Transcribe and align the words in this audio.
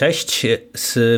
Cześć, 0.00 0.46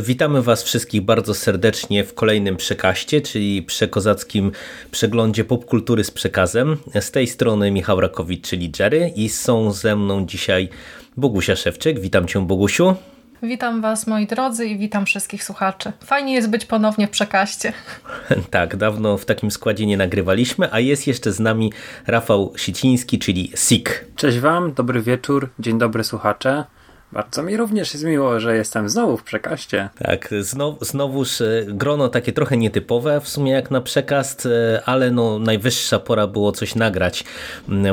witamy 0.00 0.42
Was 0.42 0.62
wszystkich 0.62 1.02
bardzo 1.02 1.34
serdecznie 1.34 2.04
w 2.04 2.14
kolejnym 2.14 2.56
przekaście, 2.56 3.20
czyli 3.20 3.62
przekozackim 3.62 4.52
przeglądzie 4.90 5.44
popkultury 5.44 6.04
z 6.04 6.10
przekazem. 6.10 6.76
Z 7.00 7.10
tej 7.10 7.26
strony 7.26 7.70
Michał 7.70 8.00
Rakowicz, 8.00 8.48
czyli 8.48 8.73
Jerry 8.78 9.12
i 9.16 9.28
są 9.28 9.73
ze 9.73 9.96
mną 9.96 10.26
dzisiaj 10.26 10.68
Bogusia 11.16 11.56
Szewczyk. 11.56 12.00
Witam 12.00 12.26
Cię 12.26 12.46
Bogusiu. 12.46 12.95
Witam 13.42 13.80
Was 13.80 14.06
moi 14.06 14.26
drodzy 14.26 14.66
i 14.66 14.78
witam 14.78 15.06
wszystkich 15.06 15.45
słuchaczy. 15.45 15.92
Fajnie 16.04 16.34
jest 16.34 16.51
być 16.51 16.64
ponownie 16.64 17.06
w 17.06 17.10
przekaście. 17.10 17.73
Tak, 18.51 18.76
dawno 18.76 19.18
w 19.18 19.24
takim 19.24 19.51
składzie 19.51 19.87
nie 19.87 19.96
nagrywaliśmy, 19.96 20.73
a 20.73 20.80
jest 20.80 21.06
jeszcze 21.06 21.32
z 21.32 21.40
nami 21.40 21.73
Rafał 22.06 22.52
Siciński, 22.56 23.18
czyli 23.18 23.52
Sik. 23.56 24.04
Cześć 24.16 24.38
Wam, 24.38 24.74
dobry 24.74 25.02
wieczór, 25.02 25.48
dzień 25.59 25.78
dobry 25.78 26.04
słuchacze. 26.04 26.64
Bardzo 27.12 27.43
mi 27.43 27.57
również 27.57 27.93
jest 27.93 28.05
miło, 28.05 28.41
że 28.41 28.57
jestem 28.57 28.89
znowu 28.89 29.16
w 29.16 29.23
przekaście. 29.23 29.89
Tak, 29.98 30.34
znowu, 30.41 30.84
znowuż 30.84 31.41
e, 31.41 31.65
grono 31.69 32.09
takie 32.09 32.33
trochę 32.33 32.57
nietypowe 32.57 33.21
w 33.21 33.29
sumie 33.29 33.52
jak 33.52 33.71
na 33.71 33.80
przekast, 33.80 34.47
e, 34.47 34.83
ale 34.85 35.11
no 35.11 35.38
najwyższa 35.38 35.98
pora 35.98 36.27
było 36.27 36.52
coś 36.52 36.75
nagrać, 36.75 37.25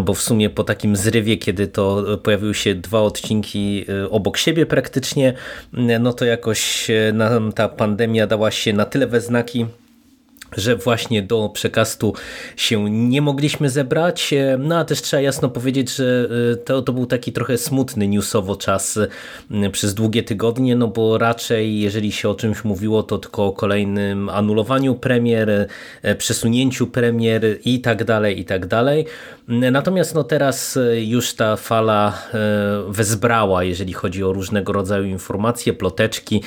bo 0.03 0.13
w 0.13 0.21
sumie 0.21 0.49
po 0.49 0.63
takim 0.63 0.95
zrywie, 0.95 1.37
kiedy 1.37 1.67
to 1.67 2.05
pojawiły 2.23 2.53
się 2.53 2.75
dwa 2.75 3.01
odcinki 3.01 3.85
e, 3.89 4.09
obok 4.09 4.37
siebie 4.37 4.65
praktycznie, 4.65 5.33
no 5.99 6.13
to 6.13 6.25
jakoś 6.25 6.87
nam 7.13 7.51
ta 7.51 7.69
pandemia 7.69 8.27
dała 8.27 8.51
się 8.51 8.73
na 8.73 8.85
tyle 8.85 9.07
we 9.07 9.21
znaki, 9.21 9.65
że 10.57 10.75
właśnie 10.75 11.21
do 11.21 11.49
przekastu 11.53 12.13
się 12.55 12.89
nie 12.89 13.21
mogliśmy 13.21 13.69
zebrać. 13.69 14.33
No 14.59 14.77
a 14.77 14.85
też 14.85 15.01
trzeba 15.01 15.21
jasno 15.21 15.49
powiedzieć, 15.49 15.95
że 15.95 16.27
y, 16.53 16.57
to, 16.57 16.81
to 16.81 16.93
był 16.93 17.05
taki 17.05 17.31
trochę 17.31 17.57
smutny 17.57 18.07
newsowo 18.07 18.55
czas 18.55 18.97
y, 18.97 19.69
przez 19.71 19.93
długie 19.93 20.23
tygodnie, 20.23 20.75
no 20.75 20.87
bo 20.87 21.17
raczej 21.17 21.79
jeżeli 21.79 22.11
się 22.11 22.29
o 22.29 22.35
czymś 22.35 22.63
mówiło, 22.63 23.03
to 23.03 23.17
tylko 23.17 23.45
o 23.45 23.51
kolejnym 23.51 24.29
anulowaniu 24.29 24.95
premier, 24.95 25.67
przesunięciu 26.17 26.87
premier 26.87 27.59
i 27.65 27.81
tak 27.81 28.03
dalej, 28.03 28.39
i 28.39 28.45
tak 28.45 28.65
dalej. 28.65 29.05
Natomiast 29.47 30.15
no 30.15 30.23
teraz 30.23 30.79
już 31.01 31.33
ta 31.33 31.55
fala 31.55 32.21
wezbrała, 32.87 33.63
jeżeli 33.63 33.93
chodzi 33.93 34.23
o 34.23 34.33
różnego 34.33 34.73
rodzaju 34.73 35.05
informacje, 35.05 35.73
ploteczki, 35.73 36.43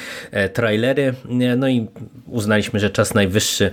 trailery, 0.52 1.14
no 1.56 1.68
i 1.68 1.86
uznaliśmy, 2.26 2.80
że 2.80 2.90
czas 2.90 3.14
najwyższy 3.14 3.62
E, 3.64 3.70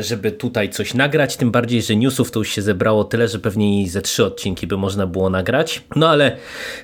żeby 0.00 0.32
tutaj 0.32 0.70
coś 0.70 0.94
nagrać, 0.94 1.36
tym 1.36 1.50
bardziej, 1.50 1.82
że 1.82 1.96
newsów 1.96 2.30
to 2.30 2.38
już 2.38 2.48
się 2.48 2.62
zebrało 2.62 3.04
tyle, 3.04 3.28
że 3.28 3.38
pewnie 3.38 3.82
i 3.82 3.88
ze 3.88 4.02
trzy 4.02 4.24
odcinki 4.24 4.66
by 4.66 4.76
można 4.76 5.06
było 5.06 5.30
nagrać. 5.30 5.82
No 5.96 6.08
ale 6.08 6.36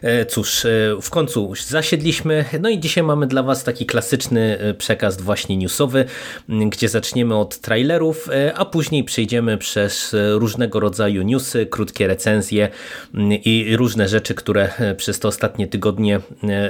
e, 0.02 0.26
cóż, 0.26 0.64
e, 0.64 0.68
w 1.02 1.10
końcu 1.10 1.52
zasiedliśmy, 1.66 2.44
no 2.60 2.68
i 2.68 2.80
dzisiaj 2.80 3.04
mamy 3.04 3.26
dla 3.26 3.42
Was 3.42 3.64
taki 3.64 3.86
klasyczny 3.86 4.58
przekaz 4.78 5.20
właśnie 5.20 5.56
newsowy, 5.56 6.04
gdzie 6.48 6.88
zaczniemy 6.88 7.36
od 7.36 7.58
trailerów, 7.58 8.28
a 8.54 8.64
później 8.64 9.04
przejdziemy 9.04 9.58
przez 9.58 10.16
różnego 10.32 10.80
rodzaju 10.80 11.22
newsy, 11.22 11.66
krótkie 11.66 12.06
recenzje 12.06 12.68
i 13.44 13.76
różne 13.76 14.08
rzeczy, 14.08 14.34
które 14.34 14.68
przez 14.96 15.18
te 15.20 15.28
ostatnie 15.28 15.66
tygodnie 15.66 16.20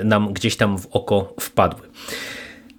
nam 0.04 0.32
gdzieś 0.32 0.56
tam 0.56 0.78
w 0.78 0.86
oko 0.86 1.34
wpadły. 1.40 1.88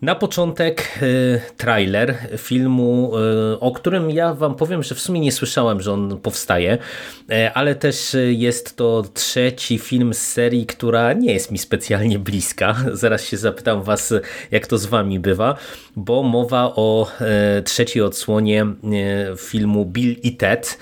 Na 0.02 0.16
początek 0.16 1.00
y, 1.02 1.42
trailer 1.58 2.16
filmu, 2.38 3.12
y, 3.54 3.60
o 3.60 3.72
którym 3.72 4.12
ja 4.12 4.34
wam 4.34 4.56
powiem, 4.56 4.84
że 4.84 4.96
w 4.96 5.00
sumie 5.00 5.20
nie 5.20 5.32
słyszałem, 5.32 5.82
że 5.82 5.94
on 5.94 6.20
powstaje, 6.20 6.78
y, 7.32 7.52
ale 7.54 7.76
też 7.76 8.18
jest 8.30 8.76
to 8.76 9.04
trzeci 9.14 9.80
film 9.80 10.14
z 10.14 10.18
serii, 10.18 10.66
która 10.66 11.14
nie 11.14 11.34
jest 11.34 11.52
mi 11.52 11.58
specjalnie 11.58 12.20
bliska. 12.20 12.76
Zaraz 12.94 13.26
się 13.26 13.38
zapytam 13.38 13.84
was, 13.84 14.14
jak 14.52 14.68
to 14.68 14.78
z 14.78 14.86
wami 14.86 15.20
bywa, 15.20 15.56
bo 15.96 16.24
mowa 16.24 16.74
o 16.76 17.12
trzeciej 17.66 18.04
odsłonie 18.04 18.66
filmu 19.38 19.86
Bill 19.86 20.16
i 20.24 20.38
Ted, 20.38 20.78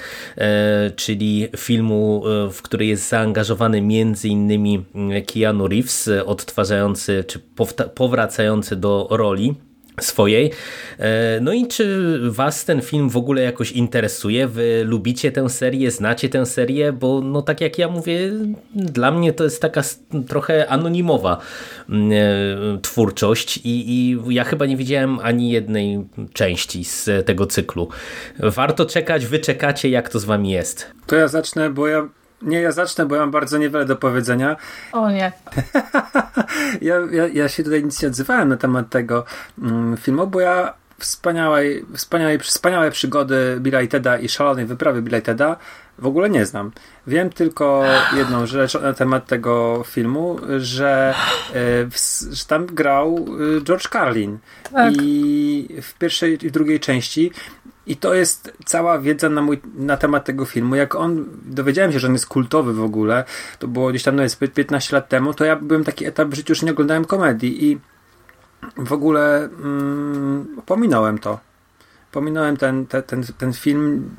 czyli 0.96 1.48
filmu, 1.58 2.24
w 2.52 2.62
który 2.62 2.86
jest 2.86 3.10
zaangażowany 3.10 3.82
między 3.82 4.28
innymi 4.28 4.86
Keanu 5.34 5.68
Reeves, 5.68 6.10
odtwarzający 6.26 7.24
czy 7.28 7.40
powracający 7.96 8.76
do 8.76 9.05
roli 9.10 9.56
swojej. 10.02 10.52
E, 11.00 11.40
no 11.42 11.54
i 11.54 11.68
czy 11.68 12.20
was 12.30 12.66
ten 12.66 12.82
film 12.82 13.10
w 13.10 13.18
ogóle 13.18 13.42
jakoś 13.42 13.72
interesuje? 13.72 14.48
Wy 14.48 14.84
lubicie 14.86 15.32
tę 15.32 15.50
serię, 15.50 15.92
znacie 15.92 16.30
tę 16.30 16.46
serię? 16.46 16.94
Bo 16.94 17.22
no 17.22 17.42
tak 17.42 17.62
jak 17.62 17.78
ja 17.78 17.88
mówię, 17.88 18.32
dla 18.76 19.12
mnie 19.12 19.34
to 19.34 19.44
jest 19.44 19.62
taka 19.62 19.82
trochę 20.28 20.68
anonimowa 20.68 21.38
mm, 21.90 22.12
e, 22.12 22.82
twórczość 22.82 23.58
i, 23.58 23.92
i 23.92 24.18
ja 24.30 24.44
chyba 24.44 24.66
nie 24.66 24.78
widziałem 24.78 25.20
ani 25.20 25.50
jednej 25.50 26.08
części 26.34 26.84
z 26.84 27.26
tego 27.26 27.46
cyklu. 27.46 27.90
Warto 28.40 28.86
czekać, 28.86 29.26
wy 29.26 29.40
czekacie, 29.40 29.90
jak 29.90 30.10
to 30.10 30.20
z 30.20 30.26
wami 30.26 30.52
jest? 30.52 30.92
To 31.06 31.16
ja 31.16 31.28
zacznę, 31.28 31.70
bo 31.70 31.88
ja 31.88 32.08
nie, 32.42 32.62
ja 32.62 32.72
zacznę, 32.72 33.06
bo 33.06 33.16
ja 33.16 33.22
mam 33.22 33.32
bardzo 33.32 33.58
niewiele 33.58 33.86
do 33.86 33.96
powiedzenia. 33.96 34.56
O 34.92 35.12
nie. 35.12 35.32
ja, 36.82 36.96
ja, 37.12 37.28
ja 37.28 37.50
się 37.50 37.64
tutaj 37.64 37.84
nic 37.84 38.02
nie 38.02 38.08
odzywałem 38.08 38.50
na 38.50 38.58
temat 38.58 38.90
tego 38.90 39.26
mm, 39.62 39.98
filmu, 39.98 40.28
bo 40.28 40.40
ja 40.40 40.74
wspaniałej, 41.00 41.86
wspaniałej, 41.94 42.40
wspaniałe 42.40 42.92
przygody 42.92 43.58
Billa 43.60 43.82
i 43.82 43.88
Teda 43.88 44.18
i 44.18 44.30
szalonej 44.30 44.66
wyprawy 44.66 45.02
Billa 45.02 45.18
i 45.18 45.22
Teda 45.22 45.58
w 46.00 46.08
ogóle 46.08 46.30
nie 46.30 46.46
znam. 46.46 46.72
Wiem 47.08 47.30
tylko 47.30 47.84
jedną 48.16 48.46
rzecz 48.46 48.82
na 48.82 48.94
temat 48.94 49.28
tego 49.28 49.84
filmu, 49.88 50.40
że, 50.58 51.16
e, 51.56 51.56
że 52.32 52.46
tam 52.46 52.66
grał 52.66 53.26
e, 53.58 53.62
George 53.62 53.90
Carlin. 53.90 54.38
Tak. 54.72 54.94
I 55.02 55.68
w 55.82 55.94
pierwszej 55.94 56.46
i 56.46 56.52
drugiej 56.52 56.80
części 56.80 57.32
i 57.88 57.96
to 57.98 58.14
jest 58.14 58.54
cała 58.66 59.00
wiedza 59.00 59.30
na, 59.30 59.42
mój, 59.42 59.62
na 59.76 59.98
temat 59.98 60.26
tego 60.26 60.46
filmu. 60.46 60.76
Jak 60.76 60.96
on, 60.96 61.26
dowiedziałem 61.46 61.92
się, 61.92 62.00
że 62.00 62.08
on 62.08 62.14
jest 62.14 62.28
kultowy 62.28 62.74
w 62.74 62.84
ogóle, 62.84 63.24
to 63.60 63.68
było 63.68 63.90
gdzieś 63.90 64.04
tam, 64.04 64.16
no 64.16 64.24
jest 64.24 64.40
15 64.54 64.96
lat 64.96 65.10
temu, 65.10 65.34
to 65.34 65.46
ja 65.46 65.56
byłem 65.56 65.84
taki 65.84 66.06
etap 66.06 66.28
w 66.28 66.34
życiu, 66.34 66.56
że 66.56 66.66
nie 66.66 66.72
oglądałem 66.72 67.06
komedii 67.06 67.66
i 67.66 67.80
w 68.78 68.94
ogóle 68.94 69.44
mm, 69.44 70.62
pominąłem 70.66 71.20
to. 71.20 71.40
Pominąłem 72.12 72.58
ten, 72.58 72.86
ten, 72.86 73.04
ten, 73.04 73.24
ten 73.38 73.54
film. 73.54 74.16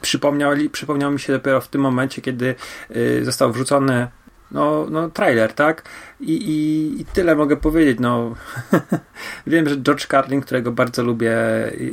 Przypomniał, 0.00 0.52
przypomniał 0.72 1.10
mi 1.10 1.20
się 1.20 1.32
dopiero 1.32 1.60
w 1.60 1.68
tym 1.68 1.80
momencie, 1.80 2.22
kiedy 2.22 2.54
y, 2.96 3.24
został 3.24 3.52
wrzucony 3.52 4.08
no, 4.50 4.86
no 4.90 5.10
trailer, 5.10 5.52
tak? 5.52 5.82
I, 6.20 6.32
i, 6.32 7.00
i 7.00 7.04
tyle 7.04 7.36
mogę 7.36 7.56
powiedzieć. 7.56 7.98
No, 8.00 8.34
wiem, 9.46 9.68
że 9.68 9.76
George 9.76 10.06
Carlin, 10.06 10.40
którego 10.40 10.72
bardzo 10.72 11.02
lubię, 11.02 11.36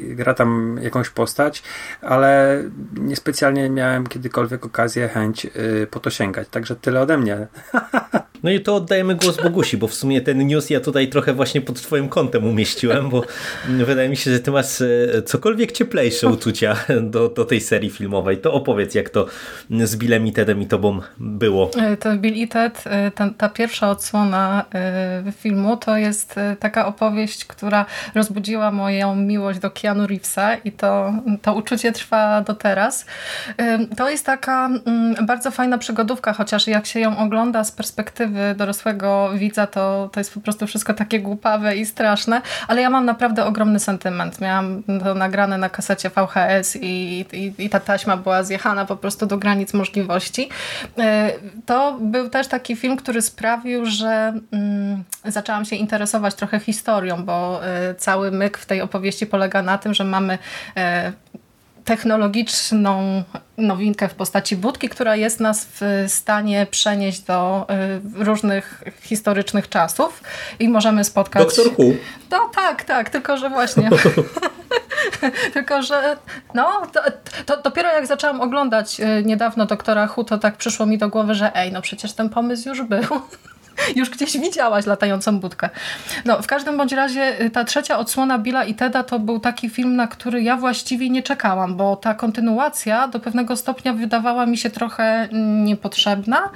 gra 0.02 0.34
tam 0.34 0.80
jakąś 0.81 1.09
postać, 1.09 1.63
ale 2.02 2.64
niespecjalnie 2.94 3.69
miałem 3.69 4.08
kiedykolwiek 4.08 4.66
okazję, 4.66 5.08
chęć 5.08 5.44
yy, 5.44 5.88
po 5.91 6.00
to 6.00 6.09
sięgać. 6.09 6.47
Także 6.50 6.75
tyle 6.75 7.02
ode 7.02 7.18
mnie. 7.18 7.47
No 8.44 8.52
i 8.52 8.59
to 8.59 8.75
oddajemy 8.75 9.16
głos 9.16 9.38
Bogusi, 9.44 9.78
bo 9.78 9.88
w 9.88 9.94
sumie 9.94 10.22
ten 10.22 10.47
news 10.47 10.69
ja 10.69 10.80
tutaj 10.80 11.08
trochę 11.08 11.34
właśnie 11.34 11.62
pod 11.62 11.81
twoim 11.81 12.09
kątem 12.09 12.46
umieściłem, 12.46 13.09
bo 13.09 13.24
wydaje 13.69 14.09
mi 14.09 14.18
się, 14.18 14.31
że 14.31 14.40
ty 14.40 14.52
masz 14.52 14.81
e, 14.81 15.22
cokolwiek 15.25 15.72
cieplejsze 15.72 16.28
uczucia 16.28 16.75
do, 17.02 17.30
do 17.30 17.46
tej 17.46 17.62
serii 17.62 17.90
filmowej. 17.90 18.38
To 18.38 18.53
opowiedz, 18.53 18.96
jak 18.96 19.09
to 19.09 19.25
z 19.84 19.96
Billem 19.96 20.28
i 20.28 20.32
Tedem 20.32 20.61
i 20.61 20.67
tobą 20.67 20.99
było. 21.17 21.72
E, 21.78 21.97
to 21.97 22.17
Bill 22.17 22.35
i 22.35 22.47
Ted, 22.47 22.84
e, 22.85 23.11
ta, 23.11 23.29
ta 23.38 23.49
pierwsza 23.49 23.90
odsłona 23.91 24.15
filmu 25.32 25.78
to 25.78 25.97
jest 25.97 26.40
taka 26.59 26.85
opowieść, 26.85 27.46
która 27.46 27.85
rozbudziła 28.16 28.72
moją 28.72 29.16
miłość 29.16 29.59
do 29.59 29.72
Keanu 29.72 30.08
Reevesa 30.08 30.56
i 30.56 30.72
to, 30.72 31.14
to 31.41 31.53
uczucie 31.53 31.91
trwa 31.91 32.41
do 32.41 32.53
teraz. 32.53 33.06
To 33.97 34.09
jest 34.09 34.26
taka 34.26 34.66
mm, 34.66 35.26
bardzo 35.26 35.52
fajna 35.52 35.78
przygodówka, 35.78 36.34
chociaż 36.34 36.67
jak 36.67 36.85
się 36.85 37.00
ją 37.00 37.17
ogląda 37.17 37.64
z 37.64 37.72
perspektywy 37.72 38.56
dorosłego 38.58 39.29
widza 39.34 39.67
to, 39.67 40.09
to 40.14 40.20
jest 40.20 40.34
po 40.34 40.40
prostu 40.40 40.68
wszystko 40.68 40.94
takie 40.94 41.20
głupawe 41.20 41.76
i 41.76 41.85
straszne, 41.85 42.41
ale 42.68 42.82
ja 42.82 42.90
mam 42.90 43.06
naprawdę 43.06 43.46
ogromny 43.46 43.79
sentyment. 43.79 44.41
Miałam 44.41 44.84
to 45.03 45.14
nagrane 45.14 45.58
na 45.58 45.70
kasecie 45.70 46.09
VHS 46.09 46.76
i, 46.76 47.26
i, 47.34 47.53
i 47.58 47.70
ta 47.70 47.79
taśma 47.79 48.18
była 48.18 48.44
zjechana 48.44 48.85
po 48.85 48.96
prostu 48.96 49.26
do 49.26 49.38
granic 49.38 49.73
możliwości. 49.73 50.50
To 51.66 51.97
był 52.02 52.29
też 52.29 52.47
taki 52.47 52.76
film, 52.76 52.97
który 52.97 53.22
sprawił, 53.22 53.85
że 53.85 54.04
mm, 54.52 55.03
zaczęłam 55.25 55.66
się 55.66 55.75
interesować 55.75 56.35
trochę 56.35 56.59
historią, 56.59 57.25
bo 57.25 57.66
e, 57.66 57.96
cały 57.96 58.31
myk 58.31 58.57
w 58.57 58.66
tej 58.66 58.81
opowieści 58.81 59.25
polega 59.25 59.61
na 59.61 59.78
tym, 59.78 59.93
że 59.93 60.03
mamy 60.03 60.37
e, 60.78 61.13
technologiczną 61.85 63.23
nowinkę 63.57 64.09
w 64.09 64.13
postaci 64.13 64.55
budki, 64.55 64.90
która 64.90 65.16
jest 65.16 65.40
nas 65.40 65.67
w 65.72 66.05
stanie 66.07 66.67
przenieść 66.72 67.22
do 67.22 67.67
y, 68.19 68.23
różnych 68.23 68.84
historycznych 69.02 69.69
czasów 69.69 70.23
i 70.59 70.69
możemy 70.69 71.03
spotkać... 71.03 71.43
Doktor 71.43 71.67
Who. 71.67 71.93
No 72.31 72.49
tak, 72.55 72.84
tak, 72.84 73.09
tylko 73.09 73.37
że 73.37 73.49
właśnie... 73.49 73.90
tylko, 75.53 75.81
że 75.81 76.17
no, 76.53 76.81
to, 76.93 77.01
to, 77.46 77.61
dopiero 77.61 77.90
jak 77.90 78.08
zaczęłam 78.08 78.41
oglądać 78.41 78.99
y, 78.99 79.23
niedawno 79.25 79.66
Doktora 79.66 80.09
Who, 80.16 80.23
to 80.23 80.37
tak 80.37 80.58
przyszło 80.58 80.85
mi 80.85 80.97
do 80.97 81.09
głowy, 81.09 81.35
że 81.35 81.55
ej, 81.55 81.72
no 81.72 81.81
przecież 81.81 82.13
ten 82.13 82.29
pomysł 82.29 82.69
już 82.69 82.81
był. 82.81 83.22
Już 83.95 84.09
gdzieś 84.09 84.37
widziałaś 84.37 84.85
latającą 84.85 85.39
budkę. 85.39 85.69
No, 86.25 86.41
w 86.41 86.47
każdym 86.47 86.77
bądź 86.77 86.91
razie 86.91 87.41
y, 87.41 87.49
ta 87.49 87.63
trzecia 87.63 87.97
odsłona 87.97 88.39
Billa 88.39 88.63
i 88.63 88.73
Teda 88.73 89.03
to 89.03 89.19
był 89.19 89.39
taki 89.39 89.69
film, 89.69 89.95
na 89.95 90.07
który 90.07 90.41
ja 90.41 90.57
właściwie 90.57 91.09
nie 91.09 91.23
czekałam, 91.23 91.75
bo 91.75 91.95
ta 91.95 92.13
kontynuacja 92.13 93.07
do 93.07 93.19
pewnego 93.19 93.55
stopnia 93.55 93.93
wydawała 93.93 94.45
mi 94.45 94.57
się 94.57 94.69
trochę 94.69 95.29
niepotrzebna, 95.63 96.49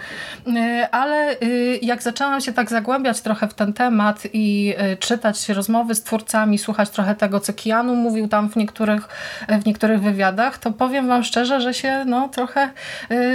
y, 0.48 0.52
ale 0.92 1.40
y, 1.42 1.80
jak 1.82 2.04
zaczęłam 2.04 2.42
się 2.42 2.54
tak 2.54 2.70
zagłębiać 2.70 3.22
trochę 3.22 3.48
w 3.48 3.54
ten 3.54 3.74
temat 3.74 4.24
i 4.34 4.76
czytać 5.00 5.50
rozmowy 5.50 5.96
z 5.96 6.04
twórcami, 6.04 6.58
słuchać 6.58 6.90
trochę 6.90 7.16
tego, 7.16 7.40
co 7.40 7.54
Keanu 7.54 7.96
mówił 7.96 8.28
tam 8.28 8.50
w 8.50 8.56
niektórych, 8.56 9.08
w 9.50 9.66
niektórych 9.66 10.02
wywiadach, 10.02 10.58
to 10.58 10.72
powiem 10.72 11.08
wam 11.08 11.24
szczerze, 11.24 11.62
że 11.62 11.74
się 11.74 12.06
no, 12.06 12.28
trochę 12.28 12.70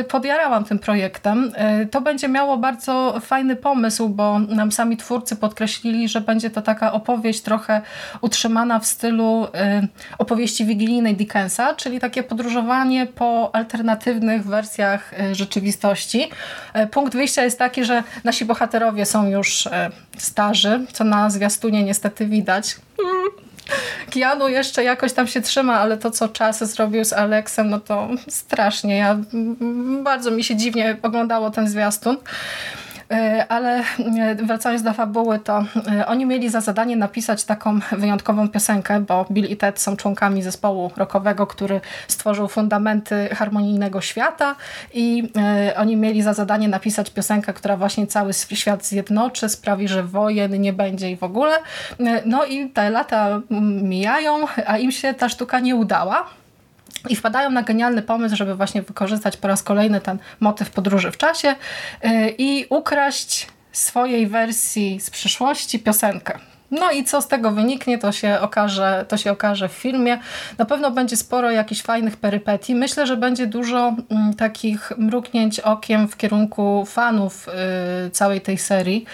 podjarałam 0.08 0.64
tym 0.64 0.78
projektem. 0.78 1.52
To 1.90 2.00
będzie 2.00 2.28
miało 2.28 2.56
bardzo 2.56 3.20
fajny 3.20 3.56
pomysł, 3.56 3.73
pomysł, 3.74 4.08
bo 4.08 4.38
nam 4.38 4.72
sami 4.72 4.96
twórcy 4.96 5.36
podkreślili, 5.36 6.08
że 6.08 6.20
będzie 6.20 6.50
to 6.50 6.62
taka 6.62 6.92
opowieść 6.92 7.42
trochę 7.42 7.80
utrzymana 8.20 8.78
w 8.78 8.86
stylu 8.86 9.44
y, 9.44 9.48
opowieści 10.18 10.64
wigilijnej 10.64 11.16
Dickensa, 11.16 11.74
czyli 11.74 12.00
takie 12.00 12.22
podróżowanie 12.22 13.06
po 13.06 13.54
alternatywnych 13.54 14.46
wersjach 14.46 15.12
y, 15.12 15.34
rzeczywistości. 15.34 16.30
Y, 16.76 16.86
punkt 16.86 17.12
wyjścia 17.14 17.44
jest 17.44 17.58
taki, 17.58 17.84
że 17.84 18.02
nasi 18.24 18.44
bohaterowie 18.44 19.06
są 19.06 19.28
już 19.30 19.68
starzy, 20.18 20.86
co 20.92 21.04
na 21.04 21.30
zwiastunie 21.30 21.84
niestety 21.84 22.26
widać. 22.26 22.76
Keanu 24.12 24.48
jeszcze 24.48 24.84
jakoś 24.84 25.12
tam 25.12 25.26
się 25.26 25.40
trzyma, 25.40 25.80
ale 25.80 25.96
to, 25.98 26.10
co 26.10 26.28
czas 26.28 26.64
zrobił 26.72 27.04
z 27.04 27.12
Alexem, 27.12 27.70
no 27.70 27.80
to 27.80 28.08
strasznie. 28.28 28.96
Ja, 28.96 29.18
bardzo 30.02 30.30
mi 30.30 30.44
się 30.44 30.56
dziwnie 30.56 30.96
oglądało 31.02 31.50
ten 31.50 31.68
zwiastun. 31.68 32.16
E, 33.10 33.46
ale 33.48 33.78
e, 33.78 34.34
wracając 34.34 34.82
do 34.82 34.92
fabuły, 34.92 35.38
to 35.38 35.64
e, 35.92 36.06
oni 36.06 36.26
mieli 36.26 36.48
za 36.48 36.60
zadanie 36.60 36.96
napisać 36.96 37.44
taką 37.44 37.78
wyjątkową 37.92 38.48
piosenkę, 38.48 39.00
bo 39.00 39.26
Bill 39.30 39.44
i 39.44 39.56
Ted 39.56 39.80
są 39.80 39.96
członkami 39.96 40.42
zespołu 40.42 40.90
rockowego, 40.96 41.46
który 41.46 41.80
stworzył 42.08 42.48
fundamenty 42.48 43.28
harmonijnego 43.34 44.00
świata 44.00 44.56
i 44.94 45.32
oni 45.76 45.96
mieli 45.96 46.22
za 46.22 46.34
zadanie 46.34 46.68
napisać 46.68 47.10
piosenkę, 47.10 47.52
która 47.52 47.76
właśnie 47.76 48.06
cały 48.06 48.32
świat 48.32 48.86
zjednoczy, 48.86 49.48
sprawi, 49.48 49.88
że 49.88 50.02
wojen 50.02 50.60
nie 50.60 50.72
będzie 50.72 51.10
i 51.10 51.16
w 51.16 51.22
ogóle. 51.22 51.56
No 52.24 52.44
i 52.44 52.70
te 52.70 52.90
lata 52.90 53.40
mijają, 53.82 54.46
a 54.66 54.78
im 54.78 54.92
się 54.92 55.14
ta 55.14 55.28
sztuka 55.28 55.60
nie 55.60 55.76
udała. 55.76 56.26
I 57.08 57.16
wpadają 57.16 57.50
na 57.50 57.62
genialny 57.62 58.02
pomysł, 58.02 58.36
żeby 58.36 58.54
właśnie 58.54 58.82
wykorzystać 58.82 59.36
po 59.36 59.48
raz 59.48 59.62
kolejny 59.62 60.00
ten 60.00 60.18
motyw 60.40 60.70
podróży 60.70 61.10
w 61.10 61.16
czasie 61.16 61.48
y, 62.04 62.34
i 62.38 62.66
ukraść 62.70 63.46
swojej 63.72 64.26
wersji 64.26 65.00
z 65.00 65.10
przyszłości 65.10 65.78
piosenkę. 65.78 66.38
No 66.70 66.90
i 66.90 67.04
co 67.04 67.22
z 67.22 67.28
tego 67.28 67.50
wyniknie, 67.50 67.98
to 67.98 68.12
się, 68.12 68.38
okaże, 68.40 69.04
to 69.08 69.16
się 69.16 69.32
okaże 69.32 69.68
w 69.68 69.72
filmie. 69.72 70.18
Na 70.58 70.64
pewno 70.64 70.90
będzie 70.90 71.16
sporo 71.16 71.50
jakichś 71.50 71.82
fajnych 71.82 72.16
perypetii. 72.16 72.74
Myślę, 72.74 73.06
że 73.06 73.16
będzie 73.16 73.46
dużo 73.46 73.94
mm, 74.10 74.34
takich 74.34 74.92
mruknięć 74.98 75.60
okiem 75.60 76.08
w 76.08 76.16
kierunku 76.16 76.84
fanów 76.86 77.48
y, 78.06 78.10
całej 78.10 78.40
tej 78.40 78.58
serii, 78.58 79.04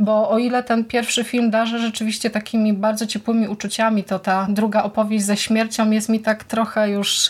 bo 0.00 0.30
o 0.30 0.38
ile 0.38 0.62
ten 0.62 0.84
pierwszy 0.84 1.24
film 1.24 1.50
darzy 1.50 1.78
rzeczywiście 1.78 2.30
takimi 2.30 2.72
bardzo 2.72 3.06
ciepłymi 3.06 3.48
uczuciami, 3.48 4.04
to 4.04 4.18
ta 4.18 4.46
druga 4.50 4.82
opowieść 4.82 5.24
ze 5.24 5.36
śmiercią 5.36 5.90
jest 5.90 6.08
mi 6.08 6.20
tak 6.20 6.44
trochę 6.44 6.90
już 6.90 7.26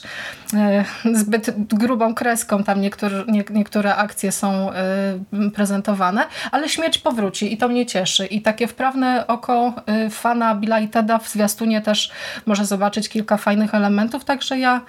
y, 1.06 1.14
zbyt 1.14 1.50
grubą 1.74 2.14
kreską. 2.14 2.64
Tam 2.64 2.80
niektóre, 2.80 3.24
nie, 3.28 3.44
niektóre 3.50 3.96
akcje 3.96 4.32
są 4.32 4.70
y, 4.72 5.50
prezentowane, 5.50 6.26
ale 6.50 6.68
śmierć 6.68 6.98
powróci 6.98 7.52
i 7.52 7.56
to 7.56 7.68
mnie 7.68 7.86
cieszy. 7.86 8.26
I 8.26 8.42
takie 8.42 8.66
wprawne 8.66 9.26
oko 9.26 9.67
fana 10.10 10.54
Billa 10.54 10.80
i 10.80 10.88
Teda 10.88 11.18
w 11.18 11.28
zwiastunie 11.28 11.80
też 11.80 12.10
może 12.46 12.66
zobaczyć 12.66 13.08
kilka 13.08 13.36
fajnych 13.36 13.74
elementów, 13.74 14.24
także 14.24 14.58
ja, 14.58 14.80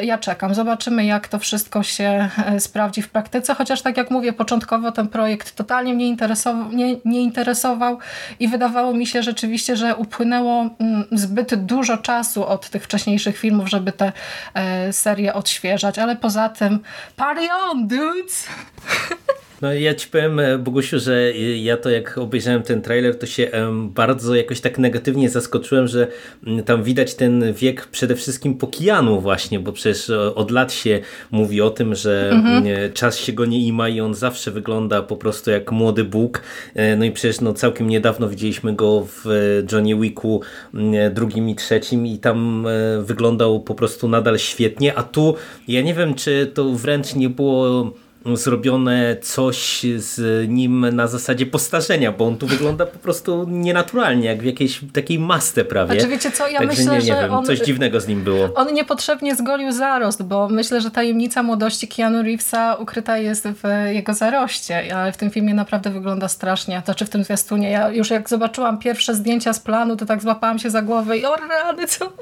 y, 0.00 0.04
ja 0.04 0.18
czekam. 0.18 0.54
Zobaczymy 0.54 1.04
jak 1.04 1.28
to 1.28 1.38
wszystko 1.38 1.82
się 1.82 2.28
y, 2.56 2.60
sprawdzi 2.60 3.02
w 3.02 3.08
praktyce, 3.08 3.54
chociaż 3.54 3.82
tak 3.82 3.96
jak 3.96 4.10
mówię, 4.10 4.32
początkowo 4.32 4.92
ten 4.92 5.08
projekt 5.08 5.56
totalnie 5.56 5.94
mnie 5.94 6.06
interesował, 6.06 6.72
nie, 6.72 6.96
nie 7.04 7.22
interesował 7.22 7.98
i 8.40 8.48
wydawało 8.48 8.94
mi 8.94 9.06
się 9.06 9.22
rzeczywiście, 9.22 9.76
że 9.76 9.96
upłynęło 9.96 10.70
mm, 10.78 11.04
zbyt 11.12 11.54
dużo 11.54 11.98
czasu 11.98 12.46
od 12.46 12.70
tych 12.70 12.84
wcześniejszych 12.84 13.38
filmów, 13.38 13.68
żeby 13.68 13.92
te 13.92 14.12
serię 14.92 15.34
odświeżać, 15.34 15.98
ale 15.98 16.16
poza 16.16 16.48
tym 16.48 16.80
party 17.16 17.48
on, 17.70 17.88
dudes! 17.88 18.46
No 19.64 19.72
ja 19.72 19.94
ci 19.94 20.08
powiem, 20.08 20.40
e, 20.40 20.58
Bogusiu, 20.58 20.98
że 20.98 21.32
ja 21.62 21.76
to 21.76 21.90
jak 21.90 22.18
obejrzałem 22.18 22.62
ten 22.62 22.82
trailer, 22.82 23.18
to 23.18 23.26
się 23.26 23.50
bardzo 23.88 24.34
jakoś 24.34 24.60
tak 24.60 24.78
negatywnie 24.78 25.28
zaskoczyłem, 25.28 25.88
że 25.88 26.08
mm, 26.46 26.64
tam 26.64 26.82
widać 26.82 27.14
ten 27.14 27.52
wiek 27.52 27.86
przede 27.86 28.16
wszystkim 28.16 28.54
po 28.54 28.66
Kijanu 28.66 29.20
właśnie, 29.20 29.60
bo 29.60 29.72
przecież 29.72 30.10
e, 30.10 30.34
od 30.34 30.50
lat 30.50 30.72
się 30.72 31.00
mówi 31.30 31.60
o 31.60 31.70
tym, 31.70 31.94
że 31.94 32.30
mhm. 32.32 32.66
Mm, 32.66 32.92
czas 32.92 33.18
się 33.18 33.32
go 33.32 33.44
nie 33.44 33.66
ima 33.66 33.88
i 33.88 34.00
on 34.00 34.14
zawsze 34.14 34.50
wygląda 34.50 35.02
po 35.02 35.16
prostu 35.16 35.50
jak 35.50 35.72
młody 35.72 36.04
Bóg. 36.04 36.42
E, 36.74 36.96
no 36.96 37.04
i 37.04 37.10
przecież 37.12 37.40
no, 37.40 37.52
całkiem 37.52 37.88
niedawno 37.88 38.28
widzieliśmy 38.28 38.74
go 38.74 39.06
w 39.06 39.24
Johnny 39.72 40.00
Wicku 40.00 40.40
mm, 40.74 41.14
drugim 41.14 41.48
i 41.48 41.54
trzecim 41.54 42.06
i 42.06 42.18
tam 42.18 42.66
wyglądał 43.00 43.60
po 43.60 43.74
prostu 43.74 44.08
nadal 44.08 44.38
świetnie, 44.38 44.94
a 44.94 45.02
tu 45.02 45.34
ja 45.68 45.82
nie 45.82 45.94
wiem, 45.94 46.14
czy 46.14 46.50
to 46.54 46.72
wręcz 46.72 47.14
nie 47.14 47.28
było 47.28 47.92
zrobione 48.32 49.16
coś 49.22 49.86
z 49.96 50.48
nim 50.48 50.86
na 50.92 51.06
zasadzie 51.06 51.46
postarzenia, 51.46 52.12
bo 52.12 52.26
on 52.26 52.38
tu 52.38 52.46
wygląda 52.46 52.86
po 52.86 52.98
prostu 52.98 53.46
nienaturalnie, 53.48 54.26
jak 54.26 54.42
w 54.42 54.44
jakiejś 54.44 54.80
takiej 54.92 55.18
masce 55.18 55.64
prawie. 55.64 55.92
Znaczy 55.92 56.08
wiecie 56.08 56.30
co, 56.30 56.48
ja 56.48 56.58
Także 56.58 56.76
myślę, 56.76 56.92
nie, 56.92 56.98
nie 56.98 57.14
że 57.14 57.22
wiem, 57.22 57.32
on, 57.34 57.44
coś 57.44 57.60
dziwnego 57.60 58.00
z 58.00 58.08
nim 58.08 58.22
było. 58.22 58.54
On 58.54 58.74
niepotrzebnie 58.74 59.36
zgolił 59.36 59.72
zarost, 59.72 60.22
bo 60.22 60.48
myślę, 60.48 60.80
że 60.80 60.90
tajemnica 60.90 61.42
młodości 61.42 61.88
Keanu 61.88 62.22
Reevesa 62.22 62.74
ukryta 62.74 63.18
jest 63.18 63.48
w 63.48 63.92
jego 63.92 64.14
zaroście, 64.14 64.96
ale 64.96 65.12
w 65.12 65.16
tym 65.16 65.30
filmie 65.30 65.54
naprawdę 65.54 65.90
wygląda 65.90 66.28
strasznie. 66.28 66.82
To 66.86 66.94
czy 66.94 67.04
w 67.04 67.10
tym 67.10 67.24
zwiastunie. 67.24 67.70
Ja 67.70 67.88
już 67.88 68.10
jak 68.10 68.28
zobaczyłam 68.28 68.78
pierwsze 68.78 69.14
zdjęcia 69.14 69.52
z 69.52 69.60
planu, 69.60 69.96
to 69.96 70.06
tak 70.06 70.22
złapałam 70.22 70.58
się 70.58 70.70
za 70.70 70.82
głowę 70.82 71.18
i 71.18 71.24
o 71.26 71.36
rady, 71.36 71.86
co, 71.86 72.12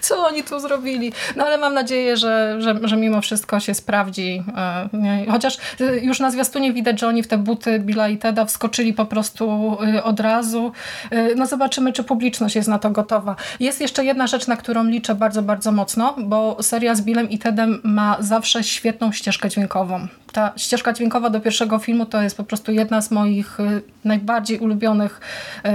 co 0.00 0.26
oni 0.26 0.42
tu 0.42 0.60
zrobili? 0.60 1.12
No 1.36 1.44
ale 1.44 1.58
mam 1.58 1.74
nadzieję, 1.74 2.16
że, 2.16 2.56
że, 2.58 2.78
że 2.82 2.96
mimo 2.96 3.20
wszystko 3.20 3.60
się 3.60 3.74
sprawdzi. 3.74 4.42
E, 4.56 5.26
chociaż 5.30 5.47
chociaż 5.48 5.80
y, 5.80 6.00
już 6.00 6.20
na 6.20 6.30
zwiastunie 6.30 6.72
widać, 6.72 7.00
że 7.00 7.08
oni 7.08 7.22
w 7.22 7.26
te 7.26 7.38
buty 7.38 7.78
Billa 7.80 8.08
i 8.08 8.18
Teda 8.18 8.44
wskoczyli 8.44 8.92
po 8.92 9.06
prostu 9.06 9.76
y, 9.96 10.02
od 10.02 10.20
razu. 10.20 10.72
Y, 11.12 11.34
no 11.36 11.46
zobaczymy, 11.46 11.92
czy 11.92 12.04
publiczność 12.04 12.56
jest 12.56 12.68
na 12.68 12.78
to 12.78 12.90
gotowa. 12.90 13.36
Jest 13.60 13.80
jeszcze 13.80 14.04
jedna 14.04 14.26
rzecz, 14.26 14.46
na 14.46 14.56
którą 14.56 14.84
liczę 14.84 15.14
bardzo, 15.14 15.42
bardzo 15.42 15.72
mocno, 15.72 16.14
bo 16.18 16.62
seria 16.62 16.94
z 16.94 17.02
Billem 17.02 17.30
i 17.30 17.38
Tedem 17.38 17.80
ma 17.84 18.16
zawsze 18.20 18.64
świetną 18.64 19.12
ścieżkę 19.12 19.48
dźwiękową 19.48 20.08
ta 20.32 20.52
ścieżka 20.56 20.92
dźwiękowa 20.92 21.30
do 21.30 21.40
pierwszego 21.40 21.78
filmu 21.78 22.06
to 22.06 22.22
jest 22.22 22.36
po 22.36 22.44
prostu 22.44 22.72
jedna 22.72 23.02
z 23.02 23.10
moich 23.10 23.60
y, 23.60 23.82
najbardziej 24.04 24.58
ulubionych, 24.58 25.20
y, 25.64 25.68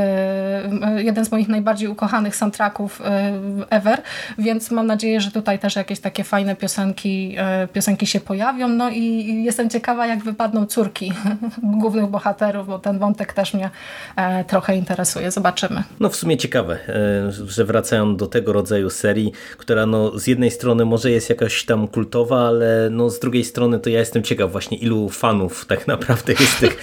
y, 1.00 1.03
jeden 1.03 1.25
z 1.25 1.31
moich 1.31 1.48
najbardziej 1.48 1.88
ukochanych 1.88 2.36
soundtracków 2.36 3.01
ever, 3.69 4.01
więc 4.38 4.72
mam 4.72 4.88
nadzieję, 4.88 5.22
że 5.22 5.31
tutaj 5.31 5.60
też 5.60 5.75
jakieś 5.75 6.00
takie 6.00 6.24
fajne 6.24 6.55
piosenki, 6.55 7.36
piosenki 7.74 8.07
się 8.07 8.19
pojawią. 8.19 8.67
No 8.67 8.89
i 8.89 9.43
jestem 9.43 9.69
ciekawa, 9.69 10.07
jak 10.07 10.24
wypadną 10.24 10.65
córki 10.65 11.13
głównych 11.81 12.07
bohaterów, 12.07 12.67
bo 12.67 12.79
ten 12.79 13.00
wątek 13.00 13.33
też 13.33 13.53
mnie 13.53 13.69
e, 14.15 14.43
trochę 14.43 14.75
interesuje. 14.75 15.31
Zobaczymy. 15.31 15.83
No 16.00 16.10
w 16.10 16.15
sumie 16.15 16.38
ciekawe, 16.38 16.79
e, 16.89 17.31
że 17.31 17.65
wracają 17.65 18.15
do 18.15 18.27
tego 18.27 18.53
rodzaju 18.53 18.89
serii, 18.89 19.31
która 19.57 19.86
no 19.86 20.19
z 20.19 20.27
jednej 20.27 20.51
strony 20.51 20.86
może 20.86 21.12
jest 21.12 21.29
jakaś 21.29 21.65
tam 21.65 21.88
kultowa, 21.88 22.48
ale 22.48 22.89
no 22.91 23.10
z 23.10 23.19
drugiej 23.19 23.43
strony 23.43 23.79
to 23.79 23.89
ja 23.89 24.00
jestem 24.00 24.24
ciekaw 24.24 24.42
właśnie 24.47 24.77
ilu 24.77 25.09
fanów 25.09 25.65
tak 25.65 25.88
naprawdę 25.93 26.33
jest 26.33 26.59
tych, 26.59 26.81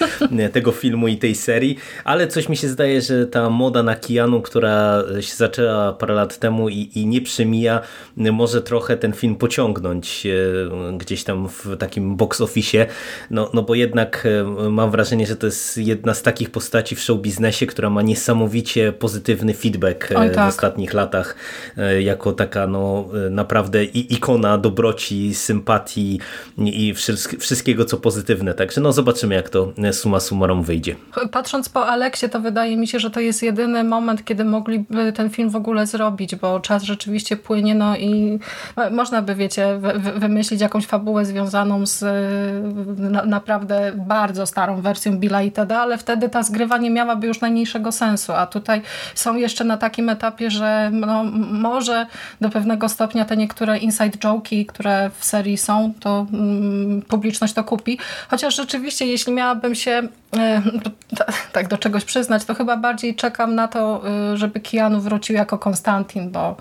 tego 0.53 0.71
filmu 0.71 1.07
i 1.07 1.17
tej 1.17 1.35
serii, 1.35 1.77
ale 2.03 2.27
coś 2.27 2.49
mi 2.49 2.57
się 2.57 2.67
zdaje, 2.67 3.01
że 3.01 3.27
ta 3.27 3.49
moda 3.49 3.83
na 3.83 3.95
Keanu, 3.95 4.41
która 4.41 5.03
się 5.19 5.35
zaczęła 5.35 5.93
parę 5.93 6.13
lat 6.13 6.39
temu 6.39 6.69
i, 6.69 6.89
i 6.95 7.05
nie 7.05 7.21
przemija, 7.21 7.81
może 8.17 8.61
trochę 8.61 8.97
ten 8.97 9.13
film 9.13 9.35
pociągnąć 9.35 10.25
e, 10.25 10.97
gdzieś 10.97 11.23
tam 11.23 11.49
w 11.49 11.77
takim 11.77 12.15
box 12.15 12.41
office, 12.41 12.87
no, 13.31 13.49
no 13.53 13.61
bo 13.63 13.75
jednak 13.75 14.27
e, 14.65 14.69
mam 14.69 14.91
wrażenie, 14.91 15.27
że 15.27 15.35
to 15.35 15.45
jest 15.45 15.77
jedna 15.77 16.13
z 16.13 16.21
takich 16.21 16.49
postaci 16.49 16.95
w 16.95 16.99
show 16.99 17.21
biznesie, 17.21 17.65
która 17.65 17.89
ma 17.89 18.01
niesamowicie 18.01 18.93
pozytywny 18.93 19.53
feedback 19.53 20.11
e, 20.11 20.17
Oj, 20.17 20.31
tak. 20.31 20.45
w 20.45 20.55
ostatnich 20.55 20.93
latach, 20.93 21.35
jako 21.99 22.33
taka 22.33 22.67
no 22.67 23.09
naprawdę 23.29 23.83
ikona 23.83 24.57
dobroci, 24.57 25.35
sympatii 25.35 26.19
i 26.57 26.93
wszystkiego 27.51 27.85
co 27.85 27.97
pozytywne, 27.97 28.53
także 28.53 28.81
no 28.81 28.91
zobaczymy 28.91 29.35
jak 29.35 29.49
to 29.49 29.73
suma 29.91 30.19
summarum 30.19 30.63
wyjdzie. 30.63 30.95
Patrząc 31.31 31.69
po 31.69 31.87
Aleksie, 31.87 32.29
to 32.29 32.39
wydaje 32.39 32.77
mi 32.77 32.87
się, 32.87 32.99
że 32.99 33.11
to 33.11 33.19
jest 33.19 33.43
jedyny 33.43 33.83
moment, 33.83 34.25
kiedy 34.25 34.45
mogliby 34.45 35.13
ten 35.13 35.29
film 35.29 35.49
w 35.49 35.55
ogóle 35.55 35.87
zrobić, 35.87 36.35
bo 36.35 36.59
czas 36.59 36.83
rzeczywiście 36.83 37.37
płynie, 37.37 37.75
no 37.75 37.97
i 37.97 38.39
można 38.91 39.21
by, 39.21 39.35
wiecie, 39.35 39.79
wymyślić 40.15 40.61
jakąś 40.61 40.85
fabułę 40.85 41.25
związaną 41.25 41.85
z 41.85 42.03
na, 42.99 43.25
naprawdę 43.25 43.91
bardzo 43.95 44.45
starą 44.45 44.81
wersją 44.81 45.17
Billa 45.17 45.41
i 45.41 45.51
Teda, 45.51 45.79
ale 45.79 45.97
wtedy 45.97 46.29
ta 46.29 46.43
zgrywa 46.43 46.77
nie 46.77 46.89
miałaby 46.89 47.27
już 47.27 47.41
najmniejszego 47.41 47.91
sensu, 47.91 48.33
a 48.33 48.47
tutaj 48.47 48.81
są 49.15 49.35
jeszcze 49.35 49.63
na 49.63 49.77
takim 49.77 50.09
etapie, 50.09 50.51
że 50.51 50.89
no, 50.93 51.23
może 51.51 52.05
do 52.41 52.49
pewnego 52.49 52.89
stopnia 52.89 53.25
te 53.25 53.37
niektóre 53.37 53.77
inside 53.77 54.17
joke'i, 54.17 54.65
które 54.65 55.11
w 55.19 55.25
serii 55.25 55.57
są, 55.57 55.93
to 55.99 56.25
mm, 56.33 57.01
publiczność 57.01 57.40
to 57.53 57.63
kupi, 57.63 57.97
chociaż 58.29 58.55
rzeczywiście, 58.55 59.05
jeśli 59.05 59.33
miałabym 59.33 59.75
się 59.75 60.07
e, 60.37 60.61
tak 61.53 61.67
do 61.67 61.77
czegoś 61.77 62.05
przyznać, 62.05 62.45
to 62.45 62.55
chyba 62.55 62.77
bardziej 62.77 63.15
czekam 63.15 63.55
na 63.55 63.67
to, 63.67 64.01
e, 64.31 64.37
żeby 64.37 64.59
Keanu 64.59 65.01
wrócił 65.01 65.35
jako 65.35 65.57
Konstantin, 65.57 66.31
bo 66.31 66.55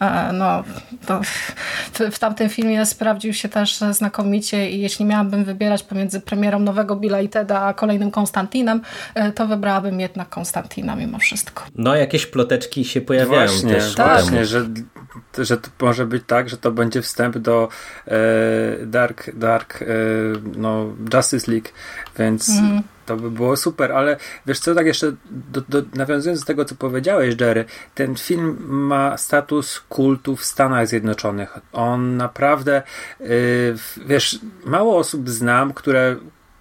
e, 0.00 0.32
no, 0.32 0.64
w, 1.24 1.52
w 2.14 2.18
tamtym 2.18 2.48
filmie 2.48 2.86
sprawdził 2.86 3.34
się 3.34 3.48
też 3.48 3.78
znakomicie 3.90 4.70
i 4.70 4.80
jeśli 4.80 5.04
miałabym 5.04 5.44
wybierać 5.44 5.82
pomiędzy 5.82 6.20
premierą 6.20 6.58
nowego 6.58 6.96
Billa 6.96 7.20
i 7.20 7.28
Teda 7.28 7.60
a 7.60 7.74
kolejnym 7.74 8.10
Konstantinem, 8.10 8.80
to 9.34 9.46
wybrałabym 9.46 10.00
jednak 10.00 10.28
Konstantina 10.28 10.96
mimo 10.96 11.18
wszystko. 11.18 11.62
No 11.74 11.94
jakieś 11.94 12.26
ploteczki 12.26 12.84
się 12.84 13.00
pojawiają 13.00 13.50
właśnie, 13.50 13.74
też. 13.74 13.96
Właśnie, 13.96 14.46
że, 14.46 14.66
że 15.38 15.56
to 15.56 15.70
może 15.80 16.06
być 16.06 16.22
tak, 16.26 16.48
że 16.48 16.56
to 16.56 16.72
będzie 16.72 17.02
wstęp 17.02 17.38
do 17.38 17.68
e, 18.06 18.86
Dark, 18.86 19.30
Dark 19.34 19.82
e, 19.82 19.86
no, 20.56 20.86
Justice 21.14 21.52
League, 21.52 21.68
więc 22.18 22.50
mm. 22.50 22.82
to 23.06 23.16
by 23.16 23.30
było 23.30 23.56
super, 23.56 23.92
ale 23.92 24.16
wiesz 24.46 24.58
co, 24.58 24.74
tak 24.74 24.86
jeszcze 24.86 25.12
do, 25.30 25.60
do, 25.60 25.82
nawiązując 25.94 26.40
do 26.40 26.46
tego, 26.46 26.64
co 26.64 26.74
powiedziałeś, 26.74 27.34
Jerry, 27.40 27.64
ten 27.94 28.16
film 28.16 28.56
ma 28.68 29.18
status 29.18 29.80
kultu 29.88 30.36
w 30.36 30.44
Stanach 30.44 30.88
Zjednoczonych. 30.88 31.58
On 31.72 32.16
naprawdę, 32.16 32.82
yy, 33.20 33.28
wiesz, 34.06 34.38
mało 34.64 34.98
osób 34.98 35.30
znam, 35.30 35.72
które 35.72 36.16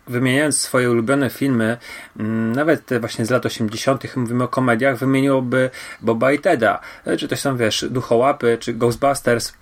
wymieniając 0.08 0.62
swoje 0.62 0.92
ulubione 0.92 1.30
filmy, 1.30 1.78
mm, 2.20 2.52
nawet 2.56 2.86
te 2.86 3.00
właśnie 3.00 3.26
z 3.26 3.30
lat 3.30 3.46
80., 3.46 4.16
mówimy 4.16 4.44
o 4.44 4.48
komediach, 4.48 4.98
wymieniłoby 4.98 5.70
Boba 6.02 6.32
i 6.32 6.40
Teda, 6.40 6.80
czy 7.18 7.28
to 7.28 7.36
są, 7.36 7.58
wiesz, 7.58 7.86
Duchołapy, 7.90 8.58
czy 8.60 8.74
Ghostbusters, 8.74 9.54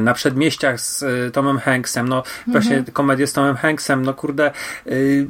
na 0.00 0.14
przedmieściach 0.14 0.80
z 0.80 1.02
e, 1.02 1.30
Tomem 1.30 1.58
Hanksem, 1.58 2.08
no 2.08 2.16
mhm. 2.16 2.52
właśnie 2.52 2.84
komedię 2.92 3.26
z 3.26 3.32
Tomem 3.32 3.56
Hanksem, 3.56 4.04
no 4.04 4.14
kurde, 4.14 4.50
yy, 4.86 5.26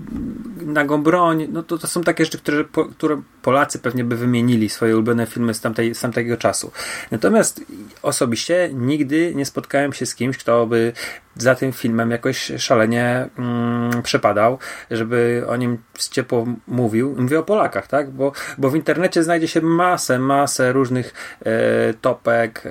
nagą 0.63 1.03
broń, 1.03 1.49
no 1.53 1.63
to, 1.63 1.79
to 1.79 1.87
są 1.87 2.03
takie 2.03 2.25
rzeczy, 2.25 2.39
które, 2.39 2.65
po, 2.65 2.85
które 2.85 3.23
Polacy 3.43 3.79
pewnie 3.79 4.05
by 4.05 4.17
wymienili 4.17 4.69
swoje 4.69 4.95
ulubione 4.95 5.27
filmy 5.27 5.55
z, 5.55 5.61
tamtej, 5.61 5.95
z 5.95 6.01
tamtego 6.01 6.37
czasu. 6.37 6.73
Natomiast 7.11 7.65
osobiście 8.03 8.71
nigdy 8.73 9.35
nie 9.35 9.47
spotkałem 9.47 9.93
się 9.93 10.07
z 10.07 10.15
kimś, 10.15 10.39
kto 10.39 10.67
by 10.67 10.93
za 11.37 11.55
tym 11.55 11.73
filmem 11.73 12.11
jakoś 12.11 12.53
szalenie 12.59 13.29
mm, 13.39 14.03
przepadał, 14.03 14.59
żeby 14.91 15.45
o 15.49 15.57
nim 15.57 15.79
ciepło 16.11 16.47
mówił. 16.67 17.15
Mówię 17.19 17.39
o 17.39 17.43
Polakach, 17.43 17.87
tak? 17.87 18.11
Bo, 18.11 18.33
bo 18.59 18.71
w 18.71 18.77
internecie 18.77 19.23
znajdzie 19.23 19.49
się 19.49 19.61
masę, 19.61 20.19
masę 20.19 20.73
różnych 20.73 21.15
e, 21.41 21.95
topek, 21.95 22.63
e, 22.67 22.71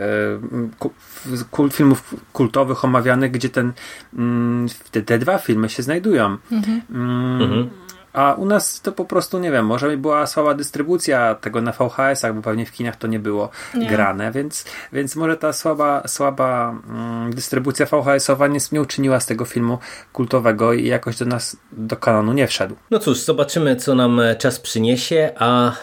filmów 1.72 2.16
kultowych 2.34 2.86
omawianych, 2.86 3.32
gdzie 3.32 3.50
ten, 3.50 3.74
mm, 4.14 4.68
te, 4.92 5.02
te, 5.02 5.20
dwa 5.20 5.38
filmy 5.38 5.70
się 5.70 5.84
znajdują. 5.84 6.38
Mhm. 6.52 6.82
Mm, 6.90 7.42
mhm. 7.42 7.70
A 8.14 8.34
u 8.34 8.46
nas 8.46 8.82
to 8.82 8.92
po 8.92 9.06
prostu, 9.06 9.40
nie 9.40 9.52
wiem, 9.52 9.66
może 9.66 9.98
była 9.98 10.28
słaba 10.28 10.54
dystrybucja 10.54 11.36
tego 11.36 11.62
na 11.62 11.72
VHS-ach, 11.72 12.36
bo 12.36 12.42
pewnie 12.42 12.66
w 12.66 12.72
kinach 12.72 12.96
to 12.96 13.08
nie 13.08 13.20
było 13.20 13.50
nie. 13.76 13.88
grane, 13.88 14.32
więc, 14.32 14.66
więc 14.94 15.16
może 15.16 15.38
ta 15.38 15.54
słaba, 15.54 16.08
słaba 16.08 16.76
mm, 16.90 17.34
dystrybucja 17.34 17.86
VHS-owa 17.86 18.48
nie, 18.48 18.60
nie 18.72 18.82
uczyniła 18.82 19.20
z 19.20 19.26
tego 19.26 19.46
filmu 19.46 19.78
kultowego 20.14 20.74
i 20.74 20.88
jakoś 20.88 21.18
do 21.18 21.26
nas, 21.26 21.58
do 21.72 21.96
kanonu 21.96 22.34
nie 22.34 22.48
wszedł. 22.48 22.76
No 22.92 23.00
cóż, 23.00 23.20
zobaczymy, 23.20 23.76
co 23.76 23.96
nam 23.96 24.20
e, 24.20 24.36
czas 24.36 24.60
przyniesie, 24.60 25.32
a 25.36 25.72
e, 25.72 25.74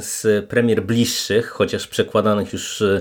z 0.00 0.46
premier 0.48 0.82
bliższych, 0.82 1.48
chociaż 1.48 1.86
przekładanych 1.86 2.52
już 2.52 2.82
e, 2.82 3.00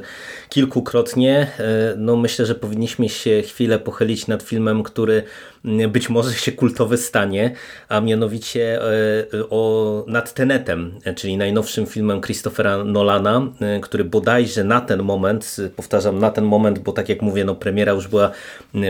kilkukrotnie, 0.50 1.52
no 1.98 2.16
myślę, 2.16 2.46
że 2.46 2.56
powinniśmy 2.56 3.10
się 3.10 3.42
chwilę 3.42 3.80
pochylić 3.80 4.28
nad 4.28 4.44
filmem, 4.44 4.84
który 4.84 5.24
być 5.64 6.10
może 6.10 6.34
się 6.34 6.52
kultowy 6.52 6.98
stanie, 6.98 7.56
a 7.90 8.02
mianowicie 8.02 8.82
e, 8.82 9.50
o, 9.50 10.04
nad 10.08 10.34
Tenetem, 10.34 11.00
czyli 11.16 11.38
najnowszym 11.38 11.86
filmem 11.86 12.22
Christophera 12.22 12.84
Nolana, 12.84 13.42
e, 13.62 13.80
który 13.80 14.04
bodajże 14.04 14.64
na 14.64 14.82
ten 14.82 15.04
moment, 15.04 15.58
powtarzam 15.76 16.20
na 16.20 16.32
ten 16.32 16.46
moment, 16.46 16.80
bo 16.80 16.92
tak 16.92 17.10
jak 17.10 17.22
mówię, 17.22 17.46
no 17.46 17.56
premiera 17.56 17.92
już 17.92 18.08
była 18.08 18.32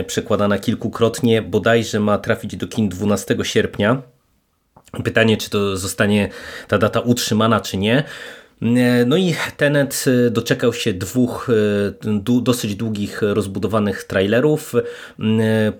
przekładana 0.06 0.58
kilkukrotnie, 0.58 1.42
bodajże 1.42 2.00
ma 2.00 2.18
trafić 2.18 2.56
do 2.56 2.68
kin 2.68 2.88
12 2.88 3.36
sierpnia. 3.42 4.02
Pytanie, 5.04 5.36
czy 5.36 5.50
to 5.50 5.76
zostanie 5.76 6.28
ta 6.68 6.78
data 6.78 7.00
utrzymana, 7.00 7.60
czy 7.60 7.76
nie. 7.76 8.04
No 9.06 9.16
i 9.16 9.34
Tenet 9.56 10.04
y, 10.06 10.30
doczekał 10.30 10.72
się 10.72 10.92
dwóch 10.92 11.48
y, 11.50 12.42
dosyć 12.42 12.74
długich, 12.74 13.22
rozbudowanych 13.22 14.04
trailerów. 14.04 14.72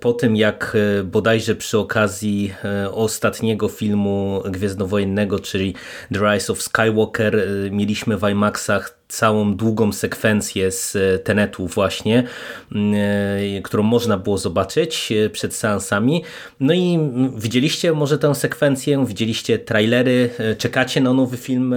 Po 0.00 0.12
tym 0.12 0.36
jak 0.36 0.76
bodajże 1.04 1.54
przy 1.54 1.78
okazji 1.78 2.54
ostatniego 2.92 3.68
filmu 3.68 4.42
Gwiezdnowojennego, 4.44 5.38
czyli 5.38 5.74
The 6.14 6.32
Rise 6.32 6.52
of 6.52 6.62
Skywalker, 6.62 7.48
mieliśmy 7.70 8.16
w 8.16 8.28
IMAXach 8.28 8.99
całą 9.10 9.56
długą 9.56 9.92
sekwencję 9.92 10.70
z 10.70 10.96
e, 10.96 11.18
Tenetu 11.18 11.66
właśnie, 11.66 12.18
e, 12.18 13.62
którą 13.62 13.82
można 13.82 14.18
było 14.18 14.38
zobaczyć 14.38 15.12
e, 15.12 15.30
przed 15.30 15.54
seansami. 15.54 16.24
No 16.60 16.74
i 16.74 16.98
widzieliście 17.36 17.92
może 17.92 18.18
tę 18.18 18.34
sekwencję, 18.34 19.06
widzieliście 19.06 19.58
trailery, 19.58 20.30
czekacie 20.58 21.00
na 21.00 21.12
nowy 21.12 21.36
film 21.36 21.74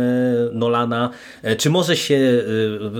Nolana, 0.51 1.09
czy 1.57 1.69
może 1.69 1.97
się 1.97 2.43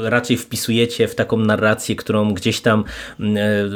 raczej 0.03 0.37
wpisujecie 0.37 1.07
w 1.07 1.15
taką 1.15 1.37
narrację, 1.37 1.95
którą 1.95 2.33
gdzieś 2.33 2.61
tam 2.61 2.83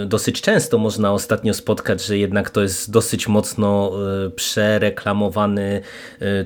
dosyć 0.06 0.42
często 0.42 0.78
można 0.78 1.14
ostatnio 1.14 1.54
spotkać, 1.54 2.06
że 2.06 2.18
jednak 2.18 2.50
to 2.50 2.62
jest 2.62 2.92
dosyć 2.92 3.28
mocno 3.28 3.92
przereklamowany 4.36 5.82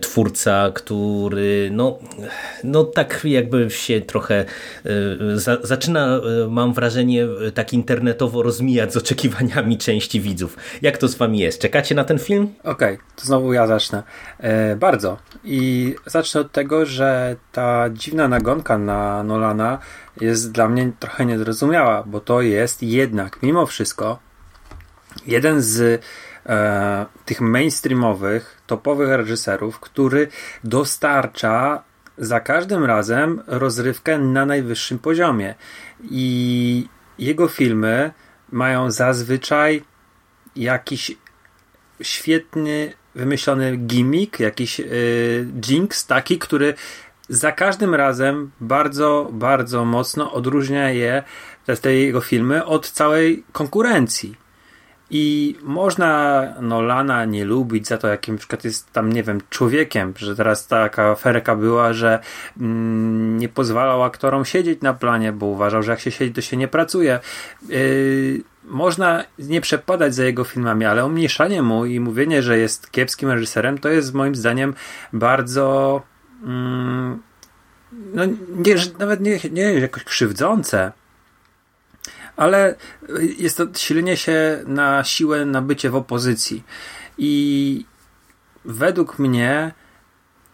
twórca, 0.01 0.71
który 0.73 1.69
no, 1.71 1.99
no 2.63 2.83
tak 2.83 3.21
jakby 3.23 3.69
się 3.69 4.00
trochę 4.01 4.45
y, 4.85 5.39
za, 5.39 5.57
zaczyna, 5.63 6.19
y, 6.45 6.49
mam 6.49 6.73
wrażenie, 6.73 7.27
tak 7.53 7.73
internetowo 7.73 8.43
rozmijać 8.43 8.93
z 8.93 8.97
oczekiwaniami 8.97 9.77
części 9.77 10.21
widzów. 10.21 10.57
Jak 10.81 10.97
to 10.97 11.07
z 11.07 11.15
wami 11.15 11.39
jest? 11.39 11.61
Czekacie 11.61 11.95
na 11.95 12.03
ten 12.03 12.19
film? 12.19 12.53
Okej, 12.63 12.95
okay, 12.95 13.05
to 13.15 13.25
znowu 13.25 13.53
ja 13.53 13.67
zacznę. 13.67 14.03
E, 14.39 14.75
bardzo. 14.75 15.17
I 15.43 15.95
zacznę 16.05 16.41
od 16.41 16.51
tego, 16.51 16.85
że 16.85 17.35
ta 17.51 17.89
dziwna 17.89 18.27
nagonka 18.27 18.77
na 18.77 19.23
Nolana 19.23 19.79
jest 20.21 20.51
dla 20.51 20.69
mnie 20.69 20.91
trochę 20.99 21.25
niezrozumiała, 21.25 22.03
bo 22.03 22.19
to 22.19 22.41
jest 22.41 22.83
jednak, 22.83 23.43
mimo 23.43 23.65
wszystko, 23.65 24.19
jeden 25.27 25.61
z 25.61 26.03
e, 26.45 27.05
tych 27.25 27.41
mainstreamowych, 27.41 28.61
topowych 28.67 29.09
reżyserów, 29.09 29.79
który 29.79 30.27
dostarcza 30.63 31.83
za 32.17 32.39
każdym 32.39 32.85
razem 32.85 33.41
rozrywkę 33.47 34.19
na 34.19 34.45
najwyższym 34.45 34.99
poziomie. 34.99 35.55
I 36.03 36.87
jego 37.19 37.47
filmy 37.47 38.11
mają 38.51 38.91
zazwyczaj 38.91 39.83
jakiś 40.55 41.17
świetny, 42.01 42.93
wymyślony 43.15 43.77
gimmick, 43.77 44.39
jakiś 44.39 44.79
yy, 44.79 44.87
jinx 45.69 46.05
taki, 46.05 46.39
który 46.39 46.73
za 47.29 47.51
każdym 47.51 47.95
razem 47.95 48.51
bardzo, 48.59 49.29
bardzo 49.31 49.85
mocno 49.85 50.33
odróżnia 50.33 50.89
je, 50.89 51.23
te, 51.65 51.77
te 51.77 51.95
jego 51.95 52.21
filmy, 52.21 52.65
od 52.65 52.91
całej 52.91 53.43
konkurencji. 53.51 54.35
I 55.13 55.55
można 55.63 56.43
Nolana 56.61 57.25
nie 57.25 57.45
lubić 57.45 57.87
za 57.87 57.97
to, 57.97 58.07
jakim 58.07 58.37
przykład 58.37 58.63
jest 58.63 58.93
tam, 58.93 59.13
nie 59.13 59.23
wiem, 59.23 59.41
człowiekiem, 59.49 60.13
że 60.17 60.35
teraz 60.35 60.67
taka 60.67 61.11
aferka 61.11 61.55
była, 61.55 61.93
że 61.93 62.19
mm, 62.61 63.37
nie 63.37 63.49
pozwalał 63.49 64.03
aktorom 64.03 64.45
siedzieć 64.45 64.81
na 64.81 64.93
planie, 64.93 65.31
bo 65.31 65.45
uważał, 65.45 65.83
że 65.83 65.91
jak 65.91 65.99
się 65.99 66.11
siedzi, 66.11 66.33
to 66.33 66.41
się 66.41 66.57
nie 66.57 66.67
pracuje. 66.67 67.19
Yy, 67.69 68.43
można 68.63 69.23
nie 69.39 69.61
przepadać 69.61 70.15
za 70.15 70.23
jego 70.23 70.43
filmami, 70.43 70.85
ale 70.85 71.05
umniejszanie 71.05 71.61
mu 71.61 71.85
i 71.85 71.99
mówienie, 71.99 72.43
że 72.43 72.57
jest 72.57 72.91
kiepskim 72.91 73.29
reżyserem, 73.29 73.77
to 73.77 73.89
jest 73.89 74.13
moim 74.13 74.35
zdaniem 74.35 74.73
bardzo. 75.13 76.01
Mm, 76.43 77.21
no, 78.13 78.25
nie, 78.49 78.75
nawet 78.99 79.21
nie, 79.21 79.39
nie 79.51 79.73
jakoś 79.73 80.03
krzywdzące, 80.03 80.91
ale 82.41 82.75
jest 83.37 83.57
to 83.57 83.63
silenie 83.73 84.17
się 84.17 84.63
na 84.67 85.03
siłę 85.03 85.45
na 85.45 85.61
bycie 85.61 85.89
w 85.89 85.95
opozycji. 85.95 86.63
I 87.17 87.85
według 88.65 89.19
mnie 89.19 89.71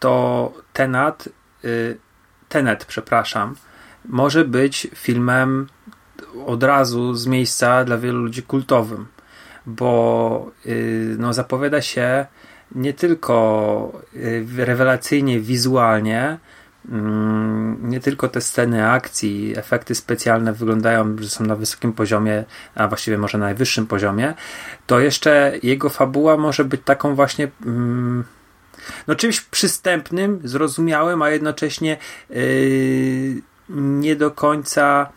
to 0.00 0.52
Tenat, 0.72 1.28
y, 1.64 1.98
Tenet, 2.48 2.84
przepraszam, 2.84 3.54
może 4.04 4.44
być 4.44 4.88
filmem 4.94 5.66
od 6.46 6.62
razu 6.62 7.14
z 7.14 7.26
miejsca 7.26 7.84
dla 7.84 7.98
wielu 7.98 8.18
ludzi 8.18 8.42
kultowym, 8.42 9.06
bo 9.66 10.50
y, 10.66 11.16
no, 11.18 11.32
zapowiada 11.32 11.82
się 11.82 12.26
nie 12.74 12.92
tylko 12.94 14.02
y, 14.14 14.46
rewelacyjnie 14.56 15.40
wizualnie, 15.40 16.38
nie 17.82 18.00
tylko 18.00 18.28
te 18.28 18.40
sceny 18.40 18.90
akcji, 18.90 19.54
efekty 19.56 19.94
specjalne 19.94 20.52
wyglądają, 20.52 21.16
że 21.18 21.28
są 21.28 21.44
na 21.44 21.56
wysokim 21.56 21.92
poziomie, 21.92 22.44
a 22.74 22.88
właściwie 22.88 23.18
może 23.18 23.38
na 23.38 23.44
najwyższym 23.44 23.86
poziomie, 23.86 24.34
to 24.86 25.00
jeszcze 25.00 25.52
jego 25.62 25.88
fabuła 25.90 26.36
może 26.36 26.64
być 26.64 26.80
taką 26.84 27.14
właśnie 27.14 27.48
mm, 27.66 28.24
no 29.06 29.14
czymś 29.14 29.40
przystępnym, 29.40 30.40
zrozumiałym, 30.44 31.22
a 31.22 31.30
jednocześnie 31.30 31.96
yy, 32.30 33.42
nie 33.68 34.16
do 34.16 34.30
końca 34.30 35.08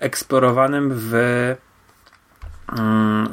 eksplorowanym 0.00 0.90
w 0.94 1.14
mm, 1.14 1.71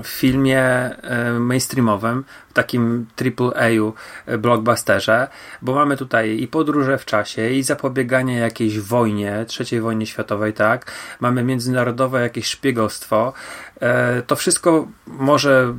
w 0.04 0.08
filmie 0.08 0.62
e, 0.62 1.40
mainstreamowym, 1.40 2.24
w 2.50 2.54
takim 2.54 3.06
AAA 3.22 3.70
e, 4.26 4.38
blockbusterze, 4.38 5.28
bo 5.62 5.76
mamy 5.76 5.98
tutaj 5.98 6.42
i 6.42 6.48
podróże 6.48 6.98
w 6.98 7.06
czasie, 7.06 7.50
i 7.50 7.64
zapobieganie 7.64 8.38
jakiejś 8.38 8.80
wojnie, 8.80 9.46
trzeciej 9.48 9.82
wojnie 9.82 10.06
światowej, 10.06 10.54
tak? 10.54 10.92
Mamy 11.20 11.44
międzynarodowe 11.44 12.22
jakieś 12.22 12.48
szpiegostwo. 12.48 13.34
E, 13.82 14.22
to 14.22 14.36
wszystko 14.36 14.88
może 15.08 15.74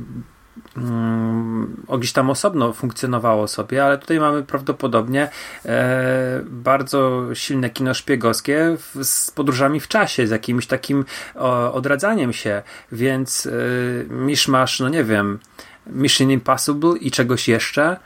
Mm, 0.77 1.83
gdzieś 1.99 2.13
tam 2.13 2.29
osobno 2.29 2.73
funkcjonowało 2.73 3.47
sobie, 3.47 3.85
ale 3.85 3.97
tutaj 3.97 4.19
mamy 4.19 4.43
prawdopodobnie 4.43 5.29
e, 5.65 6.41
bardzo 6.45 7.27
silne 7.33 7.69
kino 7.69 7.93
szpiegowskie 7.93 8.77
w, 8.77 9.05
z 9.05 9.31
podróżami 9.31 9.79
w 9.79 9.87
czasie, 9.87 10.27
z 10.27 10.29
jakimś 10.29 10.67
takim 10.67 11.05
o, 11.35 11.73
odradzaniem 11.73 12.33
się, 12.33 12.61
więc 12.91 13.45
e, 13.45 14.13
miszmasz, 14.13 14.79
no 14.79 14.89
nie 14.89 15.03
wiem, 15.03 15.39
Mission 15.87 16.31
Impossible 16.31 16.97
i 16.99 17.11
czegoś 17.11 17.47
jeszcze. 17.47 17.97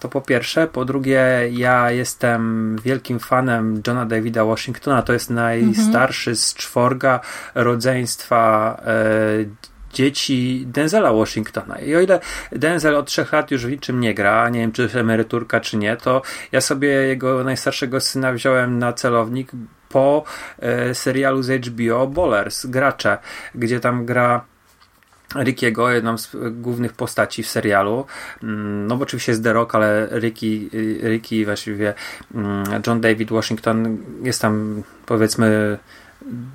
To 0.00 0.08
po 0.08 0.20
pierwsze. 0.20 0.66
Po 0.66 0.84
drugie, 0.84 1.48
ja 1.50 1.90
jestem 1.90 2.76
wielkim 2.84 3.18
fanem 3.18 3.82
Johna 3.86 4.06
Davida 4.06 4.44
Washingtona. 4.44 5.02
To 5.02 5.12
jest 5.12 5.30
najstarszy 5.30 6.36
z 6.36 6.54
czworga 6.54 7.20
rodzeństwa 7.54 8.76
e, 8.86 9.66
dzieci 9.92 10.64
Denzela 10.66 11.12
Washingtona. 11.12 11.78
I 11.78 11.94
o 11.94 12.00
ile 12.00 12.20
Denzel 12.52 12.96
od 12.96 13.06
trzech 13.06 13.32
lat 13.32 13.50
już 13.50 13.66
w 13.66 13.70
niczym 13.70 14.00
nie 14.00 14.14
gra, 14.14 14.48
nie 14.48 14.60
wiem 14.60 14.72
czy 14.72 14.90
emeryturka 14.94 15.60
czy 15.60 15.76
nie, 15.76 15.96
to 15.96 16.22
ja 16.52 16.60
sobie 16.60 16.88
jego 16.88 17.44
najstarszego 17.44 18.00
syna 18.00 18.32
wziąłem 18.32 18.78
na 18.78 18.92
celownik 18.92 19.50
po 19.88 20.24
e, 20.58 20.94
serialu 20.94 21.42
z 21.42 21.66
HBO 21.66 22.06
Bowlers, 22.06 22.66
Gracze, 22.66 23.18
gdzie 23.54 23.80
tam 23.80 24.06
gra 24.06 24.44
Rickiego, 25.34 25.90
jedną 25.90 26.18
z 26.18 26.36
głównych 26.50 26.92
postaci 26.92 27.42
w 27.42 27.48
serialu. 27.48 28.06
Mm, 28.42 28.86
no 28.86 28.96
bo 28.96 29.02
oczywiście 29.02 29.32
jest 29.32 29.44
The 29.44 29.52
Rock, 29.52 29.74
ale 29.74 30.08
Ricky, 30.12 30.70
Ricky 31.02 31.44
właściwie 31.44 31.94
mm, 32.34 32.64
John 32.86 33.00
David 33.00 33.30
Washington 33.30 33.98
jest 34.22 34.42
tam 34.42 34.82
powiedzmy 35.06 35.78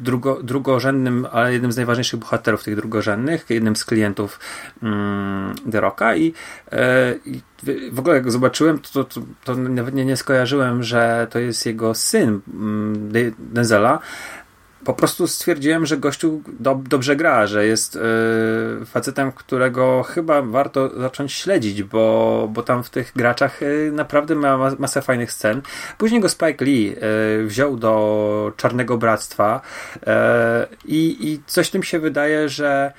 drugo, 0.01 0.43
drugorzędnym, 0.43 1.27
ale 1.31 1.53
jednym 1.53 1.71
z 1.71 1.75
najważniejszych 1.75 2.19
bohaterów 2.19 2.63
tych 2.63 2.75
drugorzędnych, 2.75 3.45
jednym 3.49 3.75
z 3.75 3.85
klientów 3.85 4.39
mm, 4.83 5.55
The 5.71 5.81
Rocka. 5.81 6.15
I, 6.15 6.33
e, 6.71 7.15
i 7.25 7.41
w 7.91 8.00
ogóle 8.00 8.15
jak 8.15 8.31
zobaczyłem, 8.31 8.79
to, 8.79 9.03
to, 9.03 9.22
to 9.43 9.55
nawet 9.55 9.96
nie, 9.96 10.05
nie 10.05 10.17
skojarzyłem, 10.17 10.83
że 10.83 11.27
to 11.29 11.39
jest 11.39 11.65
jego 11.65 11.96
syn 11.96 12.39
mm, 12.53 13.11
Denzela, 13.39 14.00
po 14.85 14.94
prostu 14.94 15.27
stwierdziłem, 15.27 15.85
że 15.85 15.98
gościu 15.98 16.41
do, 16.59 16.81
dobrze 16.89 17.15
gra, 17.15 17.48
że 17.48 17.65
jest 17.65 17.96
yy, 17.96 18.85
facetem, 18.85 19.31
którego 19.31 20.03
chyba 20.03 20.41
warto 20.41 21.00
zacząć 21.00 21.33
śledzić, 21.33 21.83
bo, 21.83 22.48
bo 22.53 22.63
tam 22.63 22.83
w 22.83 22.89
tych 22.89 23.11
graczach 23.15 23.61
yy, 23.61 23.91
naprawdę 23.91 24.35
ma 24.35 24.75
masę 24.79 25.01
fajnych 25.01 25.31
scen. 25.31 25.61
Później 25.98 26.22
go 26.22 26.29
Spike 26.29 26.65
Lee 26.65 26.83
yy, 26.83 27.46
wziął 27.48 27.77
do 27.77 28.53
Czarnego 28.57 28.98
Bractwa 28.98 29.61
i, 30.85 31.31
i 31.31 31.41
coś 31.46 31.70
tym 31.70 31.83
się 31.83 32.00
wydaje, 32.00 32.50
że 32.50 32.94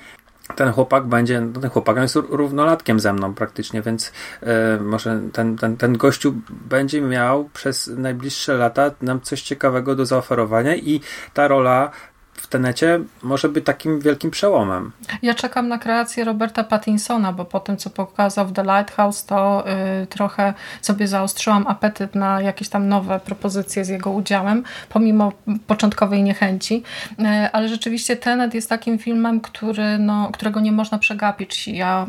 ten 0.55 0.71
chłopak 0.71 1.05
będzie, 1.05 1.41
no 1.41 1.61
ten 1.61 1.69
chłopak 1.69 1.97
jest 1.97 2.15
równolatkiem 2.15 2.99
ze 2.99 3.13
mną 3.13 3.33
praktycznie, 3.33 3.81
więc 3.81 4.11
e, 4.41 4.79
może 4.81 5.21
ten, 5.33 5.57
ten, 5.57 5.77
ten 5.77 5.97
gościu 5.97 6.33
będzie 6.49 7.01
miał 7.01 7.49
przez 7.53 7.87
najbliższe 7.87 8.57
lata 8.57 8.91
nam 9.01 9.21
coś 9.21 9.41
ciekawego 9.41 9.95
do 9.95 10.05
zaoferowania 10.05 10.75
i 10.75 11.01
ta 11.33 11.47
rola 11.47 11.91
w 12.33 12.47
tenecie 12.47 12.99
może 13.23 13.49
być 13.49 13.65
takim 13.65 13.99
wielkim 13.99 14.31
przełomem. 14.31 14.91
Ja 15.21 15.33
czekam 15.33 15.67
na 15.67 15.77
kreację 15.77 16.23
Roberta 16.23 16.63
Pattinsona, 16.63 17.33
bo 17.33 17.45
po 17.45 17.59
tym, 17.59 17.77
co 17.77 17.89
pokazał 17.89 18.47
w 18.47 18.53
The 18.53 18.63
Lighthouse, 18.63 19.25
to 19.25 19.63
y, 20.03 20.07
trochę 20.07 20.53
sobie 20.81 21.07
zaostrzyłam 21.07 21.67
apetyt 21.67 22.15
na 22.15 22.41
jakieś 22.41 22.69
tam 22.69 22.87
nowe 22.87 23.19
propozycje 23.19 23.85
z 23.85 23.89
jego 23.89 24.11
udziałem, 24.11 24.63
pomimo 24.89 25.31
początkowej 25.67 26.23
niechęci. 26.23 26.83
Y, 27.19 27.51
ale 27.51 27.67
rzeczywiście 27.67 28.15
Tenet 28.15 28.53
jest 28.53 28.69
takim 28.69 28.99
filmem, 28.99 29.41
który, 29.41 29.97
no, 29.97 30.29
którego 30.33 30.59
nie 30.59 30.71
można 30.71 30.97
przegapić. 30.97 31.67
Ja 31.67 32.07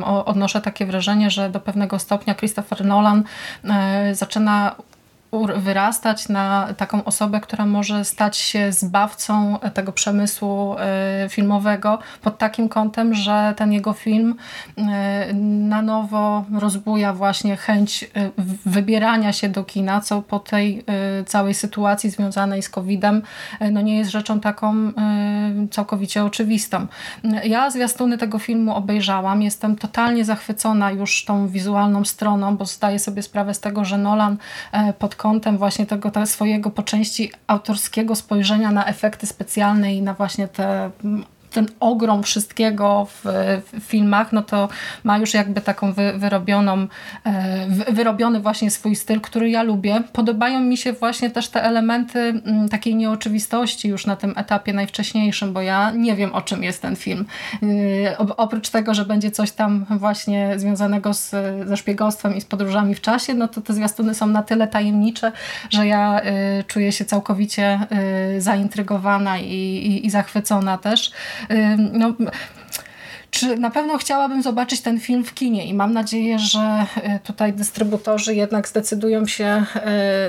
y, 0.00 0.04
odnoszę 0.04 0.60
takie 0.60 0.86
wrażenie, 0.86 1.30
że 1.30 1.50
do 1.50 1.60
pewnego 1.60 1.98
stopnia 1.98 2.34
Christopher 2.34 2.84
Nolan 2.84 3.24
y, 4.10 4.14
zaczyna 4.14 4.76
wyrastać 5.44 6.28
na 6.28 6.68
taką 6.76 7.04
osobę, 7.04 7.40
która 7.40 7.66
może 7.66 8.04
stać 8.04 8.36
się 8.36 8.72
zbawcą 8.72 9.58
tego 9.74 9.92
przemysłu 9.92 10.76
e, 10.78 11.28
filmowego 11.28 11.98
pod 12.22 12.38
takim 12.38 12.68
kątem, 12.68 13.14
że 13.14 13.54
ten 13.56 13.72
jego 13.72 13.92
film 13.92 14.34
e, 14.78 15.32
na 15.34 15.82
nowo 15.82 16.44
rozbuja 16.58 17.12
właśnie 17.12 17.56
chęć 17.56 18.04
e, 18.04 18.08
wybierania 18.66 19.32
się 19.32 19.48
do 19.48 19.64
kina, 19.64 20.00
co 20.00 20.22
po 20.22 20.38
tej 20.38 20.84
całej 21.26 21.54
sytuacji 21.54 22.10
związanej 22.10 22.62
z 22.62 22.68
COVID-em 22.68 23.22
no 23.72 23.80
nie 23.80 23.98
jest 23.98 24.10
rzeczą 24.10 24.40
taką 24.40 24.92
całkowicie 25.70 26.24
oczywistą. 26.24 26.86
Ja 27.44 27.70
zwiastuny 27.70 28.18
tego 28.18 28.38
filmu 28.38 28.74
obejrzałam, 28.74 29.42
jestem 29.42 29.76
totalnie 29.76 30.24
zachwycona 30.24 30.90
już 30.90 31.24
tą 31.24 31.48
wizualną 31.48 32.04
stroną, 32.04 32.56
bo 32.56 32.64
zdaję 32.64 32.98
sobie 32.98 33.22
sprawę 33.22 33.54
z 33.54 33.60
tego, 33.60 33.84
że 33.84 33.98
Nolan 33.98 34.36
pod 34.98 35.14
kątem 35.26 35.58
właśnie 35.58 35.86
tego, 35.86 36.10
swojego 36.26 36.70
po 36.70 36.82
części 36.82 37.30
autorskiego 37.46 38.14
spojrzenia 38.14 38.70
na 38.70 38.86
efekty 38.86 39.26
specjalne 39.26 39.94
i 39.94 40.02
na 40.02 40.14
właśnie 40.14 40.48
te 40.48 40.90
ten 41.56 41.66
ogrom 41.80 42.22
wszystkiego 42.22 43.06
w, 43.10 43.20
w, 43.72 43.82
filmach, 43.82 44.32
no 44.32 44.42
to 44.42 44.68
ma 45.04 45.18
już 45.18 45.34
jakby 45.34 45.60
taką 45.60 45.92
wy, 45.92 46.12
wyrobioną, 46.16 46.86
e, 47.24 47.66
wy, 47.68 47.84
wyrobiony 47.92 48.40
właśnie 48.40 48.70
swój 48.70 48.96
styl, 48.96 49.20
który 49.20 49.50
ja 49.50 49.62
lubię. 49.62 50.02
Podobają 50.12 50.60
mi 50.60 50.76
się 50.76 50.92
właśnie 50.92 51.30
też 51.30 51.48
te 51.48 51.62
elementy 51.62 52.18
mm, 52.18 52.68
takiej 52.68 52.96
nieoczywistości 52.96 53.88
już 53.88 54.06
na 54.06 54.16
tym 54.16 54.34
etapie 54.36 54.72
najwcześniejszym, 54.72 55.52
bo 55.52 55.62
ja 55.62 55.90
nie 55.90 56.16
wiem 56.16 56.34
o 56.34 56.42
czym 56.42 56.62
jest 56.62 56.82
ten 56.82 56.96
film. 56.96 57.24
E, 57.62 58.18
oprócz 58.18 58.68
tego, 58.68 58.94
że 58.94 59.04
będzie 59.04 59.30
coś 59.30 59.52
tam 59.52 59.86
właśnie 59.90 60.58
związanego 60.58 61.14
z, 61.14 61.30
ze 61.68 61.76
szpiegostwem 61.76 62.36
i 62.36 62.40
z 62.40 62.44
podróżami 62.44 62.94
w 62.94 63.00
czasie, 63.00 63.34
no 63.34 63.48
to 63.48 63.60
te 63.60 63.74
zwiastuny 63.74 64.14
są 64.14 64.26
na 64.26 64.42
tyle 64.42 64.68
tajemnicze, 64.68 65.32
że 65.70 65.86
ja 65.86 66.20
y, 66.60 66.64
czuję 66.64 66.92
się 66.92 67.04
całkowicie 67.04 67.80
zaintrygowana 68.38 69.38
i, 69.38 69.54
i, 69.54 70.06
i 70.06 70.10
zachwycona 70.10 70.78
też 70.78 71.12
no, 71.92 72.14
czy 73.30 73.56
na 73.56 73.70
pewno 73.70 73.98
chciałabym 73.98 74.42
zobaczyć 74.42 74.80
ten 74.80 75.00
film 75.00 75.24
w 75.24 75.34
kinie 75.34 75.66
i 75.66 75.74
mam 75.74 75.92
nadzieję, 75.92 76.38
że 76.38 76.86
tutaj 77.24 77.52
dystrybutorzy 77.52 78.34
jednak 78.34 78.68
zdecydują 78.68 79.26
się 79.26 79.64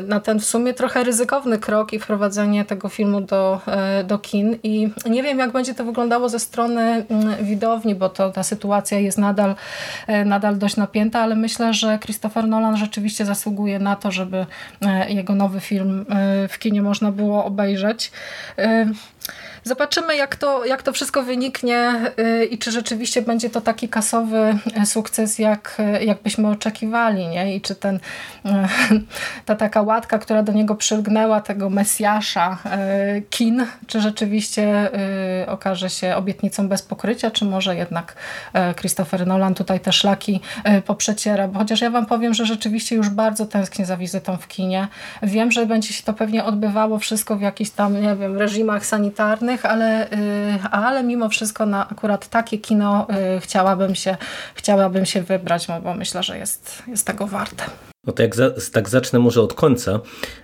na 0.07 0.19
ten 0.19 0.39
w 0.39 0.45
sumie 0.45 0.73
trochę 0.73 1.03
ryzykowny 1.03 1.57
krok 1.57 1.93
i 1.93 1.99
wprowadzenie 1.99 2.65
tego 2.65 2.89
filmu 2.89 3.21
do, 3.21 3.61
do 4.05 4.19
kin 4.19 4.57
i 4.63 4.89
nie 5.09 5.23
wiem 5.23 5.39
jak 5.39 5.51
będzie 5.51 5.73
to 5.73 5.85
wyglądało 5.85 6.29
ze 6.29 6.39
strony 6.39 6.81
mm, 6.81 7.45
widowni, 7.45 7.95
bo 7.95 8.09
to 8.09 8.29
ta 8.29 8.43
sytuacja 8.43 8.99
jest 8.99 9.17
nadal, 9.17 9.55
nadal 10.25 10.57
dość 10.57 10.75
napięta, 10.77 11.19
ale 11.19 11.35
myślę, 11.35 11.73
że 11.73 11.99
Christopher 11.99 12.47
Nolan 12.47 12.77
rzeczywiście 12.77 13.25
zasługuje 13.25 13.79
na 13.79 13.95
to, 13.95 14.11
żeby 14.11 14.45
jego 15.07 15.35
nowy 15.35 15.59
film 15.59 16.05
w 16.49 16.59
kinie 16.59 16.81
można 16.81 17.11
było 17.11 17.45
obejrzeć. 17.45 18.11
Zobaczymy, 19.67 20.15
jak 20.15 20.35
to, 20.35 20.65
jak 20.65 20.83
to 20.83 20.93
wszystko 20.93 21.23
wyniknie 21.23 21.93
y, 22.19 22.45
i 22.45 22.57
czy 22.57 22.71
rzeczywiście 22.71 23.21
będzie 23.21 23.49
to 23.49 23.61
taki 23.61 23.89
kasowy 23.89 24.57
y, 24.81 24.85
sukces, 24.85 25.39
jak, 25.39 25.77
y, 25.99 26.05
jak 26.05 26.21
byśmy 26.21 26.47
oczekiwali. 26.49 27.27
Nie? 27.27 27.55
I 27.55 27.61
czy 27.61 27.75
ten, 27.75 27.99
ta 29.45 29.55
taka 29.55 29.81
łatka, 29.81 30.19
która 30.19 30.43
do 30.43 30.53
niego 30.53 30.75
przylgnęła, 30.75 31.41
tego 31.41 31.69
Mesjasza 31.69 32.57
kin, 33.29 33.65
czy 33.87 34.01
rzeczywiście 34.01 34.91
okaże 35.47 35.89
się 35.89 36.15
obietnicą 36.15 36.67
bez 36.67 36.81
pokrycia, 36.81 37.31
czy 37.31 37.45
może 37.45 37.75
jednak 37.75 38.15
Christopher 38.75 39.27
Nolan 39.27 39.53
tutaj 39.53 39.79
te 39.79 39.93
szlaki 39.93 40.39
poprzeciera. 40.85 41.47
Bo 41.47 41.59
chociaż 41.59 41.81
ja 41.81 41.89
wam 41.89 42.05
powiem, 42.05 42.33
że 42.33 42.45
rzeczywiście 42.45 42.95
już 42.95 43.09
bardzo 43.09 43.45
tęsknię 43.45 43.85
za 43.85 43.97
wizytą 43.97 44.37
w 44.37 44.47
kinie. 44.47 44.87
Wiem, 45.23 45.51
że 45.51 45.65
będzie 45.65 45.93
się 45.93 46.03
to 46.03 46.13
pewnie 46.13 46.43
odbywało 46.43 46.99
wszystko 46.99 47.35
w 47.35 47.41
jakichś 47.41 47.69
tam, 47.69 48.01
nie 48.01 48.15
wiem, 48.15 48.37
reżimach 48.37 48.85
sanitarnych, 48.85 49.16
ale, 49.63 50.11
y, 50.11 50.59
ale 50.71 51.03
mimo 51.03 51.29
wszystko 51.29 51.65
na 51.65 51.89
akurat 51.89 52.27
takie 52.27 52.57
kino 52.57 53.07
y, 53.37 53.39
chciałabym 53.39 53.95
się, 53.95 54.17
chciałabym 54.55 55.05
się 55.05 55.21
wybrać, 55.21 55.67
bo 55.83 55.93
myślę, 55.93 56.23
że 56.23 56.37
jest, 56.37 56.83
jest 56.87 57.07
tego 57.07 57.27
warte. 57.27 57.63
No 58.07 58.13
to 58.13 58.23
jak 58.23 58.35
za, 58.35 58.51
tak 58.71 58.89
zacznę 58.89 59.19
może 59.19 59.41
od 59.41 59.53
końca, 59.53 59.99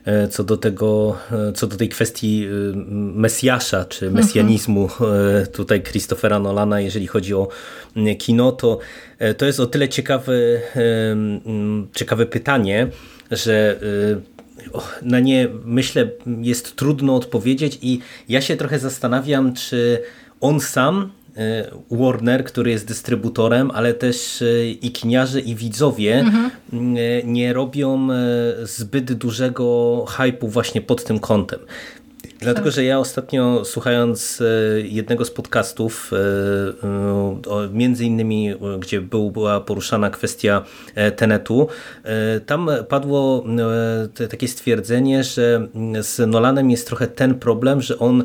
e, 0.06 0.28
co 0.28 0.44
do 0.44 0.58
tego, 0.58 1.18
e, 1.50 1.54
co 1.54 1.68
do 1.68 1.78
tej 1.78 1.90
kwestii 1.90 2.46
y, 2.46 2.74
Mesjasza, 2.96 3.86
czy 3.86 4.12
mesjanizmu 4.12 4.84
mhm. 4.84 5.48
tutaj 5.48 5.84
Christophera 5.84 6.40
Nolana, 6.40 6.80
jeżeli 6.80 7.08
chodzi 7.08 7.34
o 7.34 7.48
kino, 8.20 8.52
to 8.52 8.80
to 9.38 9.46
jest 9.46 9.60
o 9.60 9.66
tyle 9.66 9.90
ciekawe, 9.90 10.34
ciekawe 11.94 12.26
pytanie, 12.26 12.88
że 13.32 13.80
na 15.02 15.20
nie 15.20 15.48
myślę 15.66 16.10
jest 16.42 16.76
trudno 16.76 17.16
odpowiedzieć 17.16 17.80
i 17.82 18.00
ja 18.30 18.42
się 18.42 18.56
trochę 18.56 18.80
zastanawiam, 18.80 19.54
czy 19.54 20.02
on 20.42 20.60
sam 20.60 21.12
e, 21.38 21.72
Warner, 21.92 22.44
który 22.44 22.72
jest 22.72 22.88
dystrybutorem, 22.88 23.72
ale 23.72 23.94
też 23.94 24.42
e, 24.42 24.68
i 24.70 24.92
kiniarze 24.92 25.40
i 25.40 25.56
widzowie 25.56 26.20
mhm. 26.20 26.52
E, 26.98 27.24
nie 27.24 27.54
robią 27.54 28.08
zbyt 28.64 29.14
dużego 29.14 30.06
hypu 30.10 30.48
właśnie 30.48 30.82
pod 30.82 31.04
tym 31.04 31.20
kątem. 31.20 31.60
Dlatego, 32.44 32.72
że 32.72 32.84
ja 32.84 33.00
ostatnio 33.00 33.66
słuchając 33.66 34.42
e, 34.42 34.82
jednego 34.82 35.26
z 35.26 35.32
podcastów, 35.32 36.12
e, 36.14 36.18
e, 36.18 37.70
między 37.74 38.06
innymi, 38.06 38.54
gdzie 38.80 39.02
była 39.02 39.62
poruszana 39.62 40.10
kwestia 40.10 40.64
Tenetu, 41.16 41.68
tam 42.46 42.70
padło 42.90 43.46
takie 44.30 44.48
stwierdzenie, 44.48 45.24
że 45.24 45.68
z 46.02 46.28
Nolanem 46.28 46.72
jest 46.72 46.88
trochę 46.88 47.08
ten 47.08 47.36
problem, 47.36 47.82
że 47.82 48.00
on 48.00 48.24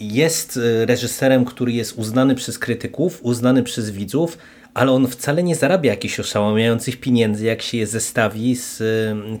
jest 0.00 0.60
reżyserem, 0.86 1.44
który 1.44 1.72
jest 1.72 1.98
uznany 1.98 2.34
przez 2.34 2.58
krytyków, 2.58 3.18
uznany 3.22 3.62
przez 3.62 3.90
widzów, 3.90 4.38
ale 4.76 4.92
on 4.92 5.08
wcale 5.08 5.42
nie 5.42 5.56
zarabia 5.56 5.90
jakichś 5.90 6.20
oszałamiających 6.20 7.00
pieniędzy, 7.00 7.44
jak 7.44 7.62
się 7.62 7.78
je 7.78 7.86
zestawi 7.86 8.56
z 8.56 8.82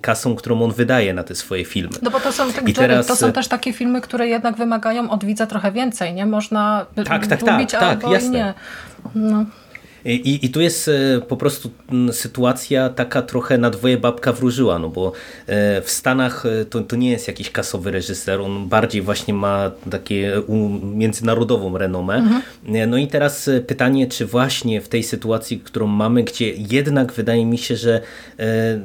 kasą, 0.00 0.36
którą 0.36 0.62
on 0.62 0.72
wydaje 0.72 1.14
na 1.14 1.22
te 1.22 1.34
swoje 1.34 1.64
filmy. 1.64 1.98
No 2.02 2.10
bo 2.10 2.20
to 2.20 2.32
są, 2.32 2.44
I 2.66 2.72
teraz... 2.72 3.06
to 3.06 3.16
są 3.16 3.32
też 3.32 3.48
takie 3.48 3.72
filmy, 3.72 4.00
które 4.00 4.28
jednak 4.28 4.56
wymagają 4.56 5.10
od 5.10 5.24
widza 5.24 5.46
trochę 5.46 5.72
więcej, 5.72 6.14
nie? 6.14 6.26
Można 6.26 6.86
tak, 6.94 7.26
tak, 7.26 7.42
tak, 7.42 7.70
tak, 7.70 7.82
albo 7.82 8.12
jasne. 8.12 8.30
nie. 8.30 8.54
No. 9.14 9.44
I, 10.06 10.46
I 10.46 10.48
tu 10.50 10.60
jest 10.60 10.88
e, 10.88 11.20
po 11.28 11.36
prostu 11.36 11.70
sytuacja 12.12 12.88
taka 12.88 13.22
trochę 13.22 13.58
na 13.58 13.70
dwoje 13.70 13.96
babka 13.96 14.32
wróżyła, 14.32 14.78
no 14.78 14.88
bo 14.88 15.12
e, 15.46 15.82
w 15.82 15.90
Stanach 15.90 16.46
e, 16.46 16.64
to, 16.64 16.80
to 16.80 16.96
nie 16.96 17.10
jest 17.10 17.28
jakiś 17.28 17.50
kasowy 17.50 17.90
reżyser, 17.90 18.40
on 18.40 18.68
bardziej 18.68 19.02
właśnie 19.02 19.34
ma 19.34 19.70
takie 19.90 20.32
międzynarodową 20.82 21.78
renomę. 21.78 22.14
Mhm. 22.14 22.42
No 22.90 22.96
i 22.96 23.06
teraz 23.06 23.50
pytanie, 23.66 24.06
czy 24.06 24.26
właśnie 24.26 24.80
w 24.80 24.88
tej 24.88 25.02
sytuacji, 25.02 25.60
którą 25.60 25.86
mamy, 25.86 26.24
gdzie 26.24 26.52
jednak 26.52 27.12
wydaje 27.12 27.46
mi 27.46 27.58
się, 27.58 27.76
że 27.76 28.00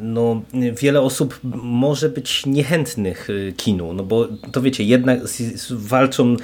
no, 0.01 0.41
wiele 0.73 1.01
osób 1.01 1.39
może 1.63 2.09
być 2.09 2.45
niechętnych 2.45 3.27
kinu, 3.57 3.93
no 3.93 4.03
bo 4.03 4.27
to 4.51 4.61
wiecie, 4.61 4.83
jednak 4.83 5.19
walczą 5.69 6.35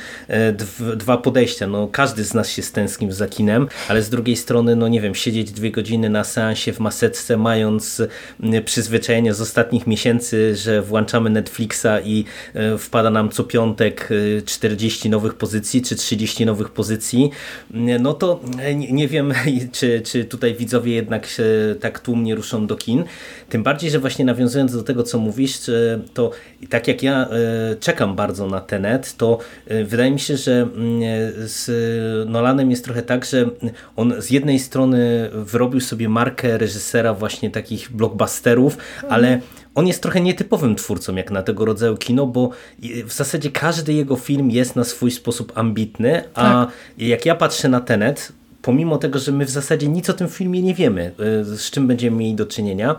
dwa 0.96 1.18
podejścia, 1.18 1.68
no 1.68 1.88
każdy 1.88 2.24
z 2.24 2.34
nas 2.34 2.50
się 2.50 2.62
stęsknił 2.62 3.12
za 3.12 3.28
kinem, 3.28 3.68
ale 3.90 4.02
z 4.02 4.10
drugiej 4.10 4.36
strony 4.36 4.67
strony, 4.68 4.80
no 4.80 4.88
nie 4.88 5.02
wiem, 5.02 5.16
siedzieć 5.16 5.52
dwie 5.52 5.72
godziny 5.72 6.10
na 6.10 6.24
seansie 6.24 6.74
w 6.74 6.80
maseczce, 6.80 7.38
mając 7.38 8.02
mm, 8.40 8.64
przyzwyczajenie 8.64 9.34
z 9.34 9.42
ostatnich 9.42 9.88
miesięcy, 9.88 10.56
że 10.56 10.82
włączamy 10.82 11.30
Netflixa 11.30 12.02
i 12.04 12.26
e, 12.54 12.78
wpada 12.78 13.10
nam 13.10 13.30
co 13.30 13.44
piątek 13.44 14.10
40 14.46 15.08
e, 15.08 15.12
nowych 15.12 15.34
pozycji, 15.34 15.82
czy 15.82 15.96
30 15.96 16.46
nowych 16.46 16.70
pozycji, 16.70 17.30
mm, 17.74 18.02
no 18.02 18.14
to 18.14 18.40
e, 18.60 18.76
nie 18.76 19.08
wiem, 19.08 19.34
czy, 19.78 20.02
czy 20.02 20.26
tutaj 20.26 20.56
widzowie 20.56 20.94
jednak 20.94 21.26
się 21.26 21.44
tak 21.80 22.00
tłumnie 22.00 22.36
ruszą 22.36 22.68
do 22.68 22.76
kin. 22.76 23.04
Tym 23.50 23.64
bardziej, 23.64 23.92
że 23.92 24.00
właśnie 24.00 24.26
nawiązując 24.26 24.74
do 24.74 24.84
tego, 24.84 25.04
co 25.04 25.20
mówisz, 25.20 25.60
to 26.14 26.32
tak 26.70 26.88
jak 26.88 27.04
ja 27.04 27.30
czekam 27.80 28.16
bardzo 28.16 28.48
na 28.48 28.62
Tenet, 28.62 29.18
to 29.18 29.40
wydaje 29.86 30.12
mi 30.12 30.20
się, 30.20 30.38
że 30.38 30.62
mm, 30.62 31.02
z 31.38 31.70
Nolanem 32.30 32.72
jest 32.72 32.84
trochę 32.84 33.02
tak, 33.02 33.26
że 33.26 33.50
on 33.96 34.22
z 34.22 34.30
jednej 34.30 34.47
strony 34.60 35.30
wyrobił 35.34 35.82
sobie 35.82 36.10
markę 36.10 36.58
reżysera 36.58 37.14
właśnie 37.14 37.50
takich 37.50 37.92
blockbusterów, 37.92 38.78
ale 39.10 39.40
on 39.76 39.88
jest 39.88 40.02
trochę 40.02 40.22
nietypowym 40.22 40.76
twórcą 40.76 41.16
jak 41.16 41.32
na 41.32 41.44
tego 41.44 41.66
rodzaju 41.66 41.98
kino, 41.98 42.26
bo 42.26 42.50
w 43.06 43.14
zasadzie 43.14 43.52
każdy 43.52 43.94
jego 43.94 44.16
film 44.16 44.52
jest 44.52 44.76
na 44.76 44.84
swój 44.84 45.12
sposób 45.12 45.52
ambitny, 45.56 46.24
a 46.34 46.66
tak. 46.66 46.76
jak 46.98 47.26
ja 47.26 47.36
patrzę 47.36 47.70
na 47.70 47.80
Tenet, 47.80 48.32
pomimo 48.62 48.98
tego, 48.98 49.20
że 49.20 49.32
my 49.32 49.46
w 49.46 49.50
zasadzie 49.50 49.88
nic 49.88 50.10
o 50.10 50.14
tym 50.14 50.28
filmie 50.28 50.62
nie 50.62 50.74
wiemy, 50.74 51.12
y, 51.52 51.58
z 51.58 51.72
czym 51.72 51.88
będziemy 51.88 52.18
mieli 52.18 52.36
do 52.36 52.46
czynienia, 52.46 52.96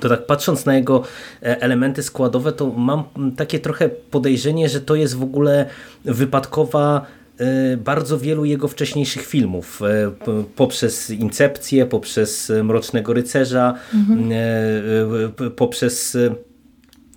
to 0.00 0.08
tak 0.08 0.26
patrząc 0.26 0.66
na 0.66 0.74
jego 0.74 1.02
e, 1.42 1.60
elementy 1.60 2.02
składowe, 2.02 2.52
to 2.52 2.66
mam 2.70 3.04
takie 3.36 3.58
trochę 3.58 3.88
podejrzenie, 3.88 4.68
że 4.68 4.80
to 4.80 4.94
jest 4.94 5.16
w 5.16 5.22
ogóle 5.22 5.66
wypadkowa 6.04 7.06
bardzo 7.78 8.18
wielu 8.18 8.44
jego 8.44 8.68
wcześniejszych 8.68 9.26
filmów 9.26 9.82
e, 9.82 10.12
poprzez 10.56 11.10
Incepcję, 11.10 11.86
poprzez 11.86 12.52
Mrocznego 12.64 13.12
Rycerza, 13.12 13.74
mhm. 13.94 14.32
E, 14.32 15.50
poprzez 15.50 16.16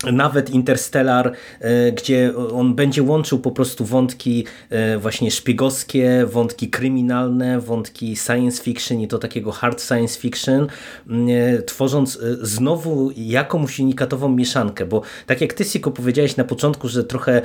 nawet 0.03 0.49
Interstellar, 0.49 1.33
e, 1.59 1.91
gdzie 1.91 2.33
on 2.53 2.75
będzie 2.75 3.03
łączył 3.03 3.39
po 3.39 3.51
prostu 3.51 3.85
wątki 3.85 4.45
e, 4.69 4.97
właśnie 4.97 5.31
szpiegowskie, 5.31 6.25
wątki 6.25 6.69
kryminalne, 6.69 7.59
wątki 7.59 8.15
science 8.15 8.63
fiction 8.63 9.01
i 9.01 9.07
to 9.07 9.17
takiego 9.17 9.51
hard 9.51 9.83
science 9.83 10.19
fiction, 10.19 10.67
e, 11.09 11.61
tworząc 11.63 12.19
znowu 12.41 13.11
jakąś 13.17 13.79
unikatową 13.79 14.29
mieszankę, 14.29 14.85
bo 14.85 15.01
tak 15.25 15.41
jak 15.41 15.53
ty 15.53 15.63
Siko 15.65 15.91
powiedziałeś 15.91 16.37
na 16.37 16.43
początku, 16.43 16.87
że 16.87 17.03
trochę 17.03 17.41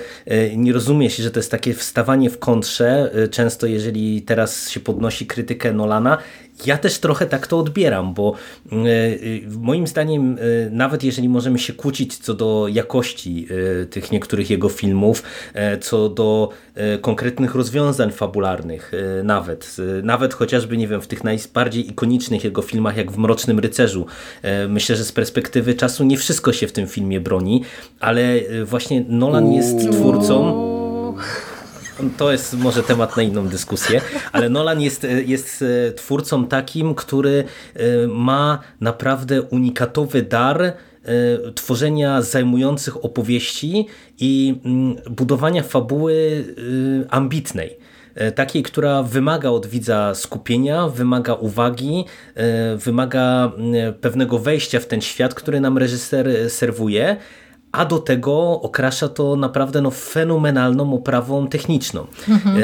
nie 0.56 0.72
rozumie 0.72 1.10
się, 1.10 1.22
że 1.22 1.30
to 1.30 1.38
jest 1.38 1.50
takie 1.50 1.74
wstawanie 1.74 2.30
w 2.30 2.38
kontrze, 2.38 3.10
często 3.30 3.66
jeżeli 3.66 4.22
teraz 4.22 4.70
się 4.70 4.80
podnosi 4.80 5.26
krytykę 5.26 5.72
Nolana, 5.72 6.18
ja 6.66 6.78
też 6.78 6.98
trochę 6.98 7.26
tak 7.26 7.46
to 7.46 7.58
odbieram, 7.58 8.14
bo 8.14 8.34
moim 9.50 9.86
zdaniem, 9.86 10.38
nawet 10.70 11.04
jeżeli 11.04 11.28
możemy 11.28 11.58
się 11.58 11.72
kłócić 11.72 12.18
co 12.18 12.34
do 12.34 12.43
jakości 12.68 13.48
tych 13.90 14.12
niektórych 14.12 14.50
jego 14.50 14.68
filmów, 14.68 15.22
co 15.80 16.08
do 16.08 16.48
konkretnych 17.00 17.54
rozwiązań 17.54 18.12
fabularnych, 18.12 18.92
nawet, 19.24 19.76
nawet 20.02 20.34
chociażby, 20.34 20.76
nie 20.76 20.88
wiem, 20.88 21.00
w 21.00 21.06
tych 21.06 21.24
najbardziej 21.24 21.90
ikonicznych 21.90 22.44
jego 22.44 22.62
filmach, 22.62 22.96
jak 22.96 23.12
w 23.12 23.18
Mrocznym 23.18 23.58
Rycerzu, 23.58 24.06
myślę, 24.68 24.96
że 24.96 25.04
z 25.04 25.12
perspektywy 25.12 25.74
czasu 25.74 26.04
nie 26.04 26.16
wszystko 26.16 26.52
się 26.52 26.66
w 26.66 26.72
tym 26.72 26.86
filmie 26.86 27.20
broni, 27.20 27.62
ale 28.00 28.40
właśnie 28.64 29.04
Nolan 29.08 29.52
jest 29.52 29.90
twórcą. 29.92 30.64
To 32.16 32.32
jest 32.32 32.58
może 32.58 32.82
temat 32.82 33.16
na 33.16 33.22
inną 33.22 33.48
dyskusję, 33.48 34.00
ale 34.32 34.48
Nolan 34.48 34.80
jest, 34.80 35.06
jest 35.26 35.64
twórcą 35.96 36.46
takim, 36.46 36.94
który 36.94 37.44
ma 38.08 38.58
naprawdę 38.80 39.42
unikatowy 39.42 40.22
dar 40.22 40.72
tworzenia 41.54 42.22
zajmujących 42.22 43.04
opowieści 43.04 43.86
i 44.18 44.60
mm, 44.64 44.96
budowania 45.10 45.62
fabuły 45.62 46.44
ambitnej. 47.10 47.78
takiej, 48.34 48.62
która 48.62 49.02
wymaga 49.02 49.48
od 49.50 49.66
widza 49.66 50.14
skupienia, 50.14 50.88
wymaga 50.88 51.34
uwagi, 51.34 52.04
wymaga 52.76 53.52
pewnego 54.00 54.38
wejścia 54.38 54.80
w 54.80 54.86
ten 54.86 55.00
świat, 55.00 55.34
który 55.34 55.60
nam 55.60 55.78
reżyser 55.78 56.50
serwuje, 56.50 57.16
a 57.74 57.84
do 57.84 57.98
tego 57.98 58.60
okrasza 58.60 59.08
to 59.08 59.36
naprawdę 59.36 59.82
no, 59.82 59.90
fenomenalną 59.90 60.94
oprawą 60.94 61.48
techniczną. 61.48 62.06
Mhm. 62.28 62.56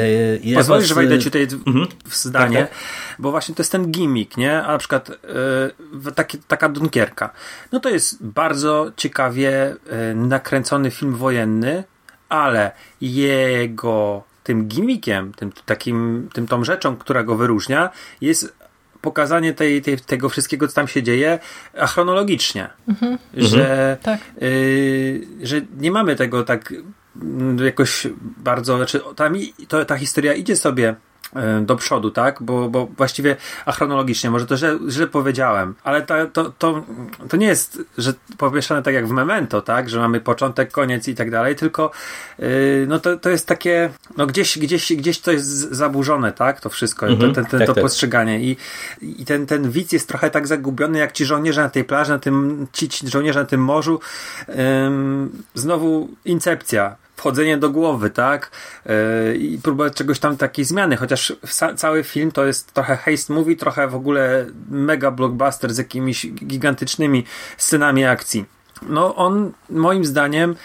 Ja 0.43 0.57
Pozwolisz, 0.57 0.83
was... 0.83 0.89
że 0.89 0.95
wejdę 0.95 1.19
ci 1.19 1.25
tutaj 1.25 1.47
mhm. 1.67 1.87
w 2.05 2.15
zdanie, 2.15 2.57
tak, 2.57 2.69
tak. 2.69 2.77
bo 3.19 3.31
właśnie 3.31 3.55
to 3.55 3.61
jest 3.61 3.71
ten 3.71 3.91
gimmick, 3.91 4.37
nie? 4.37 4.63
A 4.63 4.71
na 4.71 4.77
przykład 4.77 5.09
yy, 5.09 6.11
taki, 6.11 6.37
taka 6.37 6.69
Dunkierka. 6.69 7.29
No 7.71 7.79
to 7.79 7.89
jest 7.89 8.25
bardzo 8.25 8.91
ciekawie 8.97 9.75
yy, 9.91 10.15
nakręcony 10.15 10.91
film 10.91 11.15
wojenny, 11.15 11.83
ale 12.29 12.71
jego 13.01 14.23
tym 14.43 14.67
gimmickiem, 14.67 15.33
tym 15.33 15.51
takim, 15.65 16.29
tym 16.33 16.47
tą 16.47 16.63
rzeczą, 16.63 16.95
która 16.97 17.23
go 17.23 17.35
wyróżnia, 17.35 17.89
jest 18.21 18.60
pokazanie 19.01 19.53
tej, 19.53 19.81
tej, 19.81 19.97
tego 19.97 20.29
wszystkiego, 20.29 20.67
co 20.67 20.73
tam 20.73 20.87
się 20.87 21.03
dzieje, 21.03 21.39
a 21.77 21.87
chronologicznie. 21.87 22.69
Mhm. 22.87 23.17
Że, 23.33 23.97
tak. 24.01 24.19
y, 24.41 25.27
że 25.43 25.61
nie 25.77 25.91
mamy 25.91 26.15
tego 26.15 26.43
tak 26.43 26.73
mm, 27.21 27.57
jakoś 27.65 28.07
bardzo, 28.37 28.77
znaczy 28.77 29.01
tam 29.15 29.35
to, 29.67 29.85
ta 29.85 29.97
historia 29.97 30.33
idzie 30.33 30.55
sobie 30.55 30.95
do 31.61 31.75
przodu, 31.75 32.11
tak? 32.11 32.43
Bo, 32.43 32.69
bo 32.69 32.85
właściwie 32.97 33.35
achronologicznie, 33.65 34.31
może 34.31 34.45
to 34.45 34.57
źle, 34.57 34.79
źle 34.89 35.07
powiedziałem, 35.07 35.75
ale 35.83 36.01
ta, 36.01 36.25
to, 36.25 36.53
to, 36.57 36.83
to 37.29 37.37
nie 37.37 37.47
jest, 37.47 37.81
że 37.97 38.13
pomieszane 38.37 38.83
tak 38.83 38.93
jak 38.93 39.07
w 39.07 39.11
Memento, 39.11 39.61
tak? 39.61 39.89
Że 39.89 39.99
mamy 39.99 40.19
początek, 40.19 40.71
koniec 40.71 41.07
i 41.07 41.15
tak 41.15 41.31
dalej, 41.31 41.55
tylko 41.55 41.91
yy, 42.39 42.85
no 42.87 42.99
to, 42.99 43.17
to 43.17 43.29
jest 43.29 43.47
takie, 43.47 43.89
no 44.17 44.27
gdzieś, 44.27 44.57
gdzieś, 44.57 44.93
gdzieś 44.93 45.19
to 45.19 45.31
jest 45.31 45.47
zaburzone, 45.47 46.31
tak? 46.31 46.61
To 46.61 46.69
wszystko, 46.69 47.07
mhm, 47.07 47.33
ten, 47.33 47.45
ten, 47.45 47.59
tak, 47.59 47.67
to 47.67 47.73
tak. 47.73 47.83
postrzeganie 47.83 48.39
i, 48.39 48.57
i 49.01 49.25
ten, 49.25 49.45
ten 49.45 49.71
widz 49.71 49.91
jest 49.91 50.07
trochę 50.07 50.29
tak 50.29 50.47
zagubiony 50.47 50.99
jak 50.99 51.11
ci 51.11 51.25
żołnierze 51.25 51.61
na 51.61 51.69
tej 51.69 51.83
plaży, 51.83 52.11
na 52.11 52.19
tym, 52.19 52.67
ci, 52.73 52.89
ci 52.89 53.09
żołnierze 53.09 53.39
na 53.39 53.45
tym 53.45 53.63
morzu. 53.63 53.99
Yy, 54.47 54.55
znowu 55.55 56.09
incepcja 56.25 56.95
wchodzenie 57.21 57.57
do 57.57 57.69
głowy, 57.69 58.09
tak? 58.09 58.51
Yy, 58.85 59.37
I 59.37 59.57
próba 59.57 59.89
czegoś 59.89 60.19
tam 60.19 60.37
takiej 60.37 60.65
zmiany, 60.65 60.97
chociaż 60.97 61.33
cały 61.75 62.03
film 62.03 62.31
to 62.31 62.45
jest 62.45 62.73
trochę 62.73 62.97
haste 62.97 63.33
movie, 63.33 63.55
trochę 63.55 63.87
w 63.87 63.95
ogóle 63.95 64.45
mega 64.69 65.11
blockbuster 65.11 65.73
z 65.73 65.77
jakimiś 65.77 66.27
gigantycznymi 66.27 67.25
scenami 67.57 68.05
akcji. 68.05 68.45
No 68.81 69.15
on 69.15 69.51
moim 69.69 70.05
zdaniem 70.05 70.55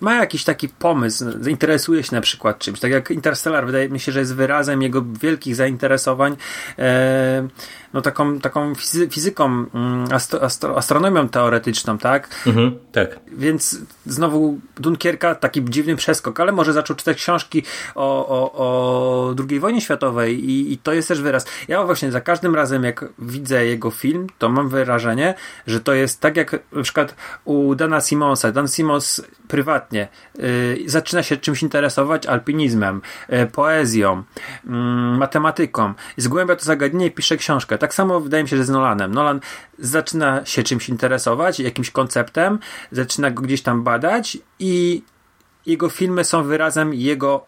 ma 0.00 0.14
jakiś 0.14 0.44
taki 0.44 0.68
pomysł, 0.68 1.24
zainteresuje 1.40 2.02
się 2.02 2.14
na 2.14 2.20
przykład 2.20 2.58
czymś, 2.58 2.80
tak 2.80 2.90
jak 2.90 3.10
Interstellar 3.10 3.66
wydaje 3.66 3.88
mi 3.88 4.00
się, 4.00 4.12
że 4.12 4.20
jest 4.20 4.34
wyrazem 4.34 4.82
jego 4.82 5.04
wielkich 5.20 5.56
zainteresowań 5.56 6.36
e, 6.78 7.48
no 7.96 8.02
taką, 8.02 8.40
taką 8.40 8.74
fizy 8.74 9.08
fizyką, 9.08 9.44
mm, 9.74 10.12
astro 10.12 10.42
astro 10.42 10.76
astronomią 10.76 11.28
teoretyczną, 11.28 11.98
tak? 11.98 12.28
Mhm, 12.46 12.78
tak. 12.92 13.20
Więc 13.32 13.78
znowu 14.06 14.60
Dunkierka, 14.76 15.34
taki 15.34 15.64
dziwny 15.64 15.96
przeskok, 15.96 16.40
ale 16.40 16.52
może 16.52 16.72
zaczął 16.72 16.96
czytać 16.96 17.16
książki 17.16 17.62
o, 17.94 18.28
o, 18.28 18.52
o 18.52 19.34
II 19.50 19.60
wojnie 19.60 19.80
światowej 19.80 20.50
i, 20.50 20.72
i 20.72 20.78
to 20.78 20.92
jest 20.92 21.08
też 21.08 21.20
wyraz. 21.22 21.46
Ja 21.68 21.84
właśnie 21.84 22.12
za 22.12 22.20
każdym 22.20 22.54
razem, 22.54 22.84
jak 22.84 23.04
widzę 23.18 23.66
jego 23.66 23.90
film, 23.90 24.26
to 24.38 24.48
mam 24.48 24.68
wrażenie, 24.68 25.34
że 25.66 25.80
to 25.80 25.94
jest 25.94 26.20
tak 26.20 26.36
jak 26.36 26.52
na 26.72 26.82
przykład 26.82 27.14
u 27.44 27.74
Dana 27.74 28.00
Simonsa. 28.00 28.52
Dan 28.52 28.68
Simons 28.68 29.22
prywatnie 29.48 29.85
y, 29.94 30.08
zaczyna 30.86 31.22
się 31.22 31.36
czymś 31.36 31.62
interesować, 31.62 32.26
alpinizmem, 32.26 33.02
y, 33.32 33.46
poezją, 33.46 34.22
y, 34.64 34.68
matematyką. 35.18 35.94
Zgłębia 36.16 36.56
to 36.56 36.64
zagadnienie 36.64 37.06
i 37.06 37.10
pisze 37.10 37.36
książkę. 37.36 37.78
Tak 37.78 37.94
samo 37.94 38.20
wydaje 38.20 38.42
mi 38.42 38.48
się, 38.48 38.56
że 38.56 38.64
z 38.64 38.70
Nolanem. 38.70 39.14
Nolan 39.14 39.40
zaczyna 39.78 40.46
się 40.46 40.62
czymś 40.62 40.88
interesować, 40.88 41.60
jakimś 41.60 41.90
konceptem, 41.90 42.58
zaczyna 42.92 43.30
go 43.30 43.42
gdzieś 43.42 43.62
tam 43.62 43.82
badać 43.82 44.38
i 44.58 45.02
jego 45.66 45.88
filmy 45.88 46.24
są 46.24 46.42
wyrazem 46.42 46.94
jego 46.94 47.46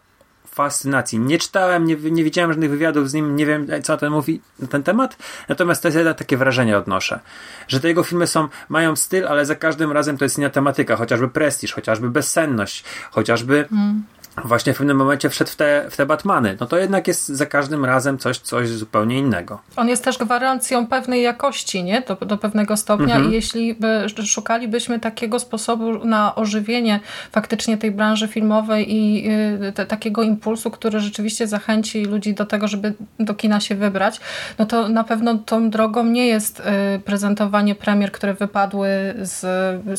fascynacji. 0.63 1.19
Nie 1.19 1.37
czytałem, 1.37 1.85
nie, 1.85 1.95
nie 1.95 2.23
widziałem 2.23 2.51
żadnych 2.51 2.69
wywiadów 2.69 3.09
z 3.09 3.13
nim, 3.13 3.35
nie 3.35 3.45
wiem, 3.45 3.67
co 3.83 3.97
ten 3.97 4.11
mówi 4.11 4.41
na 4.59 4.67
ten 4.67 4.83
temat, 4.83 5.17
natomiast 5.49 5.81
to 5.81 5.87
jest 5.87 6.17
takie 6.17 6.37
wrażenie 6.37 6.77
odnoszę, 6.77 7.19
że 7.67 7.79
te 7.79 7.87
jego 7.87 8.03
filmy 8.03 8.27
są, 8.27 8.47
mają 8.69 8.95
styl, 8.95 9.27
ale 9.27 9.45
za 9.45 9.55
każdym 9.55 9.91
razem 9.91 10.17
to 10.17 10.25
jest 10.25 10.37
inna 10.37 10.49
tematyka, 10.49 10.95
chociażby 10.95 11.27
prestiż, 11.29 11.73
chociażby 11.73 12.09
bezsenność, 12.09 12.83
chociażby 13.11 13.67
mm 13.71 14.03
właśnie 14.45 14.73
w 14.73 14.77
pewnym 14.77 14.97
momencie 14.97 15.29
wszedł 15.29 15.51
w 15.51 15.55
te, 15.55 15.85
w 15.89 15.97
te 15.97 16.05
Batmany, 16.05 16.57
no 16.59 16.65
to 16.65 16.77
jednak 16.77 17.07
jest 17.07 17.27
za 17.27 17.45
każdym 17.45 17.85
razem 17.85 18.17
coś, 18.17 18.37
coś 18.37 18.69
zupełnie 18.69 19.17
innego. 19.17 19.59
On 19.75 19.89
jest 19.89 20.03
też 20.03 20.17
gwarancją 20.17 20.87
pewnej 20.87 21.21
jakości, 21.21 21.83
nie? 21.83 22.01
Do, 22.01 22.15
do 22.15 22.37
pewnego 22.37 22.77
stopnia 22.77 23.15
mhm. 23.15 23.31
i 23.31 23.33
jeśli 23.33 23.75
by, 23.75 24.05
szukalibyśmy 24.25 24.99
takiego 24.99 25.39
sposobu 25.39 26.05
na 26.05 26.35
ożywienie 26.35 26.99
faktycznie 27.31 27.77
tej 27.77 27.91
branży 27.91 28.27
filmowej 28.27 28.95
i 28.95 29.29
y, 29.67 29.71
te, 29.71 29.85
takiego 29.85 30.23
impulsu, 30.23 30.71
który 30.71 30.99
rzeczywiście 30.99 31.47
zachęci 31.47 32.05
ludzi 32.05 32.33
do 32.33 32.45
tego, 32.45 32.67
żeby 32.67 32.93
do 33.19 33.33
kina 33.33 33.59
się 33.59 33.75
wybrać, 33.75 34.19
no 34.57 34.65
to 34.65 34.89
na 34.89 35.03
pewno 35.03 35.37
tą 35.37 35.69
drogą 35.69 36.03
nie 36.03 36.27
jest 36.27 36.59
y, 36.59 36.63
prezentowanie 36.99 37.75
premier, 37.75 38.11
które 38.11 38.33
wypadły 38.33 38.89
z, 39.21 39.39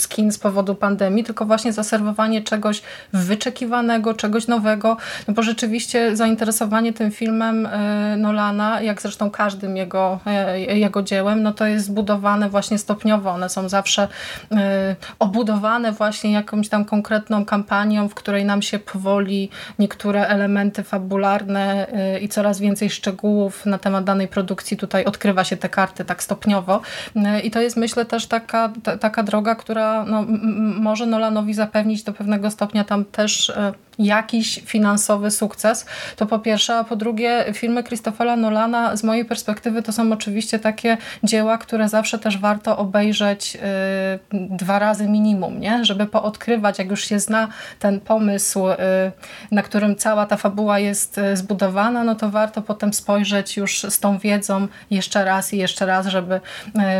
z 0.00 0.08
kin 0.08 0.32
z 0.32 0.38
powodu 0.38 0.74
pandemii, 0.74 1.24
tylko 1.24 1.46
właśnie 1.46 1.72
zaserwowanie 1.72 2.42
czegoś 2.42 2.82
wyczekiwanego, 3.12 4.14
czegoś 4.20 4.46
nowego, 4.46 4.96
no 5.28 5.34
bo 5.34 5.42
rzeczywiście 5.42 6.16
zainteresowanie 6.16 6.92
tym 6.92 7.10
filmem 7.10 7.66
e, 7.66 8.16
Nolana, 8.16 8.80
jak 8.82 9.02
zresztą 9.02 9.30
każdym 9.30 9.76
jego, 9.76 10.20
e, 10.26 10.60
jego 10.60 11.02
dziełem, 11.02 11.42
no 11.42 11.52
to 11.52 11.66
jest 11.66 11.86
zbudowane 11.86 12.50
właśnie 12.50 12.78
stopniowo. 12.78 13.30
One 13.30 13.48
są 13.48 13.68
zawsze 13.68 14.08
e, 14.52 14.96
obudowane 15.18 15.92
właśnie 15.92 16.32
jakąś 16.32 16.68
tam 16.68 16.84
konkretną 16.84 17.44
kampanią, 17.44 18.08
w 18.08 18.14
której 18.14 18.44
nam 18.44 18.62
się 18.62 18.78
powoli 18.78 19.50
niektóre 19.78 20.26
elementy 20.26 20.82
fabularne 20.82 21.86
i 22.20 22.28
coraz 22.28 22.60
więcej 22.60 22.90
szczegółów 22.90 23.66
na 23.66 23.78
temat 23.78 24.04
danej 24.04 24.28
produkcji 24.28 24.76
tutaj 24.76 25.04
odkrywa 25.04 25.44
się 25.44 25.56
te 25.56 25.68
karty 25.68 26.04
tak 26.04 26.22
stopniowo. 26.22 26.80
I 27.44 27.50
to 27.50 27.60
jest 27.60 27.76
myślę 27.76 28.04
też 28.04 28.26
taka, 28.26 28.72
taka 29.00 29.22
droga, 29.22 29.54
która 29.54 30.04
no, 30.04 30.24
może 30.80 31.06
Nolanowi 31.06 31.54
zapewnić 31.54 32.02
do 32.02 32.12
pewnego 32.12 32.50
stopnia 32.50 32.84
tam 32.84 33.04
też 33.04 33.52
jakiś 34.04 34.60
finansowy 34.64 35.30
sukces, 35.30 35.86
to 36.16 36.26
po 36.26 36.38
pierwsze, 36.38 36.76
a 36.76 36.84
po 36.84 36.96
drugie 36.96 37.44
filmy 37.52 37.84
Christophera 37.84 38.36
Nolana 38.36 38.96
z 38.96 39.04
mojej 39.04 39.24
perspektywy 39.24 39.82
to 39.82 39.92
są 39.92 40.12
oczywiście 40.12 40.58
takie 40.58 40.96
dzieła, 41.22 41.58
które 41.58 41.88
zawsze 41.88 42.18
też 42.18 42.38
warto 42.38 42.78
obejrzeć 42.78 43.54
yy, 43.54 43.60
dwa 44.32 44.78
razy 44.78 45.08
minimum, 45.08 45.60
nie? 45.60 45.84
żeby 45.84 46.06
poodkrywać, 46.06 46.78
jak 46.78 46.90
już 46.90 47.04
się 47.04 47.20
zna 47.20 47.48
ten 47.78 48.00
pomysł, 48.00 48.66
yy, 48.68 48.76
na 49.50 49.62
którym 49.62 49.96
cała 49.96 50.26
ta 50.26 50.36
fabuła 50.36 50.78
jest 50.78 51.16
yy, 51.16 51.36
zbudowana, 51.36 52.04
no 52.04 52.14
to 52.14 52.30
warto 52.30 52.62
potem 52.62 52.92
spojrzeć 52.92 53.56
już 53.56 53.82
z 53.82 54.00
tą 54.00 54.18
wiedzą 54.18 54.68
jeszcze 54.90 55.24
raz 55.24 55.54
i 55.54 55.58
jeszcze 55.58 55.86
raz, 55.86 56.06
żeby 56.06 56.40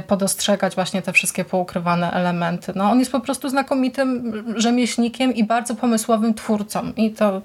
podostrzegać 0.06 0.74
właśnie 0.74 1.02
te 1.02 1.12
wszystkie 1.12 1.44
poukrywane 1.44 2.12
elementy. 2.12 2.72
No, 2.76 2.90
on 2.90 2.98
jest 2.98 3.12
po 3.12 3.20
prostu 3.20 3.48
znakomitym 3.48 4.32
rzemieślnikiem 4.56 5.34
i 5.34 5.44
bardzo 5.44 5.74
pomysłowym 5.74 6.34
twórcą 6.34 6.89
i 6.96 7.10
to 7.10 7.42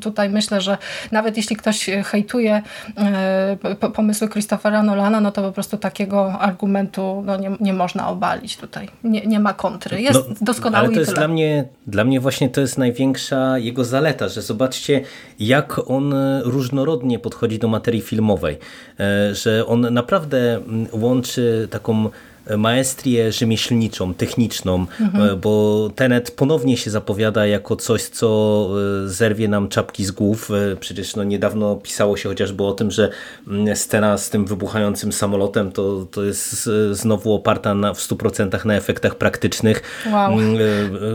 tutaj 0.00 0.30
myślę, 0.30 0.60
że 0.60 0.78
nawet 1.12 1.36
jeśli 1.36 1.56
ktoś 1.56 1.90
hejtuje 2.04 2.62
e, 2.96 3.56
pomysły 3.94 4.28
Christophera 4.28 4.82
Nolana, 4.82 5.20
no 5.20 5.32
to 5.32 5.42
po 5.42 5.52
prostu 5.52 5.76
takiego 5.76 6.32
argumentu 6.32 7.22
no 7.26 7.36
nie, 7.36 7.50
nie 7.60 7.72
można 7.72 8.08
obalić 8.08 8.56
tutaj. 8.56 8.88
Nie, 9.04 9.26
nie 9.26 9.40
ma 9.40 9.52
kontry. 9.54 10.00
Jest 10.00 10.28
no, 10.28 10.34
doskonały 10.40 10.86
ale 10.86 10.94
to 10.94 11.00
jest 11.00 11.14
dla 11.14 11.28
mnie, 11.28 11.64
dla 11.86 12.04
mnie 12.04 12.20
właśnie 12.20 12.48
to 12.48 12.60
jest 12.60 12.78
największa 12.78 13.58
jego 13.58 13.84
zaleta, 13.84 14.28
że 14.28 14.42
zobaczcie 14.42 15.00
jak 15.38 15.90
on 15.90 16.14
różnorodnie 16.42 17.18
podchodzi 17.18 17.58
do 17.58 17.68
materii 17.68 18.00
filmowej, 18.00 18.58
e, 19.00 19.34
że 19.34 19.66
on 19.66 19.80
naprawdę 19.94 20.60
łączy 20.92 21.68
taką 21.70 22.10
maestrię 22.56 23.32
rzemieślniczą, 23.32 24.14
techniczną, 24.14 24.86
mhm. 25.00 25.30
E, 25.30 25.36
bo 25.36 25.90
Tenet 25.94 26.30
ponownie 26.30 26.76
się 26.76 26.90
zapowiada 26.90 27.46
jako 27.46 27.76
coś, 27.76 28.02
co 28.02 28.68
e, 29.04 29.08
zerwie 29.08 29.48
nam 29.48 29.68
czapki 29.68 30.04
z 30.04 30.10
głów. 30.10 30.50
E, 30.50 30.76
przecież 30.76 31.16
no 31.16 31.24
niedawno 31.24 31.76
pisało 31.76 32.16
się 32.16 32.28
chociażby 32.28 32.64
o 32.64 32.72
tym, 32.72 32.90
że 32.90 33.10
mm, 33.48 33.76
scena 33.76 34.18
z 34.18 34.30
tym 34.30 34.44
wybuchającym 34.44 35.12
samolotem 35.12 35.72
to, 35.72 36.06
to 36.10 36.24
jest 36.24 36.70
znowu 36.90 37.34
oparta 37.34 37.74
na, 37.74 37.94
w 37.94 37.98
100% 37.98 38.66
na 38.66 38.74
efektach 38.74 39.14
praktycznych, 39.14 39.82
wow. 40.12 40.32
Mm, 40.32 40.58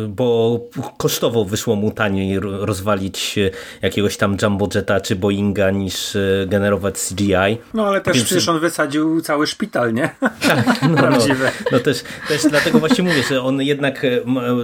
bo 0.07 0.59
kosztowo 0.97 1.45
wyszło 1.45 1.75
mu 1.75 1.91
taniej 1.91 2.39
rozwalić 2.39 3.39
jakiegoś 3.81 4.17
tam 4.17 4.37
Jumbo 4.41 4.67
Jetta 4.75 5.01
czy 5.01 5.15
Boeinga 5.15 5.71
niż 5.71 6.17
generować 6.47 6.95
CGI. 7.09 7.57
No 7.73 7.87
ale 7.87 8.01
też 8.01 8.15
Więc... 8.15 8.25
przecież 8.25 8.49
on 8.49 8.59
wysadził 8.59 9.21
cały 9.21 9.47
szpital, 9.47 9.93
nie? 9.93 10.09
Tak, 10.19 10.81
no, 10.81 11.09
no 11.09 11.20
prawdziwe. 11.25 11.51
No, 11.71 11.79
też, 11.79 12.03
też 12.27 12.41
dlatego 12.49 12.79
właśnie 12.79 13.03
mówię, 13.03 13.23
że 13.29 13.41
on 13.41 13.61
jednak 13.61 14.05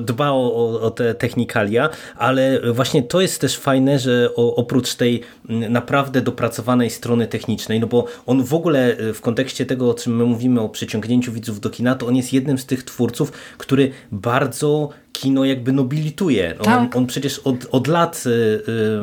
dba 0.02 0.32
o, 0.32 0.82
o 0.82 0.91
te 0.91 1.15
technikalia, 1.15 1.89
ale 2.15 2.62
właśnie 2.74 3.04
to 3.04 3.22
jest 3.22 3.41
też 3.41 3.58
fajne, 3.58 4.00
że 4.00 4.30
oprócz 4.36 4.96
tej 4.96 5.24
naprawdę 5.46 6.22
dopracowanej 6.22 6.89
strony 6.89 7.28
technicznej, 7.28 7.80
no 7.80 7.88
bo 7.88 8.06
on 8.26 8.43
w 8.43 8.54
ogóle 8.54 8.98
w 9.13 9.22
kontekście 9.22 9.65
tego, 9.65 9.89
o 9.89 9.93
czym 9.93 10.15
my 10.15 10.26
mówimy, 10.26 10.62
o 10.62 10.70
przyciągnięciu 10.70 11.32
widzów 11.32 11.60
do 11.60 11.70
kina, 11.70 11.96
to 11.96 12.08
on 12.08 12.15
jest 12.15 12.34
jednym 12.34 12.58
z 12.58 12.65
tych 12.65 12.84
twórców, 12.84 13.32
który 13.58 13.91
bardzo 14.12 14.89
kino 15.13 15.46
jakby 15.46 15.72
nobilituje. 15.72 16.56
No, 16.58 16.63
tak. 16.63 16.80
On, 16.80 16.89
on, 16.93 17.08
przecież 17.08 17.39
od, 17.39 17.67
od 17.72 17.88
lat 17.88 18.24
y, 18.26 18.30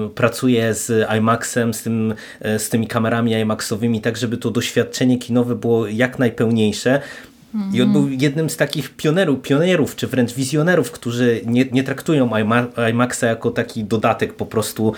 y, 0.07 0.09
pracuje 0.15 0.75
z 0.75 1.11
IMAXem, 1.19 1.75
z, 1.75 1.83
tym, 1.83 2.15
y, 2.47 2.59
z 2.59 2.69
tymi 2.69 2.87
kamerami 2.87 3.33
IMAXowymi, 3.33 4.01
tak 4.01 4.17
żeby 4.17 4.37
to 4.37 4.51
doświadczenie 4.51 5.19
kinowe 5.19 5.55
było 5.55 5.87
jak 5.87 6.19
najpełniejsze. 6.19 7.01
I 7.73 7.83
on 7.83 7.93
był 7.93 8.09
jednym 8.09 8.51
z 8.51 8.57
takich 8.57 8.97
pionerów, 8.97 9.43
pionierów, 9.43 9.97
czy 9.97 10.07
wręcz 10.07 10.33
wizjonerów, 10.33 10.91
którzy 10.91 11.41
nie, 11.47 11.65
nie 11.73 11.85
traktują 11.85 12.31
IMAXa 12.91 13.23
jako 13.27 13.51
taki 13.51 13.85
dodatek 13.85 14.35
po 14.35 14.47
prostu 14.47 14.93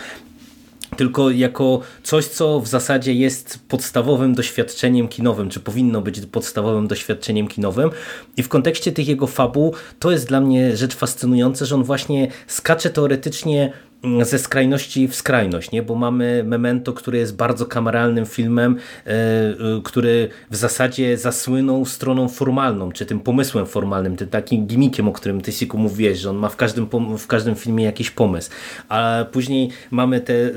tylko 0.97 1.31
jako 1.31 1.81
coś, 2.03 2.25
co 2.25 2.61
w 2.61 2.69
zasadzie 2.69 3.15
jest 3.15 3.59
podstawowym 3.69 4.35
doświadczeniem 4.35 5.09
kinowym, 5.09 5.51
czy 5.51 5.61
powinno 5.61 6.01
być 6.01 6.21
podstawowym 6.21 6.89
doświadczeniem 6.89 7.49
kinowym. 7.49 7.91
I 8.37 8.43
w 8.43 8.49
kontekście 8.49 8.93
tych 8.93 9.09
jego 9.09 9.27
fabuł 9.27 9.75
to 9.99 10.11
jest 10.11 10.29
dla 10.29 10.41
mnie 10.41 10.77
rzecz 10.77 10.95
fascynująca, 10.95 11.65
że 11.65 11.75
on 11.75 11.85
właśnie 11.85 12.29
skacze 12.47 12.91
teoretycznie 12.91 13.73
ze 14.23 14.39
skrajności 14.39 15.09
w 15.09 15.15
skrajność, 15.15 15.71
nie? 15.71 15.83
bo 15.83 15.95
mamy 15.95 16.45
Memento, 16.45 16.93
który 16.93 17.19
jest 17.19 17.37
bardzo 17.37 17.67
kameralnym 17.67 18.27
filmem, 18.27 18.77
e, 19.07 19.11
e, 19.11 19.55
który 19.85 20.29
w 20.51 20.57
zasadzie 20.57 21.19
zasłynął 21.19 21.85
stroną 21.85 22.29
formalną, 22.29 22.93
czy 22.93 23.07
tym 23.07 23.21
pomysłem 23.21 23.67
formalnym, 23.67 24.17
tym 24.17 24.29
takim 24.29 24.67
gimikiem, 24.67 25.09
o 25.09 25.13
którym 25.13 25.41
ty 25.41 25.53
Siku 25.53 25.79
mówiłeś, 25.79 26.19
że 26.19 26.31
on 26.31 26.37
ma 26.37 26.49
w 26.49 26.57
każdym, 26.57 26.89
w 27.19 27.27
każdym 27.27 27.55
filmie 27.55 27.85
jakiś 27.85 28.11
pomysł. 28.11 28.51
A 28.89 29.25
później 29.33 29.71
mamy 29.91 30.21
te 30.21 30.35
e, 30.35 30.51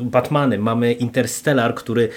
Batmany, 0.00 0.58
mamy 0.58 0.92
Interstellar, 0.92 1.74
który 1.74 2.08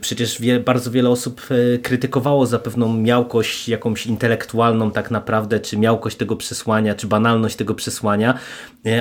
przecież 0.00 0.40
wie, 0.40 0.60
bardzo 0.60 0.90
wiele 0.90 1.10
osób 1.10 1.46
krytykowało 1.82 2.46
za 2.46 2.58
pewną 2.58 2.96
miałkość 2.96 3.68
jakąś 3.68 4.06
intelektualną 4.06 4.90
tak 4.90 5.10
naprawdę, 5.10 5.60
czy 5.60 5.78
miałkość 5.78 6.16
tego 6.16 6.36
przesłania, 6.36 6.94
czy 6.94 7.06
banalność 7.06 7.56
tego 7.56 7.74
przesłania, 7.74 8.38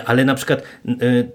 ale 0.06 0.26
na 0.26 0.36
przykład 0.36 0.64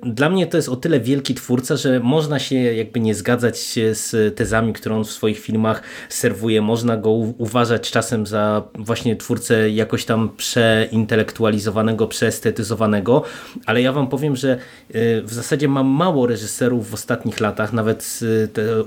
dla 0.02 0.30
mnie 0.30 0.46
to 0.46 0.56
jest 0.56 0.68
o 0.68 0.76
tyle 0.76 1.00
wielki 1.00 1.34
twórca, 1.34 1.76
że 1.76 2.00
można 2.00 2.38
się 2.38 2.56
jakby 2.56 3.00
nie 3.00 3.14
zgadzać 3.14 3.58
z 3.92 4.36
tezami, 4.36 4.72
które 4.72 4.94
on 4.94 5.04
w 5.04 5.10
swoich 5.10 5.38
filmach 5.38 5.82
serwuje. 6.08 6.62
Można 6.62 6.96
go 6.96 7.10
uważać 7.10 7.90
czasem 7.90 8.26
za 8.26 8.62
właśnie 8.74 9.16
twórcę 9.16 9.70
jakoś 9.70 10.04
tam 10.04 10.30
przeintelektualizowanego, 10.36 12.06
przeestetyzowanego, 12.06 13.22
ale 13.66 13.82
ja 13.82 13.92
wam 13.92 14.08
powiem, 14.08 14.36
że 14.36 14.58
y, 14.94 15.22
w 15.24 15.32
zasadzie 15.32 15.68
mam 15.68 15.86
mało 15.86 16.26
reżyserów 16.26 16.90
w 16.90 16.94
ostatnich 16.94 17.40
latach, 17.40 17.72
nawet 17.72 18.20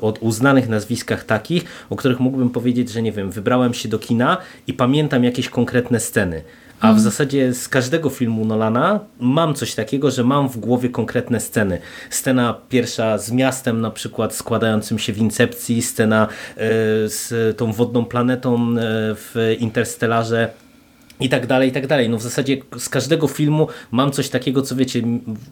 od 0.02 0.20
uznanych 0.22 0.70
nazwiskach 0.70 1.24
takich, 1.24 1.66
o 1.90 1.96
których 1.96 2.20
mógłbym 2.20 2.50
powiedzieć, 2.50 2.90
że 2.90 3.02
nie 3.02 3.12
wiem, 3.12 3.32
wybrałem 3.32 3.74
się 3.74 3.90
do 3.90 4.00
kina 4.00 4.38
i 4.68 4.74
pamiętam 4.74 5.24
jakieś 5.24 5.50
konkretne 5.50 6.00
sceny. 6.00 6.42
A 6.80 6.94
w 6.94 7.00
zasadzie 7.00 7.54
z 7.54 7.70
każdego 7.70 8.10
filmu 8.10 8.46
Nolana 8.46 9.00
mam 9.20 9.54
coś 9.54 9.76
takiego, 9.76 10.12
że 10.12 10.24
mam 10.24 10.50
w 10.50 10.58
głowie 10.58 10.90
konkretne 10.90 11.40
sceny. 11.40 11.82
Scena 12.10 12.56
pierwsza 12.70 13.18
z 13.18 13.32
miastem 13.32 13.82
na 13.82 13.92
przykład 13.92 14.36
składającym 14.36 15.00
się 15.00 15.14
w 15.14 15.18
Incepcji, 15.18 15.82
scena 15.82 16.28
e, 16.28 16.58
z 17.10 17.58
tą 17.58 17.74
wodną 17.74 18.06
planetą 18.06 18.56
e, 18.56 18.82
w 19.16 19.56
Interstellarze 19.60 20.50
i 21.20 21.30
tak 21.30 21.48
dalej, 21.48 21.70
i 21.70 21.72
tak 21.72 21.88
dalej. 21.88 22.10
No 22.10 22.18
w 22.18 22.22
zasadzie 22.22 22.58
z 22.78 22.90
każdego 22.90 23.28
filmu 23.28 23.68
mam 23.92 24.12
coś 24.12 24.30
takiego, 24.30 24.62
co 24.62 24.76
wiecie, 24.76 25.02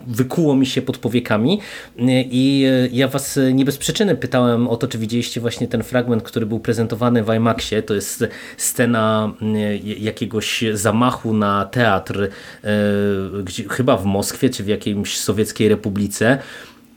wykuło 0.07 0.55
mi 0.55 0.65
się 0.65 0.81
pod 0.81 0.97
powiekami 0.97 1.59
i 2.31 2.65
e, 2.67 2.89
ja 2.91 3.07
was 3.07 3.39
nie 3.53 3.65
bez 3.65 3.77
przyczyny 3.77 4.15
pytałem 4.15 4.67
o 4.67 4.77
to, 4.77 4.87
czy 4.87 4.97
widzieliście 4.97 5.41
właśnie 5.41 5.67
ten 5.67 5.83
fragment, 5.83 6.23
który 6.23 6.45
był 6.45 6.59
prezentowany 6.59 7.23
w 7.23 7.33
IMAXie. 7.33 7.83
To 7.83 7.93
jest 7.93 8.23
scena 8.57 9.33
jakiegoś 9.99 10.63
zamachu 10.73 11.33
na 11.33 11.65
teatr, 11.65 12.29
e, 12.63 12.69
gdzie, 13.43 13.69
chyba 13.69 13.97
w 13.97 14.05
Moskwie, 14.05 14.49
czy 14.49 14.63
w 14.63 14.67
jakiejś 14.67 15.17
sowieckiej 15.17 15.69
republice. 15.69 16.37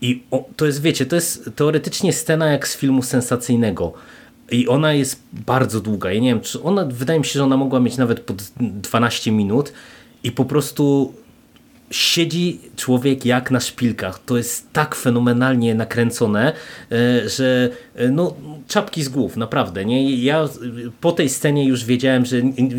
I 0.01 0.23
to 0.57 0.67
jest, 0.67 0.83
wiecie, 0.83 1.07
to 1.07 1.17
jest 1.17 1.51
teoretycznie 1.57 2.13
scena 2.13 2.47
jak 2.47 2.69
z 2.69 2.77
filmu 2.77 3.03
sensacyjnego 3.03 3.93
i 4.51 4.69
ona 4.69 4.93
jest 4.93 5.23
bardzo 5.33 5.81
długa. 5.81 6.13
Ja 6.13 6.21
nie 6.21 6.29
wiem, 6.29 6.41
czy 6.41 6.63
ona, 6.63 6.85
wydaje 6.85 7.19
mi 7.19 7.25
się, 7.25 7.33
że 7.33 7.45
ona 7.45 7.57
mogła 7.57 7.81
mieć 7.81 7.97
nawet 7.97 8.21
pod 8.21 8.43
12 8.61 9.33
minut 9.33 9.73
i 10.25 10.33
po 10.33 10.45
prostu 10.45 11.15
siedzi 11.91 12.61
człowiek 12.77 13.25
jak 13.25 13.51
na 13.51 13.61
szpilkach. 13.61 14.19
To 14.27 14.37
jest 14.37 14.73
tak 14.73 14.95
fenomenalnie 14.95 15.75
nakręcone, 15.75 16.53
e, 16.93 17.29
że 17.29 17.71
e, 17.95 18.09
no, 18.09 18.35
czapki 18.69 19.03
z 19.03 19.09
głów, 19.09 19.37
naprawdę. 19.37 19.85
Nie? 19.85 20.17
Ja 20.17 20.49
po 21.01 21.13
tej 21.13 21.29
scenie 21.29 21.65
już 21.65 21.85
wiedziałem, 21.85 22.27
że 22.27 22.37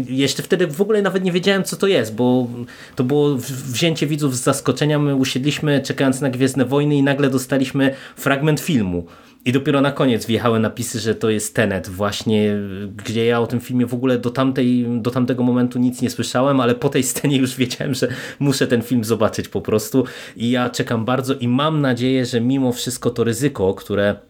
jeszcze 0.10 0.44
wtedy 0.44 0.68
w 0.68 0.82
ogóle 0.82 1.02
nawet 1.02 1.24
nie 1.24 1.32
wiedziałem, 1.32 1.64
co 1.64 1.76
to 1.76 1.88
jest, 1.88 2.16
bo 2.16 2.48
to 2.96 3.04
było 3.04 3.38
wzięcie 3.66 4.08
widzów 4.08 4.38
z 4.38 4.44
zaskoczenia. 4.44 5.00
My 5.00 5.16
usiedliśmy 5.16 5.82
czekając 5.82 6.22
na 6.22 6.30
Gwiezdne 6.30 6.66
Wojny 6.66 6.96
i 6.96 7.04
nagle 7.04 7.30
dostaliśmy 7.30 7.96
fragment 8.16 8.60
filmu. 8.60 9.06
I 9.46 9.52
dopiero 9.52 9.82
na 9.82 9.92
koniec 9.92 10.26
wjechały 10.26 10.60
napisy, 10.60 11.00
że 11.00 11.16
to 11.16 11.30
jest 11.30 11.56
Tenet. 11.56 11.90
Właśnie, 11.90 12.56
gdzie 12.96 13.26
ja 13.26 13.40
o 13.40 13.48
tym 13.48 13.60
filmie 13.60 13.86
w 13.86 13.94
ogóle 13.94 14.20
do, 14.20 14.30
tamtej, 14.30 14.86
do 15.02 15.12
tamtego 15.12 15.44
momentu 15.44 15.80
nic 15.80 16.02
nie 16.02 16.10
słyszałem, 16.10 16.60
ale 16.60 16.76
po 16.76 16.90
tej 16.90 17.04
scenie 17.04 17.38
już 17.38 17.56
wiedziałem, 17.56 17.94
że 17.94 18.08
muszę 18.40 18.68
ten 18.68 18.82
film 18.82 19.04
zobaczyć 19.04 19.48
po 19.48 19.62
prostu. 19.62 20.04
I 20.36 20.52
ja 20.52 20.70
czekam 20.70 21.06
bardzo 21.06 21.34
i 21.34 21.48
mam 21.48 21.82
nadzieję, 21.82 22.26
że 22.26 22.42
mimo 22.42 22.72
wszystko 22.72 23.10
to 23.10 23.24
ryzyko, 23.24 23.74
które 23.74 24.10
E, 24.10 24.29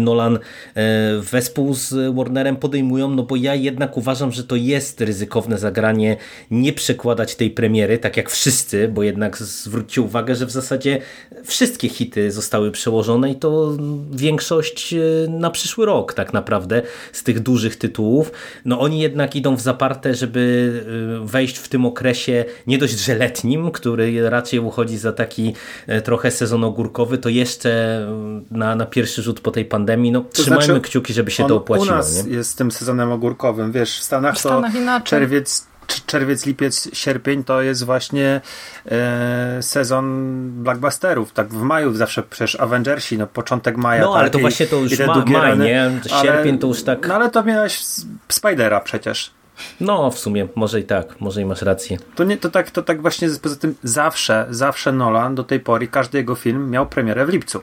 Nolan 0.00 0.38
e, 0.74 1.20
wespół 1.20 1.74
z 1.74 2.14
Warnerem 2.14 2.56
podejmują, 2.56 3.10
no 3.10 3.22
bo 3.22 3.36
ja 3.36 3.54
jednak 3.54 3.96
uważam, 3.96 4.32
że 4.32 4.44
to 4.44 4.56
jest 4.56 5.00
ryzykowne 5.00 5.58
zagranie 5.58 6.16
nie 6.50 6.72
przekładać 6.72 7.34
tej 7.34 7.50
premiery, 7.50 7.98
tak 7.98 8.16
jak 8.16 8.30
wszyscy, 8.30 8.88
bo 8.88 9.02
jednak 9.02 9.36
zwróćcie 9.38 10.02
uwagę, 10.02 10.34
że 10.34 10.46
w 10.46 10.50
zasadzie 10.50 11.00
wszystkie 11.44 11.88
hity 11.88 12.32
zostały 12.32 12.70
przełożone 12.70 13.30
i 13.30 13.34
to 13.34 13.76
większość 14.10 14.94
e, 14.94 14.98
na 15.28 15.50
przyszły 15.50 15.86
rok 15.86 16.14
tak 16.14 16.32
naprawdę 16.32 16.82
z 17.12 17.22
tych 17.22 17.40
dużych 17.40 17.76
tytułów. 17.76 18.32
No 18.64 18.80
oni 18.80 19.00
jednak 19.00 19.36
idą 19.36 19.56
w 19.56 19.60
zaparte, 19.60 20.14
żeby 20.14 20.72
wejść 21.24 21.58
w 21.58 21.68
tym 21.68 21.86
okresie 21.86 22.44
nie 22.66 22.78
dość, 22.78 22.98
że 22.98 23.14
letnim, 23.14 23.70
który 23.70 24.30
raczej 24.30 24.60
uchodzi 24.60 24.98
za 24.98 25.12
taki 25.12 25.54
trochę 26.04 26.30
sezon 26.30 26.64
ogórkowy, 26.64 27.18
to 27.18 27.28
jeszcze 27.28 28.00
na, 28.50 28.76
na 28.76 28.86
pierwszy 28.86 29.22
rzut 29.22 29.40
po 29.40 29.50
tej 29.50 29.67
pandemii, 29.68 30.12
no 30.12 30.20
to 30.20 30.28
trzymajmy 30.32 30.64
znaczy, 30.64 30.80
kciuki, 30.80 31.12
żeby 31.12 31.30
się 31.30 31.46
to 31.46 31.56
opłaciło. 31.56 31.92
U 31.92 31.96
nas 31.96 32.26
nie? 32.26 32.32
jest 32.32 32.58
tym 32.58 32.70
sezonem 32.70 33.12
ogórkowym, 33.12 33.72
wiesz, 33.72 33.98
w 33.98 34.02
Stanach, 34.02 34.34
w 34.34 34.38
Stanach 34.38 34.72
to 34.72 34.78
inaczej. 34.78 35.06
czerwiec, 35.06 35.66
czerwiec, 36.06 36.46
lipiec, 36.46 36.88
sierpień 36.92 37.44
to 37.44 37.62
jest 37.62 37.84
właśnie 37.84 38.40
e, 38.86 39.58
sezon 39.62 40.04
blockbusterów. 40.52 41.32
Tak 41.32 41.48
w 41.48 41.62
maju 41.62 41.94
zawsze 41.94 42.22
przecież 42.22 42.60
Avengersi, 42.60 43.18
no 43.18 43.26
początek 43.26 43.76
maja. 43.76 44.02
No 44.02 44.14
ale 44.14 44.24
tak, 44.24 44.32
to 44.32 44.38
właśnie 44.38 44.66
to 44.66 44.76
już 44.76 44.98
ma, 44.98 45.24
maj, 45.24 45.32
rany, 45.32 45.64
nie? 45.64 45.90
Sierpień 46.22 46.52
ale, 46.52 46.58
to 46.58 46.66
już 46.66 46.82
tak... 46.82 47.08
No 47.08 47.14
ale 47.14 47.30
to 47.30 47.44
miałeś 47.44 47.80
Spidera 48.28 48.80
przecież. 48.80 49.30
No, 49.80 50.10
w 50.10 50.18
sumie, 50.18 50.48
może 50.54 50.80
i 50.80 50.84
tak, 50.84 51.20
może 51.20 51.42
i 51.42 51.44
masz 51.44 51.62
rację. 51.62 51.98
To, 52.14 52.24
nie, 52.24 52.36
to, 52.36 52.50
tak, 52.50 52.70
to 52.70 52.82
tak 52.82 53.02
właśnie 53.02 53.28
poza 53.42 53.56
tym 53.56 53.74
zawsze, 53.82 54.46
zawsze 54.50 54.92
Nolan 54.92 55.34
do 55.34 55.44
tej 55.44 55.60
pory, 55.60 55.88
każdy 55.88 56.18
jego 56.18 56.34
film 56.34 56.70
miał 56.70 56.86
premierę 56.86 57.26
w 57.26 57.28
lipcu. 57.28 57.62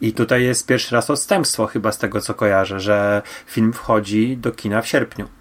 I 0.00 0.12
tutaj 0.12 0.44
jest 0.44 0.66
pierwszy 0.66 0.94
raz 0.94 1.10
odstępstwo 1.10 1.66
chyba 1.66 1.92
z 1.92 1.98
tego, 1.98 2.20
co 2.20 2.34
kojarzę, 2.34 2.80
że 2.80 3.22
film 3.46 3.72
wchodzi 3.72 4.36
do 4.36 4.52
kina 4.52 4.82
w 4.82 4.86
sierpniu. 4.86 5.37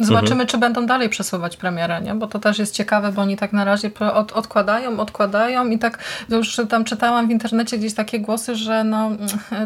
Zobaczymy, 0.00 0.32
mhm. 0.32 0.46
czy 0.46 0.58
będą 0.58 0.86
dalej 0.86 1.08
przesuwać 1.08 1.56
premierę, 1.56 2.00
nie? 2.00 2.14
bo 2.14 2.26
to 2.26 2.38
też 2.38 2.58
jest 2.58 2.74
ciekawe, 2.74 3.12
bo 3.12 3.22
oni 3.22 3.36
tak 3.36 3.52
na 3.52 3.64
razie 3.64 3.90
od, 4.14 4.32
odkładają, 4.32 5.00
odkładają 5.00 5.68
i 5.70 5.78
tak 5.78 5.98
już 6.28 6.60
tam 6.68 6.84
czytałam 6.84 7.28
w 7.28 7.30
internecie 7.30 7.78
gdzieś 7.78 7.94
takie 7.94 8.20
głosy, 8.20 8.56
że 8.56 8.84
no, 8.84 9.10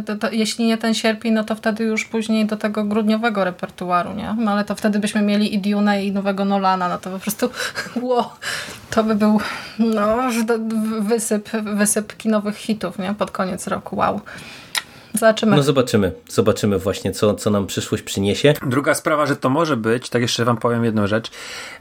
to, 0.06 0.16
to, 0.16 0.30
jeśli 0.30 0.66
nie 0.66 0.78
ten 0.78 0.94
sierpień, 0.94 1.32
no 1.32 1.44
to 1.44 1.54
wtedy 1.54 1.84
już 1.84 2.04
później 2.04 2.46
do 2.46 2.56
tego 2.56 2.84
grudniowego 2.84 3.44
repertuaru, 3.44 4.14
nie? 4.14 4.34
No, 4.38 4.50
ale 4.50 4.64
to 4.64 4.74
wtedy 4.74 4.98
byśmy 4.98 5.22
mieli 5.22 5.54
i 5.54 5.58
Dune 5.58 6.04
i 6.04 6.12
nowego 6.12 6.44
Nolana, 6.44 6.88
no 6.88 6.98
to 6.98 7.10
po 7.10 7.18
prostu 7.18 7.50
wow, 8.02 8.24
to 8.90 9.04
by 9.04 9.14
był 9.14 9.40
no, 9.78 10.16
wysyp, 11.00 11.50
wysyp 11.50 12.16
kinowych 12.16 12.56
hitów 12.56 12.98
nie? 12.98 13.14
pod 13.14 13.30
koniec 13.30 13.66
roku, 13.66 13.96
wow. 13.96 14.20
Zobaczymy. 15.14 15.56
No 15.56 15.62
zobaczymy, 15.62 16.12
zobaczymy 16.28 16.78
właśnie, 16.78 17.12
co, 17.12 17.34
co 17.34 17.50
nam 17.50 17.66
przyszłość 17.66 18.02
przyniesie. 18.02 18.54
Druga 18.66 18.94
sprawa, 18.94 19.26
że 19.26 19.36
to 19.36 19.50
może 19.50 19.76
być, 19.76 20.08
tak 20.08 20.22
jeszcze 20.22 20.44
wam 20.44 20.56
powiem 20.56 20.84
jedną 20.84 21.06
rzecz, 21.06 21.30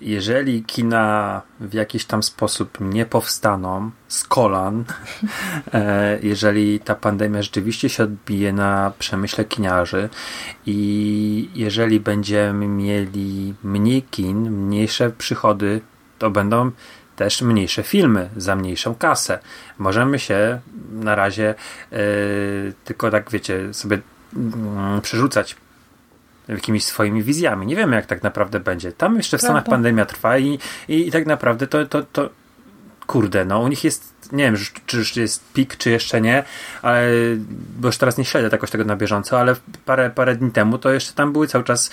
jeżeli 0.02 0.63
kina 0.63 1.42
w 1.60 1.74
jakiś 1.74 2.06
tam 2.06 2.24
sposób 2.24 2.78
nie 2.82 3.06
powstaną 3.06 3.92
z 4.08 4.24
kolan, 4.24 4.84
e, 5.74 6.20
jeżeli 6.24 6.80
ta 6.80 6.96
pandemia 6.96 7.42
rzeczywiście 7.42 7.89
się 7.89 8.04
odbije 8.04 8.54
na 8.54 8.94
przemyśle 9.00 9.46
kiniarzy 9.46 10.10
i 10.65 11.50
jeżeli 11.56 12.00
będziemy 12.00 12.68
mieli 12.68 13.54
mniej 13.63 14.04
kin, 14.04 14.52
mniejsze 14.52 15.10
przychody, 15.10 15.82
to 16.20 16.30
będą 16.30 16.72
też 17.19 17.41
mniejsze 17.41 17.83
filmy 17.83 18.29
za 18.37 18.56
mniejszą 18.56 18.96
kasę. 18.96 19.39
Możemy 19.77 20.19
się 20.19 20.60
na 20.91 21.15
razie 21.15 21.56
yy, 21.91 21.98
tylko 22.85 23.12
tak, 23.12 23.31
wiecie, 23.31 23.73
sobie 23.73 24.00
yy, 24.33 25.02
przerzucać 25.02 25.56
jakimiś 26.48 26.83
swoimi 26.83 27.23
wizjami. 27.23 27.67
Nie 27.67 27.75
wiemy, 27.75 27.96
jak 27.96 28.06
tak 28.06 28.23
naprawdę 28.23 28.60
będzie. 28.60 28.91
Tam 28.91 29.17
jeszcze 29.17 29.37
w 29.37 29.41
Stanach 29.41 29.63
Prawda. 29.63 29.71
pandemia 29.71 30.06
trwa 30.06 30.37
i, 30.37 30.60
i, 30.87 31.08
i 31.08 31.12
tak 31.12 31.25
naprawdę 31.25 31.67
to, 31.67 31.85
to, 31.85 32.04
to 32.04 32.29
kurde, 33.08 33.46
no 33.46 33.60
u 33.60 33.67
nich 33.67 33.83
jest, 33.83 34.29
nie 34.31 34.44
wiem, 34.44 34.56
czy 34.85 34.98
już 34.98 35.15
jest 35.15 35.54
pik, 35.54 35.77
czy 35.77 35.89
jeszcze 35.89 36.21
nie, 36.21 36.44
ale, 36.81 37.08
bo 37.79 37.87
już 37.87 37.98
teraz 37.98 38.17
nie 38.17 38.25
śledzę 38.25 38.50
jakoś 38.52 38.71
tego 38.71 38.85
na 38.85 38.96
bieżąco, 38.96 39.39
ale 39.39 39.56
parę, 39.85 40.10
parę 40.10 40.35
dni 40.35 40.52
temu 40.52 40.77
to 40.77 40.91
jeszcze 40.91 41.13
tam 41.13 41.33
były 41.33 41.48
cały 41.48 41.63
czas 41.63 41.91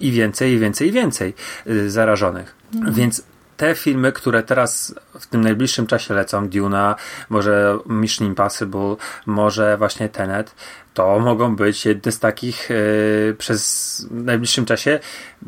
i 0.00 0.10
więcej, 0.10 0.52
i 0.52 0.58
więcej, 0.58 0.88
i 0.88 0.92
więcej 0.92 1.34
y, 1.66 1.90
zarażonych. 1.90 2.54
Więc 2.90 3.22
te 3.56 3.74
filmy, 3.74 4.12
które 4.12 4.42
teraz 4.42 4.94
w 5.20 5.26
tym 5.26 5.40
najbliższym 5.40 5.86
czasie 5.86 6.14
lecą, 6.14 6.48
Duna, 6.48 6.94
może 7.28 7.78
Mission 7.86 8.26
Impossible, 8.26 8.96
może 9.26 9.76
właśnie 9.76 10.08
Tenet, 10.08 10.54
to 10.94 11.18
mogą 11.18 11.56
być 11.56 11.86
jedne 11.86 12.12
z 12.12 12.18
takich 12.18 12.70
y, 12.70 13.36
przez 13.38 14.06
w 14.10 14.24
najbliższym 14.24 14.64
czasie 14.64 15.00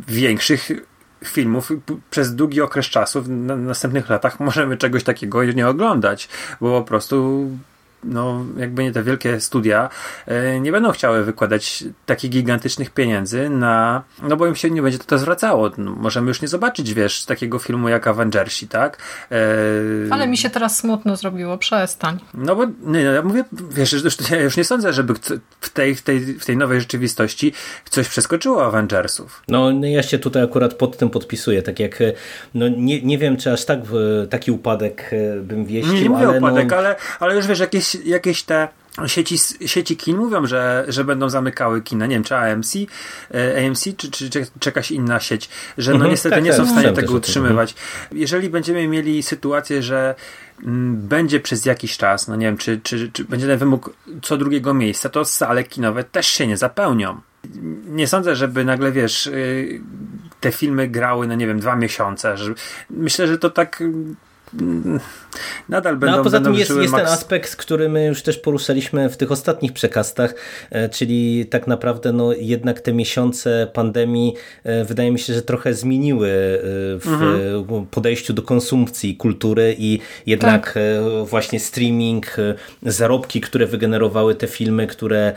większych 0.09 0.70
filmów. 1.24 1.72
Przez 2.11 2.34
długi 2.34 2.61
okres 2.61 2.86
czasu 2.86 3.22
w 3.22 3.28
na- 3.28 3.56
następnych 3.56 4.09
latach 4.09 4.40
możemy 4.40 4.76
czegoś 4.76 5.04
takiego 5.04 5.44
nie 5.44 5.68
oglądać, 5.68 6.28
bo 6.61 6.80
po 6.80 6.86
prostu 6.86 7.48
no, 8.05 8.44
jakby 8.57 8.82
nie 8.82 8.92
te 8.92 9.03
wielkie 9.03 9.40
studia 9.40 9.88
e, 10.26 10.61
nie 10.61 10.72
będą 10.72 10.92
chciały 10.92 11.24
wykładać 11.24 11.84
takich 12.07 12.30
gigantycznych 12.30 12.90
pieniędzy 12.90 13.51
na, 13.51 14.03
no 14.22 14.36
bo 14.36 14.46
im 14.46 14.55
się 14.55 14.70
nie 14.70 14.82
będzie 14.82 14.99
to, 14.99 15.05
to 15.05 15.18
zwracało. 15.18 15.70
No, 15.78 15.90
możemy 15.90 16.28
już 16.28 16.42
nie 16.42 16.49
zobaczyć, 16.49 16.94
wiesz, 16.94 17.24
takiego 17.24 17.59
filmu 17.59 17.88
jak 17.88 18.07
Avengersi, 18.07 18.68
tak? 18.68 18.99
E, 19.30 19.36
Ale 20.11 20.28
mi 20.28 20.36
się 20.36 20.51
teraz 20.51 20.76
smutno 20.78 21.16
zrobiło, 21.16 21.59
przestań. 21.59 22.18
no 22.34 22.57
bo 22.57 22.64
nie, 22.64 23.05
no, 23.05 23.12
ja 23.12 23.22
mówię, 23.22 23.44
wiesz, 23.70 23.90
że 23.90 23.96
już, 23.96 24.30
ja 24.30 24.40
już 24.42 24.57
nie 24.57 24.64
sądzę, 24.64 24.92
żeby 24.92 25.14
w 25.61 25.70
tej, 25.70 25.94
w, 25.94 26.03
tej, 26.03 26.20
w 26.20 26.46
tej 26.46 26.57
nowej 26.57 26.80
rzeczywistości 26.80 27.53
coś 27.90 28.09
przeskoczyło 28.09 28.66
Avengersów. 28.66 29.42
No 29.49 29.68
no 29.72 29.86
ja 29.86 30.03
się 30.03 30.18
tutaj 30.18 30.42
akurat 30.42 30.74
pod 30.74 30.96
tym 30.96 31.11
podpisuję, 31.11 31.62
tak 31.62 31.80
jak, 31.80 32.01
e, 32.01 32.12
no 32.55 32.68
nie, 32.68 33.03
nie 33.03 33.18
wiem, 33.18 33.36
czy 33.36 33.53
aż 33.53 33.64
tak 33.64 33.80
w 33.84 34.26
taki 34.30 34.51
upadek 34.51 35.11
e, 35.12 35.40
bym 35.40 35.64
wieścił, 35.64 35.94
Nie, 35.94 36.03
nie 36.03 36.11
mówię 36.11 36.26
ale 36.28 36.34
o 36.34 36.38
upadek, 36.38 36.70
no, 36.70 36.76
ale, 36.76 36.96
ale 37.20 37.36
już 37.36 37.46
wiesz, 37.46 37.59
jakieś, 37.59 37.88
jakieś 37.95 38.43
te 38.43 38.68
sieci, 39.07 39.39
sieci 39.66 39.97
kin 39.97 40.16
mówią, 40.16 40.47
że, 40.47 40.84
że 40.89 41.05
będą 41.05 41.28
zamykały 41.28 41.82
kina. 41.82 42.07
Nie 42.07 42.16
wiem, 42.16 42.24
czy 42.24 42.36
AMC, 42.36 42.76
e, 43.34 43.66
AMC 43.66 43.84
czy, 43.97 44.11
czy, 44.11 44.30
czy, 44.30 44.47
jakaś 44.66 44.91
inna 44.91 45.20
sieć, 45.20 45.49
że 45.78 45.91
no 45.91 45.97
Mhm, 45.97 46.11
niestety 46.11 46.34
tak, 46.34 46.45
nie 46.45 46.51
tak, 46.51 46.57
są 46.57 46.66
w 46.66 46.70
stanie 46.70 46.93
tego 46.93 47.14
utrzymywać. 47.14 47.74
Jeżeli 48.12 48.51
będziemy 48.51 48.89
mieli 48.89 49.22
sytuację, 49.22 49.82
że 49.82 50.14
mm, 50.64 50.97
będzie 50.97 51.41
przez 51.41 51.64
jakiś 51.64 51.97
czas, 51.97 52.28
no 52.28 52.36
nie 52.36 52.47
wiem, 52.47 52.57
czy, 52.57 52.80
czy, 52.82 53.11
czy 53.12 53.24
będzie 53.24 53.47
ten 53.47 53.59
wymóg 53.59 53.91
co 54.22 54.36
drugiego 54.36 54.74
miejsca, 54.74 55.09
to 55.09 55.24
sale 55.24 55.64
kinowe 55.64 56.05
też 56.05 56.26
się 56.26 56.47
nie 56.47 56.57
zapełnią. 56.57 57.20
Nie 57.86 58.07
sądzę, 58.07 58.36
żeby 58.36 58.64
nagle, 58.64 58.93
wiesz, 58.93 59.26
y, 59.26 59.80
te 60.41 60.53
filmy 60.53 60.89
grały, 60.89 61.26
no 61.26 61.34
nie 61.34 61.47
wiem, 61.47 61.61
dwa 61.61 61.76
miesiące. 61.76 62.34
Myślę, 62.91 63.26
że 63.26 63.39
to 63.39 63.51
tak 63.51 63.82
nadal 65.68 65.96
będą 65.96 66.16
No 66.16 66.20
a 66.20 66.24
poza 66.24 66.36
będą 66.36 66.51
tym 66.51 66.59
jest, 66.59 66.70
jest 66.76 66.94
ten 66.94 67.07
aspekt, 67.07 67.57
który 67.57 67.88
my 67.88 68.07
już 68.07 68.22
też 68.22 68.38
poruszaliśmy 68.38 69.09
w 69.09 69.16
tych 69.16 69.32
ostatnich 69.32 69.72
przekastach, 69.72 70.34
e, 70.70 70.88
czyli 70.88 71.46
tak 71.46 71.66
naprawdę 71.66 72.12
no, 72.12 72.32
jednak 72.32 72.80
te 72.80 72.92
miesiące 72.92 73.68
pandemii 73.72 74.34
e, 74.64 74.84
wydaje 74.84 75.11
mi 75.11 75.18
się, 75.18 75.34
że 75.34 75.42
trochę 75.42 75.74
zmieniły 75.74 76.28
e, 76.28 76.61
w 76.99 77.09
Mhm. 77.09 77.86
podejściu 77.86 78.32
do 78.32 78.42
konsumpcji 78.42 79.16
kultury 79.16 79.76
i 79.78 79.99
jednak 80.26 80.74
e, 80.76 81.24
właśnie 81.24 81.61
streaming, 81.61 82.36
zarobki, 82.82 83.40
które 83.40 83.66
wygenerowały 83.66 84.34
te 84.34 84.46
filmy, 84.46 84.86
które 84.86 85.32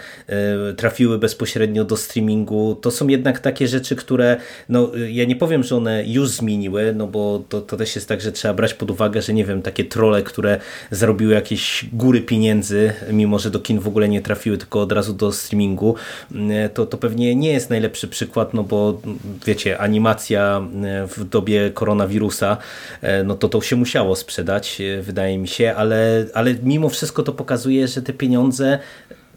trafiły 0.78 1.18
bezpośrednio 1.18 1.86
do 1.86 1.98
streamingu, 1.98 2.78
to 2.82 2.92
są 2.92 3.08
jednak 3.08 3.40
takie 3.40 3.68
rzeczy, 3.68 3.96
które 3.96 4.38
no, 4.70 4.92
ja 5.10 5.26
nie 5.26 5.36
powiem, 5.36 5.64
że 5.64 5.76
one 5.76 6.04
już 6.06 6.30
zmieniły, 6.30 6.94
no 6.96 7.08
bo 7.08 7.44
to, 7.50 7.62
to 7.62 7.78
też 7.78 7.96
jest 7.96 8.08
tak, 8.08 8.22
że 8.22 8.32
trzeba 8.32 8.54
brać 8.54 8.74
pod 8.74 8.92
uwagę, 8.92 9.01
że 9.22 9.34
nie 9.34 9.46
wiem, 9.46 9.62
takie 9.62 9.86
trole, 9.86 10.24
które 10.24 10.60
zarobiły 10.92 11.34
jakieś 11.34 11.86
góry 11.94 12.22
pieniędzy, 12.22 12.94
mimo 13.12 13.40
że 13.40 13.52
do 13.52 13.60
kin 13.60 13.80
w 13.80 13.88
ogóle 13.88 14.10
nie 14.10 14.22
trafiły, 14.22 14.58
tylko 14.58 14.82
od 14.82 14.92
razu 14.92 15.14
do 15.14 15.32
streamingu, 15.32 15.96
mm, 16.32 16.70
to, 16.70 16.86
to 16.86 16.98
pewnie 16.98 17.36
nie 17.36 17.52
jest 17.52 17.70
najlepszy 17.70 18.08
przykład, 18.08 18.54
no 18.54 18.64
bo 18.64 19.00
mm, 19.04 19.20
wiecie, 19.46 19.78
animacja 19.78 20.58
mm, 20.58 21.08
w 21.08 21.24
dobie 21.24 21.70
koronawirusa, 21.70 22.58
e, 23.02 23.24
no 23.24 23.36
to 23.36 23.50
to 23.50 23.62
się 23.62 23.76
musiało 23.76 24.16
sprzedać, 24.16 24.82
e, 24.82 25.02
wydaje 25.02 25.38
mi 25.38 25.48
się, 25.48 25.74
ale, 25.78 26.26
ale 26.34 26.56
mimo 26.64 26.90
wszystko 26.90 27.24
to 27.24 27.32
pokazuje, 27.32 27.88
że 27.88 28.02
te 28.02 28.14
pieniądze 28.14 28.80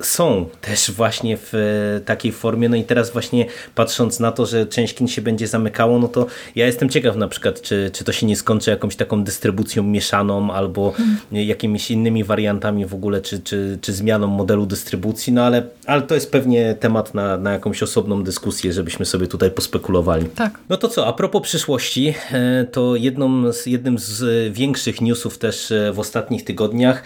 są 0.01 0.47
też 0.61 0.91
właśnie 0.91 1.37
w 1.37 1.55
e, 1.55 2.01
takiej 2.01 2.33
formie. 2.33 2.69
No 2.69 2.77
i 2.77 2.85
teraz 2.85 3.13
właśnie 3.13 3.47
patrząc 3.75 4.21
na 4.21 4.33
to, 4.33 4.47
że 4.47 4.67
część 4.67 4.95
kin 4.95 5.09
się 5.09 5.23
będzie 5.23 5.47
zamykało, 5.47 5.99
no 5.99 6.09
to 6.09 6.27
ja 6.57 6.67
jestem 6.67 6.89
ciekaw 6.89 7.17
na 7.17 7.29
przykład, 7.29 7.63
czy, 7.63 7.91
czy 7.93 8.05
to 8.05 8.13
się 8.13 8.27
nie 8.27 8.37
skończy 8.37 8.71
jakąś 8.71 8.97
taką 8.97 9.25
dystrybucją 9.25 9.83
mieszaną 9.83 10.53
albo 10.53 10.93
jakimiś 11.33 11.91
innymi 11.91 12.25
wariantami 12.25 12.87
w 12.87 12.95
ogóle, 12.95 13.21
czy, 13.21 13.41
czy, 13.41 13.79
czy 13.81 13.93
zmianą 13.93 14.27
modelu 14.27 14.67
dystrybucji, 14.67 15.33
no 15.33 15.43
ale, 15.43 15.63
ale 15.87 16.03
to 16.03 16.15
jest 16.15 16.33
pewnie 16.33 16.75
temat 16.75 17.15
na, 17.15 17.37
na 17.37 17.53
jakąś 17.53 17.83
osobną 17.83 18.25
dyskusję, 18.25 18.73
żebyśmy 18.73 19.07
sobie 19.07 19.27
tutaj 19.27 19.51
pospekulowali. 19.51 20.25
Tak. 20.25 20.59
No 20.69 20.77
to 20.77 20.89
co, 20.89 21.07
a 21.07 21.13
propos 21.13 21.43
przyszłości, 21.43 22.15
e, 22.33 22.65
to 22.65 22.97
jedną 22.97 23.53
z, 23.53 23.67
jednym 23.67 23.99
z 23.99 24.53
większych 24.53 25.01
newsów 25.01 25.39
też 25.39 25.73
e, 25.73 25.93
w 25.93 25.99
ostatnich 25.99 26.45
tygodniach 26.45 27.03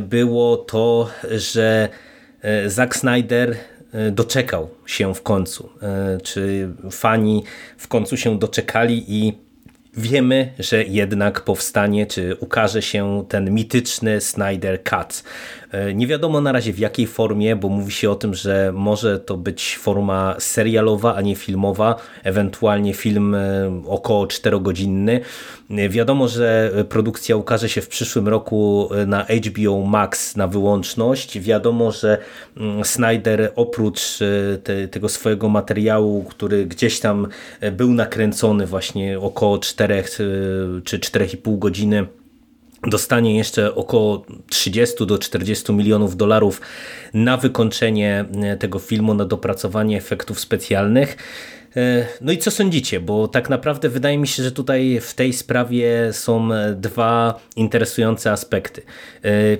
było 0.00 0.56
to, 0.56 1.10
że 1.30 1.88
e, 2.42 2.70
Zack 2.70 2.96
Snyder 2.96 3.56
e, 3.92 4.10
doczekał 4.10 4.70
się 4.86 5.14
w 5.14 5.22
końcu. 5.22 5.70
E, 5.82 6.18
Czy 6.22 6.68
fani 6.90 7.44
w 7.78 7.88
końcu 7.88 8.16
się 8.16 8.38
doczekali 8.38 9.04
i 9.08 9.32
wiemy, 9.96 10.52
że 10.58 10.84
jednak 10.84 11.40
powstanie, 11.40 12.06
czy 12.06 12.36
ukaże 12.40 12.82
się 12.82 13.24
ten 13.28 13.50
mityczny 13.50 14.20
Snyder 14.20 14.84
Cut. 14.84 15.22
E, 15.70 15.94
Nie 15.94 16.06
wiadomo 16.06 16.40
na 16.40 16.52
razie 16.52 16.72
w 16.72 16.78
jakiej 16.78 17.06
formie, 17.06 17.56
bo 17.56 17.68
mówi 17.68 17.92
się 17.92 18.10
o 18.10 18.14
tym, 18.14 18.34
że 18.34 18.72
może 18.74 19.18
to 19.18 19.36
być 19.36 19.76
forma 19.76 20.36
serialowa, 20.38 21.14
a 21.14 21.20
nie 21.20 21.36
filmowa, 21.36 21.96
ewentualnie 22.24 22.94
film 22.94 23.34
e, 23.34 23.38
około 23.86 24.26
4-godzinny. 24.26 25.20
E, 25.70 25.88
Wiadomo, 25.88 26.28
że 26.28 26.72
produkcja 26.88 27.36
ukaże 27.36 27.68
się 27.68 27.80
w 27.80 27.88
przyszłym 27.88 28.28
roku 28.28 28.88
na 29.06 29.24
HBO 29.24 29.80
Max 29.80 30.36
na 30.36 30.46
wyłączność. 30.46 31.40
Wiadomo, 31.40 31.92
że 31.92 32.18
mm, 32.56 32.84
Snyder 32.84 33.52
oprócz 33.56 34.18
te, 34.64 34.88
tego 34.88 35.08
swojego 35.08 35.48
materiału, 35.48 36.24
który 36.24 36.66
gdzieś 36.66 37.00
tam 37.00 37.26
był 37.72 37.92
nakręcony 37.92 38.66
właśnie 38.66 39.20
około 39.20 39.58
4 39.58 39.94
e, 39.94 40.02
czy 40.84 40.98
4,5 40.98 41.58
godziny, 41.58 42.06
dostanie 42.86 43.36
jeszcze 43.36 43.74
około 43.74 44.24
30 44.48 45.06
do 45.06 45.18
40 45.18 45.72
milionów 45.72 46.16
dolarów 46.16 46.60
na 47.14 47.36
wykończenie 47.36 48.24
e, 48.42 48.56
tego 48.56 48.78
filmu, 48.78 49.14
na 49.14 49.24
dopracowanie 49.24 49.96
efektów 49.96 50.40
specjalnych. 50.40 51.16
E, 51.76 52.06
No 52.20 52.32
i 52.32 52.38
co 52.38 52.50
sądzicie? 52.50 53.00
Bo 53.00 53.28
tak 53.28 53.50
naprawdę 53.50 53.88
wydaje 53.88 54.18
mi 54.18 54.28
się, 54.28 54.42
że 54.42 54.52
tutaj 54.52 55.00
w 55.00 55.14
tej 55.14 55.32
sprawie 55.32 56.12
są 56.12 56.52
e, 56.52 56.74
dwa 56.74 57.40
interesujące 57.56 58.32
aspekty. 58.32 58.82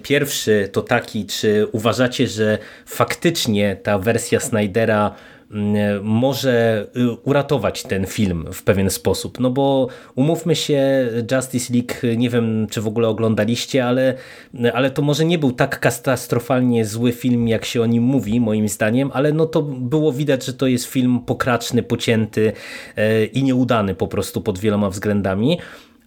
Pierwszy 0.02 0.68
to 0.72 0.82
taki, 0.82 1.26
czy 1.26 1.66
uważacie, 1.72 2.26
że 2.26 2.58
faktycznie 2.86 3.76
ta 3.82 3.98
wersja 3.98 4.40
Snydera 4.40 5.14
może 6.02 6.86
y, 6.96 7.10
uratować 7.10 7.82
ten 7.82 8.06
film 8.06 8.46
w 8.52 8.62
pewien 8.62 8.90
sposób. 8.90 9.40
No 9.40 9.50
bo 9.50 9.88
umówmy 10.14 10.56
się, 10.56 11.08
Justice 11.32 11.74
League, 11.74 12.18
nie 12.18 12.30
wiem 12.30 12.66
czy 12.70 12.80
w 12.80 12.86
ogóle 12.86 13.08
oglądaliście, 13.08 13.86
ale, 13.86 14.14
ale 14.72 14.90
to 14.90 15.02
może 15.02 15.24
nie 15.24 15.38
był 15.38 15.52
tak 15.52 15.80
katastrofalnie 15.80 16.84
zły 16.84 17.12
film, 17.12 17.48
jak 17.48 17.64
się 17.64 17.82
o 17.82 17.86
nim 17.86 18.02
mówi, 18.02 18.40
moim 18.40 18.68
zdaniem, 18.68 19.10
ale 19.14 19.32
no 19.32 19.46
to 19.46 19.62
było 19.62 20.12
widać, 20.12 20.44
że 20.44 20.52
to 20.52 20.66
jest 20.66 20.84
film 20.84 21.20
pokraczny, 21.26 21.82
pocięty 21.82 22.52
e, 22.96 23.24
i 23.24 23.42
nieudany 23.42 23.94
po 23.94 24.08
prostu 24.08 24.40
pod 24.40 24.58
wieloma 24.58 24.90
względami. 24.90 25.58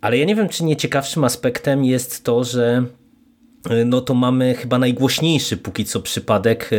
Ale 0.02 0.18
ja 0.18 0.26
nie 0.26 0.36
wiem, 0.36 0.50
czy 0.50 0.64
nie 0.64 0.76
ciekawszym 0.76 1.24
aspektem 1.24 1.86
jest 1.86 2.24
to, 2.24 2.44
że 2.44 2.86
no 3.86 4.02
to 4.02 4.14
mamy 4.14 4.56
chyba 4.56 4.80
najgłośniejszy 4.80 5.58
póki 5.58 5.86
co 5.86 6.02
przypadek 6.02 6.70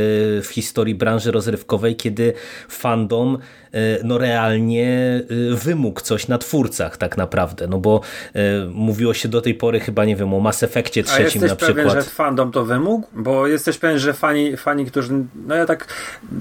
w 0.43 0.49
historii 0.53 0.95
branży 0.95 1.31
rozrywkowej, 1.31 1.97
kiedy 1.97 2.33
fandom 2.69 3.39
E, 3.39 3.64
no 4.05 4.19
realnie 4.19 5.21
e, 5.53 5.55
wymógł 5.55 6.01
coś 6.01 6.29
na 6.29 6.39
twórcach 6.39 6.97
tak 6.97 7.17
naprawdę, 7.17 7.67
no 7.67 7.79
bo 7.79 8.01
e, 8.35 8.41
mówiło 8.73 9.15
się 9.15 9.29
do 9.29 9.41
tej 9.41 9.55
pory 9.55 9.81
chyba, 9.81 10.05
nie 10.05 10.17
wiem, 10.17 10.35
o 10.35 10.41
Mass 10.41 10.63
Effectie 10.63 11.03
trzecim 11.03 11.47
na 11.47 11.57
przykład. 11.57 11.79
A 11.79 11.81
jesteś 11.81 11.85
pewien, 11.85 11.91
że 11.91 12.11
fandom 12.11 12.53
to 12.53 12.65
wymógł? 12.65 13.07
Bo 13.13 13.47
jesteś 13.47 13.79
pewien, 13.79 13.99
że 13.99 14.13
fani, 14.13 14.57
fani 14.57 14.87
którzy, 14.87 15.25
no 15.47 15.55
ja 15.55 15.67
tak 15.67 15.87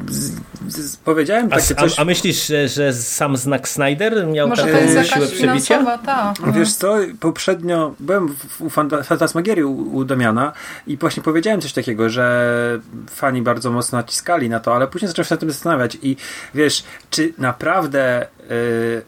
z, 0.10 0.32
z, 0.68 0.98
powiedziałem 0.98 1.46
a, 1.46 1.50
takie 1.50 1.76
coś... 1.76 2.00
A, 2.00 2.02
a 2.02 2.06
myślisz, 2.06 2.48
że, 2.48 2.68
że 2.68 2.94
sam 2.94 3.38
znak 3.38 3.68
Snyder 3.68 4.28
miał 4.28 4.48
Może 4.48 4.62
taką 4.62 4.78
to 4.78 4.84
jest 4.84 5.14
siłę 5.14 5.28
przebicia? 5.28 5.98
Ta. 5.98 6.34
Wiesz 6.54 6.74
co, 6.74 6.98
poprzednio 7.20 7.96
byłem 8.00 8.36
u 8.60 8.70
Fantasmagierii 9.04 9.64
u, 9.64 9.96
u 9.96 10.06
Damiana 10.06 10.52
i 10.88 10.98
właśnie 10.98 11.24
powiedziałem 11.24 11.62
coś 11.62 11.74
takiego, 11.74 12.10
że 12.10 12.80
fani 13.10 13.42
bardzo 13.42 13.72
mocno 13.72 13.98
naciskali 13.98 14.50
na 14.50 14.60
to, 14.60 14.76
ale 14.76 14.88
później 14.88 15.08
zacząłem 15.08 15.28
się 15.28 15.34
nad 15.34 15.40
tym 15.40 15.52
zastanawiać 15.52 15.98
i 16.02 16.16
wiesz, 16.56 16.84
czy 17.10 17.23
czy 17.24 17.34
naprawdę 17.42 18.28
yy, 18.50 19.02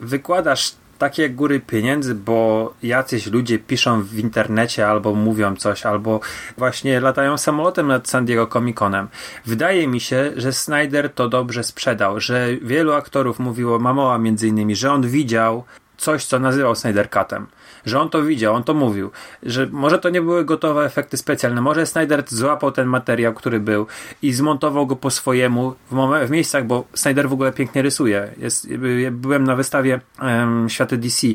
wykładasz 0.00 0.72
takie 0.98 1.30
góry 1.30 1.60
pieniędzy, 1.60 2.14
bo 2.14 2.72
jacyś 2.82 3.26
ludzie 3.26 3.58
piszą 3.58 4.02
w 4.02 4.18
internecie 4.18 4.88
albo 4.88 5.14
mówią 5.14 5.56
coś, 5.56 5.86
albo 5.86 6.20
właśnie 6.58 7.00
latają 7.00 7.38
samolotem 7.38 7.86
nad 7.86 8.08
San 8.08 8.24
Diego 8.24 8.46
Comic 8.46 8.76
Conem. 8.76 9.08
Wydaje 9.46 9.88
mi 9.88 10.00
się, 10.00 10.32
że 10.36 10.52
Snyder 10.52 11.12
to 11.12 11.28
dobrze 11.28 11.64
sprzedał, 11.64 12.20
że 12.20 12.48
wielu 12.62 12.92
aktorów 12.92 13.38
mówiło, 13.38 13.78
Mamoła 13.78 14.18
między 14.18 14.48
innymi, 14.48 14.76
że 14.76 14.92
on 14.92 15.08
widział 15.08 15.64
coś, 15.96 16.24
co 16.24 16.38
nazywał 16.38 16.74
Snyder 16.74 17.10
Cutem 17.10 17.46
że 17.84 18.00
on 18.00 18.10
to 18.10 18.22
widział, 18.22 18.54
on 18.54 18.64
to 18.64 18.74
mówił, 18.74 19.10
że 19.42 19.66
może 19.70 19.98
to 19.98 20.10
nie 20.10 20.22
były 20.22 20.44
gotowe 20.44 20.84
efekty 20.84 21.16
specjalne, 21.16 21.60
może 21.60 21.86
Snyder 21.86 22.24
złapał 22.28 22.72
ten 22.72 22.86
materiał, 22.86 23.34
który 23.34 23.60
był 23.60 23.86
i 24.22 24.32
zmontował 24.32 24.86
go 24.86 24.96
po 24.96 25.10
swojemu 25.10 25.74
w, 25.90 25.94
momen- 25.94 26.26
w 26.26 26.30
miejscach, 26.30 26.66
bo 26.66 26.84
Snyder 26.94 27.28
w 27.28 27.32
ogóle 27.32 27.52
pięknie 27.52 27.82
rysuje. 27.82 28.28
Jest, 28.38 28.68
byłem 29.10 29.44
na 29.44 29.56
wystawie 29.56 30.00
um, 30.22 30.68
Światy 30.68 30.96
DC 30.96 31.26
e, 31.26 31.32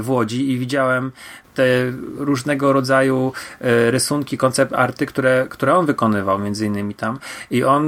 w 0.00 0.10
Łodzi 0.10 0.50
i 0.50 0.58
widziałem 0.58 1.12
te 1.56 1.64
różnego 2.16 2.72
rodzaju 2.72 3.32
e, 3.60 3.90
rysunki, 3.90 4.38
koncept 4.38 4.72
arty, 4.72 5.06
które, 5.06 5.46
które 5.50 5.74
on 5.74 5.86
wykonywał 5.86 6.38
między 6.38 6.66
innymi 6.66 6.94
tam 6.94 7.18
i 7.50 7.64
on 7.64 7.86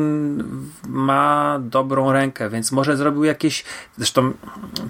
ma 0.88 1.58
dobrą 1.62 2.12
rękę, 2.12 2.50
więc 2.50 2.72
może 2.72 2.96
zrobił 2.96 3.24
jakieś, 3.24 3.64
zresztą 3.96 4.32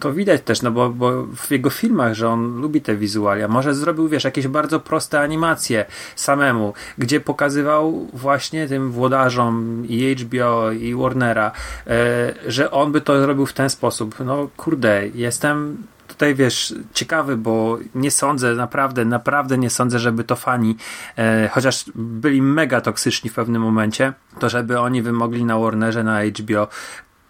to 0.01 0.12
widać 0.12 0.43
też, 0.43 0.62
no 0.62 0.70
bo, 0.70 0.91
bo 0.91 1.22
w 1.37 1.51
jego 1.51 1.70
filmach, 1.70 2.14
że 2.14 2.29
on 2.29 2.61
lubi 2.61 2.81
te 2.81 2.97
wizualia, 2.97 3.49
może 3.49 3.74
zrobił, 3.74 4.09
wiesz, 4.09 4.24
jakieś 4.24 4.49
bardzo 4.49 4.81
proste 4.81 5.20
animacje 5.20 5.85
samemu, 6.16 6.72
gdzie 6.99 7.20
pokazywał 7.20 8.09
właśnie 8.12 8.68
tym 8.68 8.91
włodarzom 8.91 9.85
i 9.89 10.16
HBO 10.16 10.70
i 10.70 10.95
Warnera, 10.95 11.53
e, 11.87 12.35
że 12.47 12.70
on 12.70 12.93
by 12.93 13.01
to 13.01 13.20
zrobił 13.20 13.47
w 13.47 13.53
ten 13.53 13.70
sposób. 13.70 14.14
No 14.24 14.49
kurde, 14.57 15.09
jestem 15.14 15.87
tutaj 16.09 16.34
wiesz, 16.34 16.74
ciekawy, 16.94 17.36
bo 17.36 17.78
nie 17.94 18.11
sądzę, 18.11 18.54
naprawdę, 18.54 19.04
naprawdę 19.04 19.59
nie 19.59 19.70
sądzę, 19.70 19.98
żeby 19.98 20.24
to 20.24 20.36
fani, 20.36 20.76
e, 21.16 21.48
chociaż 21.48 21.84
byli 21.94 22.42
mega 22.42 22.80
toksyczni 22.80 23.30
w 23.30 23.34
pewnym 23.34 23.62
momencie, 23.62 24.12
to 24.38 24.48
żeby 24.48 24.80
oni 24.80 25.02
wymogli 25.02 25.44
na 25.44 25.59
Warnerze, 25.59 26.04
na 26.04 26.24
HBO 26.24 26.68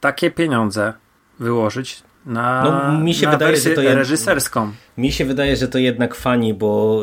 takie 0.00 0.30
pieniądze 0.30 0.92
wyłożyć 1.40 2.02
na, 2.26 2.64
no, 2.64 3.00
mi 3.00 3.14
się 3.14 3.26
na 3.26 3.32
wydaje, 3.32 3.56
że 3.56 3.70
to 3.70 3.82
reżyserską. 3.82 4.72
Mi 4.98 5.12
się 5.12 5.24
wydaje, 5.24 5.56
że 5.56 5.68
to 5.68 5.78
jednak 5.78 6.14
fani, 6.14 6.54
bo 6.54 7.02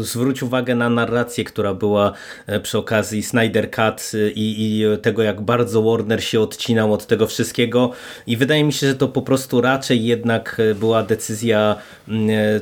zwróć 0.00 0.42
uwagę 0.42 0.74
na 0.74 0.90
narrację, 0.90 1.44
która 1.44 1.74
była 1.74 2.12
e, 2.46 2.60
przy 2.60 2.78
okazji 2.78 3.22
Snyder 3.22 3.70
Cut 3.70 4.12
e, 4.14 4.30
i, 4.30 4.80
i, 4.80 4.84
tego, 5.02 5.22
jak 5.22 5.40
bardzo 5.40 5.82
Warner 5.82 6.24
się 6.24 6.40
odcinał 6.40 6.92
od 6.92 7.06
tego 7.06 7.26
wszystkiego 7.26 7.92
i 8.26 8.36
wydaje 8.36 8.64
mi 8.64 8.72
się, 8.72 8.86
że 8.86 8.94
to 8.94 9.08
po 9.08 9.22
prostu 9.22 9.60
raczej 9.60 10.04
jednak 10.04 10.56
e, 10.70 10.74
była 10.74 11.02
decyzja 11.02 11.76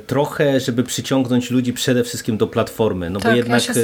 trochę, 0.07 0.61
żeby 0.61 0.83
przyciągnąć 0.83 1.51
ludzi 1.51 1.73
przede 1.73 2.05
wszystkim 2.05 2.37
do 2.37 2.47
platformy. 2.47 3.11
No 3.11 3.21
tak, 3.21 3.33
bo 3.33 3.37
jednak 3.37 3.69
ja. 3.69 3.75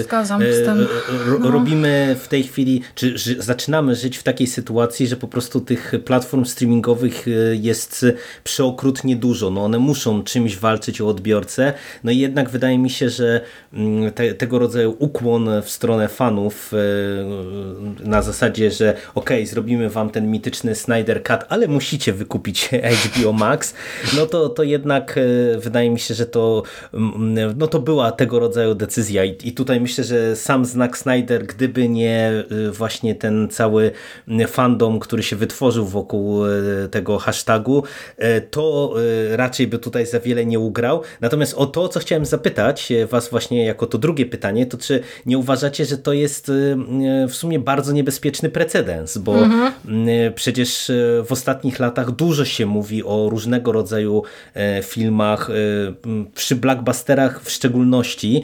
No. 1.41 1.51
robimy 1.51 2.17
w 2.21 2.29
tej 2.29 2.43
chwili, 2.43 2.83
czy 2.95 3.15
zaczynamy 3.39 3.95
żyć 3.95 4.19
w 4.19 4.23
takiej 4.23 4.47
sytuacji, 4.47 5.07
że 5.07 5.17
po 5.17 5.29
prostu 5.29 5.61
tych 5.61 5.93
platform 6.05 6.45
streamingowych 6.45 7.27
jest 7.53 8.07
przeokrutnie 8.45 9.17
dużo. 9.17 9.51
No 9.51 9.65
one 9.65 9.79
muszą 9.79 10.23
czymś 10.23 10.57
walczyć 10.65 11.01
o 11.01 11.09
odbiorcę. 11.09 11.73
No 12.05 12.11
i 12.11 12.19
jednak 12.19 12.51
wydaje 12.51 12.79
mi 12.79 12.91
się, 12.91 13.11
że 13.11 13.41
mm, 13.73 14.13
te, 14.13 14.35
tego 14.35 14.59
rodzaju 14.59 14.97
ukłon 14.99 15.63
w 15.63 15.71
stronę 15.71 16.09
fanów 16.09 16.73
e, 16.73 18.07
na 18.09 18.23
zasadzie, 18.23 18.71
że 18.71 18.97
ok, 19.15 19.31
zrobimy 19.45 19.91
wam 19.91 20.11
ten 20.11 20.31
mityczny 20.31 20.75
Snyder 20.75 21.23
Cut, 21.23 21.41
ale 21.49 21.69
musicie 21.69 22.13
wykupić 22.13 22.71
HBO 23.01 23.33
Max, 23.33 23.75
no 24.17 24.27
to, 24.27 24.49
to 24.49 24.63
jednak 24.63 25.19
e, 25.19 25.59
wydaje 25.59 25.91
mi 25.91 26.01
się, 26.01 26.15
że 26.15 26.27
to, 26.27 26.63
mm, 26.95 27.59
no 27.59 27.67
to 27.67 27.79
była 27.79 28.13
tego 28.13 28.39
rodzaju 28.39 28.75
decyzja 28.75 29.25
i, 29.25 29.37
i 29.45 29.53
tutaj 29.53 29.81
myślę, 29.81 30.05
że 30.05 30.37
sam 30.37 30.65
znak 30.65 30.99
Snyder, 30.99 31.47
gdyby 31.47 31.89
nie 31.89 32.45
e, 32.69 32.71
właśnie 32.71 33.15
ten 33.15 33.49
cały 33.49 33.91
fandom, 34.49 35.01
który 35.01 35.23
się 35.23 35.37
wytworzył 35.37 35.87
wokół 35.87 36.43
tego 36.91 37.19
hashtagu, 37.19 37.83
to 38.51 38.95
raczej 39.31 39.67
by 39.67 39.79
tutaj 39.79 40.07
za 40.07 40.21
wiele 40.21 40.47
nie 40.47 40.54
nie 40.55 40.59
ugrał. 40.61 41.03
Natomiast 41.21 41.55
o 41.55 41.67
to, 41.67 41.89
co 41.89 42.01
chciałem 42.01 42.27
zapytać 42.27 42.93
e, 42.93 43.07
was 43.07 43.29
właśnie 43.29 43.65
jako 43.65 43.87
to 43.87 43.99
drugie 43.99 44.27
pytanie, 44.27 44.67
to 44.67 44.79
czy 44.79 45.01
nie 45.27 45.39
uważacie, 45.39 45.85
że 45.85 45.99
to 45.99 46.13
jest 46.13 46.49
e, 46.49 46.53
e, 46.53 47.29
w 47.29 47.35
sumie 47.35 47.59
bardzo 47.59 47.93
niebezpieczny 47.93 48.49
precedens, 48.49 49.19
bo 49.19 49.39
mhm. 49.39 49.73
przecież 50.35 50.91
w 51.25 51.33
ostatnich 51.33 51.79
latach 51.79 52.11
dużo 52.11 52.45
się 52.45 52.67
mówi 52.67 53.05
o 53.05 53.29
różnego 53.31 53.73
rodzaju 53.73 54.23
filmach, 54.83 55.51
przy 56.35 56.57
blockbusterach 56.57 57.43
w 57.43 57.51
szczególności, 57.51 58.43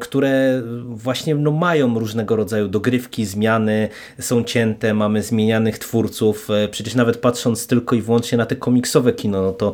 które 0.00 0.62
właśnie 0.84 1.34
no, 1.34 1.50
mają 1.50 1.98
różnego 1.98 2.36
rodzaju 2.36 2.68
dogrywki, 2.68 3.24
zmiany, 3.24 3.88
są 4.18 4.44
cięte, 4.44 4.94
mamy 4.94 5.22
zmienianych 5.22 5.78
twórców. 5.78 6.48
Przecież 6.70 6.94
nawet 6.94 7.16
patrząc 7.16 7.66
tylko 7.66 7.96
i 7.96 8.02
wyłącznie 8.02 8.38
na 8.38 8.46
te 8.46 8.56
komiksowe 8.56 9.12
kino, 9.12 9.42
no 9.42 9.52
to 9.52 9.72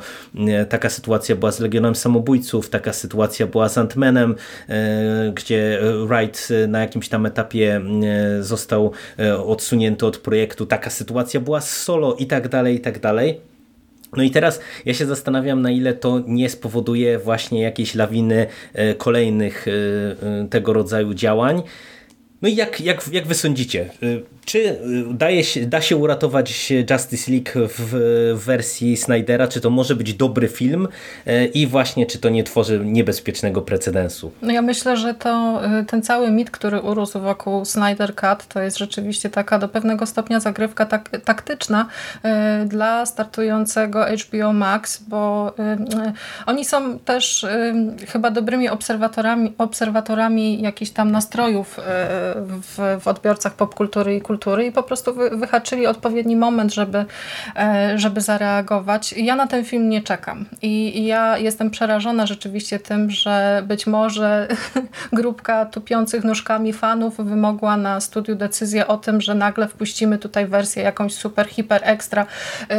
taka 0.68 0.90
sytuacja 0.90 1.36
była 1.41 1.53
z 1.53 1.61
Legionem 1.61 1.95
Samobójców, 1.95 2.70
taka 2.70 2.93
sytuacja 2.93 3.47
była 3.47 3.68
z 3.68 3.78
Ant-Manem, 3.78 4.34
e, 4.68 5.32
gdzie 5.34 5.80
Wright 6.07 6.49
na 6.68 6.80
jakimś 6.80 7.09
tam 7.09 7.26
etapie 7.26 7.80
e, 8.05 8.43
został 8.43 8.93
e, 9.18 9.38
odsunięty 9.38 10.07
od 10.07 10.18
projektu, 10.18 10.66
taka 10.66 10.91
sytuacja 10.91 11.41
była 11.41 11.61
z 11.61 11.76
Solo 11.76 12.14
i 12.14 12.26
tak 12.26 12.49
dalej, 12.49 12.76
i 12.76 12.80
tak 12.80 13.01
dalej. 13.01 13.41
No 14.16 14.22
i 14.22 14.30
teraz 14.30 14.61
ja 14.84 14.95
się 14.95 15.07
zastanawiam, 15.07 15.62
na 15.62 15.70
ile 15.70 15.95
to 15.95 16.22
nie 16.26 16.49
spowoduje 16.49 17.18
właśnie 17.18 17.62
jakiejś 17.62 17.95
lawiny 17.95 18.47
kolejnych 18.99 19.66
tego 20.51 20.72
rodzaju 20.72 21.14
działań. 21.14 21.62
No 22.43 22.49
i 22.49 22.55
jak, 22.55 22.80
jak, 22.80 23.09
jak 23.12 23.26
wy 23.26 23.34
sądzicie? 23.34 23.91
Czy 24.45 24.59
y, 24.59 24.78
daje 25.11 25.45
się, 25.45 25.66
da 25.66 25.80
się 25.80 25.97
uratować 25.97 26.72
Justice 26.91 27.32
League 27.32 27.68
w 27.78 27.95
wersji 28.45 28.97
Snydera? 28.97 29.49
Czy 29.49 29.61
to 29.61 29.70
może 29.70 29.97
być 29.97 30.14
dobry 30.14 30.49
film? 30.49 30.88
Y, 31.26 31.47
I 31.55 31.66
właśnie, 31.66 32.07
czy 32.07 32.18
to 32.18 32.28
nie 32.28 32.45
tworzy 32.45 32.80
niebezpiecznego 32.84 33.62
precedensu? 33.62 34.32
No 34.43 34.53
ja 34.53 34.62
myślę, 34.62 34.97
że 34.97 35.14
to 35.14 35.61
y, 35.80 35.84
ten 35.84 36.03
cały 36.03 36.30
mit, 36.30 36.51
który 36.51 36.80
urósł 36.80 37.20
wokół 37.20 37.64
Snyder 37.64 38.14
Cut, 38.14 38.47
to 38.49 38.61
jest 38.61 38.78
rzeczywiście 38.78 39.30
taka 39.30 39.59
do 39.59 39.68
pewnego 39.68 40.07
stopnia 40.07 40.41
zagrywka 40.41 40.86
tak, 40.86 41.09
taktyczna 41.24 41.86
dla 42.66 43.07
startującego 43.07 44.07
HBO 44.07 44.53
Max, 44.53 45.03
bo 45.09 45.53
oni 46.47 46.64
są 46.64 46.99
też 46.99 47.47
chyba 48.09 48.30
dobrymi 48.30 48.68
obserwatorami, 48.68 49.53
obserwatorami 49.59 50.62
jakichś 50.62 50.91
tam 50.91 51.11
nastrojów 51.11 51.80
w, 52.37 53.01
w 53.01 53.09
odbiorcach 53.09 53.55
popkultury 53.55 54.16
i 54.16 54.20
kultury 54.20 54.66
i 54.66 54.72
po 54.72 54.83
prostu 54.83 55.14
wy, 55.14 55.31
wyhaczyli 55.31 55.87
odpowiedni 55.87 56.37
moment, 56.37 56.74
żeby, 56.74 57.05
e, 57.57 57.99
żeby 57.99 58.20
zareagować. 58.20 59.12
Ja 59.12 59.37
na 59.37 59.47
ten 59.47 59.64
film 59.64 59.89
nie 59.89 60.03
czekam 60.03 60.45
i 60.62 61.07
ja 61.07 61.39
jestem 61.39 61.70
przerażona 61.70 62.26
rzeczywiście 62.26 62.78
tym, 62.78 63.11
że 63.11 63.62
być 63.66 63.87
może 63.87 64.49
grupka 65.12 65.66
tupiących 65.66 66.24
nóżkami 66.24 66.72
fanów 66.72 67.16
wymogła 67.16 67.76
na 67.76 68.01
studiu 68.01 68.35
decyzję 68.35 68.87
o 68.87 68.97
tym, 68.97 69.20
że 69.20 69.35
nagle 69.35 69.68
wpuścimy 69.68 70.18
tutaj 70.18 70.47
wersję 70.47 70.83
jakąś 70.83 71.14
super, 71.14 71.47
hiper 71.49 71.81
ekstra 71.85 72.22
e, 72.22 72.76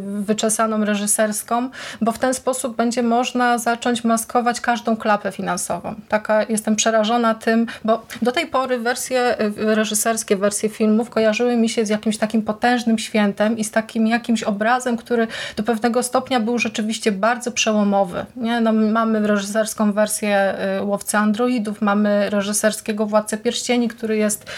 wyczesaną 0.00 0.84
reżyserską, 0.84 1.70
bo 2.00 2.12
w 2.12 2.18
ten 2.18 2.34
sposób 2.34 2.76
będzie 2.76 3.02
można 3.02 3.58
zacząć 3.58 4.04
maskować 4.04 4.60
każdą 4.60 4.96
klapę 4.96 5.32
finansową. 5.32 5.94
Taka 6.08 6.42
jestem 6.42 6.76
przerażona 6.76 7.34
tym, 7.34 7.66
bo 7.84 8.06
do 8.22 8.32
tej 8.32 8.46
pory 8.46 8.78
wersje 8.86 9.36
reżyserskie, 9.56 10.36
wersje 10.36 10.68
filmów 10.68 11.10
kojarzyły 11.10 11.56
mi 11.56 11.68
się 11.68 11.86
z 11.86 11.88
jakimś 11.88 12.18
takim 12.18 12.42
potężnym 12.42 12.98
świętem 12.98 13.58
i 13.58 13.64
z 13.64 13.70
takim 13.70 14.06
jakimś 14.06 14.42
obrazem, 14.42 14.96
który 14.96 15.26
do 15.56 15.62
pewnego 15.62 16.02
stopnia 16.02 16.40
był 16.40 16.58
rzeczywiście 16.58 17.12
bardzo 17.12 17.52
przełomowy. 17.52 18.26
Nie? 18.36 18.60
No, 18.60 18.72
mamy 18.72 19.26
reżyserską 19.26 19.92
wersję 19.92 20.54
Łowcy 20.82 21.16
Androidów, 21.16 21.82
mamy 21.82 22.30
reżyserskiego 22.30 23.06
Władcę 23.06 23.38
Pierścieni, 23.38 23.88
który 23.88 24.16
jest 24.16 24.50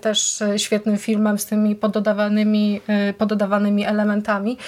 też 0.00 0.42
świetnym 0.56 0.96
filmem 0.96 1.38
z 1.38 1.46
tymi 1.46 1.76
pododawanymi, 1.76 2.80
pododawanymi 3.18 3.84
elementami. 3.84 4.58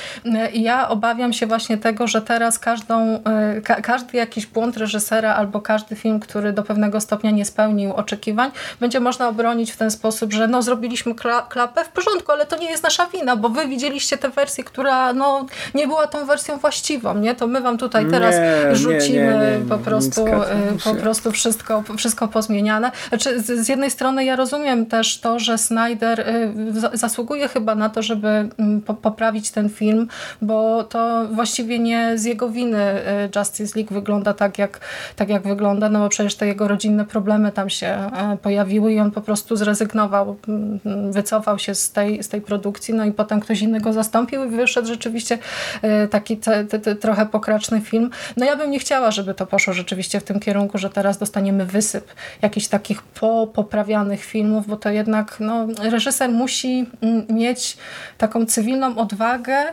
I 0.53 0.63
ja 0.63 0.89
obawiam 0.89 1.33
się 1.33 1.47
właśnie 1.47 1.79
tego, 1.79 2.07
że 2.07 2.23
teraz 2.23 2.59
każdą, 2.59 3.23
ka 3.65 3.75
każdy 3.81 4.17
jakiś 4.17 4.47
błąd 4.47 4.77
reżysera 4.77 5.35
albo 5.35 5.61
każdy 5.61 5.97
film, 5.97 6.21
który 6.21 6.53
do 6.53 6.63
pewnego 6.63 7.01
stopnia 7.01 7.31
nie 7.31 7.45
spełnił 7.45 7.93
oczekiwań, 7.93 8.51
będzie 8.81 9.01
można 9.07 9.29
obronić 9.29 9.73
w 9.73 9.77
ten 9.77 9.91
sposób, 9.91 10.33
że 10.33 10.49
no 10.49 10.63
zrobiliśmy 10.63 11.15
kla 11.15 11.43
klapę 11.43 11.85
w 11.85 11.89
porządku, 11.89 12.33
ale 12.33 12.47
to 12.47 12.57
nie 12.57 12.71
jest 12.71 12.83
nasza 12.83 13.07
wina, 13.07 13.37
bo 13.37 13.49
wy 13.49 13.69
widzieliście 13.69 14.19
tę 14.19 14.31
wersję, 14.31 14.65
która 14.65 15.13
no, 15.13 15.47
nie 15.75 15.87
była 15.87 16.07
tą 16.07 16.27
wersją 16.27 16.59
właściwą, 16.59 17.19
nie? 17.19 17.35
To 17.35 17.47
my 17.47 17.61
wam 17.61 17.79
tutaj 17.79 18.07
teraz 18.11 18.35
nie, 18.35 18.77
rzucimy 18.77 19.39
nie, 19.39 19.59
nie, 19.59 19.69
po 19.69 19.79
prostu, 19.79 20.27
e, 20.27 20.45
po 20.85 20.95
prostu 20.95 21.33
wszystko, 21.33 21.85
wszystko 21.97 22.29
pozmieniane. 22.29 22.91
Znaczy, 23.09 23.41
z, 23.41 23.47
z 23.47 23.69
jednej 23.69 23.91
strony 23.91 24.25
ja 24.25 24.37
rozumiem 24.37 24.87
też 24.87 25.21
to, 25.21 25.39
że 25.39 25.59
Snyder 25.59 26.21
e, 26.21 26.53
zasługuje 26.93 27.49
chyba 27.49 27.75
na 27.75 27.89
to, 27.89 28.03
żeby 28.03 28.29
mm, 28.29 28.83
poprawić 29.03 29.51
ten 29.51 29.69
film, 29.69 30.09
bo 30.43 30.85
to 30.85 31.27
właściwie 31.33 31.79
nie 31.79 32.19
z 32.19 32.25
jego 32.25 32.49
winy 32.49 32.79
e, 32.79 33.29
Justice 33.37 33.79
League 33.79 33.95
wygląda 33.95 34.35
tak 34.35 34.59
jak, 34.59 34.81
tak 35.17 35.29
jak 35.29 35.43
wygląda, 35.43 35.89
no 35.89 35.99
bo 35.99 36.09
przecież 36.09 36.35
te 36.35 36.47
jego 36.47 36.69
rodzinne 36.69 37.05
problemy 37.05 37.53
tam 37.53 37.71
się 37.71 38.11
pojawiły 38.43 38.96
i 38.97 39.01
on 39.01 39.11
po 39.11 39.21
prostu 39.21 39.57
zrezygnował, 39.57 40.37
mm, 40.49 41.13
wycofał 41.13 41.59
się 41.59 41.75
z 41.75 41.93
tej, 41.93 42.23
z 42.23 42.29
tej 42.29 42.41
produkcji, 42.41 42.95
no 42.95 43.05
i 43.05 43.13
potem 43.13 43.41
ktoś 43.41 43.61
inny 43.63 43.81
go 43.81 43.93
zastąpił 43.93 44.45
i 44.45 44.49
wyszedł 44.49 44.89
rzeczywiście 44.89 45.39
e, 45.83 46.09
taki 46.09 46.37
te, 46.37 46.65
te, 46.65 46.79
te, 46.79 46.95
trochę 46.95 47.27
pokraczny 47.27 47.81
film. 47.81 48.11
No 48.37 48.47
ja 48.47 48.57
bym 48.57 48.71
nie 48.71 48.79
chciała, 48.79 49.11
żeby 49.11 49.35
to 49.35 49.47
poszło 49.47 49.73
rzeczywiście 49.73 50.21
w 50.21 50.25
tym 50.25 50.41
kierunku, 50.41 50.79
że 50.79 50.91
teraz 50.91 51.19
dostaniemy 51.19 51.67
wysyp 51.67 52.13
jakichś 52.43 52.67
takich 52.69 53.03
popoprawianych 53.03 54.25
filmów, 54.25 54.67
bo 54.67 54.77
to 54.77 54.91
jednak 54.91 55.37
no, 55.41 55.67
reżyser 55.83 56.31
musi 56.31 56.87
mm, 57.01 57.27
mieć 57.31 57.77
taką 58.19 58.47
cywilną 58.47 58.97
odwagę, 58.97 59.65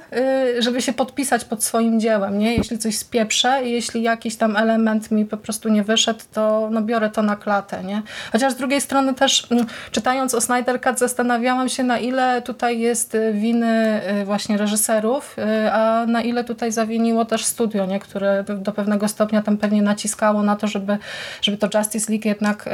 y, 0.57 0.61
żeby 0.61 0.81
się 0.81 0.93
podpisać 0.93 1.45
pod 1.45 1.63
swoim 1.63 1.99
dziełem, 1.99 2.39
nie? 2.39 2.55
Jeśli 2.55 2.77
coś 2.77 2.97
spieprzę, 2.97 3.63
jeśli 3.63 4.01
jakiś 4.01 4.35
tam 4.35 4.57
element 4.57 5.11
mi 5.11 5.25
po 5.25 5.37
prostu 5.37 5.69
nie 5.69 5.83
wyszedł, 5.83 6.19
to 6.33 6.69
no 6.71 6.81
biorę 6.81 7.09
to 7.09 7.21
na 7.21 7.35
klatę, 7.35 7.83
nie? 7.83 8.01
Chociaż 8.31 8.53
z 8.53 8.55
drugiej 8.55 8.81
strony 8.81 9.02
też 9.13 9.51
mm, 9.51 9.65
czytając 9.91 10.33
o 10.33 10.41
Snyder 10.41 10.81
Cut 10.81 10.99
zastanawiałam 10.99 11.69
się 11.69 11.83
na 11.83 11.99
ile 11.99 12.41
tutaj 12.41 12.79
jest 12.79 13.15
y, 13.15 13.33
winy 13.33 14.01
y, 14.21 14.25
właśnie 14.25 14.57
reżyserów, 14.57 15.35
y, 15.39 15.71
a 15.71 16.05
na 16.05 16.21
ile 16.21 16.43
tutaj 16.43 16.71
zawiniło 16.71 17.25
też 17.25 17.45
studio, 17.45 17.85
nie? 17.85 17.99
Które 17.99 18.43
do 18.43 18.71
pewnego 18.71 19.07
stopnia 19.07 19.41
tam 19.41 19.57
pewnie 19.57 19.81
naciskało 19.81 20.43
na 20.43 20.55
to, 20.55 20.67
żeby, 20.67 20.97
żeby 21.41 21.57
to 21.57 21.77
Justice 21.77 22.11
League 22.11 22.27
jednak 22.27 22.69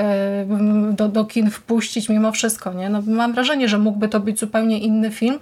do, 0.92 1.08
do 1.08 1.26
kin 1.26 1.52
wpuścić 1.52 2.10
mimo 2.10 2.32
wszystko, 2.32 2.74
nie? 2.74 2.90
No, 2.90 3.02
mam 3.08 3.34
wrażenie, 3.34 3.70
że 3.70 3.78
mógłby 3.78 4.08
to 4.08 4.20
być 4.20 4.40
zupełnie 4.40 4.80
inny 4.80 5.12
film, 5.12 5.40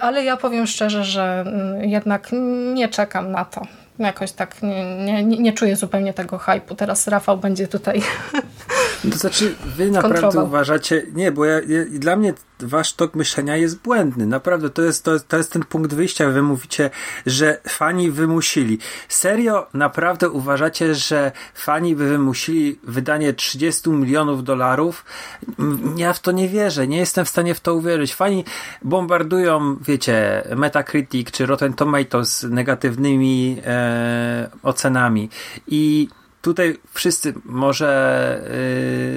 ale 0.00 0.24
ja 0.24 0.36
powiem 0.36 0.66
szczerze, 0.66 1.04
że 1.04 1.44
mm, 1.46 1.84
jednak 1.84 2.30
nie 2.74 2.88
czekam 2.88 3.32
na 3.32 3.44
to 3.44 3.66
jakoś 3.98 4.32
tak 4.32 4.62
nie, 4.62 5.24
nie, 5.24 5.38
nie 5.38 5.52
czuję 5.52 5.76
zupełnie 5.76 6.14
tego 6.14 6.38
hypu. 6.38 6.74
Teraz 6.74 7.06
Rafał 7.06 7.38
będzie 7.38 7.68
tutaj 7.68 8.02
To 9.10 9.18
znaczy, 9.18 9.54
wy 9.76 9.90
naprawdę 10.00 10.42
uważacie, 10.42 11.02
nie, 11.12 11.32
bo 11.32 11.44
ja, 11.44 11.54
ja, 11.54 11.84
dla 11.90 12.16
mnie 12.16 12.34
wasz 12.60 12.92
tok 12.92 13.14
myślenia 13.14 13.56
jest 13.56 13.82
błędny. 13.82 14.26
Naprawdę, 14.26 14.70
to 14.70 14.82
jest, 14.82 15.04
to, 15.04 15.20
to 15.20 15.36
jest 15.36 15.52
ten 15.52 15.64
punkt 15.64 15.94
wyjścia. 15.94 16.28
Wy 16.28 16.42
mówicie, 16.42 16.90
że 17.26 17.60
fani 17.68 18.10
wymusili. 18.10 18.78
Serio, 19.08 19.66
naprawdę 19.74 20.30
uważacie, 20.30 20.94
że 20.94 21.32
fani 21.54 21.96
by 21.96 22.08
wymusili 22.08 22.78
wydanie 22.82 23.32
30 23.32 23.90
milionów 23.90 24.44
dolarów? 24.44 25.04
Ja 25.96 26.12
w 26.12 26.20
to 26.20 26.32
nie 26.32 26.48
wierzę. 26.48 26.88
Nie 26.88 26.98
jestem 26.98 27.24
w 27.24 27.28
stanie 27.28 27.54
w 27.54 27.60
to 27.60 27.74
uwierzyć. 27.74 28.14
Fani 28.14 28.44
bombardują, 28.82 29.76
wiecie, 29.80 30.42
Metacritic 30.56 31.30
czy 31.30 31.46
Rotten 31.46 31.72
Tomatoes 31.72 32.42
negatywnymi 32.42 33.60
e, 33.64 33.85
ocenami 34.62 35.28
i 35.66 36.08
tutaj 36.42 36.78
wszyscy 36.92 37.34
może 37.44 38.40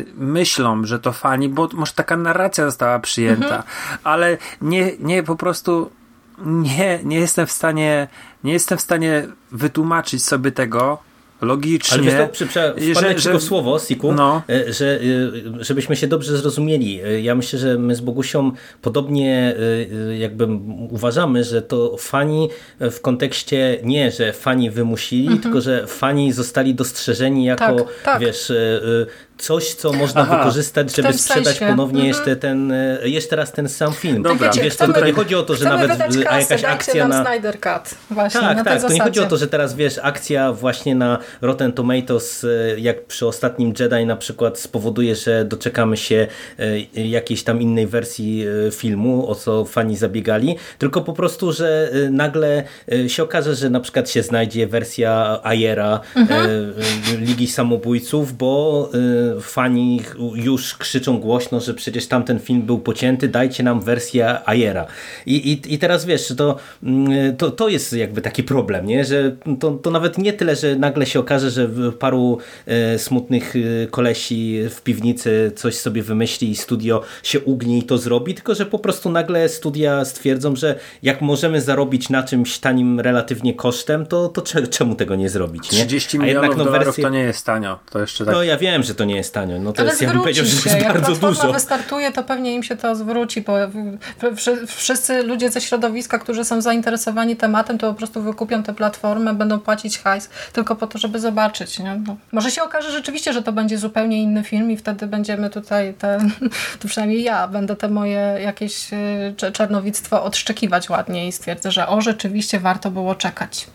yy, 0.06 0.14
myślą, 0.26 0.86
że 0.86 1.00
to 1.00 1.12
fani, 1.12 1.50
bo 1.50 1.70
może 1.74 1.94
taka 1.94 2.18
narracja 2.18 2.66
została 2.66 3.00
przyjęta, 3.00 3.56
mhm. 3.56 3.64
ale 4.04 4.38
nie, 4.62 4.92
nie 5.00 5.24
po 5.24 5.36
prostu 5.36 5.92
nie, 6.46 7.00
nie 7.04 7.20
jestem 7.20 7.48
w 7.48 7.52
stanie 7.52 8.08
nie 8.44 8.54
jestem 8.54 8.78
w 8.78 8.82
stanie 8.82 9.28
wytłumaczyć 9.52 10.26
sobie 10.26 10.52
tego, 10.52 10.98
logicznie. 11.42 11.98
Ale 11.98 12.04
wiesz, 12.04 12.30
przy, 12.30 12.48
przy, 12.48 12.60
że, 12.94 13.20
że, 13.20 13.40
słowo, 13.42 13.80
Siku, 13.80 14.12
no. 14.12 14.42
E, 14.50 14.74
że, 14.74 15.00
e, 15.60 15.64
żebyśmy 15.64 15.96
się 15.96 16.08
dobrze 16.08 16.38
zrozumieli. 16.38 17.02
E, 17.02 17.22
ja 17.22 17.36
myślę, 17.36 17.60
że 17.60 17.78
my 17.78 17.96
z 17.96 18.02
Bogusią 18.02 18.52
podobnie 18.82 19.56
jakby 20.20 20.48
uważamy, 20.90 21.44
że 21.44 21.62
to 21.62 21.98
fani 21.98 22.50
w 22.80 23.02
kontekście 23.02 23.80
nie, 23.84 24.12
że 24.12 24.34
fani 24.34 24.70
wymusili, 24.70 25.24
mhm. 25.24 25.42
tylko 25.42 25.62
że 25.62 25.88
fani 25.88 26.32
zostali 26.32 26.76
dostrzeżeni 26.76 27.46
jako, 27.46 27.76
tak, 27.76 27.88
tak. 28.04 28.22
wiesz, 28.22 28.52
coś, 29.40 29.74
co 29.74 29.94
można 29.94 30.22
Aha, 30.22 30.38
wykorzystać, 30.38 30.96
żeby 30.96 31.14
sprzedać 31.14 31.58
sensie. 31.58 31.68
ponownie 31.68 32.02
mhm. 32.02 32.08
jeszcze 32.08 32.36
ten, 32.36 32.72
e, 32.72 33.00
jeszcze 33.04 33.36
raz 33.36 33.52
ten 33.52 33.70
sam 33.70 33.94
film. 33.94 34.24
Dobra. 34.24 34.48
Wiecie, 34.48 34.64
wiesz, 34.64 34.76
to, 34.76 34.94
to 34.94 35.06
nie 35.06 35.14
chodzi 35.14 35.36
o 35.36 35.44
to, 35.44 35.56
że 35.56 35.66
nawet 35.66 35.92
a 36.30 36.40
jakaś 36.40 36.64
akcja 36.64 37.08
na... 37.08 37.26
Snyder 37.26 37.60
Cut. 37.60 37.96
Właśnie, 38.12 38.42
tak, 38.42 38.58
na 38.58 38.64
tak, 38.64 38.82
to 38.82 38.94
nie 38.94 39.02
chodzi 39.02 39.20
o 39.20 39.26
to, 39.26 39.38
że 39.38 39.48
teraz 39.48 39.76
wiesz, 39.76 40.00
akcja 40.04 40.54
właśnie 40.54 40.96
na 40.96 41.18
Rotten 41.42 41.72
Tomatoes, 41.72 42.44
e, 42.44 42.80
jak 42.80 43.06
przy 43.06 43.28
ostatnim 43.28 43.74
Jedi 43.80 44.06
na 44.06 44.16
przykład 44.16 44.60
spowoduje, 44.60 45.16
że 45.16 45.46
doczekamy 45.46 45.98
się 45.98 46.28
e, 46.60 46.80
jakiejś 47.08 47.44
tam 47.44 47.62
innej 47.62 47.88
wersji 47.88 48.46
filmu, 48.72 49.30
o 49.30 49.36
co 49.36 49.66
fani 49.66 49.98
zabiegali, 49.98 50.56
tylko 50.78 51.02
po 51.02 51.14
prostu, 51.14 51.52
że 51.52 51.92
nagle 52.12 52.64
się 53.08 53.24
okaże, 53.24 53.56
że 53.56 53.70
na 53.70 53.80
przykład 53.80 54.10
się 54.10 54.24
znajdzie 54.24 54.68
wersja 54.68 55.40
Ayera 55.44 56.00
mhm. 56.16 56.74
Ligi 57.20 57.48
Samobójców, 57.48 58.38
bo 58.38 58.90
fani 59.42 60.02
już 60.36 60.76
krzyczą 60.76 61.20
głośno, 61.20 61.60
że 61.60 61.74
przecież 61.74 62.08
tamten 62.08 62.40
film 62.40 62.62
był 62.62 62.80
pocięty, 62.80 63.28
dajcie 63.28 63.64
nam 63.64 63.82
wersję 63.82 64.38
Ayera. 64.46 64.86
I, 65.26 65.36
i, 65.36 65.74
i 65.74 65.80
teraz 65.80 66.06
wiesz, 66.06 66.34
to, 66.38 66.56
mm, 66.84 67.38
to, 67.38 67.52
to 67.52 67.70
jest 67.70 67.94
jakby 67.94 68.22
taki 68.22 68.44
problem, 68.44 68.86
nie? 68.86 69.06
że 69.06 69.36
to, 69.60 69.72
to 69.72 69.92
nawet 69.92 70.18
nie 70.18 70.34
tyle, 70.34 70.56
że 70.56 70.76
nagle 70.76 71.06
się 71.06 71.20
okaże, 71.20 71.52
że 71.52 71.70
paru 72.00 72.38
e, 72.66 73.00
smutnych 73.00 73.54
e, 73.56 73.88
kolesi 73.88 74.60
w 74.70 74.82
piwnicy 74.82 75.52
coś 75.56 75.76
sobie 75.76 76.04
wymyśli 76.04 76.50
i 76.50 76.56
studio 76.56 77.04
się 77.24 77.40
ugnie 77.40 77.78
i 77.78 77.84
to 77.84 77.98
zrobi, 77.98 78.36
tylko 78.36 78.56
że 78.56 78.66
po 78.66 78.80
prostu 78.80 79.10
nagle 79.10 79.50
studia 79.50 80.06
stwierdzą, 80.06 80.56
że 80.56 80.80
jak 81.04 81.22
możemy 81.22 81.62
zarobić 81.62 82.10
na 82.10 82.24
czymś 82.24 82.60
tanim 82.60 83.00
relatywnie 83.00 83.54
kosztem, 83.54 84.06
to, 84.06 84.28
to 84.30 84.42
czemu 84.70 84.96
tego 84.96 85.16
nie 85.16 85.30
zrobić? 85.30 85.72
Nie? 85.72 85.80
30 85.80 86.20
milionów 86.20 86.44
jednak, 86.44 86.58
no, 86.58 86.66
dolarów 86.66 86.96
to 86.96 87.10
nie 87.10 87.20
jest 87.20 87.46
tanio. 87.46 87.80
To 87.92 88.00
jeszcze 88.00 88.26
tak... 88.26 88.34
No 88.34 88.44
ja 88.44 88.58
wiem, 88.58 88.84
że 88.84 88.96
to 88.96 89.06
nie 89.06 89.16
jest 89.20 89.34
tanio. 89.34 89.60
No 89.60 89.74
to 89.74 89.82
Ale 89.82 89.90
jest, 89.90 90.02
ja 90.02 90.10
bym 90.10 90.20
powiedział, 90.20 90.46
że 90.46 90.52
się. 90.52 90.70
jest 90.70 90.84
Jak 90.84 90.94
bardzo 90.94 91.16
dużo. 91.16 91.54
Wystartuje, 91.54 92.12
to 92.12 92.24
pewnie 92.24 92.56
im 92.56 92.64
się 92.64 92.76
to 92.78 92.96
zwróci, 92.96 93.42
bo 93.42 93.54
wszyscy 94.68 95.24
ludzie 95.24 95.52
ze 95.52 95.62
środowiska, 95.62 96.20
którzy 96.20 96.44
są 96.44 96.62
zainteresowani 96.62 97.36
tematem, 97.36 97.78
to 97.78 97.90
po 97.90 97.98
prostu 97.98 98.22
wykupią 98.22 98.64
tę 98.64 98.74
platformę, 98.74 99.34
będą 99.34 99.60
płacić 99.60 100.00
hajs 100.00 100.30
tylko 100.54 100.76
po 100.76 100.88
to, 100.88 100.98
żeby 100.98 101.20
zobaczyć. 101.20 101.80
Nie? 101.80 102.02
No. 102.08 102.16
Może 102.32 102.52
się 102.52 102.64
okaże 102.64 102.92
rzeczywiście, 102.92 103.34
że 103.34 103.42
to 103.42 103.52
będzie 103.52 103.78
zupełnie 103.78 104.22
inny 104.22 104.44
film 104.44 104.72
i 104.72 104.78
wtedy 104.78 105.08
będziemy 105.08 105.50
tutaj, 105.50 105.94
te, 105.94 106.20
to 106.80 106.88
przynajmniej 106.88 107.24
ja, 107.24 107.48
będę 107.48 107.76
te 107.76 107.88
moje 107.88 108.38
jakieś 108.44 108.94
y, 108.94 109.52
czarnowictwo 109.54 110.24
odszczekiwać 110.24 110.90
ładnie 110.90 111.28
i 111.28 111.32
stwierdzę, 111.32 111.72
że 111.72 111.88
o, 111.88 112.02
rzeczywiście 112.02 112.60
warto 112.60 112.92
było 112.92 113.16
czekać. 113.16 113.68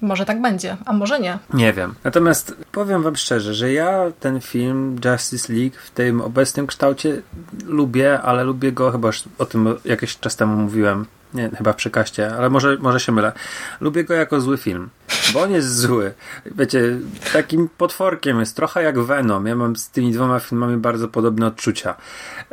Może 0.00 0.24
tak 0.24 0.42
będzie, 0.42 0.76
a 0.86 0.92
może 0.92 1.20
nie. 1.20 1.38
Nie 1.54 1.72
wiem. 1.72 1.94
Natomiast 2.04 2.56
powiem 2.72 3.02
wam 3.02 3.16
szczerze, 3.16 3.54
że 3.54 3.72
ja 3.72 4.04
ten 4.20 4.40
film 4.40 4.96
Justice 5.04 5.52
League 5.52 5.76
w 5.84 5.90
tym 5.90 6.20
obecnym 6.20 6.66
kształcie 6.66 7.22
lubię, 7.66 8.20
ale 8.20 8.44
lubię 8.44 8.72
go 8.72 8.90
chyba 8.90 9.08
już 9.08 9.24
o 9.38 9.46
tym 9.46 9.74
jakiś 9.84 10.18
czas 10.18 10.36
temu 10.36 10.56
mówiłem. 10.56 11.06
Nie, 11.34 11.50
chyba 11.50 11.74
przy 11.74 11.90
kaście, 11.90 12.36
ale 12.36 12.50
może, 12.50 12.76
może 12.80 13.00
się 13.00 13.12
mylę. 13.12 13.32
Lubię 13.80 14.04
go 14.04 14.14
jako 14.14 14.40
zły 14.40 14.58
film, 14.58 14.88
bo 15.34 15.42
on 15.42 15.52
jest 15.52 15.76
zły. 15.76 16.12
Wiecie, 16.46 16.98
takim 17.32 17.68
potworkiem 17.78 18.40
jest 18.40 18.56
trochę 18.56 18.82
jak 18.82 18.98
Venom. 18.98 19.46
Ja 19.46 19.56
mam 19.56 19.76
z 19.76 19.90
tymi 19.90 20.12
dwoma 20.12 20.40
filmami 20.40 20.76
bardzo 20.76 21.08
podobne 21.08 21.46
odczucia. 21.46 21.94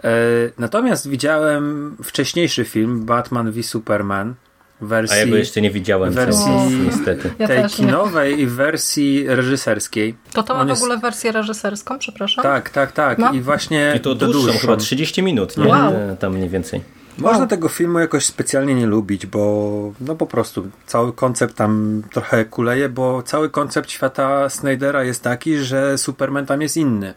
E, 0.03 0.11
natomiast 0.57 1.09
widziałem 1.09 1.95
wcześniejszy 2.03 2.65
film 2.65 3.05
Batman 3.05 3.51
v 3.51 3.63
Superman 3.63 4.35
wersji, 4.81 5.17
A 5.17 5.19
ja 5.19 5.27
go 5.27 5.35
jeszcze 5.35 5.61
nie 5.61 5.71
widziałem, 5.71 6.13
wersji 6.13 6.51
niestety. 6.85 7.33
Ja 7.39 7.47
tej 7.47 7.63
kinowej 7.65 8.39
i 8.39 8.47
wersji 8.47 9.27
reżyserskiej. 9.27 10.15
To 10.33 10.43
to 10.43 10.53
ma 10.53 10.59
On 10.59 10.67
w 10.67 10.69
jest- 10.69 10.81
ogóle 10.81 10.97
wersję 10.97 11.31
reżyserską, 11.31 11.99
przepraszam? 11.99 12.43
Tak, 12.43 12.69
tak, 12.69 12.91
tak. 12.91 13.17
Ma? 13.19 13.31
I 13.31 13.41
właśnie 13.41 13.93
I 13.95 13.99
to 13.99 14.15
dłuższą, 14.15 14.51
chyba 14.59 14.77
30 14.77 15.23
minut, 15.23 15.57
nie? 15.57 15.67
Wow. 15.67 15.93
E, 15.93 16.15
Tam 16.19 16.33
mniej 16.35 16.49
więcej. 16.49 16.81
Można 17.17 17.47
tego 17.47 17.69
filmu 17.69 17.99
jakoś 17.99 18.25
specjalnie 18.25 18.75
nie 18.75 18.85
lubić, 18.87 19.25
bo 19.25 19.93
no 20.01 20.15
po 20.15 20.27
prostu 20.27 20.67
cały 20.85 21.13
koncept 21.13 21.55
tam 21.55 22.01
trochę 22.11 22.45
kuleje, 22.45 22.89
bo 22.89 23.23
cały 23.23 23.49
koncept 23.49 23.91
świata 23.91 24.49
Snydera 24.49 25.03
jest 25.03 25.23
taki, 25.23 25.57
że 25.57 25.97
Superman 25.97 26.45
tam 26.45 26.61
jest 26.61 26.77
inny. 26.77 27.13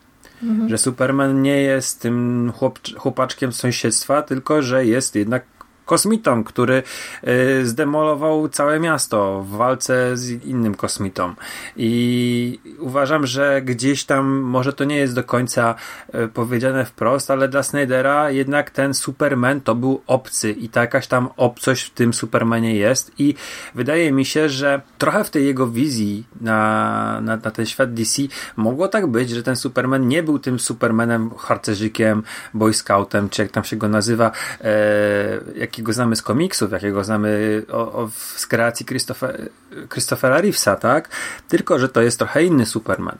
Że 0.67 0.79
Superman 0.79 1.43
nie 1.43 1.63
jest 1.63 2.01
tym 2.01 2.53
chłop, 2.57 2.79
chłopaczkiem 2.97 3.53
z 3.53 3.57
sąsiedztwa, 3.57 4.23
tylko 4.23 4.63
że 4.63 4.87
jest 4.87 5.15
jednak 5.15 5.45
kosmitą, 5.89 6.45
który 6.45 6.82
y, 7.28 7.66
zdemolował 7.66 8.49
całe 8.49 8.80
miasto 8.80 9.43
w 9.43 9.51
walce 9.57 10.16
z 10.16 10.45
innym 10.45 10.74
kosmitą. 10.74 11.34
I 11.76 12.61
uważam, 12.78 13.26
że 13.26 13.62
gdzieś 13.62 14.05
tam 14.05 14.26
może 14.26 14.72
to 14.72 14.84
nie 14.84 14.97
jest 14.97 15.14
do 15.14 15.24
końca 15.24 15.74
y, 16.14 16.28
powiedziane 16.28 16.84
wprost, 16.84 17.30
ale 17.30 17.49
dla 17.49 17.62
Snydera 17.62 18.30
jednak 18.30 18.70
ten 18.70 18.95
Superman 18.95 19.61
to 19.61 19.74
był 19.74 20.03
obcy 20.07 20.51
i 20.51 20.68
ta 20.68 20.80
jakaś 20.80 21.07
tam 21.07 21.28
obcość 21.36 21.82
w 21.84 21.91
tym 21.91 22.14
Supermanie 22.14 22.74
jest 22.74 23.12
i 23.18 23.34
wydaje 23.74 24.12
mi 24.12 24.24
się, 24.24 24.49
że 24.49 24.80
trochę 24.99 25.24
w 25.24 25.30
tej 25.30 25.47
jego 25.47 25.66
wizji 25.66 26.26
na, 26.41 27.20
na, 27.20 27.36
na 27.36 27.51
ten 27.51 27.66
świat 27.66 27.95
DC 27.95 28.22
mogło 28.57 28.89
tak 28.89 29.07
być, 29.07 29.30
że 29.30 29.43
ten 29.43 29.57
Superman 29.57 30.09
nie 30.09 30.22
był 30.22 30.39
tym 30.39 30.59
Supermanem 30.59 31.30
harcerzykiem, 31.39 32.22
boy 32.55 32.74
scoutem, 32.74 33.28
czy 33.28 33.43
jak 33.43 33.51
tam 33.51 33.64
się 33.64 33.76
go 33.76 33.89
nazywa, 33.89 34.30
e, 34.61 34.68
jakiego 35.79 35.93
znamy 35.93 36.16
z 36.16 36.22
komiksów, 36.22 36.72
jakiego 36.72 37.05
znamy 37.05 37.62
o, 37.72 37.93
o, 37.93 38.11
z 38.12 38.47
kreacji 38.47 38.87
Christopher, 38.87 39.51
Christophera 39.89 40.41
Reevesa, 40.41 40.76
tak? 40.76 41.09
Tylko, 41.49 41.79
że 41.79 41.89
to 41.89 42.03
jest 42.03 42.18
trochę 42.18 42.45
inny 42.45 42.66
Superman. 42.66 43.18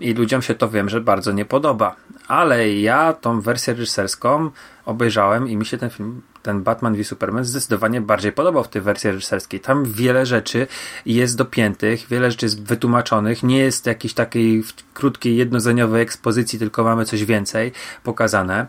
I 0.00 0.14
ludziom 0.14 0.42
się 0.42 0.54
to 0.54 0.68
wiem, 0.68 0.88
że 0.88 1.00
bardzo 1.00 1.32
nie 1.32 1.44
podoba. 1.44 1.96
Ale 2.28 2.72
ja 2.72 3.12
tą 3.12 3.40
wersję 3.40 3.74
reżyserską 3.74 4.50
obejrzałem 4.84 5.48
i 5.48 5.56
mi 5.56 5.66
się 5.66 5.78
ten 5.78 5.90
film, 5.90 6.22
ten 6.42 6.62
Batman 6.62 6.94
v 6.94 7.04
Superman 7.04 7.44
zdecydowanie 7.44 8.00
bardziej 8.00 8.32
podobał 8.32 8.64
w 8.64 8.68
tej 8.68 8.82
wersji 8.82 9.10
reżyserskiej. 9.10 9.60
Tam 9.60 9.84
wiele 9.84 10.26
rzeczy 10.26 10.66
jest 11.06 11.36
dopiętych, 11.36 12.06
wiele 12.08 12.30
rzeczy 12.30 12.46
jest 12.46 12.62
wytłumaczonych, 12.62 13.42
nie 13.42 13.58
jest 13.58 13.86
jakiejś 13.86 14.14
takiej 14.14 14.64
krótkiej, 14.94 15.36
jednozdaniowej 15.36 16.02
ekspozycji, 16.02 16.58
tylko 16.58 16.84
mamy 16.84 17.04
coś 17.04 17.24
więcej 17.24 17.72
pokazane. 18.02 18.66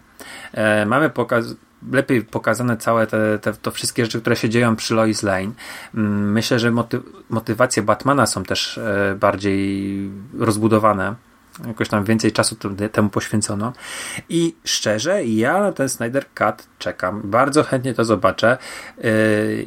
E, 0.54 0.86
mamy 0.86 1.10
pokaz 1.10 1.46
lepiej 1.92 2.22
pokazane 2.22 2.78
całe 2.78 3.08
te, 3.08 3.40
te 3.40 3.54
to 3.54 3.72
wszystkie 3.72 4.06
rzeczy, 4.06 4.22
które 4.22 4.36
się 4.36 4.50
dzieją 4.50 4.76
przy 4.76 4.94
Lois 4.94 5.24
Lane. 5.24 5.52
Mm, 5.96 6.32
Myślę, 6.32 6.60
że 6.60 6.72
moty 6.72 7.02
motywacje 7.30 7.84
Batmana 7.84 8.26
są 8.26 8.44
też 8.44 8.78
e, 8.78 9.16
bardziej 9.20 10.10
rozbudowane. 10.38 11.16
Jakoś 11.68 11.90
tam 11.90 12.04
więcej 12.04 12.32
czasu 12.32 12.56
temu 12.92 13.10
poświęcono. 13.10 13.74
I 14.30 14.56
szczerze, 14.64 15.26
ja 15.26 15.62
na 15.62 15.72
ten 15.72 15.90
Snyder 15.90 16.26
Cut 16.34 16.68
czekam. 16.80 17.22
Bardzo 17.24 17.64
chętnie 17.64 17.94
to 17.94 18.06
zobaczę. 18.06 18.58
Yy, 18.98 19.04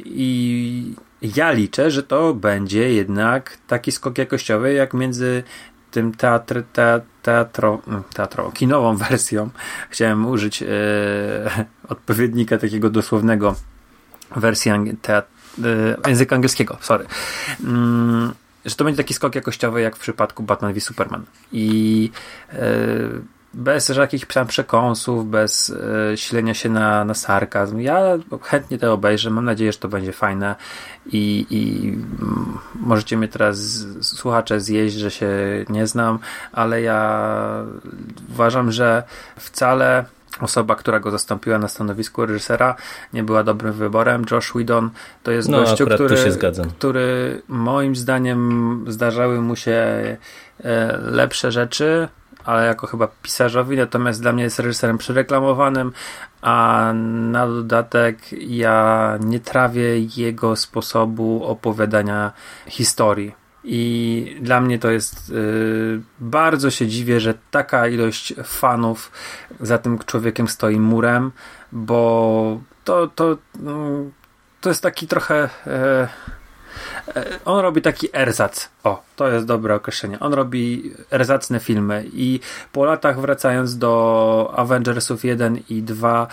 I 0.05 0.95
ja 1.21 1.51
liczę, 1.51 1.91
że 1.91 2.03
to 2.03 2.33
będzie 2.33 2.93
jednak 2.93 3.57
taki 3.67 3.91
skok 3.91 4.17
jakościowy, 4.17 4.73
jak 4.73 4.93
między 4.93 5.43
tym 5.91 6.13
teatr, 6.13 6.63
te, 6.73 7.01
teatro, 7.23 7.81
mm, 7.87 8.03
teatro, 8.13 8.51
kinową 8.51 8.97
wersją. 8.97 9.49
Chciałem 9.89 10.25
użyć 10.25 10.61
yy, 10.61 10.67
odpowiednika 11.89 12.57
takiego 12.57 12.89
dosłownego 12.89 13.55
wersji 14.35 14.71
ang- 14.71 14.93
yy, 15.57 15.97
języka 16.07 16.35
angielskiego, 16.35 16.77
sorry. 16.81 17.05
Mm, 17.63 18.33
że 18.65 18.75
to 18.75 18.83
będzie 18.83 18.97
taki 18.97 19.13
skok 19.13 19.35
jakościowy 19.35 19.81
jak 19.81 19.95
w 19.95 19.99
przypadku 19.99 20.43
Batman 20.43 20.73
v 20.73 20.79
Superman. 20.79 21.23
I 21.51 22.11
yy, 22.53 22.59
bez 23.53 23.89
jakichś 23.89 24.25
tam 24.25 24.47
przekąsów, 24.47 25.29
bez 25.29 25.69
yy, 26.09 26.17
silenia 26.17 26.53
się 26.53 26.69
na, 26.69 27.05
na 27.05 27.13
sarkazm. 27.13 27.79
Ja 27.79 28.01
chętnie 28.41 28.77
to 28.77 28.93
obejrzę. 28.93 29.29
Mam 29.29 29.45
nadzieję, 29.45 29.71
że 29.71 29.77
to 29.77 29.87
będzie 29.87 30.13
fajne 30.13 30.55
i, 31.05 31.45
i 31.49 31.93
możecie 32.79 33.17
mnie 33.17 33.27
teraz 33.27 33.85
słuchacze 34.01 34.59
zjeść, 34.59 34.95
że 34.95 35.11
się 35.11 35.29
nie 35.69 35.87
znam, 35.87 36.19
ale 36.51 36.81
ja 36.81 37.65
uważam, 38.29 38.71
że 38.71 39.03
wcale 39.37 40.05
osoba, 40.41 40.75
która 40.75 40.99
go 40.99 41.11
zastąpiła 41.11 41.59
na 41.59 41.67
stanowisku 41.67 42.25
reżysera 42.25 42.75
nie 43.13 43.23
była 43.23 43.43
dobrym 43.43 43.73
wyborem. 43.73 44.25
Josh 44.31 44.51
Whedon 44.51 44.89
to 45.23 45.31
jest 45.31 45.49
No, 45.49 45.59
gościu, 45.59 45.85
który, 45.85 46.15
który 46.77 47.41
moim 47.47 47.95
zdaniem 47.95 48.85
zdarzały 48.87 49.41
mu 49.41 49.55
się 49.55 49.71
e, 50.63 50.97
lepsze 50.97 51.51
rzeczy, 51.51 52.07
ale 52.45 52.65
jako 52.65 52.87
chyba 52.87 53.07
pisarzowi, 53.07 53.77
natomiast 53.77 54.21
dla 54.21 54.31
mnie 54.31 54.43
jest 54.43 54.59
reżyserem 54.59 54.97
przereklamowanym, 54.97 55.91
a 56.41 56.91
na 57.31 57.47
dodatek 57.47 58.17
ja 58.31 59.17
nie 59.21 59.39
trawię 59.39 59.99
jego 59.99 60.55
sposobu 60.55 61.45
opowiadania 61.45 62.31
historii. 62.67 63.39
I 63.63 64.37
dla 64.41 64.61
mnie 64.61 64.79
to 64.79 64.91
jest 64.91 65.29
y, 65.29 66.01
bardzo 66.19 66.71
się 66.71 66.87
dziwię, 66.87 67.19
że 67.19 67.33
taka 67.51 67.87
ilość 67.87 68.33
fanów 68.43 69.11
za 69.59 69.77
tym 69.77 69.99
człowiekiem 69.99 70.47
stoi 70.47 70.79
murem, 70.79 71.31
bo 71.71 72.61
to, 72.83 73.07
to, 73.07 73.37
mm, 73.59 74.11
to 74.61 74.69
jest 74.69 74.83
taki 74.83 75.07
trochę. 75.07 75.49
E, 75.67 76.07
on 77.45 77.59
robi 77.59 77.81
taki 77.81 78.07
erzac. 78.13 78.69
O, 78.83 79.03
to 79.15 79.27
jest 79.27 79.45
dobre 79.45 79.75
określenie. 79.75 80.19
On 80.19 80.33
robi 80.33 80.91
erzacne 81.11 81.59
filmy 81.59 82.05
i 82.13 82.39
po 82.71 82.85
latach 82.85 83.21
wracając 83.21 83.77
do 83.77 84.53
Avengersów 84.55 85.25
1 85.25 85.59
i 85.69 85.81
2 85.81 86.27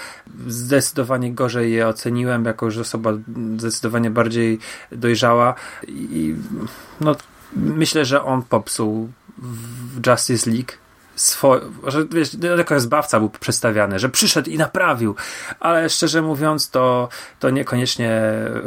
zdecydowanie 0.47 1.33
gorzej 1.33 1.73
je 1.73 1.89
oceniłem, 1.89 2.45
jako 2.45 2.71
że 2.71 2.81
osoba 2.81 3.13
zdecydowanie 3.57 4.11
bardziej 4.11 4.59
dojrzała 4.93 5.55
i 5.89 6.35
no 7.01 7.17
myślę, 7.57 8.05
że 8.05 8.23
on 8.23 8.43
popsuł 8.43 9.09
w 9.39 10.07
Justice 10.07 10.51
League 10.51 10.73
swo- 11.17 11.61
że 11.87 12.05
wiesz, 12.11 12.37
jako 12.59 12.81
zbawca 12.81 13.19
był 13.21 13.31
przedstawiany, 13.31 13.99
że 13.99 14.09
przyszedł 14.09 14.51
i 14.51 14.59
naprawił, 14.59 15.15
ale 15.61 15.91
szczerze 15.91 16.23
mówiąc 16.23 16.71
to, 16.71 17.09
to 17.41 17.51
niekoniecznie 17.51 18.23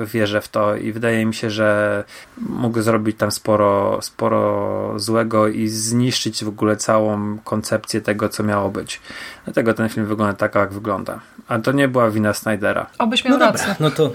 wierzę 0.05 0.41
w 0.41 0.47
to 0.47 0.75
i 0.75 0.91
wydaje 0.91 1.25
mi 1.25 1.33
się, 1.33 1.49
że 1.49 2.03
mógł 2.37 2.81
zrobić 2.81 3.17
tam 3.17 3.31
sporo, 3.31 3.99
sporo 4.01 4.93
złego 4.99 5.47
i 5.47 5.67
zniszczyć 5.67 6.43
w 6.43 6.47
ogóle 6.47 6.77
całą 6.77 7.37
koncepcję 7.43 8.01
tego, 8.01 8.29
co 8.29 8.43
miało 8.43 8.69
być. 8.69 9.01
Dlatego 9.49 9.73
ten 9.73 9.89
film 9.89 10.05
wygląda 10.05 10.33
tak, 10.33 10.55
jak 10.55 10.73
wygląda. 10.73 11.19
A 11.47 11.59
to 11.59 11.71
nie 11.71 11.87
była 11.87 12.11
wina 12.11 12.33
Snydera. 12.33 12.87
Obyś 12.99 13.25
miał 13.25 13.37
No 13.39 13.45
rację. 13.45 13.67
dobra, 13.67 13.75
no 13.79 13.91
to, 13.91 14.11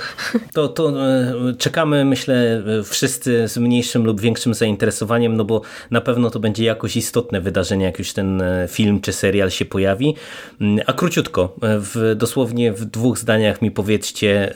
to, 0.53 0.69
to 0.69 1.07
e, 1.07 1.55
czekamy, 1.59 2.05
myślę, 2.05 2.63
wszyscy 2.85 3.49
z 3.49 3.59
mniejszym 3.59 4.05
lub 4.05 4.21
większym 4.21 4.55
zainteresowaniem, 4.55 5.37
no 5.37 5.45
bo 5.45 5.61
na 5.91 6.01
pewno 6.01 6.31
to 6.31 6.41
będzie 6.41 6.65
jakoś 6.65 6.97
istotne 6.97 7.41
wydarzenie, 7.41 7.85
jak 7.85 7.99
już 7.99 8.13
ten 8.13 8.43
e, 8.43 8.69
film 8.69 9.01
czy 9.01 9.13
serial 9.13 9.51
się 9.51 9.65
pojawi. 9.65 10.15
Mm, 10.61 10.85
A 10.87 10.93
króciutko, 10.93 11.57
e, 11.63 11.79
w, 11.79 12.15
dosłownie 12.17 12.73
w 12.73 12.85
dwóch 12.85 13.19
zdaniach 13.19 13.63
mi 13.63 13.71
powiedzcie, 13.71 14.55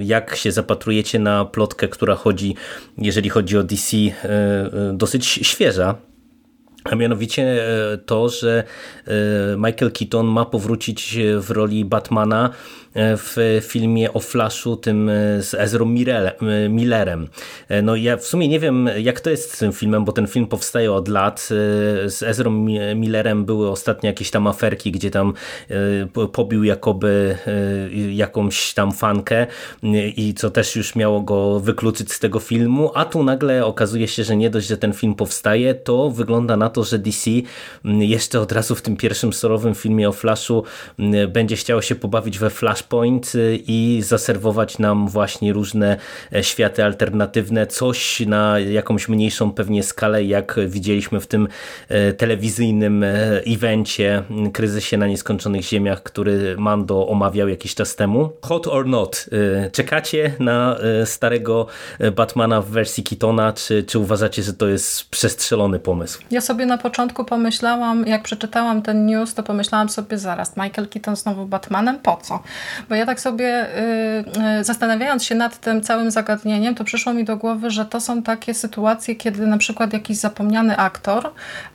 jak 0.00 0.36
się 0.36 0.52
zapatrujecie 0.52 1.18
na 1.18 1.44
plotkę, 1.44 1.88
która 1.88 2.14
chodzi, 2.14 2.54
jeżeli 2.98 3.28
chodzi 3.30 3.58
o 3.58 3.62
DC, 3.62 3.96
dosyć 4.92 5.26
świeża, 5.26 5.94
a 6.90 6.96
mianowicie 6.96 7.42
e, 7.42 7.98
to, 7.98 8.28
że 8.28 8.64
e, 9.06 9.12
Michael 9.56 9.92
Keaton 9.92 10.26
ma 10.26 10.44
powrócić 10.44 11.16
e, 11.16 11.40
w 11.40 11.50
roli 11.50 11.84
Batmana 11.84 12.50
w 13.16 13.60
filmie 13.62 14.12
o 14.12 14.20
Flashu, 14.20 14.76
tym 14.76 15.08
e, 15.08 15.42
z 15.42 15.54
Mirele- 15.86 16.32
Millerem. 16.70 17.28
E, 17.68 17.82
No 17.82 17.96
ja 17.96 18.16
w 18.16 18.24
sumie 18.26 18.48
nie 18.48 18.60
wiem, 18.60 18.90
jak 18.98 19.20
to 19.20 19.30
jest 19.30 19.54
z 19.54 19.58
tym 19.58 19.72
filmem, 19.72 20.04
bo 20.04 20.12
ten 20.12 20.26
film 20.26 20.46
powstaje 20.46 20.92
od 20.92 21.08
lat. 21.08 21.48
E, 22.04 22.10
Z 22.10 22.22
Ezra 22.22 22.50
Millerem 22.96 23.44
były 23.44 23.70
ostatnio 23.70 24.06
jakieś 24.06 24.30
tam 24.30 24.46
aferki, 24.46 24.92
gdzie 24.92 25.10
tam 25.10 25.32
e, 25.70 25.74
po- 26.12 26.28
pobił 26.28 26.64
jakoby 26.64 27.36
e, 27.46 28.12
jakąś 28.12 28.74
tam 28.74 28.92
fankę 28.92 29.46
e, 29.82 30.08
i 30.08 30.34
co 30.34 30.50
też 30.50 30.76
już 30.76 30.94
miało 30.94 31.20
go 31.20 31.60
wykluczyć 31.60 32.12
z 32.12 32.18
tego 32.20 32.38
filmu, 32.38 32.90
a 32.94 33.04
tu 33.04 33.24
nagle 33.24 33.64
okazuje 33.66 34.08
się, 34.08 34.24
że 34.24 34.36
nie 34.36 34.50
dość, 34.50 34.66
że 34.66 34.76
ten 34.76 34.92
film 34.92 35.14
powstaje, 35.14 35.74
to 35.74 36.10
wygląda 36.10 36.56
na 36.56 36.70
to, 36.70 36.84
że 36.84 36.98
DC 36.98 37.30
jeszcze 37.84 38.40
od 38.40 38.52
razu 38.52 38.74
w 38.74 38.82
tym 38.82 38.96
pierwszym 38.96 39.32
solowym 39.32 39.74
filmie 39.74 40.08
o 40.08 40.12
Flashu 40.12 40.64
będzie 41.28 41.56
chciało 41.56 41.82
się 41.82 41.94
pobawić 41.94 42.38
we 42.38 42.50
Flashpoint 42.86 43.32
i 43.66 44.02
zaserwować 44.04 44.78
nam 44.78 45.08
właśnie 45.08 45.52
różne 45.52 45.96
światy 46.42 46.84
alternatywne, 46.84 47.66
coś 47.66 48.20
na 48.20 48.58
jakąś 48.58 49.08
mniejszą 49.08 49.52
pewnie 49.52 49.82
skalę, 49.82 50.24
jak 50.24 50.56
widzieliśmy 50.66 51.20
w 51.20 51.26
tym 51.26 51.48
telewizyjnym 52.18 53.04
evencie 53.46 54.22
Kryzysie 54.52 54.96
na 54.96 55.06
Nieskończonych 55.06 55.62
Ziemiach, 55.62 56.02
który 56.02 56.56
Mando 56.58 57.08
omawiał 57.08 57.48
jakiś 57.48 57.74
czas 57.74 57.96
temu. 57.96 58.30
Hot 58.42 58.66
or 58.66 58.86
not, 58.86 59.26
czekacie 59.72 60.32
na 60.38 60.76
starego 61.04 61.66
Batmana 62.16 62.60
w 62.60 62.68
wersji 62.68 63.02
Kitona, 63.02 63.52
czy, 63.52 63.82
czy 63.82 63.98
uważacie, 63.98 64.42
że 64.42 64.52
to 64.52 64.68
jest 64.68 65.10
przestrzelony 65.10 65.78
pomysł? 65.78 66.20
Ja 66.30 66.40
sobie 66.40 66.66
na 66.66 66.78
początku 66.78 67.24
pomyślałam, 67.24 68.06
jak 68.06 68.22
przeczytałam 68.22 68.82
ten 68.82 69.06
news, 69.06 69.34
to 69.34 69.42
pomyślałam 69.42 69.88
sobie 69.88 70.18
zaraz, 70.18 70.56
Michael 70.56 70.88
Keaton 70.88 71.16
znowu 71.16 71.46
Batmanem, 71.46 71.98
po 71.98 72.16
co? 72.22 72.42
Bo 72.88 72.94
ja 72.94 73.06
tak 73.06 73.20
sobie 73.20 73.66
yy, 74.56 74.64
zastanawiając 74.64 75.24
się 75.24 75.34
nad 75.34 75.58
tym 75.60 75.82
całym 75.82 76.10
zagadnieniem, 76.10 76.74
to 76.74 76.84
przyszło 76.84 77.12
mi 77.14 77.24
do 77.24 77.36
głowy, 77.36 77.70
że 77.70 77.84
to 77.86 78.00
są 78.00 78.22
takie 78.22 78.54
sytuacje, 78.54 79.16
kiedy 79.16 79.46
na 79.46 79.58
przykład 79.58 79.92
jakiś 79.92 80.16
zapomniany 80.16 80.76
aktor 80.76 81.24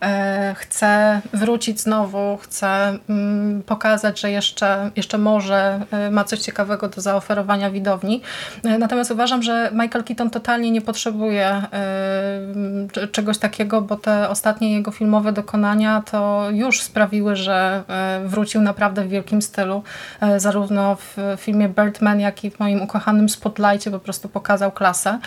yy, 0.01 0.07
chce 0.55 1.21
wrócić 1.33 1.79
znowu, 1.81 2.37
chce 2.41 2.97
yy, 3.09 3.61
pokazać, 3.61 4.19
że 4.19 4.31
jeszcze, 4.31 4.91
jeszcze 4.95 5.17
może 5.17 5.81
y, 6.07 6.11
ma 6.11 6.23
coś 6.23 6.39
ciekawego 6.39 6.87
do 6.87 7.01
zaoferowania 7.01 7.71
widowni. 7.71 8.21
Y, 8.65 8.77
natomiast 8.77 9.11
uważam, 9.11 9.43
że 9.43 9.69
Michael 9.73 10.03
Keaton 10.03 10.29
totalnie 10.29 10.71
nie 10.71 10.81
potrzebuje 10.81 11.61
y, 13.03 13.07
czegoś 13.07 13.37
takiego, 13.37 13.81
bo 13.81 13.95
te 13.95 14.29
ostatnie 14.29 14.73
jego 14.73 14.91
filmowe 14.91 15.31
dokonania 15.31 16.03
to 16.11 16.47
już 16.51 16.81
sprawiły, 16.81 17.35
że 17.35 17.83
y, 18.25 18.27
wrócił 18.27 18.61
naprawdę 18.61 19.03
w 19.03 19.09
wielkim 19.09 19.41
stylu. 19.41 19.83
Y, 20.35 20.39
zarówno 20.81 20.95
w 20.95 21.41
filmie 21.41 21.69
Birdman, 21.69 22.19
jak 22.19 22.43
i 22.43 22.51
w 22.51 22.59
moim 22.59 22.81
ukochanym 22.81 23.29
Spotlightie 23.29 23.91
po 23.91 23.99
prostu 23.99 24.29
pokazał 24.29 24.71
klasę. 24.71 25.19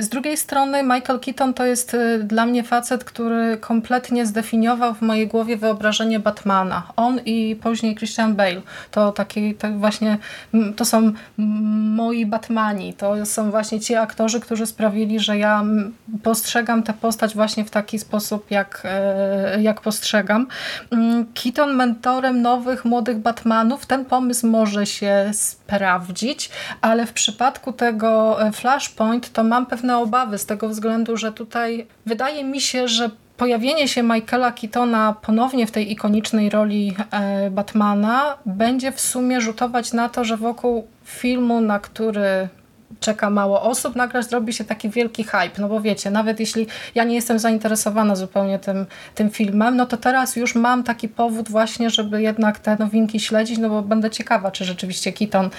Z 0.00 0.08
drugiej 0.08 0.36
strony 0.36 0.82
Michael 0.82 1.20
Keaton 1.20 1.54
to 1.54 1.66
jest 1.66 1.96
dla 2.24 2.46
mnie 2.46 2.64
facet, 2.64 3.04
który 3.04 3.56
kompletnie 3.56 4.26
zdefiniował 4.26 4.94
w 4.94 5.02
mojej 5.02 5.28
głowie 5.28 5.56
wyobrażenie 5.56 6.20
Batmana. 6.20 6.82
On 6.96 7.20
i 7.24 7.56
później 7.62 7.96
Christian 7.96 8.34
Bale. 8.34 8.62
To 8.90 9.12
taki, 9.12 9.54
tak 9.54 9.78
właśnie, 9.78 10.18
to 10.76 10.84
są 10.84 11.12
moi 11.96 12.26
Batmani. 12.26 12.94
To 12.94 13.26
są 13.26 13.50
właśnie 13.50 13.80
ci 13.80 13.94
aktorzy, 13.94 14.40
którzy 14.40 14.66
sprawili, 14.66 15.20
że 15.20 15.38
ja 15.38 15.64
postrzegam 16.22 16.82
tę 16.82 16.92
postać 16.92 17.34
właśnie 17.34 17.64
w 17.64 17.70
taki 17.70 17.98
sposób, 17.98 18.50
jak, 18.50 18.82
e, 18.84 19.62
jak 19.62 19.80
postrzegam. 19.80 20.46
Mm, 20.90 21.26
Keaton 21.34 21.76
mentorem 21.76 22.42
nowych, 22.42 22.84
młodych 22.84 23.18
Batmanów, 23.18 23.86
ten 23.86 24.04
pomysł 24.04 24.46
może 24.46 24.85
się 24.86 25.30
sprawdzić, 25.32 26.50
ale 26.80 27.06
w 27.06 27.12
przypadku 27.12 27.72
tego 27.72 28.42
e, 28.42 28.52
Flashpoint 28.52 29.32
to 29.32 29.44
mam 29.44 29.66
pewne 29.66 29.98
obawy 29.98 30.38
z 30.38 30.46
tego 30.46 30.68
względu, 30.68 31.16
że 31.16 31.32
tutaj 31.32 31.86
wydaje 32.06 32.44
mi 32.44 32.60
się, 32.60 32.88
że 32.88 33.10
pojawienie 33.36 33.88
się 33.88 34.02
Michaela 34.02 34.52
Keatona 34.52 35.14
ponownie 35.22 35.66
w 35.66 35.70
tej 35.70 35.92
ikonicznej 35.92 36.50
roli 36.50 36.96
e, 37.10 37.50
Batmana 37.50 38.36
będzie 38.46 38.92
w 38.92 39.00
sumie 39.00 39.40
rzutować 39.40 39.92
na 39.92 40.08
to, 40.08 40.24
że 40.24 40.36
wokół 40.36 40.86
filmu, 41.04 41.60
na 41.60 41.78
który 41.78 42.48
czeka 43.00 43.30
mało 43.30 43.62
osób, 43.62 43.96
nagle 43.96 44.22
zrobi 44.22 44.52
się 44.52 44.64
taki 44.64 44.90
wielki 44.90 45.24
hype, 45.24 45.50
no 45.58 45.68
bo 45.68 45.80
wiecie, 45.80 46.10
nawet 46.10 46.40
jeśli 46.40 46.66
ja 46.94 47.04
nie 47.04 47.14
jestem 47.14 47.38
zainteresowana 47.38 48.16
zupełnie 48.16 48.58
tym, 48.58 48.86
tym 49.14 49.30
filmem, 49.30 49.76
no 49.76 49.86
to 49.86 49.96
teraz 49.96 50.36
już 50.36 50.54
mam 50.54 50.84
taki 50.84 51.08
powód 51.08 51.48
właśnie, 51.48 51.90
żeby 51.90 52.22
jednak 52.22 52.58
te 52.58 52.76
nowinki 52.78 53.20
śledzić, 53.20 53.58
no 53.58 53.68
bo 53.68 53.82
będę 53.82 54.10
ciekawa, 54.10 54.50
czy 54.50 54.64
rzeczywiście 54.64 55.12
Keaton 55.12 55.46
y, 55.46 55.50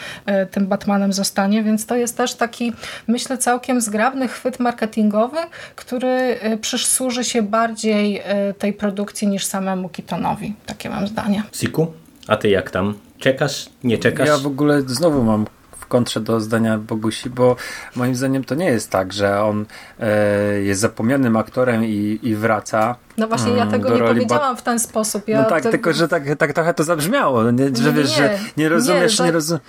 tym 0.52 0.68
Batmanem 0.68 1.14
zostanie, 1.14 1.64
więc 1.64 1.86
to 1.86 1.96
jest 1.96 2.18
też 2.18 2.34
taki, 2.36 2.74
myślę, 3.08 3.38
całkiem 3.38 3.82
zgrabny 3.82 4.28
chwyt 4.28 4.60
marketingowy, 4.60 5.38
który 5.76 6.40
y, 6.54 6.58
przysłuży 6.58 7.24
się 7.24 7.42
bardziej 7.42 8.22
y, 8.50 8.54
tej 8.54 8.74
produkcji 8.74 9.28
niż 9.28 9.46
samemu 9.46 9.90
Keatonowi. 9.90 10.54
Takie 10.66 10.90
mam 10.90 11.08
zdanie. 11.08 11.44
Siku, 11.52 11.94
a 12.28 12.36
ty 12.36 12.50
jak 12.50 12.72
tam? 12.72 12.94
Czekasz? 13.20 13.70
Nie 13.84 13.98
czekasz? 13.98 14.28
Ja 14.28 14.38
w 14.38 14.48
ogóle 14.48 14.82
znowu 14.82 15.24
mam 15.24 15.46
kontrze 15.88 16.22
do 16.22 16.42
zdania 16.42 16.78
Bogusi, 16.78 17.30
bo 17.30 17.56
moim 17.96 18.16
zdaniem 18.16 18.44
to 18.44 18.56
nie 18.56 18.66
jest 18.66 18.92
tak, 18.92 19.14
że 19.14 19.44
on 19.44 19.66
e, 20.00 20.62
jest 20.62 20.82
zapomnianym 20.82 21.36
aktorem 21.36 21.86
i, 21.86 22.20
i 22.24 22.36
wraca. 22.36 22.96
No 23.18 23.28
właśnie, 23.28 23.52
ja 23.52 23.64
mm, 23.64 23.70
tego 23.70 23.98
nie 23.98 24.04
powiedziałam 24.04 24.58
w 24.58 24.62
ten 24.62 24.80
sposób. 24.80 25.28
Ja 25.28 25.42
no 25.42 25.50
tak, 25.50 25.64
tylko 25.64 25.94
że 25.94 26.08
tak, 26.08 26.24
tak 26.36 26.54
trochę 26.54 26.74
to 26.74 26.84
zabrzmiało, 26.84 27.52
nie, 27.52 27.76
że 27.76 27.94
wiesz, 27.94 28.16
że 28.16 28.40
nie 28.58 28.70
rozumiesz, 28.70 29.20
nie, 29.20 29.26
nie 29.26 29.32
rozumiesz 29.32 29.62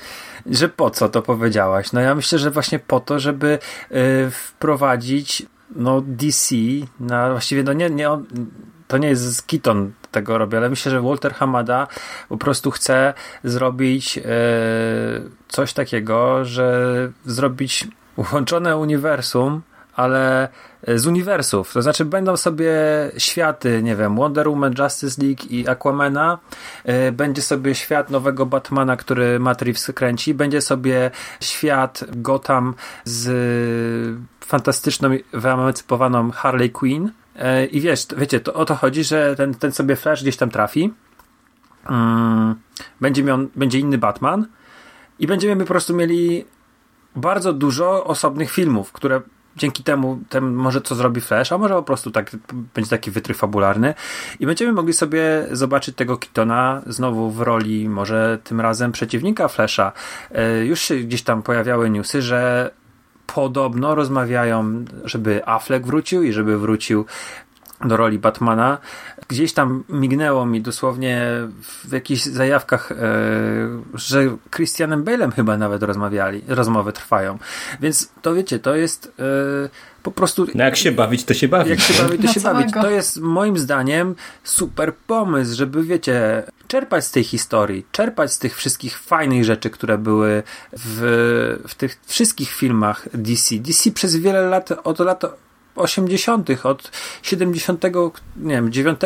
że 0.51 0.69
po 0.69 0.91
co 0.91 1.09
to 1.09 1.23
powiedziałaś? 1.23 1.93
No 1.93 2.01
ja 2.01 2.15
myślę, 2.15 2.39
że 2.39 2.51
właśnie 2.51 2.79
po 2.79 3.01
to, 3.01 3.19
żeby 3.19 3.59
y, 3.93 4.31
wprowadzić 4.31 5.47
no 5.77 6.01
DC 6.01 6.55
na 7.01 7.31
właściwie 7.31 7.63
no 7.63 7.73
nie, 7.73 7.91
nie 7.91 8.11
on, 8.11 8.27
to 8.89 8.99
nie 8.99 9.09
jest 9.09 9.47
Keaton 9.47 9.93
tego 10.11 10.39
robi, 10.39 10.57
ale 10.57 10.71
myślę, 10.71 10.93
że 10.93 11.03
Walter 11.03 11.35
Hamada 11.35 11.87
po 12.29 12.37
prostu 12.37 12.71
chce 12.71 13.15
zrobić 13.45 14.19
e, 14.19 14.23
coś 15.49 15.73
takiego, 15.73 16.45
że 16.45 16.83
zrobić 17.25 17.89
łączone 18.33 18.77
uniwersum, 18.77 19.63
ale 19.97 20.49
z 20.87 21.07
uniwersów. 21.07 21.73
To 21.73 21.83
znaczy 21.83 22.05
będą 22.05 22.37
sobie 22.37 22.73
światy, 23.19 23.83
nie 23.83 23.97
wiem, 23.97 24.17
Wonder 24.17 24.49
Woman, 24.49 24.75
Justice 24.79 25.23
League 25.23 25.43
i 25.51 25.69
Aquamana. 25.69 26.39
E, 26.85 27.13
będzie 27.13 27.43
sobie 27.43 27.75
świat 27.75 28.11
nowego 28.11 28.47
Batmana, 28.47 28.97
który 28.97 29.39
Matt 29.41 29.63
Reeves 29.63 29.91
kręci. 29.95 30.35
Będzie 30.35 30.61
sobie 30.61 31.11
świat 31.41 32.05
Gotham 32.17 32.75
z 33.05 33.29
fantastyczną, 34.41 35.09
wyemancypowaną 35.33 36.31
Harley 36.31 36.71
Quinn 36.71 37.11
I 37.71 37.81
wiesz, 37.81 38.07
wiecie, 38.17 38.41
to 38.41 38.55
o 38.55 38.65
to 38.65 38.75
chodzi, 38.75 39.05
że 39.05 39.37
ten, 39.37 39.55
ten 39.55 39.73
sobie 39.73 39.97
Flash 39.97 40.23
gdzieś 40.23 40.37
tam 40.37 40.51
trafi. 40.51 40.93
Um, 41.91 42.55
będzie, 43.01 43.23
miał, 43.25 43.39
będzie 43.57 43.79
inny 43.79 43.99
Batman 43.99 44.47
i 45.19 45.27
będziemy 45.27 45.65
po 45.65 45.69
prostu 45.69 45.95
mieli 45.95 46.45
bardzo 47.17 47.53
dużo 47.53 48.05
osobnych 48.05 48.51
filmów, 48.51 48.93
które 48.93 49.21
dzięki 49.57 49.83
temu 49.83 50.21
ten 50.29 50.53
może 50.53 50.81
co 50.81 50.95
zrobi 50.95 51.21
Flash, 51.21 51.53
a 51.53 51.59
może 51.59 51.75
po 51.75 51.83
prostu 51.83 52.11
tak 52.11 52.37
będzie 52.75 52.91
taki 52.91 53.11
wytrych 53.11 53.37
fabularny 53.37 53.95
i 54.41 54.47
będziemy 54.47 54.73
mogli 54.73 54.93
sobie 54.93 55.47
zobaczyć 55.51 55.97
tego 55.97 56.17
Kitona 56.17 56.83
znowu 56.87 57.31
w 57.31 57.41
roli 57.41 57.89
może 57.89 58.39
tym 58.45 58.61
razem 58.61 58.93
przeciwnika 58.93 59.49
Flasha. 59.49 59.93
E, 60.31 60.65
już 60.65 60.81
się 60.81 60.97
gdzieś 60.97 61.23
tam 61.23 61.43
pojawiały 61.43 61.91
newsy, 61.91 62.23
że 62.23 62.71
podobno 63.35 63.95
rozmawiają, 63.95 64.85
żeby 65.05 65.47
Affleck 65.47 65.87
wrócił 65.87 66.23
i 66.23 66.33
żeby 66.33 66.59
wrócił 66.59 67.05
do 67.85 67.97
roli 67.97 68.19
Batmana. 68.19 68.79
Gdzieś 69.29 69.53
tam 69.53 69.85
mignęło 69.89 70.47
mi 70.47 70.61
dosłownie 70.61 71.31
w 71.89 71.93
jakichś 71.93 72.23
zajawkach, 72.23 72.93
e, 72.93 72.97
że 73.95 74.37
Christianem 74.51 75.05
Bale'em 75.05 75.33
chyba 75.33 75.57
nawet 75.57 75.83
rozmawiali, 75.83 76.43
rozmowy 76.49 76.93
trwają. 76.93 77.39
Więc 77.81 78.13
to 78.23 78.35
wiecie, 78.35 78.59
to 78.59 78.75
jest 78.75 79.13
e, 79.19 79.98
po 80.11 80.13
prostu... 80.15 80.47
No 80.55 80.65
jak 80.65 80.77
się 80.77 80.93
bawić, 80.93 81.25
to 81.25 81.35
się 81.35 81.49
bawić. 81.49 81.71
Jak 81.71 81.81
się 81.81 82.03
bawić, 82.03 82.23
to 82.23 82.33
się 82.33 82.41
bawić. 82.41 82.73
To 82.73 82.91
jest 82.91 83.21
moim 83.21 83.59
zdaniem 83.59 84.15
super 84.45 84.95
pomysł, 84.95 85.57
żeby 85.57 85.83
wiecie, 85.83 86.43
czerpać 86.69 87.05
z 87.05 87.11
tej 87.11 87.25
historii, 87.25 87.87
czerpać 87.93 88.33
z 88.33 88.39
tych 88.39 88.57
wszystkich 88.57 88.99
fajnych 88.99 89.45
rzeczy, 89.45 89.71
które 89.71 89.99
były 89.99 90.43
w, 90.73 91.59
w 91.69 91.75
tych 91.75 92.01
wszystkich 92.07 92.51
filmach 92.51 93.09
DC. 93.15 93.55
DC 93.55 93.91
przez 93.91 94.17
wiele 94.17 94.43
lat, 94.43 94.69
od 94.85 94.99
lat 94.99 95.25
80., 95.77 96.49
od 96.63 96.91
70., 97.23 97.85
nie 98.37 98.55
wiem, 98.55 98.73
9, 98.73 99.01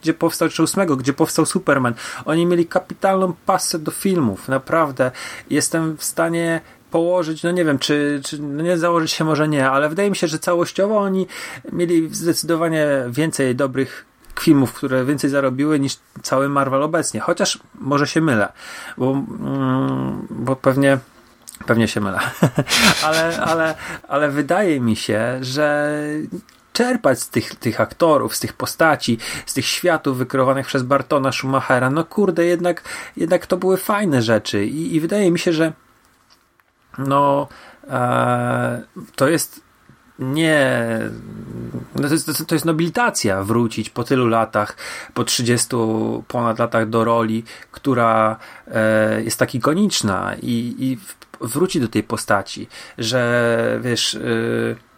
gdzie 0.00 0.14
powstał, 0.14 0.48
czy 0.48 0.62
8, 0.62 0.96
gdzie 0.96 1.12
powstał 1.12 1.46
Superman. 1.46 1.94
Oni 2.24 2.46
mieli 2.46 2.66
kapitalną 2.66 3.32
pasę 3.46 3.78
do 3.78 3.90
filmów, 3.90 4.48
naprawdę. 4.48 5.10
Jestem 5.50 5.96
w 5.96 6.04
stanie 6.04 6.60
położyć, 6.92 7.42
no 7.42 7.50
nie 7.50 7.64
wiem, 7.64 7.78
czy, 7.78 8.20
czy 8.24 8.42
no 8.42 8.62
nie 8.62 8.78
założyć 8.78 9.12
się 9.12 9.24
może 9.24 9.48
nie, 9.48 9.70
ale 9.70 9.88
wydaje 9.88 10.10
mi 10.10 10.16
się, 10.16 10.28
że 10.28 10.38
całościowo 10.38 10.98
oni 10.98 11.26
mieli 11.72 12.14
zdecydowanie 12.14 12.86
więcej 13.10 13.56
dobrych 13.56 14.04
filmów, 14.40 14.72
które 14.72 15.04
więcej 15.04 15.30
zarobiły 15.30 15.80
niż 15.80 15.96
cały 16.22 16.48
Marvel 16.48 16.82
obecnie. 16.82 17.20
Chociaż 17.20 17.58
może 17.74 18.06
się 18.06 18.20
mylę, 18.20 18.52
bo, 18.98 19.10
mm, 19.10 20.26
bo 20.30 20.56
pewnie 20.56 20.98
pewnie 21.66 21.88
się 21.88 22.00
mylę. 22.00 22.18
ale, 23.06 23.40
ale, 23.40 23.74
ale 24.08 24.30
wydaje 24.30 24.80
mi 24.80 24.96
się, 24.96 25.38
że 25.40 25.92
czerpać 26.72 27.20
z 27.20 27.28
tych, 27.28 27.54
tych 27.54 27.80
aktorów, 27.80 28.36
z 28.36 28.40
tych 28.40 28.52
postaci, 28.52 29.18
z 29.46 29.54
tych 29.54 29.66
światów 29.66 30.18
wykreowanych 30.18 30.66
przez 30.66 30.82
Bartona 30.82 31.32
Schumachera, 31.32 31.90
no 31.90 32.04
kurde, 32.04 32.44
jednak, 32.44 32.82
jednak 33.16 33.46
to 33.46 33.56
były 33.56 33.76
fajne 33.76 34.22
rzeczy 34.22 34.66
i, 34.66 34.94
i 34.94 35.00
wydaje 35.00 35.30
mi 35.30 35.38
się, 35.38 35.52
że 35.52 35.72
no 36.98 37.48
e, 37.88 38.82
to 39.16 39.28
jest 39.28 39.60
nie. 40.18 40.98
No 41.96 42.08
to, 42.08 42.14
jest, 42.14 42.46
to 42.46 42.54
jest 42.54 42.64
nobilitacja 42.64 43.42
wrócić 43.42 43.90
po 43.90 44.04
tylu 44.04 44.28
latach, 44.28 44.76
po 45.14 45.24
30 45.24 45.68
ponad 46.28 46.58
latach 46.58 46.88
do 46.88 47.04
roli, 47.04 47.44
która 47.70 48.36
e, 48.68 49.22
jest 49.22 49.38
tak 49.38 49.54
ikoniczna 49.54 50.34
i, 50.42 50.74
i 50.78 50.98
wróci 51.40 51.80
do 51.80 51.88
tej 51.88 52.02
postaci, 52.02 52.68
że 52.98 53.80
wiesz. 53.82 54.14
E, 54.14 54.91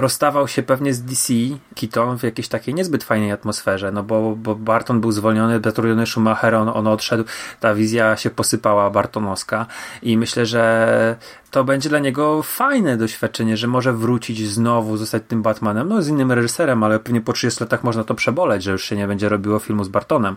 rozstawał 0.00 0.48
się 0.48 0.62
pewnie 0.62 0.94
z 0.94 1.02
DC 1.02 1.34
Keaton 1.74 2.18
w 2.18 2.22
jakiejś 2.22 2.48
takiej 2.48 2.74
niezbyt 2.74 3.04
fajnej 3.04 3.32
atmosferze, 3.32 3.92
no 3.92 4.02
bo, 4.02 4.36
bo 4.36 4.54
Barton 4.54 5.00
był 5.00 5.12
zwolniony, 5.12 5.60
zatrudniony 5.64 6.06
Schumacher, 6.06 6.54
on, 6.54 6.68
on 6.68 6.86
odszedł, 6.86 7.24
ta 7.60 7.74
wizja 7.74 8.16
się 8.16 8.30
posypała 8.30 8.90
Bartonowska 8.90 9.66
i 10.02 10.18
myślę, 10.18 10.46
że 10.46 11.16
to 11.50 11.64
będzie 11.64 11.88
dla 11.88 11.98
niego 11.98 12.42
fajne 12.42 12.96
doświadczenie, 12.96 13.56
że 13.56 13.66
może 13.66 13.92
wrócić 13.92 14.48
znowu, 14.48 14.96
zostać 14.96 15.22
tym 15.28 15.42
Batmanem, 15.42 15.88
no 15.88 16.02
z 16.02 16.08
innym 16.08 16.32
reżyserem, 16.32 16.82
ale 16.82 16.98
pewnie 16.98 17.20
po 17.20 17.32
30 17.32 17.64
latach 17.64 17.84
można 17.84 18.04
to 18.04 18.14
przeboleć, 18.14 18.62
że 18.62 18.72
już 18.72 18.84
się 18.84 18.96
nie 18.96 19.06
będzie 19.06 19.28
robiło 19.28 19.58
filmu 19.58 19.84
z 19.84 19.88
Bartonem. 19.88 20.36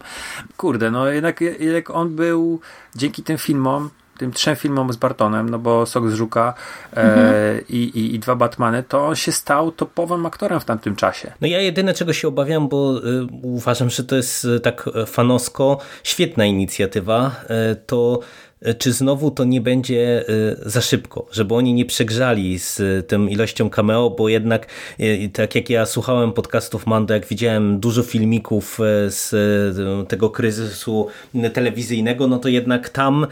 Kurde, 0.57 0.91
no 0.91 1.07
jednak, 1.07 1.41
jednak 1.41 1.89
on 1.89 2.15
był 2.15 2.59
dzięki 2.95 3.23
tym 3.23 3.37
filmom 3.37 3.89
tym 4.17 4.31
trzem 4.31 4.55
filmom 4.55 4.93
z 4.93 4.95
Bartonem, 4.95 5.49
no 5.49 5.59
bo 5.59 5.85
Sok 5.85 6.09
z 6.09 6.13
Żuka 6.13 6.53
e, 6.93 7.01
mhm. 7.01 7.61
i, 7.69 7.77
i, 7.77 8.15
i, 8.15 8.19
dwa 8.19 8.35
Batmany, 8.35 8.83
to 8.83 9.07
on 9.07 9.15
się 9.15 9.31
stał 9.31 9.71
topowym 9.71 10.25
aktorem 10.25 10.59
w 10.59 10.65
tamtym 10.65 10.95
czasie. 10.95 11.33
No 11.41 11.47
ja 11.47 11.59
jedyne 11.59 11.93
czego 11.93 12.13
się 12.13 12.27
obawiam, 12.27 12.67
bo 12.67 12.97
y, 12.97 13.27
uważam, 13.41 13.89
że 13.89 14.03
to 14.03 14.15
jest 14.15 14.45
y, 14.45 14.59
tak 14.59 14.89
fanosko 15.07 15.77
świetna 16.03 16.45
inicjatywa, 16.45 17.31
y, 17.71 17.75
to 17.75 18.19
czy 18.77 18.93
znowu 18.93 19.31
to 19.31 19.43
nie 19.43 19.61
będzie 19.61 20.29
y, 20.29 20.57
za 20.65 20.81
szybko, 20.81 21.27
żeby 21.31 21.55
oni 21.55 21.73
nie 21.73 21.85
przegrzali 21.85 22.59
z 22.59 22.81
tą 23.07 23.27
ilością 23.27 23.69
cameo, 23.69 24.09
bo 24.09 24.29
jednak 24.29 24.67
y, 24.99 25.29
tak 25.33 25.55
jak 25.55 25.69
ja 25.69 25.85
słuchałem 25.85 26.31
podcastów 26.31 26.87
Mando, 26.87 27.13
jak 27.13 27.27
widziałem 27.27 27.79
dużo 27.79 28.03
filmików 28.03 28.79
z 29.07 29.35
tego 30.07 30.29
kryzysu 30.29 31.07
telewizyjnego, 31.53 32.27
no 32.27 32.37
to 32.39 32.49
jednak 32.49 32.89
tam 32.89 33.27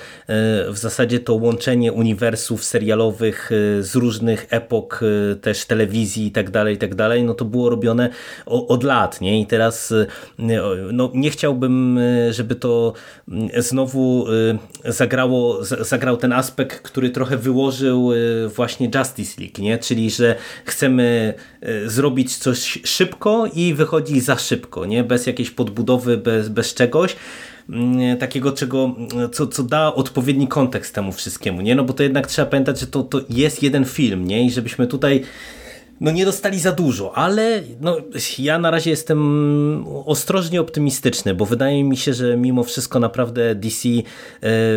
w 0.67 0.77
zasadzie 0.77 1.19
to 1.19 1.33
łączenie 1.33 1.93
uniwersów 1.93 2.63
serialowych 2.63 3.49
z 3.79 3.95
różnych 3.95 4.47
epok 4.49 5.01
też 5.41 5.65
telewizji 5.65 6.27
i 6.27 6.31
tak 6.31 6.49
dalej, 6.49 6.75
i 6.75 6.77
tak 6.77 6.95
dalej, 6.95 7.23
no 7.23 7.33
to 7.33 7.45
było 7.45 7.69
robione 7.69 8.09
od 8.45 8.83
lat, 8.83 9.21
nie? 9.21 9.41
I 9.41 9.45
teraz 9.45 9.93
no, 10.93 11.11
nie 11.13 11.29
chciałbym, 11.29 11.99
żeby 12.31 12.55
to 12.55 12.93
znowu 13.57 14.25
zagrało 14.85 15.20
zagrało, 15.21 15.65
zagrał 15.65 16.17
ten 16.17 16.33
aspekt, 16.33 16.81
który 16.81 17.09
trochę 17.09 17.37
wyłożył 17.37 18.11
y, 18.13 18.47
właśnie 18.55 18.89
Justice 18.95 19.41
League, 19.41 19.61
nie? 19.61 19.77
czyli 19.77 20.11
że 20.11 20.35
chcemy 20.65 21.33
y, 21.63 21.89
zrobić 21.89 22.37
coś 22.37 22.79
szybko 22.83 23.47
i 23.53 23.73
wychodzi 23.73 24.19
za 24.19 24.37
szybko, 24.37 24.85
nie? 24.85 25.03
bez 25.03 25.27
jakiejś 25.27 25.51
podbudowy, 25.51 26.17
bez, 26.17 26.49
bez 26.49 26.73
czegoś 26.73 27.15
mm, 27.69 28.17
takiego, 28.17 28.51
czego, 28.51 28.95
co, 29.31 29.47
co 29.47 29.63
da 29.63 29.93
odpowiedni 29.93 30.47
kontekst 30.47 30.95
temu 30.95 31.11
wszystkiemu, 31.11 31.61
nie? 31.61 31.75
No 31.75 31.83
bo 31.83 31.93
to 31.93 32.03
jednak 32.03 32.27
trzeba 32.27 32.45
pamiętać, 32.45 32.79
że 32.79 32.87
to, 32.87 33.03
to 33.03 33.21
jest 33.29 33.63
jeden 33.63 33.85
film, 33.85 34.27
nie? 34.27 34.45
I 34.45 34.51
żebyśmy 34.51 34.87
tutaj 34.87 35.23
no 36.01 36.11
nie 36.11 36.25
dostali 36.25 36.59
za 36.59 36.71
dużo, 36.71 37.17
ale 37.17 37.61
no, 37.81 37.97
ja 38.39 38.59
na 38.59 38.71
razie 38.71 38.89
jestem 38.89 39.85
ostrożnie 40.05 40.61
optymistyczny, 40.61 41.33
bo 41.33 41.45
wydaje 41.45 41.83
mi 41.83 41.97
się, 41.97 42.13
że 42.13 42.37
mimo 42.37 42.63
wszystko 42.63 42.99
naprawdę 42.99 43.55
DC 43.55 43.89
y, 43.89 44.03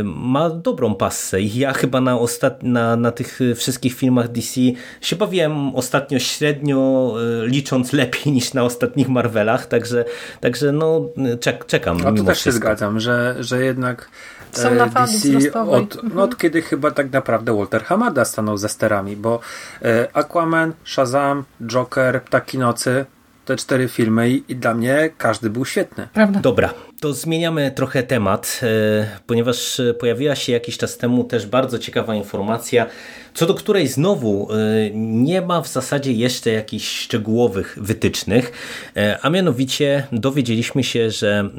ma 0.05 0.51
dobrą 0.51 0.95
passę 0.95 1.41
i 1.41 1.59
ja 1.59 1.73
chyba 1.73 2.01
na, 2.01 2.19
ostat... 2.19 2.63
na, 2.63 2.97
na 2.97 3.11
tych 3.11 3.41
wszystkich 3.57 3.95
filmach 3.95 4.29
DC 4.29 4.61
się 5.01 5.17
bawiłem 5.17 5.77
ostatnio 5.77 6.19
średnio, 6.19 7.15
y, 7.45 7.49
licząc 7.49 7.93
lepiej 7.93 8.33
niż 8.33 8.55
na 8.55 8.65
ostatnich 8.65 9.09
Marvelach, 9.09 9.67
także, 9.67 10.05
także 10.41 10.73
no 10.73 11.09
czek, 11.41 11.67
czekam. 11.67 12.01
No 12.01 12.13
to 12.13 12.25
też 12.25 12.39
wszystko. 12.39 12.53
się 12.53 12.53
zgadzam, 12.53 13.01
że, 13.01 13.37
że 13.39 13.65
jednak 13.65 14.11
są 14.57 14.75
na 14.75 14.89
fali 14.89 15.13
DC 15.13 15.53
od, 15.53 16.15
no, 16.15 16.23
od 16.23 16.39
kiedy 16.39 16.63
chyba 16.63 16.91
tak 16.91 17.13
naprawdę 17.13 17.57
Walter 17.57 17.85
Hamada 17.85 18.25
stanął 18.25 18.57
za 18.57 18.69
sterami, 18.69 19.17
bo 19.17 19.41
e, 19.83 20.09
Aquaman, 20.13 20.73
Shazam, 20.85 21.45
Joker, 21.67 22.23
Ptaki 22.23 22.59
Nocy 22.59 23.05
te 23.45 23.57
cztery 23.57 23.89
filmy 23.89 24.31
i 24.31 24.57
dla 24.57 24.75
mnie 24.75 25.11
każdy 25.19 25.51
był 25.51 25.65
świetny. 25.65 26.09
Prawda. 26.13 26.41
Dobra, 26.41 26.71
to 27.05 27.13
zmieniamy 27.13 27.71
trochę 27.71 28.03
temat, 28.03 28.61
e, 28.63 29.07
ponieważ 29.27 29.81
pojawiła 29.99 30.37
się 30.37 30.53
jakiś 30.53 30.79
czas 30.79 30.97
temu 30.97 31.25
też 31.25 31.47
bardzo 31.47 31.79
ciekawa 31.79 32.15
informacja, 32.15 32.87
co 33.35 33.47
do 33.47 33.55
której 33.55 33.89
znowu 33.89 34.49
e, 34.53 34.57
nie 34.95 35.43
ma 35.43 35.61
w 35.61 35.69
zasadzie 35.69 36.13
jeszcze 36.13 36.51
jakichś 36.51 36.99
szczegółowych 36.99 37.79
wytycznych, 37.81 38.53
e, 38.97 39.19
a 39.23 39.31
mianowicie 39.31 40.07
dowiedzieliśmy 40.13 40.85
się, 40.85 41.11
że 41.11 41.51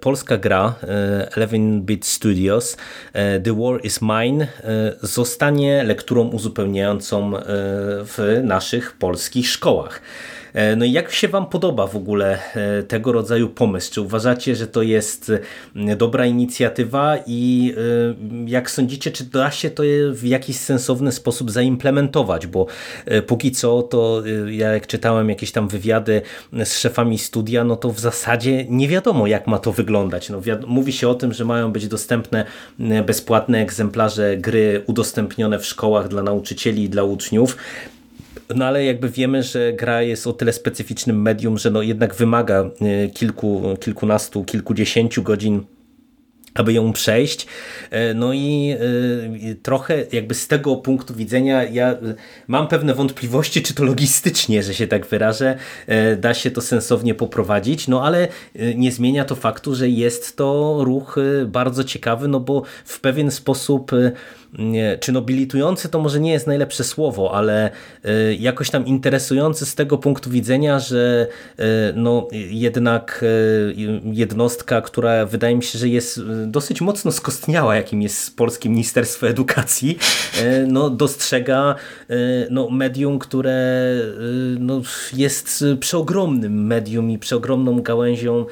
polska 0.00 0.36
gra 0.36 0.74
11-bit 1.36 2.06
Studios 2.06 2.76
The 3.44 3.54
War 3.58 3.84
is 3.84 4.00
Mine 4.02 4.46
zostanie 5.02 5.82
lekturą 5.84 6.28
uzupełniającą 6.28 7.32
w 8.04 8.40
naszych 8.44 8.92
polskich 8.92 9.48
szkołach. 9.48 10.00
E, 10.54 10.76
no 10.76 10.84
i 10.84 10.92
jak 10.92 11.12
się 11.12 11.28
Wam 11.28 11.46
podoba 11.46 11.86
w 11.86 11.96
ogóle 11.96 12.38
e, 12.54 12.82
tego 12.82 13.12
rodzaju 13.12 13.48
pomysł? 13.48 13.92
Czy 13.92 14.00
uważacie, 14.00 14.56
że 14.56 14.66
to 14.66 14.82
jest 14.82 15.32
dobra 15.96 16.26
inicjatywa 16.26 17.16
i 17.26 17.74
e, 17.76 18.50
jak 18.50 18.70
sądzicie, 18.70 19.10
czy 19.10 19.24
da 19.24 19.50
się 19.50 19.70
to 19.70 19.82
w 20.12 20.24
jakiś 20.24 20.56
sensowny 20.56 21.12
sposób 21.12 21.50
zaimplementować? 21.50 22.46
Bo 22.46 22.66
póki 23.26 23.52
co 23.52 23.82
to 23.82 24.22
ja 24.50 24.72
jak 24.72 24.86
czytałem 24.86 25.28
jakieś 25.28 25.52
tam 25.52 25.68
wywiady 25.68 26.22
z 26.64 26.78
szefami 26.78 27.18
studia, 27.18 27.64
no 27.64 27.76
to 27.76 27.90
w 27.90 28.00
zasadzie 28.00 28.66
nie 28.68 28.88
wiadomo 28.88 29.26
jak 29.26 29.46
ma 29.46 29.58
to 29.58 29.72
wyglądać. 29.72 30.30
No, 30.30 30.40
mówi 30.66 30.92
się 30.92 31.08
o 31.08 31.14
tym, 31.14 31.32
że 31.32 31.44
mają 31.44 31.72
być 31.72 31.88
dostępne 31.88 32.44
bezpłatne 33.06 33.62
egzemplarze 33.62 34.36
gry 34.36 34.82
udostępnione 34.86 35.58
w 35.58 35.66
szkołach 35.66 36.08
dla 36.08 36.22
nauczycieli 36.22 36.84
i 36.84 36.88
dla 36.88 37.02
uczniów. 37.02 37.56
No 38.56 38.64
ale 38.64 38.84
jakby 38.84 39.08
wiemy, 39.08 39.42
że 39.42 39.72
gra 39.72 40.02
jest 40.02 40.26
o 40.26 40.32
tyle 40.32 40.52
specyficznym 40.52 41.22
medium, 41.22 41.58
że 41.58 41.70
no 41.70 41.82
jednak 41.82 42.14
wymaga 42.14 42.70
e, 42.80 43.08
kilku, 43.08 43.62
kilkunastu, 43.80 44.44
kilkudziesięciu 44.44 45.22
godzin 45.22 45.64
aby 46.54 46.72
ją 46.72 46.92
przejść. 46.92 47.46
E, 47.90 48.14
no 48.14 48.32
i 48.32 48.76
e, 49.50 49.54
trochę 49.54 50.04
jakby 50.12 50.34
z 50.34 50.48
tego 50.48 50.76
punktu 50.76 51.14
widzenia 51.14 51.64
ja 51.64 51.96
mam 52.46 52.68
pewne 52.68 52.94
wątpliwości, 52.94 53.62
czy 53.62 53.74
to 53.74 53.84
logistycznie, 53.84 54.62
że 54.62 54.74
się 54.74 54.86
tak 54.86 55.06
wyrażę, 55.06 55.58
da 56.18 56.34
się 56.34 56.50
to 56.50 56.60
sensownie 56.60 57.14
poprowadzić, 57.14 57.88
no 57.88 58.04
ale 58.04 58.28
nie 58.74 58.92
zmienia 58.92 59.24
to 59.24 59.34
faktu, 59.34 59.74
że 59.74 59.88
jest 59.88 60.36
to 60.36 60.78
ruch 60.80 61.16
bardzo 61.46 61.84
ciekawy, 61.84 62.28
no 62.28 62.40
bo 62.40 62.62
w 62.84 63.00
pewien 63.00 63.30
sposób 63.30 63.92
czy 65.00 65.12
nobilitujący 65.12 65.88
to 65.88 65.98
może 65.98 66.20
nie 66.20 66.32
jest 66.32 66.46
najlepsze 66.46 66.84
słowo, 66.84 67.34
ale 67.34 67.70
y, 68.04 68.36
jakoś 68.40 68.70
tam 68.70 68.86
interesujący 68.86 69.66
z 69.66 69.74
tego 69.74 69.98
punktu 69.98 70.30
widzenia, 70.30 70.78
że 70.78 71.26
y, 71.60 71.62
no, 71.94 72.28
jednak 72.50 73.20
y, 73.22 73.74
jednostka, 74.04 74.80
która 74.80 75.26
wydaje 75.26 75.56
mi 75.56 75.62
się, 75.62 75.78
że 75.78 75.88
jest 75.88 76.20
dosyć 76.46 76.80
mocno 76.80 77.12
skostniała, 77.12 77.76
jakim 77.76 78.02
jest 78.02 78.36
Polskie 78.36 78.68
Ministerstwo 78.68 79.28
Edukacji, 79.28 79.98
no, 80.66 80.90
dostrzega 80.90 81.74
no, 82.50 82.70
medium, 82.70 83.18
które 83.18 83.84
no, 84.58 84.82
jest 85.16 85.64
przeogromnym 85.80 86.66
medium 86.66 87.10
i 87.10 87.18
przeogromną 87.18 87.82
gałęzią 87.82 88.46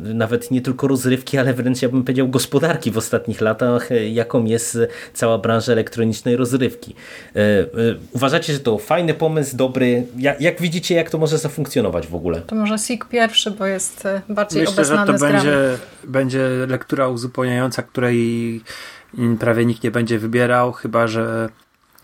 nawet 0.00 0.50
nie 0.50 0.60
tylko 0.60 0.88
rozrywki, 0.88 1.38
ale 1.38 1.54
wręcz 1.54 1.82
ja 1.82 1.88
bym 1.88 2.04
powiedział 2.04 2.28
gospodarki 2.28 2.90
w 2.90 2.98
ostatnich 2.98 3.40
latach, 3.40 3.88
jaką 4.10 4.44
jest 4.44 4.78
cała 5.14 5.38
branża 5.38 5.72
elektronicznej 5.72 6.36
rozrywki. 6.36 6.94
E, 7.36 7.38
e, 7.38 7.64
uważacie, 8.12 8.52
że 8.52 8.60
to 8.60 8.78
fajny 8.78 9.14
pomysł, 9.14 9.56
dobry? 9.56 10.06
Jak, 10.16 10.40
jak 10.40 10.60
widzicie, 10.60 10.94
jak 10.94 11.10
to 11.10 11.18
może 11.18 11.38
zafunkcjonować 11.38 12.06
w 12.06 12.14
ogóle? 12.14 12.40
To 12.40 12.54
może 12.54 12.78
SIG 12.78 13.04
pierwszy, 13.04 13.50
bo 13.50 13.66
jest 13.66 14.06
e, 14.06 14.22
bardziej 14.28 14.60
Myślę, 14.60 14.74
obeznany 14.74 15.12
że 15.12 15.18
to 15.18 15.32
będzie, 15.32 15.78
będzie 16.04 16.48
lektura 16.68 17.08
uzupełniająca, 17.08 17.82
której 17.82 18.60
prawie 19.40 19.64
nikt 19.64 19.82
nie 19.82 19.90
będzie 19.90 20.18
wybierał, 20.18 20.72
chyba 20.72 21.06
że 21.06 21.48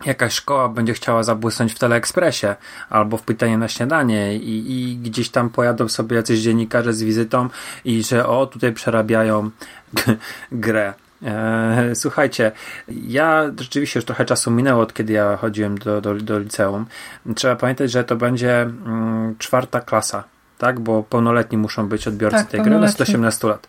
jakaś 0.06 0.32
szkoła 0.32 0.68
będzie 0.68 0.94
chciała 0.94 1.22
zabłysnąć 1.22 1.74
w 1.74 1.78
Teleekspresie 1.78 2.56
albo 2.90 3.16
w 3.16 3.22
pytanie 3.22 3.58
na 3.58 3.68
śniadanie 3.68 4.36
i, 4.36 4.72
i, 4.72 4.96
gdzieś 4.96 5.30
tam 5.30 5.50
pojadą 5.50 5.88
sobie 5.88 6.16
jacyś 6.16 6.40
dziennikarze 6.40 6.92
z 6.92 7.02
wizytą 7.02 7.48
i 7.84 8.02
że 8.02 8.26
o, 8.26 8.46
tutaj 8.46 8.72
przerabiają 8.72 9.50
grę. 10.52 10.94
E, 11.22 11.90
słuchajcie, 11.94 12.52
ja 12.88 13.50
rzeczywiście 13.58 13.98
już 13.98 14.04
trochę 14.04 14.24
czasu 14.24 14.50
minęło 14.50 14.82
od 14.82 14.94
kiedy 14.94 15.12
ja 15.12 15.36
chodziłem 15.36 15.78
do, 15.78 16.00
do, 16.00 16.14
do 16.14 16.38
liceum. 16.38 16.86
Trzeba 17.34 17.56
pamiętać, 17.56 17.90
że 17.90 18.04
to 18.04 18.16
będzie 18.16 18.62
mm, 18.62 19.36
czwarta 19.38 19.80
klasa 19.80 20.24
tak? 20.58 20.80
Bo 20.80 21.02
pełnoletni 21.02 21.58
muszą 21.58 21.88
być 21.88 22.08
odbiorcy 22.08 22.38
tak, 22.38 22.46
tej 22.46 22.62
gry, 22.62 22.78
na 22.78 22.88
118 22.88 23.48
lat. 23.48 23.68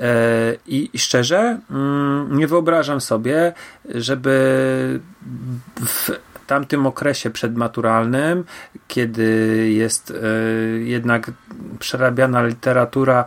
E, 0.00 0.10
i, 0.66 0.90
I 0.92 0.98
szczerze, 0.98 1.58
mm, 1.70 2.36
nie 2.38 2.46
wyobrażam 2.46 3.00
sobie, 3.00 3.52
żeby 3.94 5.00
w 5.86 6.10
tamtym 6.48 6.86
okresie 6.86 7.30
przedmaturalnym, 7.30 8.44
kiedy 8.88 9.24
jest 9.72 10.12
jednak 10.84 11.30
przerabiana 11.78 12.42
literatura 12.42 13.24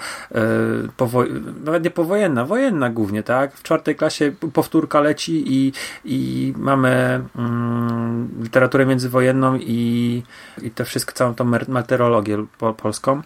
nawet 1.64 1.84
nie 1.84 1.92
powojenna, 1.92 2.46
wojenna 2.46 2.90
głównie, 2.90 3.24
tak? 3.24 3.56
W 3.56 3.64
czwartej 3.64 3.96
klasie 3.96 4.32
powtórka 4.54 5.02
leci 5.02 5.44
i, 5.48 5.74
i 6.06 6.54
mamy 6.58 7.22
mm, 7.36 8.30
literaturę 8.44 8.86
międzywojenną 8.86 9.56
i, 9.56 10.24
i 10.62 10.72
to 10.72 10.86
wszystko, 10.86 11.14
całą 11.14 11.36
tą 11.36 11.44
meteorologię 11.68 12.46
po, 12.58 12.74
polską 12.74 13.22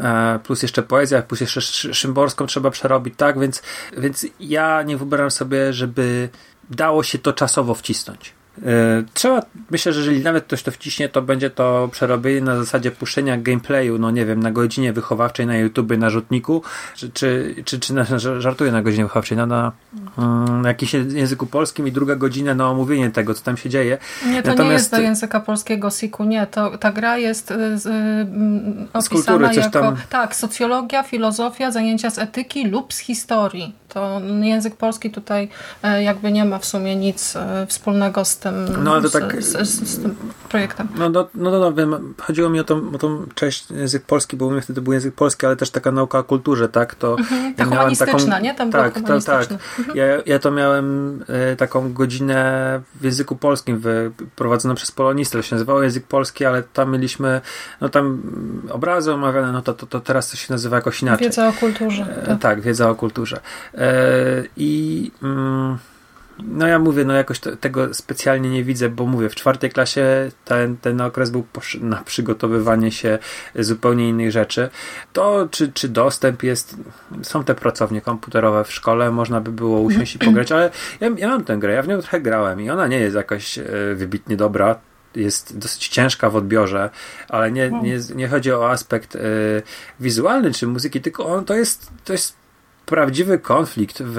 e, 0.00 0.38
plus 0.44 0.62
jeszcze 0.62 0.82
poezja, 0.82 1.22
plus 1.22 1.40
jeszcze 1.40 1.60
Szymborską 1.94 2.46
trzeba 2.46 2.70
przerobić, 2.70 3.14
tak? 3.16 3.38
Więc, 3.38 3.62
więc 3.96 4.26
ja 4.40 4.82
nie 4.82 4.96
wyobrażam 4.96 5.30
sobie, 5.30 5.72
żeby 5.72 6.28
dało 6.70 7.02
się 7.02 7.18
to 7.18 7.32
czasowo 7.32 7.74
wcisnąć. 7.74 8.32
E, 8.62 9.04
trzeba, 9.14 9.42
myślę, 9.70 9.92
że 9.92 10.00
jeżeli 10.00 10.24
nawet 10.24 10.44
ktoś 10.44 10.62
to 10.62 10.70
wciśnie, 10.70 11.08
to 11.08 11.22
będzie 11.22 11.50
to 11.50 11.88
przerobienie 11.92 12.40
na 12.40 12.56
zasadzie 12.56 12.90
puszczenia 12.90 13.36
gameplayu, 13.36 13.98
no 13.98 14.10
nie 14.10 14.26
wiem, 14.26 14.40
na 14.40 14.50
godzinie 14.50 14.92
wychowawczej 14.92 15.46
na 15.46 15.56
YouTube, 15.56 15.96
na 15.98 16.10
rzutniku, 16.10 16.62
czy, 16.96 17.10
czy, 17.10 17.54
czy, 17.64 17.80
czy 17.80 17.94
na, 17.94 18.04
żartuję 18.38 18.72
na 18.72 18.82
godzinie 18.82 19.04
wychowawczej, 19.04 19.36
na, 19.36 19.46
na, 19.46 19.72
mm, 20.18 20.62
na 20.62 20.68
jakimś 20.68 20.94
języku 20.94 21.46
polskim 21.46 21.88
i 21.88 21.92
druga 21.92 22.16
godzina 22.16 22.54
na 22.54 22.70
omówienie 22.70 23.10
tego, 23.10 23.34
co 23.34 23.42
tam 23.42 23.56
się 23.56 23.70
dzieje. 23.70 23.98
Nie, 24.26 24.42
to 24.42 24.48
Natomiast... 24.48 24.68
nie 24.68 24.72
jest 24.72 24.90
do 24.90 25.00
języka 25.00 25.40
polskiego 25.40 25.90
SIK-u, 25.90 26.24
nie, 26.24 26.46
to, 26.46 26.78
ta 26.78 26.92
gra 26.92 27.18
jest 27.18 27.50
y, 27.50 27.78
z, 27.78 27.86
y, 27.86 28.88
opisana 28.92 29.52
z 29.52 29.56
jako 29.56 29.70
tam... 29.70 29.96
tak, 30.10 30.36
socjologia, 30.36 31.02
filozofia, 31.02 31.70
zajęcia 31.70 32.10
z 32.10 32.18
etyki 32.18 32.68
lub 32.68 32.94
z 32.94 32.98
historii 32.98 33.84
to 33.94 34.20
język 34.42 34.76
polski 34.76 35.10
tutaj 35.10 35.48
e, 35.82 36.02
jakby 36.02 36.32
nie 36.32 36.44
ma 36.44 36.58
w 36.58 36.64
sumie 36.64 36.96
nic 36.96 37.36
e, 37.36 37.66
wspólnego 37.66 38.24
z 38.24 38.36
tym, 38.44 38.84
no, 38.84 38.92
ale 38.92 39.02
to 39.02 39.10
tak, 39.10 39.42
z, 39.42 39.68
z, 39.68 39.88
z 39.88 39.98
tym 40.02 40.16
projektem. 40.48 40.88
No, 40.98 41.08
no, 41.08 41.28
no, 41.34 41.50
no, 41.50 41.58
no 41.58 41.72
wiem, 41.72 42.14
chodziło 42.20 42.48
mi 42.48 42.60
o 42.60 42.64
tą, 42.64 42.92
o 42.94 42.98
tą 42.98 43.26
część 43.34 43.70
język 43.70 44.02
polski, 44.02 44.36
bo 44.36 44.46
u 44.46 44.50
mnie 44.50 44.60
wtedy 44.60 44.80
był 44.80 44.92
język 44.92 45.14
polski, 45.14 45.46
ale 45.46 45.56
też 45.56 45.70
taka 45.70 45.92
nauka 45.92 46.18
o 46.18 46.24
kulturze, 46.24 46.68
tak? 46.68 46.94
To 46.94 47.16
mhm, 47.18 47.54
ta 47.54 47.64
ja 47.64 47.70
humanistyczna, 47.70 48.32
taką, 48.32 48.42
nie? 48.42 48.54
Tam 48.54 48.70
tak, 48.70 48.94
to, 49.00 49.20
tak. 49.20 49.48
Mhm. 49.52 49.96
Ja, 49.96 50.04
ja 50.26 50.38
to 50.38 50.50
miałem 50.50 51.18
e, 51.28 51.56
taką 51.56 51.92
godzinę 51.92 52.80
w 52.94 53.04
języku 53.04 53.36
polskim 53.36 53.82
prowadzoną 54.36 54.74
przez 54.74 54.90
polonistę, 54.90 55.38
to 55.38 55.42
się 55.42 55.54
nazywało 55.54 55.82
język 55.82 56.06
polski, 56.06 56.44
ale 56.44 56.62
tam 56.62 56.92
mieliśmy, 56.92 57.40
no 57.80 57.88
tam 57.88 58.22
obrazy 58.70 59.12
omawiane, 59.12 59.52
no 59.52 59.62
to, 59.62 59.74
to, 59.74 59.86
to 59.86 60.00
teraz 60.00 60.30
to 60.30 60.36
się 60.36 60.52
nazywa 60.52 60.76
jakoś 60.76 61.02
inaczej. 61.02 61.26
Wiedza 61.26 61.48
o 61.48 61.52
kulturze. 61.52 62.22
Tak, 62.26 62.38
tak 62.40 62.60
wiedza 62.60 62.90
o 62.90 62.94
kulturze. 62.94 63.40
E, 63.74 63.90
I 64.56 65.10
mm, 65.22 65.78
no 66.42 66.66
ja 66.66 66.78
mówię, 66.78 67.04
no 67.04 67.14
jakoś 67.14 67.40
to, 67.40 67.56
tego 67.56 67.94
specjalnie 67.94 68.50
nie 68.50 68.64
widzę, 68.64 68.88
bo 68.88 69.06
mówię, 69.06 69.28
w 69.28 69.34
czwartej 69.34 69.70
klasie 69.70 70.30
ten, 70.44 70.76
ten 70.76 71.00
okres 71.00 71.30
był 71.30 71.44
na 71.80 71.96
przygotowywanie 71.96 72.92
się 72.92 73.18
zupełnie 73.54 74.08
innych 74.08 74.30
rzeczy. 74.30 74.68
To, 75.12 75.48
czy, 75.50 75.72
czy 75.72 75.88
dostęp 75.88 76.42
jest, 76.42 76.76
są 77.22 77.44
te 77.44 77.54
pracownie 77.54 78.00
komputerowe 78.00 78.64
w 78.64 78.72
szkole, 78.72 79.10
można 79.10 79.40
by 79.40 79.52
było 79.52 79.80
usiąść 79.80 80.14
i 80.14 80.18
pograć, 80.18 80.52
ale 80.52 80.70
ja, 81.00 81.10
ja 81.16 81.28
mam 81.28 81.44
tę 81.44 81.56
grę, 81.56 81.74
ja 81.74 81.82
w 81.82 81.88
nią 81.88 82.00
trochę 82.00 82.20
grałem 82.20 82.60
i 82.60 82.70
ona 82.70 82.86
nie 82.86 82.98
jest 82.98 83.16
jakaś 83.16 83.58
e, 83.58 83.64
wybitnie 83.94 84.36
dobra, 84.36 84.78
jest 85.16 85.58
dosyć 85.58 85.88
ciężka 85.88 86.30
w 86.30 86.36
odbiorze, 86.36 86.90
ale 87.28 87.52
nie, 87.52 87.70
nie, 87.70 87.98
nie 88.14 88.28
chodzi 88.28 88.52
o 88.52 88.70
aspekt 88.70 89.16
y, 89.16 89.20
wizualny 90.00 90.52
czy 90.52 90.66
muzyki, 90.66 91.00
tylko 91.00 91.26
on 91.26 91.44
to 91.44 91.54
jest, 91.54 91.90
to 92.04 92.12
jest 92.12 92.43
prawdziwy 92.86 93.38
konflikt 93.38 94.02
w 94.02 94.18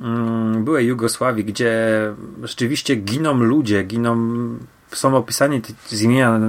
mm, 0.00 0.64
byłej 0.64 0.86
Jugosławii, 0.86 1.44
gdzie 1.44 1.72
rzeczywiście 2.42 2.96
giną 2.96 3.34
ludzie, 3.34 3.82
giną 3.82 4.16
są 4.90 5.16
opisani 5.16 5.62
z 5.86 6.02
imienia, 6.02 6.40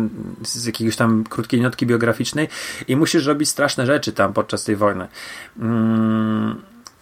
z 0.41 0.65
jakiegoś 0.65 0.95
tam 0.95 1.23
krótkiej 1.23 1.61
notki 1.61 1.85
biograficznej 1.85 2.47
i 2.87 2.95
musisz 2.95 3.25
robić 3.25 3.49
straszne 3.49 3.85
rzeczy 3.85 4.13
tam 4.13 4.33
podczas 4.33 4.63
tej 4.63 4.75
wojny. 4.75 5.07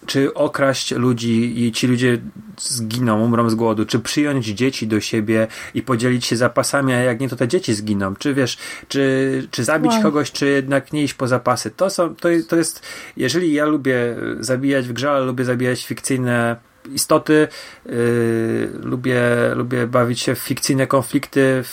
Czy 0.06 0.34
okraść 0.34 0.90
ludzi 0.90 1.64
i 1.64 1.72
ci 1.72 1.86
ludzie 1.86 2.18
zginą, 2.58 3.24
umrą 3.24 3.50
z 3.50 3.54
głodu, 3.54 3.86
czy 3.86 3.98
przyjąć 3.98 4.46
dzieci 4.46 4.86
do 4.86 5.00
siebie 5.00 5.46
i 5.74 5.82
podzielić 5.82 6.26
się 6.26 6.36
zapasami, 6.36 6.92
a 6.92 6.96
jak 6.96 7.20
nie, 7.20 7.28
to 7.28 7.36
te 7.36 7.48
dzieci 7.48 7.74
zginą, 7.74 8.16
czy 8.16 8.34
wiesz, 8.34 8.58
czy, 8.88 9.48
czy 9.50 9.64
zabić 9.64 9.92
wow. 9.92 10.02
kogoś, 10.02 10.32
czy 10.32 10.48
jednak 10.48 10.92
nie 10.92 11.02
iść 11.02 11.14
po 11.14 11.28
zapasy. 11.28 11.70
To, 11.70 11.90
są, 11.90 12.14
to, 12.14 12.28
to 12.48 12.56
jest, 12.56 12.82
jeżeli 13.16 13.52
ja 13.52 13.64
lubię 13.64 14.16
zabijać 14.40 14.88
w 14.88 14.92
grze, 14.92 15.10
ale 15.10 15.24
lubię 15.24 15.44
zabijać 15.44 15.86
fikcyjne 15.86 16.56
istoty, 16.90 17.48
yy, 17.86 18.70
lubię, 18.82 19.22
lubię 19.54 19.86
bawić 19.86 20.20
się 20.20 20.34
w 20.34 20.38
fikcyjne 20.38 20.86
konflikty, 20.86 21.62
w 21.62 21.68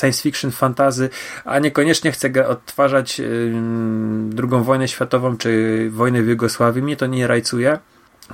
science 0.00 0.22
fiction, 0.22 0.50
fantazy, 0.50 1.08
a 1.44 1.58
niekoniecznie 1.58 2.12
chcę 2.12 2.48
odtwarzać 2.48 3.18
yy, 3.18 3.52
drugą 4.28 4.62
wojnę 4.62 4.88
światową 4.88 5.36
czy 5.36 5.90
wojnę 5.90 6.22
w 6.22 6.28
Jugosławii. 6.28 6.82
Mnie 6.82 6.96
to 6.96 7.06
nie 7.06 7.26
rajcuje, 7.26 7.78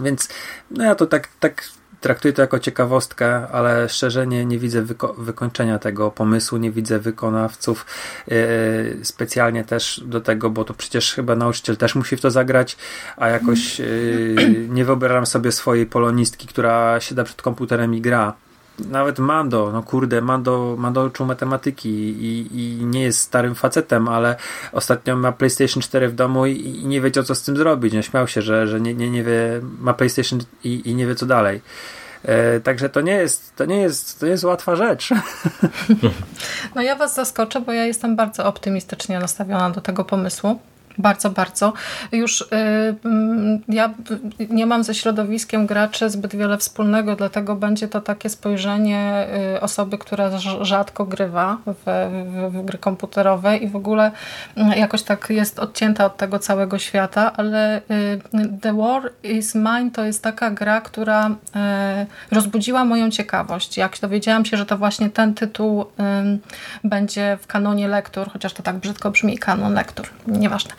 więc 0.00 0.28
no 0.70 0.84
ja 0.84 0.94
to 0.94 1.06
tak, 1.06 1.28
tak 1.40 1.64
traktuję 2.02 2.34
to 2.34 2.42
jako 2.42 2.58
ciekawostkę, 2.58 3.48
ale 3.48 3.88
szczerze 3.88 4.26
nie, 4.26 4.44
nie 4.44 4.58
widzę 4.58 4.82
wyko 4.82 5.14
wykończenia 5.14 5.78
tego 5.78 6.10
pomysłu, 6.10 6.58
nie 6.58 6.70
widzę 6.70 6.98
wykonawców 6.98 7.86
yy, 8.26 8.36
specjalnie 9.02 9.64
też 9.64 10.02
do 10.06 10.20
tego, 10.20 10.50
bo 10.50 10.64
to 10.64 10.74
przecież 10.74 11.14
chyba 11.14 11.36
nauczyciel 11.36 11.76
też 11.76 11.94
musi 11.94 12.16
w 12.16 12.20
to 12.20 12.30
zagrać, 12.30 12.76
a 13.16 13.28
jakoś 13.28 13.78
yy, 13.78 14.66
nie 14.68 14.84
wyobrażam 14.84 15.26
sobie 15.26 15.52
swojej 15.52 15.86
polonistki, 15.86 16.46
która 16.46 17.00
siada 17.00 17.24
przed 17.24 17.42
komputerem 17.42 17.94
i 17.94 18.00
gra 18.00 18.34
nawet 18.78 19.18
Mando, 19.18 19.70
no 19.72 19.82
kurde, 19.82 20.20
Mando, 20.20 20.74
Mando 20.78 21.04
uczył 21.04 21.26
matematyki 21.26 21.88
i, 21.88 22.46
i 22.60 22.84
nie 22.84 23.02
jest 23.02 23.18
starym 23.18 23.54
facetem, 23.54 24.08
ale 24.08 24.36
ostatnio 24.72 25.16
ma 25.16 25.32
PlayStation 25.32 25.82
4 25.82 26.08
w 26.08 26.14
domu 26.14 26.46
i, 26.46 26.52
i 26.52 26.86
nie 26.86 27.00
wiedział 27.00 27.24
co 27.24 27.34
z 27.34 27.42
tym 27.42 27.56
zrobić. 27.56 27.92
Nie 27.92 28.02
śmiał 28.02 28.28
się, 28.28 28.42
że, 28.42 28.66
że 28.66 28.80
nie, 28.80 28.94
nie, 28.94 29.10
nie 29.10 29.24
wie, 29.24 29.60
ma 29.80 29.94
PlayStation 29.94 30.40
i, 30.64 30.90
i 30.90 30.94
nie 30.94 31.06
wie 31.06 31.14
co 31.14 31.26
dalej. 31.26 31.60
E, 32.24 32.60
także 32.60 32.88
to 32.88 33.00
nie 33.00 33.12
jest, 33.12 33.56
to 33.56 33.64
nie 33.64 33.76
jest, 33.76 34.20
to 34.20 34.26
jest 34.26 34.44
łatwa 34.44 34.76
rzecz. 34.76 35.10
No 36.74 36.82
ja 36.82 36.96
was 36.96 37.14
zaskoczę, 37.14 37.60
bo 37.60 37.72
ja 37.72 37.84
jestem 37.84 38.16
bardzo 38.16 38.46
optymistycznie 38.46 39.18
nastawiona 39.18 39.70
do 39.70 39.80
tego 39.80 40.04
pomysłu. 40.04 40.60
Bardzo, 40.98 41.30
bardzo. 41.30 41.72
Już 42.12 42.40
y, 42.40 42.46
mm, 43.04 43.60
ja 43.68 43.94
nie 44.50 44.66
mam 44.66 44.84
ze 44.84 44.94
środowiskiem 44.94 45.66
graczy 45.66 46.10
zbyt 46.10 46.36
wiele 46.36 46.58
wspólnego, 46.58 47.16
dlatego 47.16 47.56
będzie 47.56 47.88
to 47.88 48.00
takie 48.00 48.28
spojrzenie 48.28 49.26
y, 49.56 49.60
osoby, 49.60 49.98
która 49.98 50.30
rzadko 50.60 51.04
grywa 51.04 51.58
w, 51.66 51.82
w, 51.84 52.52
w, 52.52 52.64
gry 52.64 52.78
komputerowe 52.78 53.56
i 53.56 53.68
w 53.68 53.76
ogóle 53.76 54.10
y, 54.56 54.78
jakoś 54.78 55.02
tak 55.02 55.26
jest 55.30 55.58
odcięta 55.58 56.06
od 56.06 56.16
tego 56.16 56.38
całego 56.38 56.78
świata, 56.78 57.32
ale 57.36 57.78
y, 57.78 57.82
The 58.60 58.76
War 58.76 59.12
is 59.22 59.54
Mine 59.54 59.90
to 59.92 60.04
jest 60.04 60.22
taka 60.22 60.50
gra, 60.50 60.80
która 60.80 61.30
rozbudziła 62.30 62.84
moją 62.84 63.10
ciekawość. 63.10 63.76
Jak 63.76 63.98
dowiedziałam 64.00 64.44
się, 64.44 64.56
że 64.56 64.66
to 64.66 64.78
właśnie 64.78 65.10
ten 65.10 65.34
tytuł 65.34 65.84
będzie 66.84 67.38
w 67.40 67.46
kanonie 67.46 67.88
lektur, 67.88 68.30
chociaż 68.32 68.52
to 68.52 68.62
tak 68.62 68.76
brzydko 68.76 69.10
brzmi, 69.10 69.38
kanon 69.38 69.74
lektur, 69.74 70.06
nieważne 70.26 70.74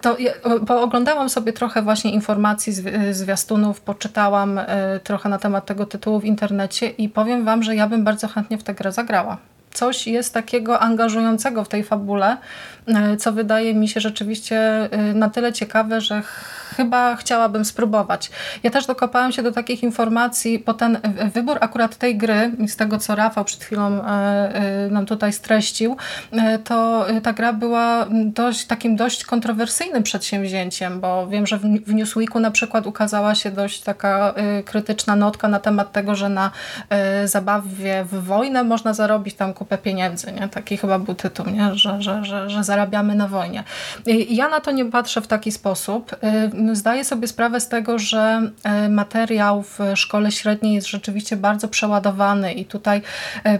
to 0.00 0.16
bo 0.60 0.82
oglądałam 0.82 1.28
sobie 1.28 1.52
trochę 1.52 1.82
właśnie 1.82 2.12
informacji, 2.12 2.72
z 2.72 3.16
zwiastunów, 3.16 3.80
poczytałam 3.80 4.58
y, 4.58 4.64
trochę 5.04 5.28
na 5.28 5.38
temat 5.38 5.66
tego 5.66 5.86
tytułu 5.86 6.20
w 6.20 6.24
internecie 6.24 6.88
i 6.88 7.08
powiem 7.08 7.44
Wam, 7.44 7.62
że 7.62 7.76
ja 7.76 7.86
bym 7.86 8.04
bardzo 8.04 8.28
chętnie 8.28 8.58
w 8.58 8.62
tę 8.62 8.74
grę 8.74 8.92
zagrała. 8.92 9.36
Coś 9.72 10.06
jest 10.06 10.34
takiego 10.34 10.80
angażującego 10.80 11.64
w 11.64 11.68
tej 11.68 11.84
fabule, 11.84 12.32
y, 12.32 12.38
co 13.18 13.32
wydaje 13.32 13.74
mi 13.74 13.88
się 13.88 14.00
rzeczywiście 14.00 14.88
na 15.14 15.30
tyle 15.30 15.52
ciekawe, 15.52 16.00
że 16.00 16.22
chyba 16.78 17.16
chciałabym 17.16 17.64
spróbować. 17.64 18.30
Ja 18.62 18.70
też 18.70 18.86
dokopałam 18.86 19.32
się 19.32 19.42
do 19.42 19.52
takich 19.52 19.82
informacji, 19.82 20.62
bo 20.66 20.74
ten 20.74 20.98
wybór 21.34 21.58
akurat 21.60 21.96
tej 21.96 22.16
gry, 22.16 22.52
z 22.66 22.76
tego 22.76 22.98
co 22.98 23.14
Rafał 23.14 23.44
przed 23.44 23.64
chwilą 23.64 23.86
e, 23.86 24.04
e, 24.04 24.90
nam 24.90 25.06
tutaj 25.06 25.32
streścił, 25.32 25.96
e, 26.32 26.58
to 26.58 27.06
ta 27.22 27.32
gra 27.32 27.52
była 27.52 28.06
dość, 28.24 28.64
takim 28.64 28.96
dość 28.96 29.24
kontrowersyjnym 29.24 30.02
przedsięwzięciem, 30.02 31.00
bo 31.00 31.26
wiem, 31.26 31.46
że 31.46 31.58
w 31.86 31.94
Newsweeku 31.94 32.40
na 32.40 32.50
przykład 32.50 32.86
ukazała 32.86 33.34
się 33.34 33.50
dość 33.50 33.80
taka 33.80 34.34
krytyczna 34.64 35.16
notka 35.16 35.48
na 35.48 35.60
temat 35.60 35.92
tego, 35.92 36.14
że 36.14 36.28
na 36.28 36.50
zabawie 37.24 38.04
w 38.04 38.24
wojnę 38.24 38.64
można 38.64 38.94
zarobić 38.94 39.34
tam 39.34 39.54
kupę 39.54 39.78
pieniędzy. 39.78 40.32
Nie? 40.32 40.48
Taki 40.48 40.76
chyba 40.76 40.98
był 40.98 41.14
tytuł, 41.14 41.46
nie? 41.46 41.74
Że, 41.74 42.02
że, 42.02 42.24
że, 42.24 42.50
że 42.50 42.64
zarabiamy 42.78 43.14
na 43.14 43.28
wojnie. 43.28 43.64
Ja 44.28 44.48
na 44.48 44.60
to 44.60 44.70
nie 44.70 44.84
patrzę 44.84 45.20
w 45.20 45.26
taki 45.26 45.52
sposób. 45.52 46.16
Zdaję 46.72 47.04
sobie 47.04 47.28
sprawę 47.28 47.60
z 47.60 47.68
tego, 47.68 47.98
że 47.98 48.50
materiał 48.88 49.62
w 49.62 49.78
szkole 49.94 50.32
średniej 50.32 50.74
jest 50.74 50.88
rzeczywiście 50.88 51.36
bardzo 51.36 51.68
przeładowany 51.68 52.52
i 52.52 52.64
tutaj 52.64 53.02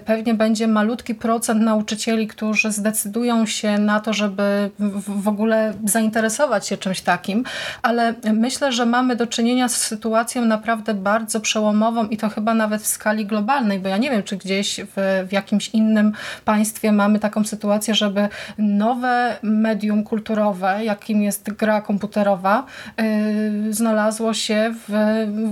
pewnie 0.04 0.34
będzie 0.34 0.68
malutki 0.68 1.14
procent 1.14 1.62
nauczycieli, 1.62 2.26
którzy 2.26 2.72
zdecydują 2.72 3.46
się 3.46 3.78
na 3.78 4.00
to, 4.00 4.12
żeby 4.12 4.70
w 5.08 5.28
ogóle 5.28 5.74
zainteresować 5.84 6.68
się 6.68 6.76
czymś 6.76 7.00
takim, 7.00 7.44
ale 7.82 8.14
myślę, 8.32 8.72
że 8.72 8.86
mamy 8.86 9.16
do 9.16 9.26
czynienia 9.26 9.68
z 9.68 9.76
sytuacją 9.76 10.44
naprawdę 10.44 10.94
bardzo 10.94 11.40
przełomową 11.40 12.06
i 12.06 12.16
to 12.16 12.28
chyba 12.28 12.54
nawet 12.54 12.82
w 12.82 12.86
skali 12.86 13.26
globalnej, 13.26 13.80
bo 13.80 13.88
ja 13.88 13.96
nie 13.96 14.10
wiem, 14.10 14.22
czy 14.22 14.36
gdzieś 14.36 14.80
w, 14.80 15.26
w 15.28 15.32
jakimś 15.32 15.68
innym 15.68 16.12
państwie 16.44 16.92
mamy 16.92 17.18
taką 17.18 17.44
sytuację, 17.44 17.94
żeby 17.94 18.28
nowe 18.58 19.07
medium 19.42 20.04
kulturowe, 20.04 20.84
jakim 20.84 21.22
jest 21.22 21.52
gra 21.52 21.80
komputerowa, 21.80 22.64
yy, 22.98 23.74
znalazło 23.74 24.34
się 24.34 24.74
w, 24.88 24.92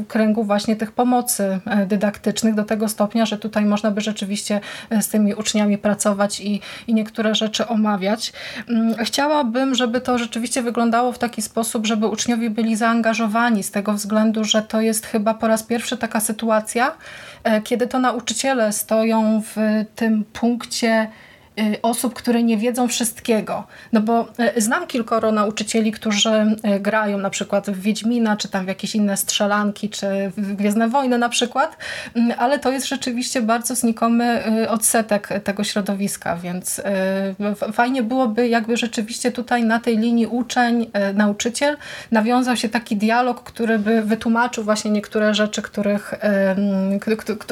kręgu 0.09 0.45
właśnie 0.45 0.77
tych 0.77 0.93
pomocy 0.93 1.61
e, 1.67 1.87
dydaktycznych 1.87 2.55
do 2.55 2.65
tego 2.65 2.89
stopnia, 2.89 3.27
że 3.27 3.39
tutaj 3.39 3.65
można 3.65 3.91
by 3.91 4.01
rzeczywiście 4.01 4.61
e, 4.91 5.03
z 5.03 5.09
tymi 5.09 5.35
uczniami 5.35 5.79
pracować 5.79 6.41
i, 6.41 6.61
i 6.87 6.95
niektóre 6.95 7.35
rzeczy 7.35 7.67
omawiać. 7.67 8.33
Mm, 8.69 8.95
chciałabym, 9.05 9.75
żeby 9.75 10.01
to 10.01 10.19
rzeczywiście 10.19 10.63
wyglądało 10.63 11.13
w 11.13 11.19
taki 11.19 11.43
sposób, 11.43 11.87
żeby 11.87 12.07
uczniowie 12.07 12.51
byli 12.51 12.77
zaangażowani 12.77 13.63
z 13.63 13.71
tego 13.71 13.93
względu, 13.93 14.45
że 14.45 14.63
to 14.63 14.81
jest 14.81 15.07
chyba 15.07 15.35
po 15.35 15.49
raz 15.49 15.63
pierwszy 15.63 15.97
taka 15.97 16.21
sytuacja, 16.21 16.97
kiedy 17.65 17.87
to 17.87 17.99
nauczyciele 17.99 18.73
stoją 18.73 19.43
w 19.43 19.85
tym 19.95 20.25
punkcie 20.33 21.09
Y, 21.09 21.36
osób, 21.83 22.15
które 22.15 22.43
nie 22.43 22.57
wiedzą 22.57 22.89
wszystkiego. 22.89 23.65
No 23.93 24.01
bo 24.01 24.29
y, 24.57 24.61
znam 24.61 24.87
kilkoro 24.87 25.33
nauczycieli, 25.33 25.93
którzy 25.93 26.31
y, 26.77 26.81
grają 26.81 27.19
na 27.19 27.31
przykład 27.31 27.71
w 27.71 27.81
Wiedźmina, 27.81 28.37
czy 28.37 28.49
tam 28.49 28.65
w 28.65 28.69
jakieś 28.69 28.95
inne 28.95 29.17
strzelanki, 29.17 29.91
czy 29.91 30.07
w 30.37 30.55
Gwiezdne 30.55 30.89
Wojny 30.89 31.19
na 31.19 31.29
przykład, 31.29 31.77
mm, 32.15 32.39
ale 32.39 32.59
to 32.59 32.73
jest 32.73 32.89
rzeczywiście 32.89 33.43
bardzo 33.43 33.75
znikomy 33.75 34.43
odsetek 34.69 35.29
tego 35.45 35.65
środowiska, 35.65 36.37
więc 36.37 36.81
fajnie 37.73 38.03
byłoby 38.03 38.49
jakby 38.49 38.77
rzeczywiście 38.77 39.33
tutaj 39.33 39.65
na 39.65 39.81
tej 39.81 39.99
linii 39.99 40.27
uczeń, 40.27 40.91
nauczyciel 41.15 41.77
nawiązał 42.11 42.57
się 42.57 42.69
taki 42.69 42.97
dialog, 42.97 43.43
który 43.43 43.79
by 43.79 44.03
wytłumaczył 44.03 44.65
właśnie 44.65 44.91
niektóre 44.91 45.35
rzeczy, 45.35 45.63
których, 45.63 46.15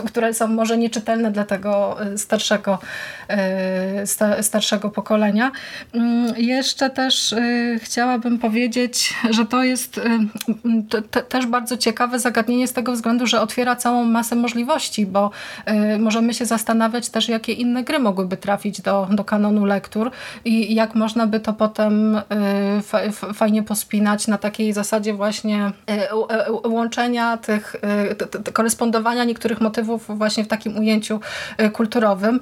które 0.07 0.35
są 0.35 0.49
może 0.49 0.79
nieczytelne 0.79 1.31
dla 1.31 1.45
tego 1.45 1.97
starszego 2.17 2.79
starszego 4.43 4.91
pokolenia. 4.91 5.53
Mm, 5.93 6.35
jeszcze 6.37 6.91
też 6.91 7.33
y, 7.33 7.81
chciałabym 7.83 8.39
powiedzieć, 8.39 9.15
że 9.31 9.47
to 9.47 9.65
jest 9.65 9.99
y, 9.99 11.23
też 11.29 11.47
bardzo 11.47 11.77
ciekawe 11.77 12.19
zagadnienie 12.19 12.69
z 12.69 12.73
tego 12.73 12.93
względu, 12.93 13.27
że 13.27 13.41
otwiera 13.41 13.77
całą 13.77 14.05
masę 14.05 14.37
możliwości, 14.37 15.07
bo 15.07 15.31
y, 15.95 15.99
możemy 15.99 16.35
się 16.35 16.47
zastanawiać 16.47 17.09
też, 17.09 17.29
jakie 17.29 17.53
inne 17.53 17.85
gry 17.85 17.99
mogłyby 17.99 18.37
trafić 18.37 18.81
do, 18.81 19.09
do 19.11 19.25
kanonu 19.25 19.65
lektur 19.65 20.11
i 20.45 20.75
jak 20.75 20.95
można 20.95 21.27
by 21.27 21.41
to 21.41 21.53
potem 21.53 22.21
fajnie 23.35 23.63
pospinać 23.63 24.29
na 24.29 24.39
takiej 24.39 24.73
zasadzie 24.73 25.15
właśnie 25.15 25.73
łączenia 26.65 27.37
tych, 27.37 27.77
korespondowania 28.53 29.25
niektórych 29.25 29.61
motywów 29.61 30.05
właśnie 30.09 30.45
w 30.45 30.49
takim 30.49 30.79
ujęciu 30.79 31.21
kulturowym. 31.73 32.41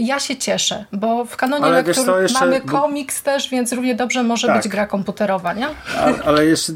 Ja 0.00 0.20
się 0.20 0.36
cieszę, 0.36 0.83
bo 0.92 1.24
w 1.24 1.36
kanonie 1.36 1.64
ale 1.64 1.82
lektur 1.82 2.22
jeszcze, 2.22 2.40
mamy 2.40 2.60
komiks 2.60 3.22
bo... 3.22 3.24
też, 3.24 3.50
więc 3.50 3.72
równie 3.72 3.94
dobrze 3.94 4.22
może 4.22 4.46
tak. 4.46 4.56
być 4.56 4.68
gra 4.68 4.86
komputerowa, 4.86 5.52
nie? 5.52 5.68
Ale, 5.98 6.22
ale 6.24 6.46
jeszcze, 6.46 6.72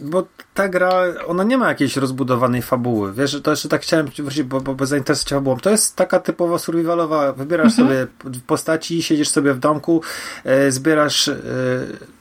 bo 0.00 0.26
ta 0.54 0.68
gra, 0.68 1.02
ona 1.26 1.44
nie 1.44 1.58
ma 1.58 1.68
jakiejś 1.68 1.96
rozbudowanej 1.96 2.62
fabuły, 2.62 3.12
wiesz, 3.12 3.40
to 3.42 3.50
jeszcze 3.50 3.68
tak 3.68 3.82
chciałem 3.82 4.06
wrócić, 4.06 4.42
bo, 4.42 4.60
bo, 4.60 4.74
bo 4.74 4.86
zainteresować 4.86 5.30
fabułą. 5.30 5.56
To 5.56 5.70
jest 5.70 5.96
taka 5.96 6.20
typowa 6.20 6.58
survivalowa, 6.58 7.32
wybierasz 7.32 7.78
mhm. 7.78 7.88
sobie 7.88 8.06
postaci, 8.46 9.02
siedzisz 9.02 9.28
sobie 9.28 9.54
w 9.54 9.58
domku, 9.58 10.02
e, 10.44 10.72
zbierasz 10.72 11.28
e, 11.28 11.36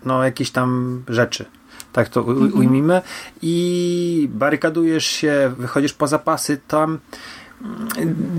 no 0.06 0.24
jakieś 0.24 0.52
tam 0.52 1.04
rzeczy 1.08 1.46
tak 1.94 2.10
to 2.10 2.20
mhm. 2.20 2.54
ujmijmy 2.54 3.02
i 3.42 4.30
barykadujesz 4.32 5.06
się, 5.06 5.54
wychodzisz 5.58 5.94
po 5.94 6.08
zapasy 6.08 6.60
tam 6.68 7.00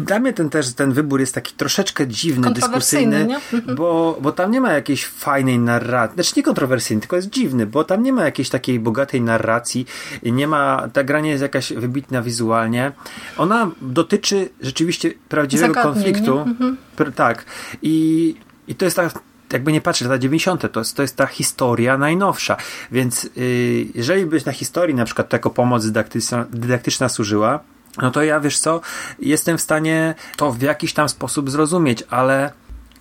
dla 0.05 0.18
mnie 0.18 0.32
ten 0.32 0.51
też 0.51 0.74
ten 0.74 0.92
wybór 0.92 1.20
jest 1.20 1.34
taki 1.34 1.55
troszeczkę 1.55 2.06
dziwny, 2.06 2.52
dyskusyjny, 2.52 3.16
mhm. 3.52 3.76
bo, 3.76 4.18
bo 4.20 4.32
tam 4.32 4.51
nie 4.51 4.60
ma 4.60 4.72
jakiejś 4.72 5.06
fajnej 5.06 5.59
narracji, 5.59 6.14
znaczy 6.14 6.32
nie 6.36 6.42
kontrowersyjny, 6.42 7.01
tylko 7.01 7.16
jest 7.16 7.30
dziwny, 7.30 7.66
bo 7.66 7.84
tam 7.84 8.02
nie 8.02 8.12
ma 8.12 8.24
jakiejś 8.24 8.48
takiej 8.48 8.80
bogatej 8.80 9.20
narracji, 9.20 9.86
nie 10.22 10.48
ma, 10.48 10.88
ta 10.92 11.05
gra 11.05 11.20
nie 11.20 11.30
jest 11.30 11.42
jakaś 11.42 11.72
wybitna 11.72 12.22
wizualnie. 12.22 12.92
Ona 13.36 13.70
dotyczy 13.80 14.48
rzeczywiście 14.60 15.10
prawdziwego 15.28 15.74
Zagadnień, 15.74 15.94
konfliktu. 15.94 16.38
Mhm. 16.38 16.76
Tak. 17.14 17.44
I, 17.82 18.34
I 18.68 18.74
to 18.74 18.84
jest 18.84 18.97
tak 18.97 19.12
jakby 19.52 19.72
nie 19.72 19.80
patrzeć, 19.80 20.09
lata 20.09 20.18
90. 20.18 20.72
To 20.72 20.80
jest, 20.80 20.97
to 20.97 21.02
jest 21.02 21.16
ta 21.16 21.26
historia 21.26 21.98
najnowsza. 21.98 22.56
Więc 22.92 23.24
yy, 23.36 23.86
jeżeli 23.94 24.26
byś 24.26 24.44
na 24.44 24.52
historii 24.52 24.94
na 24.94 25.05
przykład 25.05 25.32
jako 25.32 25.51
pomoc 25.51 25.84
dydaktyczna, 25.84 26.47
dydaktyczna 26.51 27.09
służyła, 27.09 27.60
no 27.98 28.10
to 28.10 28.22
ja 28.22 28.40
wiesz 28.40 28.58
co, 28.58 28.80
jestem 29.18 29.58
w 29.58 29.60
stanie 29.60 30.14
to 30.36 30.52
w 30.52 30.62
jakiś 30.62 30.92
tam 30.92 31.08
sposób 31.08 31.50
zrozumieć, 31.50 32.04
ale 32.10 32.52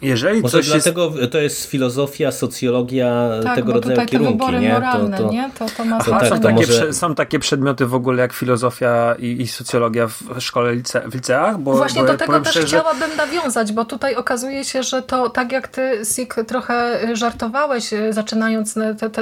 jeżeli 0.01 0.41
Może 0.41 0.51
coś 0.51 0.67
dlatego 0.67 1.11
jest... 1.15 1.31
to 1.31 1.38
jest 1.38 1.65
filozofia, 1.65 2.31
socjologia 2.31 3.30
tak, 3.43 3.55
tego 3.55 3.73
rodzaju 3.73 4.05
kierunki. 4.05 4.51
nie? 4.59 4.73
Moralne, 4.73 5.17
to, 5.17 5.23
to, 5.23 5.31
nie? 5.31 5.49
To, 5.59 5.65
to 5.77 5.85
ma 5.85 5.99
to 5.99 6.11
tak, 6.11 6.30
są, 6.30 6.39
takie, 6.39 6.55
może... 6.55 6.93
są 6.93 7.15
takie 7.15 7.39
przedmioty 7.39 7.85
w 7.85 7.93
ogóle 7.93 8.21
jak 8.21 8.34
filozofia 8.34 9.15
i, 9.19 9.41
i 9.41 9.47
socjologia 9.47 10.07
w 10.07 10.23
szkole 10.39 10.76
lice, 10.76 11.01
w 11.09 11.13
liceach? 11.13 11.59
Bo, 11.59 11.73
Właśnie 11.73 12.01
bo 12.01 12.07
do 12.07 12.17
tego 12.17 12.39
też 12.39 12.51
szczerze... 12.51 12.67
chciałabym 12.67 13.17
nawiązać, 13.17 13.71
bo 13.71 13.85
tutaj 13.85 14.15
okazuje 14.15 14.63
się, 14.63 14.84
że 14.84 15.01
to 15.01 15.30
tak 15.30 15.51
jak 15.51 15.67
ty, 15.67 16.01
Sik, 16.05 16.35
trochę 16.47 16.99
żartowałeś, 17.13 17.93
y, 17.93 18.13
zaczynając 18.13 18.76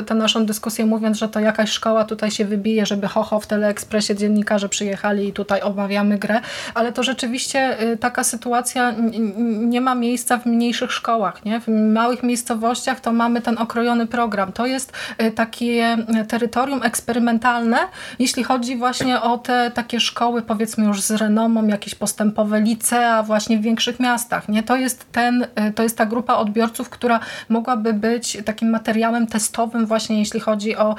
tę 0.06 0.16
naszą 0.16 0.45
dyskusję, 0.45 0.86
mówiąc, 0.86 1.18
że 1.18 1.30
to 1.30 1.40
jakaś 1.40 1.72
szkoła 1.72 2.04
tutaj 2.04 2.32
się 2.32 2.45
wybije, 2.45 2.86
żeby 2.86 3.08
hoho 3.08 3.40
w 3.40 3.48
Teleekspresie 3.48 4.16
dziennikarze 4.16 4.70
przyjechali 4.70 5.28
i 5.28 5.34
tutaj 5.34 5.62
omawiamy 5.62 6.18
grę, 6.18 6.41
ale 6.74 6.94
to 6.94 7.04
rzeczywiście 7.04 7.82
y, 7.82 7.98
taka 7.98 8.24
sytuacja 8.24 8.95
nie 9.60 9.82
ma 9.82 9.95
miejsca 9.95 10.38
w 10.38 10.45
mnie 10.45 10.66
mniejszych 10.68 10.91
szkołach. 10.91 11.45
Nie? 11.45 11.60
W 11.60 11.68
małych 11.68 12.23
miejscowościach 12.23 12.99
to 12.99 13.14
mamy 13.14 13.41
ten 13.41 13.57
okrojony 13.57 14.07
program. 14.07 14.52
To 14.52 14.65
jest 14.65 14.94
y, 15.22 15.31
takie 15.31 15.98
terytorium 16.27 16.84
eksperymentalne, 16.84 17.77
jeśli 18.19 18.44
chodzi 18.44 18.77
właśnie 18.77 19.22
o 19.22 19.38
te 19.38 19.72
takie 19.72 19.99
szkoły, 19.99 20.41
powiedzmy 20.41 20.85
już 20.85 21.02
z 21.02 21.11
renomą, 21.11 21.68
jakieś 21.68 21.95
postępowe 21.95 22.61
licea 22.61 23.23
właśnie 23.23 23.57
w 23.57 23.61
większych 23.61 23.99
miastach. 23.99 24.49
Nie? 24.49 24.64
To, 24.64 24.76
jest 24.76 25.11
ten, 25.11 25.44
y, 25.44 25.73
to 25.76 25.84
jest 25.84 25.98
ta 25.98 26.06
grupa 26.06 26.34
odbiorców, 26.34 26.89
która 26.89 27.19
mogłaby 27.49 27.94
być 27.94 28.38
takim 28.45 28.69
materiałem 28.69 29.27
testowym 29.27 29.85
właśnie 29.85 30.19
jeśli 30.19 30.39
chodzi 30.39 30.76
o, 30.76 30.95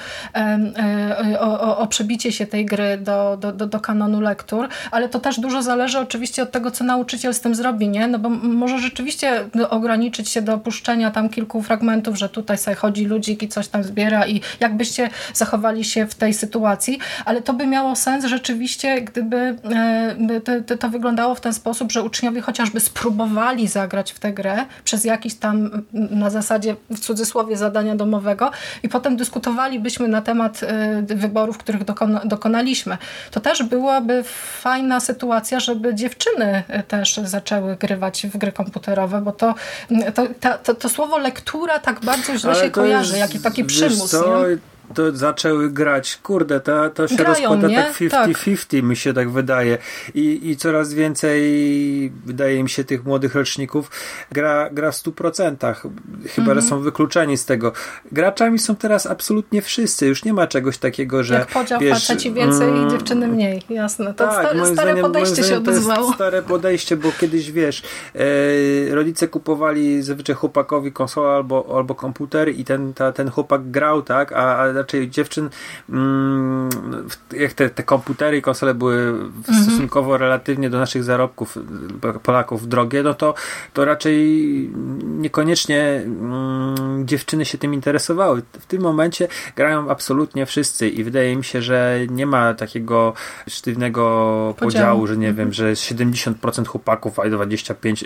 o, 1.40 1.50
o, 1.60 1.78
o 1.78 1.86
przebicie 1.86 2.32
się 2.32 2.46
tej 2.46 2.66
gry 2.66 2.98
do, 2.98 3.36
do, 3.40 3.52
do, 3.52 3.66
do 3.66 3.80
kanonu 3.80 4.20
lektur, 4.20 4.68
ale 4.90 5.08
to 5.08 5.18
też 5.18 5.40
dużo 5.40 5.62
zależy 5.62 5.98
oczywiście 5.98 6.42
od 6.42 6.50
tego, 6.50 6.70
co 6.70 6.84
nauczyciel 6.84 7.34
z 7.34 7.40
tym 7.40 7.54
zrobi, 7.54 7.88
nie? 7.88 8.06
No 8.06 8.18
bo 8.18 8.28
może 8.28 8.78
rzeczywiście 8.78 9.44
ograniczyć 9.70 10.28
się 10.28 10.42
do 10.42 10.54
opuszczenia 10.54 11.10
tam 11.10 11.28
kilku 11.28 11.62
fragmentów, 11.62 12.18
że 12.18 12.28
tutaj 12.28 12.58
sobie 12.58 12.74
chodzi 12.74 13.04
ludzik 13.04 13.42
i 13.42 13.48
coś 13.48 13.68
tam 13.68 13.84
zbiera 13.84 14.26
i 14.26 14.40
jakbyście 14.60 15.10
zachowali 15.34 15.84
się 15.84 16.06
w 16.06 16.14
tej 16.14 16.34
sytuacji, 16.34 16.98
ale 17.24 17.42
to 17.42 17.52
by 17.52 17.66
miało 17.66 17.96
sens 17.96 18.24
rzeczywiście, 18.24 19.00
gdyby 19.00 19.36
e, 19.36 20.60
to, 20.66 20.76
to 20.76 20.88
wyglądało 20.88 21.34
w 21.34 21.40
ten 21.40 21.54
sposób, 21.54 21.92
że 21.92 22.02
uczniowie 22.02 22.40
chociażby 22.40 22.80
spróbowali 22.80 23.68
zagrać 23.68 24.12
w 24.12 24.18
tę 24.18 24.32
grę 24.32 24.64
przez 24.84 25.04
jakiś 25.04 25.34
tam 25.34 25.70
na 25.92 26.30
zasadzie 26.30 26.76
w 26.90 26.98
cudzysłowie 26.98 27.56
zadania 27.56 27.96
domowego 27.96 28.50
i 28.82 28.88
potem 28.88 29.16
dyskutowalibyśmy 29.16 30.08
na 30.08 30.22
temat 30.22 30.60
e, 30.62 31.02
wyborów, 31.02 31.58
których 31.58 31.84
dokona, 31.84 32.20
dokonaliśmy. 32.24 32.98
To 33.30 33.40
też 33.40 33.62
byłaby 33.62 34.22
fajna 34.60 35.00
sytuacja, 35.00 35.60
żeby 35.60 35.94
dziewczyny 35.94 36.62
też 36.88 37.20
zaczęły 37.24 37.76
grywać 37.76 38.26
w 38.26 38.36
gry 38.36 38.52
komputerowe, 38.52 39.20
bo 39.20 39.32
to, 39.32 39.47
to, 40.14 40.26
to, 40.40 40.58
to, 40.58 40.74
to 40.74 40.88
słowo 40.88 41.18
lektura 41.18 41.78
tak 41.78 42.00
bardzo 42.00 42.38
źle 42.38 42.50
Ale 42.50 42.64
się 42.64 42.70
kojarzy, 42.70 43.18
jest, 43.18 43.32
jak 43.32 43.40
i 43.40 43.44
taki 43.44 43.64
przymus. 43.64 44.10
Co, 44.10 44.42
to 44.94 45.16
zaczęły 45.16 45.70
grać. 45.70 46.16
Kurde, 46.22 46.60
to, 46.60 46.90
to 46.90 47.08
się 47.08 47.16
Grają, 47.16 47.30
rozkłada 47.34 47.68
nie? 47.68 47.82
tak 48.10 48.28
50-50 48.28 48.82
mi 48.82 48.96
się 48.96 49.14
tak 49.14 49.30
wydaje. 49.30 49.78
I, 50.14 50.50
I 50.50 50.56
coraz 50.56 50.94
więcej 50.94 51.40
wydaje 52.26 52.62
mi 52.62 52.70
się 52.70 52.84
tych 52.84 53.04
młodych 53.04 53.34
roczników 53.34 53.90
gra, 54.32 54.70
gra 54.72 54.92
w 54.92 54.94
100%. 54.94 55.74
Chyba, 56.28 56.54
że 56.54 56.62
są 56.62 56.80
wykluczeni 56.80 57.36
z 57.38 57.44
tego. 57.44 57.72
Graczami 58.12 58.58
są 58.58 58.76
teraz 58.76 59.06
absolutnie 59.06 59.62
wszyscy. 59.62 60.06
Już 60.06 60.24
nie 60.24 60.32
ma 60.32 60.46
czegoś 60.46 60.78
takiego, 60.78 61.22
że 61.24 61.34
Jak 61.34 61.48
podział 61.48 61.80
wiesz, 61.80 62.06
faceci 62.06 62.32
więcej 62.32 62.68
mm, 62.68 62.86
i 62.88 62.90
dziewczyny 62.90 63.28
mniej. 63.28 63.62
Jasne. 63.70 64.14
To 64.14 64.32
stare, 64.32 64.54
moim 64.58 64.74
stare 64.74 64.92
zdaniem- 64.92 65.02
podejście 65.02 65.42
się 65.44 65.56
odezwało. 65.56 66.12
stare 66.12 66.42
podejście, 66.42 66.96
bo 66.96 67.12
kiedyś 67.20 67.52
wiesz, 67.52 67.82
e, 68.90 68.94
rodzice 68.94 69.28
kupowali 69.28 70.02
zazwyczaj 70.02 70.36
chłopakowi 70.36 70.92
konsolę 70.92 71.28
albo, 71.28 71.74
albo 71.76 71.94
komputer 71.94 72.48
i 72.48 72.64
ten, 72.64 72.94
ta, 72.94 73.12
ten 73.12 73.30
chłopak 73.30 73.70
grał, 73.70 74.02
tak, 74.02 74.32
a, 74.32 74.58
a 74.58 74.77
raczej 74.78 75.10
dziewczyn 75.10 75.50
mm, 75.88 76.68
jak 77.32 77.52
te, 77.52 77.70
te 77.70 77.82
komputery 77.82 78.36
i 78.36 78.42
konsole 78.42 78.74
były 78.74 79.14
stosunkowo 79.64 80.18
relatywnie 80.18 80.70
do 80.70 80.78
naszych 80.78 81.04
zarobków 81.04 81.58
Polaków 82.22 82.68
drogie, 82.68 83.02
no 83.02 83.14
to, 83.14 83.34
to 83.72 83.84
raczej 83.84 84.18
niekoniecznie 85.02 86.02
mm, 86.04 87.06
dziewczyny 87.06 87.44
się 87.44 87.58
tym 87.58 87.74
interesowały. 87.74 88.42
W 88.60 88.66
tym 88.66 88.82
momencie 88.82 89.28
grają 89.56 89.90
absolutnie 89.90 90.46
wszyscy 90.46 90.88
i 90.88 91.04
wydaje 91.04 91.36
mi 91.36 91.44
się, 91.44 91.62
że 91.62 91.98
nie 92.10 92.26
ma 92.26 92.54
takiego 92.54 93.12
sztywnego 93.48 93.98
podziału, 94.58 94.72
Podziału. 94.72 95.06
że 95.06 95.16
nie 95.16 95.32
wiem, 95.32 95.52
że 95.52 95.72
70% 95.72 96.66
chłopaków, 96.66 97.18
a 97.18 97.28
25, 97.28 98.04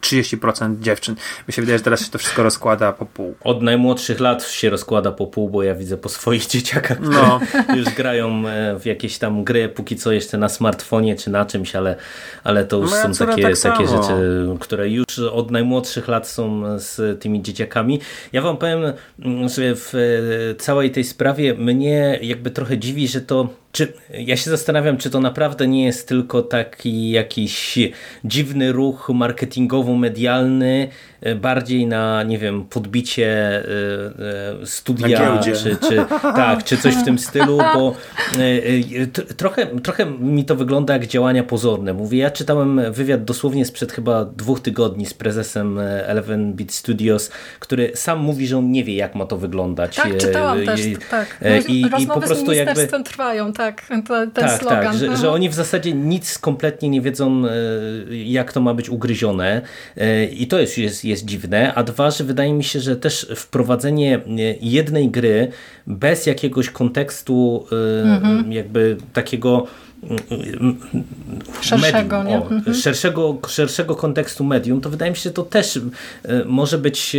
30% 0.00 0.78
dziewczyn. 0.86 1.14
Mi 1.48 1.54
się 1.54 1.62
wydaje, 1.62 1.78
że 1.78 1.84
teraz 1.84 2.04
się 2.04 2.10
to 2.10 2.18
wszystko 2.18 2.42
rozkłada 2.42 2.92
po 2.92 3.06
pół. 3.06 3.34
Od 3.40 3.62
najmłodszych 3.62 4.20
lat 4.20 4.42
się 4.42 4.70
rozkłada 4.70 5.12
po 5.12 5.26
pół, 5.26 5.50
bo 5.50 5.62
ja 5.62 5.74
widzę 5.74 5.89
po 5.96 6.08
swoich 6.08 6.46
dzieciakach, 6.52 6.98
które 7.00 7.10
No. 7.22 7.40
już 7.76 7.88
grają 7.88 8.48
e, 8.48 8.78
w 8.78 8.86
jakieś 8.86 9.18
tam 9.18 9.44
gry, 9.44 9.68
póki 9.68 9.96
co 9.96 10.12
jeszcze 10.12 10.38
na 10.38 10.48
smartfonie 10.48 11.16
czy 11.16 11.30
na 11.30 11.44
czymś, 11.44 11.76
ale, 11.76 11.96
ale 12.44 12.64
to 12.64 12.76
już 12.76 12.90
Moja 12.90 13.14
są 13.14 13.26
takie, 13.26 13.42
tak 13.42 13.58
takie 13.58 13.86
samo. 13.88 14.02
rzeczy, 14.02 14.14
które 14.60 14.88
już 14.88 15.18
od 15.32 15.50
najmłodszych 15.50 16.08
lat 16.08 16.28
są 16.28 16.62
z 16.78 17.20
tymi 17.22 17.42
dzieciakami. 17.42 18.00
Ja 18.32 18.42
wam 18.42 18.56
powiem, 18.56 18.80
mm, 19.24 19.48
że 19.48 19.74
w 19.76 19.94
e, 19.94 20.54
całej 20.54 20.90
tej 20.90 21.04
sprawie 21.04 21.54
mnie 21.54 22.18
jakby 22.22 22.50
trochę 22.50 22.78
dziwi, 22.78 23.08
że 23.08 23.20
to 23.20 23.48
czy, 23.72 23.92
ja 24.10 24.36
się 24.36 24.50
zastanawiam, 24.50 24.96
czy 24.96 25.10
to 25.10 25.20
naprawdę 25.20 25.66
nie 25.66 25.84
jest 25.84 26.08
tylko 26.08 26.42
taki 26.42 27.10
jakiś 27.10 27.78
dziwny 28.24 28.72
ruch 28.72 29.10
marketingowo-medialny, 29.14 30.88
e, 31.20 31.34
bardziej 31.34 31.86
na, 31.86 32.22
nie 32.22 32.38
wiem, 32.38 32.64
podbicie 32.64 33.26
e, 33.26 33.62
e, 34.62 34.66
studia, 34.66 35.40
czy, 35.42 35.76
czy, 35.88 36.04
tak, 36.22 36.64
czy 36.64 36.76
coś 36.76 36.94
w 36.94 37.04
tym 37.04 37.18
stylu, 37.18 37.58
bo 37.74 37.94
trochę, 39.36 39.66
trochę 39.66 40.06
mi 40.06 40.44
to 40.44 40.56
wygląda 40.56 40.92
jak 40.92 41.06
działania 41.06 41.42
pozorne. 41.42 41.92
Mówię, 41.92 42.18
ja 42.18 42.30
czytałem 42.30 42.92
wywiad 42.92 43.24
dosłownie 43.24 43.64
sprzed 43.64 43.92
chyba 43.92 44.24
dwóch 44.24 44.60
tygodni 44.60 45.06
z 45.06 45.14
prezesem 45.14 45.78
Eleven 45.78 46.52
Beat 46.52 46.72
Studios, 46.72 47.30
który 47.60 47.92
sam 47.94 48.18
mówi, 48.18 48.46
że 48.46 48.58
on 48.58 48.70
nie 48.72 48.84
wie, 48.84 48.94
jak 48.94 49.14
ma 49.14 49.26
to 49.26 49.36
wyglądać. 49.36 49.96
Tak, 49.96 50.16
czytałam 50.16 50.64
też, 50.64 50.80
tak. 51.10 51.36
e, 51.42 51.60
I, 51.60 51.86
i 51.98 52.06
po 52.06 52.20
prostu 52.20 52.52
z 52.52 52.56
jakby 52.56 52.86
trwają, 53.04 53.52
tak. 53.60 53.86
To, 54.08 54.14
ten 54.26 54.30
tak, 54.32 54.60
slogan. 54.60 54.84
tak, 54.84 54.94
że, 54.94 55.04
Mhm. 55.06 55.20
że 55.20 55.30
oni 55.30 55.48
w 55.48 55.54
zasadzie 55.54 55.92
nic 55.92 56.38
kompletnie 56.38 56.88
nie 56.88 57.00
wiedzą, 57.00 57.42
e, 57.46 57.50
jak 58.16 58.52
to 58.52 58.60
ma 58.60 58.74
być 58.74 58.88
ugryzione 58.90 59.62
E, 59.96 60.24
i 60.24 60.46
to 60.46 60.58
jest, 60.58 60.78
jest, 60.78 61.04
jest 61.04 61.24
dziwne, 61.24 61.74
a 61.74 61.82
dwa, 61.82 62.10
że 62.10 62.24
wydaje 62.24 62.52
mi 62.52 62.64
się, 62.64 62.80
że 62.80 62.96
też 62.96 63.26
wprowadzenie 63.36 64.16
e, 64.16 64.20
jednej 64.60 65.08
gry 65.10 65.52
bez 65.86 66.26
jakiegoś 66.26 66.70
kontekstu 66.70 67.66
Mhm. 68.04 68.52
jakby 68.52 68.96
takiego 69.12 69.66
mm, 70.02 70.76
Szerszego, 71.60 72.18
medium, 72.22 72.26
nie? 72.26 72.38
o, 72.38 72.50
Mhm. 72.56 72.74
szerszego, 72.74 73.38
szerszego 73.48 73.96
kontekstu 73.96 74.44
medium, 74.44 74.80
to 74.80 74.90
wydaje 74.90 75.10
mi 75.10 75.16
się, 75.16 75.22
że 75.22 75.30
to 75.30 75.42
też 75.42 75.80
może 76.46 76.78
być 76.78 77.16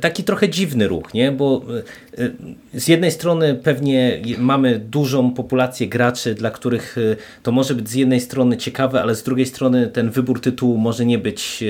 taki 0.00 0.24
trochę 0.24 0.48
dziwny 0.48 0.88
ruch, 0.88 1.14
nie? 1.14 1.32
bo 1.32 1.62
e, 2.18 2.24
e, 2.24 2.30
z 2.74 2.88
jednej 2.88 3.10
strony 3.10 3.54
pewnie 3.54 4.22
mamy 4.38 4.78
dużą 4.78 5.34
populację 5.34 5.88
graczy, 5.88 6.34
dla 6.34 6.50
których 6.50 6.98
e, 6.98 7.16
to 7.42 7.52
może 7.52 7.74
być 7.74 7.88
z 7.88 7.94
jednej 7.94 8.20
strony 8.20 8.56
ciekawe, 8.56 9.02
ale 9.02 9.14
z 9.14 9.22
drugiej 9.22 9.46
strony 9.46 9.86
ten 9.86 10.10
wybór 10.10 10.40
tytułu 10.40 10.78
może 10.78 11.06
nie 11.06 11.18
być 11.18 11.62
e, 11.62 11.66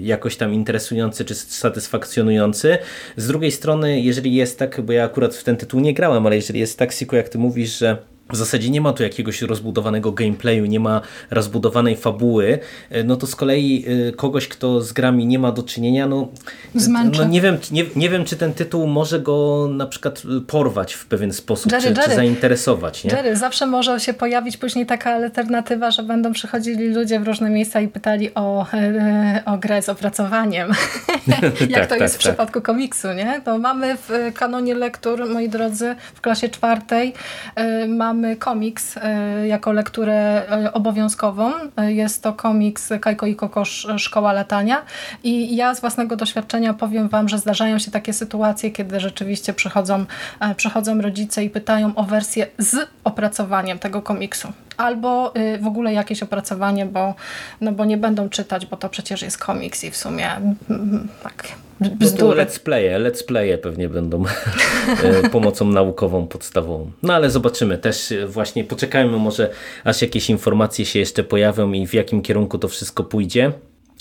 jakoś 0.00 0.36
tam 0.36 0.54
interesujący 0.54 1.24
czy 1.24 1.34
satysfakcjonujący. 1.34 2.78
Z 3.16 3.26
drugiej 3.26 3.52
strony, 3.52 4.00
jeżeli 4.00 4.34
jest 4.34 4.58
tak, 4.58 4.80
bo 4.80 4.92
ja 4.92 5.04
akurat 5.04 5.34
w 5.34 5.44
ten 5.44 5.56
tytuł 5.56 5.80
nie 5.80 5.94
grałem, 5.94 6.26
ale 6.26 6.36
jeżeli 6.36 6.60
jest 6.60 6.78
tak, 6.78 6.92
Siku, 6.92 7.16
jak 7.16 7.28
ty 7.28 7.38
mówisz, 7.38 7.78
że 7.78 8.09
w 8.32 8.36
zasadzie 8.36 8.70
nie 8.70 8.80
ma 8.80 8.92
tu 8.92 9.02
jakiegoś 9.02 9.42
rozbudowanego 9.42 10.12
gameplayu, 10.12 10.66
nie 10.66 10.80
ma 10.80 11.00
rozbudowanej 11.30 11.96
fabuły, 11.96 12.58
e, 12.90 13.04
no 13.04 13.16
to 13.16 13.26
z 13.26 13.36
kolei 13.36 13.84
e, 14.08 14.12
kogoś, 14.12 14.48
kto 14.48 14.80
z 14.80 14.92
grami 14.92 15.26
nie 15.26 15.38
ma 15.38 15.52
do 15.52 15.62
czynienia, 15.62 16.06
no, 16.06 16.28
Zmęczy. 16.74 17.20
no 17.20 17.28
nie, 17.28 17.40
wiem, 17.40 17.58
nie, 17.70 17.84
nie 17.96 18.10
wiem, 18.10 18.24
czy 18.24 18.36
ten 18.36 18.54
tytuł 18.54 18.86
może 18.86 19.20
go 19.20 19.68
na 19.72 19.86
przykład 19.86 20.22
e, 20.38 20.40
porwać 20.40 20.94
w 20.94 21.06
pewien 21.06 21.32
sposób, 21.32 21.72
Jerry, 21.72 21.88
czy, 21.88 21.94
czy 21.94 22.00
Jerry. 22.00 22.14
zainteresować. 22.14 23.04
Nie? 23.04 23.10
Jerry, 23.10 23.36
zawsze 23.36 23.66
może 23.66 24.00
się 24.00 24.14
pojawić 24.14 24.56
później 24.56 24.86
taka 24.86 25.10
alternatywa, 25.10 25.90
że 25.90 26.02
będą 26.02 26.32
przychodzili 26.32 26.88
ludzie 26.88 27.20
w 27.20 27.26
różne 27.26 27.50
miejsca 27.50 27.80
i 27.80 27.88
pytali 27.88 28.34
o, 28.34 28.66
e, 28.74 29.42
o 29.46 29.58
grę 29.58 29.82
z 29.82 29.88
opracowaniem. 29.88 30.70
Jak 31.60 31.70
Tak, 31.70 31.86
to 31.86 31.88
tak, 31.88 32.00
jest 32.00 32.14
w 32.14 32.18
tak. 32.18 32.32
przypadku 32.32 32.60
komiksu, 32.60 33.12
nie? 33.12 33.40
To 33.44 33.58
mamy 33.58 33.96
w 33.96 34.10
e, 34.10 34.32
kanonie 34.32 34.74
lektur, 34.74 35.28
moi 35.28 35.48
drodzy, 35.48 35.94
w 36.14 36.20
klasie 36.20 36.48
czwartej 36.48 37.14
e, 37.54 37.88
mamy 38.20 38.36
komiks 38.36 38.96
e, 38.96 39.46
jako 39.46 39.72
lekturę 39.72 40.48
e, 40.48 40.72
obowiązkową. 40.72 41.52
E, 41.76 41.92
Jest 41.92 42.22
to 42.22 42.32
komiks 42.32 42.88
Kajko 43.00 43.26
i 43.26 43.36
Kokosz 43.36 43.86
Szkoła 43.96 44.32
Latania 44.32 44.82
i 45.24 45.56
ja 45.56 45.74
z 45.74 45.80
własnego 45.80 46.16
doświadczenia 46.16 46.74
powiem 46.74 47.08
Wam, 47.08 47.28
że 47.28 47.38
zdarzają 47.38 47.78
się 47.78 47.90
takie 47.90 48.12
sytuacje, 48.12 48.70
kiedy 48.70 49.00
rzeczywiście 49.00 49.52
przychodzą, 49.52 50.04
przychodzą 50.56 51.00
rodzice 51.00 51.44
i 51.44 51.50
pytają 51.50 51.94
o 51.94 52.04
wersję 52.04 52.46
z 52.58 52.88
opracowaniem 53.04 53.78
tego 53.78 54.02
komiksu. 54.02 54.52
Albo 54.80 55.32
y, 55.36 55.58
w 55.58 55.66
ogóle 55.66 55.92
jakieś 55.92 56.22
opracowanie, 56.22 56.86
bo, 56.86 57.14
no 57.60 57.72
bo 57.72 57.84
nie 57.84 57.96
będą 57.96 58.28
czytać, 58.28 58.66
bo 58.66 58.76
to 58.76 58.88
przecież 58.88 59.22
jest 59.22 59.38
komiks 59.38 59.84
i 59.84 59.90
w 59.90 59.96
sumie 59.96 60.30
mm, 60.70 61.08
tak 61.22 61.48
No 61.80 61.88
bzdury. 61.90 62.44
let's 62.44 62.58
playe, 62.60 62.98
let's 63.00 63.24
playe 63.24 63.58
pewnie 63.58 63.88
będą 63.88 64.24
e, 65.04 65.28
pomocą 65.28 65.64
naukową, 65.64 66.26
podstawową. 66.26 66.90
No 67.02 67.14
ale 67.14 67.30
zobaczymy 67.30 67.78
też 67.78 68.12
e, 68.12 68.26
właśnie, 68.26 68.64
poczekajmy 68.64 69.16
może 69.18 69.50
aż 69.84 70.02
jakieś 70.02 70.30
informacje 70.30 70.84
się 70.86 70.98
jeszcze 70.98 71.24
pojawią 71.24 71.72
i 71.72 71.86
w 71.86 71.94
jakim 71.94 72.22
kierunku 72.22 72.58
to 72.58 72.68
wszystko 72.68 73.04
pójdzie. 73.04 73.52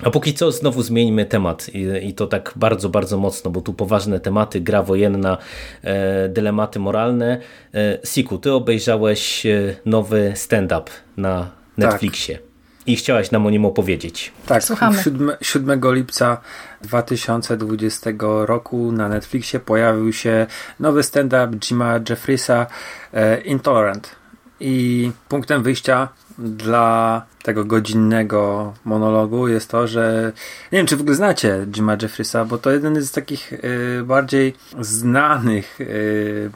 A 0.03 0.09
póki 0.09 0.34
co 0.34 0.51
znowu 0.51 0.84
zmieńmy 0.84 1.26
temat 1.26 1.69
i, 1.73 2.07
i 2.07 2.13
to 2.13 2.27
tak 2.27 2.53
bardzo, 2.55 2.89
bardzo 2.89 3.17
mocno, 3.17 3.51
bo 3.51 3.61
tu 3.61 3.73
poważne 3.73 4.19
tematy, 4.19 4.61
gra 4.61 4.84
wojenna, 4.84 5.38
e, 5.84 6.30
dylematy 6.30 6.80
moralne. 6.80 7.41
E, 7.73 7.99
Siku, 8.03 8.38
ty 8.38 8.53
obejrzałeś 8.53 9.45
e, 9.45 9.76
nowy 9.85 10.31
stand-up 10.35 10.91
na 11.17 11.51
Netflixie 11.77 12.39
i 12.85 12.95
chciałaś 12.95 13.31
nam 13.31 13.45
o 13.45 13.49
nim 13.49 13.65
opowiedzieć. 13.65 14.31
Tak, 14.45 14.63
Słuchamy. 14.63 15.03
7, 15.03 15.31
7 15.41 15.81
lipca 15.84 16.41
2020 16.81 18.09
roku 18.45 18.91
na 18.91 19.09
Netflixie 19.09 19.59
pojawił 19.59 20.13
się 20.13 20.47
nowy 20.80 21.03
stand-up 21.03 21.57
Jima 21.69 21.99
Jeffrisa 22.09 22.67
e, 23.13 23.41
Intolerant. 23.41 24.15
I 24.59 25.11
punktem 25.30 25.63
wyjścia 25.63 26.07
dla 26.40 27.22
tego 27.44 27.66
godzinnego 27.66 28.74
monologu 28.86 29.48
jest 29.48 29.70
to, 29.70 29.88
że 29.88 30.32
nie 30.72 30.78
wiem, 30.80 30.88
czy 30.88 30.98
w 30.98 31.02
ogóle 31.02 31.16
znacie 31.16 31.66
Jima 31.76 31.98
Jeffrisa, 32.02 32.45
bo 32.45 32.57
to 32.57 32.72
jeden 32.72 33.02
z 33.02 33.11
takich 33.11 33.53
e, 33.53 33.57
bardziej 34.03 34.53
znanych, 34.80 35.82
e, 35.82 35.86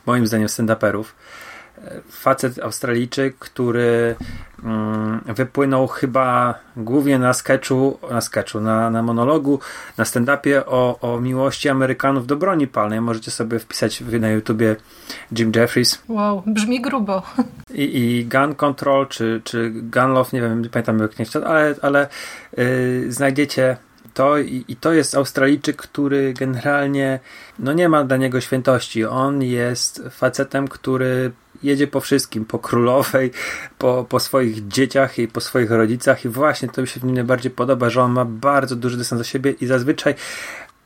moim 0.05 0.27
zdaniem, 0.27 0.47
stand-uperów 0.47 1.03
facet 2.09 2.59
Australijczyk, 2.59 3.35
który 3.39 4.15
mm, 4.63 5.21
wypłynął 5.25 5.87
chyba 5.87 6.59
głównie 6.77 7.19
na 7.19 7.33
sketchu, 7.33 7.99
na 8.11 8.21
sketchu, 8.21 8.61
na, 8.61 8.89
na 8.89 9.03
monologu, 9.03 9.59
na 9.97 10.03
stand-upie 10.03 10.63
o, 10.65 10.99
o 10.99 11.19
miłości 11.19 11.69
Amerykanów 11.69 12.27
do 12.27 12.35
broni 12.35 12.67
palnej. 12.67 13.01
Możecie 13.01 13.31
sobie 13.31 13.59
wpisać 13.59 14.01
na 14.01 14.29
YouTubie 14.29 14.75
Jim 15.37 15.51
Jeffries 15.55 16.01
Wow, 16.07 16.43
brzmi 16.45 16.81
grubo. 16.81 17.21
i, 17.73 17.83
i 17.83 18.25
Gun 18.25 18.55
Control, 18.55 19.07
czy, 19.07 19.41
czy 19.43 19.69
Gun 19.69 20.13
Love, 20.13 20.29
nie 20.33 20.41
wiem, 20.41 20.61
nie 20.61 20.69
pamiętam 20.69 20.99
jak 20.99 21.19
nie 21.19 21.25
chciał, 21.25 21.45
ale, 21.45 21.75
ale 21.81 22.07
yy, 22.57 23.11
znajdziecie 23.11 23.77
to 24.13 24.37
i, 24.37 24.65
i 24.67 24.75
to 24.75 24.93
jest 24.93 25.15
Australijczyk, 25.15 25.77
który 25.77 26.33
generalnie 26.33 27.19
no 27.59 27.73
nie 27.73 27.89
ma 27.89 28.03
dla 28.03 28.17
niego 28.17 28.41
świętości. 28.41 29.05
On 29.05 29.41
jest 29.41 30.03
facetem, 30.09 30.67
który 30.67 31.31
jedzie 31.63 31.87
po 31.87 31.99
wszystkim, 31.99 32.45
po 32.45 32.59
królowej, 32.59 33.31
po, 33.77 34.05
po 34.09 34.19
swoich 34.19 34.67
dzieciach 34.67 35.19
i 35.19 35.27
po 35.27 35.41
swoich 35.41 35.71
rodzicach 35.71 36.25
i 36.25 36.29
właśnie 36.29 36.69
to 36.69 36.81
mi 36.81 36.87
się 36.87 36.99
w 36.99 37.03
nim 37.03 37.15
najbardziej 37.15 37.51
podoba, 37.51 37.89
że 37.89 38.01
on 38.01 38.11
ma 38.11 38.25
bardzo 38.25 38.75
duży 38.75 38.97
dystans 38.97 39.19
do 39.19 39.23
siebie 39.23 39.51
i 39.51 39.65
zazwyczaj 39.65 40.15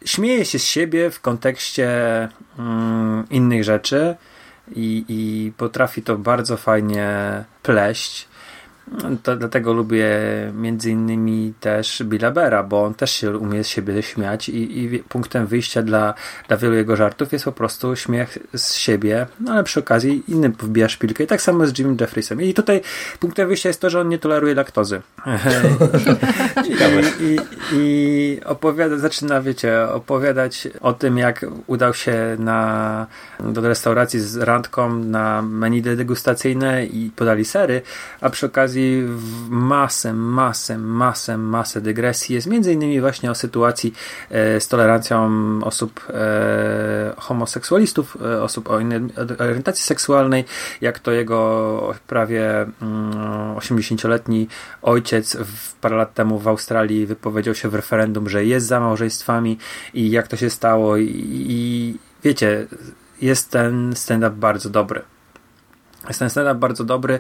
śmieje 0.05 0.45
się 0.45 0.59
z 0.59 0.63
siebie 0.63 1.11
w 1.11 1.21
kontekście 1.21 1.89
mm, 2.59 3.25
innych 3.29 3.63
rzeczy 3.63 4.15
i, 4.75 5.05
i 5.07 5.51
potrafi 5.57 6.01
to 6.01 6.17
bardzo 6.17 6.57
fajnie 6.57 7.43
pleść. 7.63 8.27
To 9.23 9.35
dlatego 9.35 9.73
lubię 9.73 10.09
między 10.53 10.91
innymi 10.91 11.53
też 11.59 12.03
Billa 12.03 12.31
Bera, 12.31 12.63
bo 12.63 12.83
on 12.83 12.93
też 12.93 13.11
się 13.11 13.37
umie 13.37 13.63
z 13.63 13.67
siebie 13.67 14.03
śmiać 14.03 14.49
i, 14.49 14.83
i 14.83 14.99
punktem 14.99 15.47
wyjścia 15.47 15.83
dla, 15.83 16.13
dla 16.47 16.57
wielu 16.57 16.75
jego 16.75 16.95
żartów 16.95 17.31
jest 17.33 17.45
po 17.45 17.51
prostu 17.51 17.95
śmiech 17.95 18.37
z 18.53 18.73
siebie, 18.73 19.27
no 19.39 19.51
ale 19.51 19.63
przy 19.63 19.79
okazji 19.79 20.23
innym 20.27 20.51
wbija 20.51 20.89
szpilkę 20.89 21.23
i 21.23 21.27
tak 21.27 21.41
samo 21.41 21.67
z 21.67 21.79
Jimmy 21.79 21.95
Jeffriesem. 22.01 22.41
I 22.41 22.53
tutaj 22.53 22.81
punktem 23.19 23.47
wyjścia 23.47 23.69
jest 23.69 23.81
to, 23.81 23.89
że 23.89 24.01
on 24.01 24.09
nie 24.09 24.19
toleruje 24.19 24.55
laktozy. 24.55 25.01
I, 26.67 27.23
i, 27.23 27.37
I 27.73 28.39
opowiada, 28.45 28.97
zaczyna, 28.97 29.41
wiecie, 29.41 29.89
opowiadać 29.89 30.67
o 30.81 30.93
tym, 30.93 31.17
jak 31.17 31.45
udał 31.67 31.93
się 31.93 32.35
na, 32.39 33.07
do 33.39 33.61
restauracji 33.61 34.19
z 34.19 34.37
randką 34.37 34.99
na 34.99 35.41
menu 35.41 35.81
degustacyjne 35.81 36.85
i 36.85 37.11
podali 37.15 37.45
sery, 37.45 37.81
a 38.21 38.29
przy 38.29 38.45
okazji 38.45 38.76
w 39.07 39.49
masę, 39.49 40.13
masę, 40.13 40.77
masę, 40.77 41.37
masę 41.37 41.81
dygresji 41.81 42.35
jest 42.35 42.47
między 42.47 42.73
innymi 42.73 43.01
właśnie 43.01 43.31
o 43.31 43.35
sytuacji 43.35 43.93
e, 44.29 44.61
z 44.61 44.67
tolerancją 44.67 45.29
osób 45.63 46.07
e, 46.09 47.13
homoseksualistów, 47.17 48.17
e, 48.21 48.43
osób 48.43 48.69
o 48.69 48.79
innej 48.79 49.01
orientacji 49.39 49.85
seksualnej, 49.85 50.45
jak 50.81 50.99
to 50.99 51.11
jego 51.11 51.93
prawie 52.07 52.65
80-letni 53.55 54.37
mm, 54.37 54.47
ojciec 54.81 55.37
parę 55.81 55.95
lat 55.95 56.13
temu 56.13 56.39
w 56.39 56.47
Australii 56.47 57.05
wypowiedział 57.05 57.55
się 57.55 57.69
w 57.69 57.75
referendum, 57.75 58.29
że 58.29 58.45
jest 58.45 58.67
za 58.67 58.79
małżeństwami 58.79 59.57
i 59.93 60.11
jak 60.11 60.27
to 60.27 60.37
się 60.37 60.49
stało 60.49 60.97
i, 60.97 61.25
i 61.49 61.95
wiecie, 62.23 62.67
jest 63.21 63.51
ten 63.51 63.95
stand-up 63.95 64.35
bardzo 64.35 64.69
dobry. 64.69 65.16
Jest 66.07 66.19
ten 66.19 66.29
stand-up 66.29 66.59
bardzo 66.59 66.83
dobry. 66.83 67.19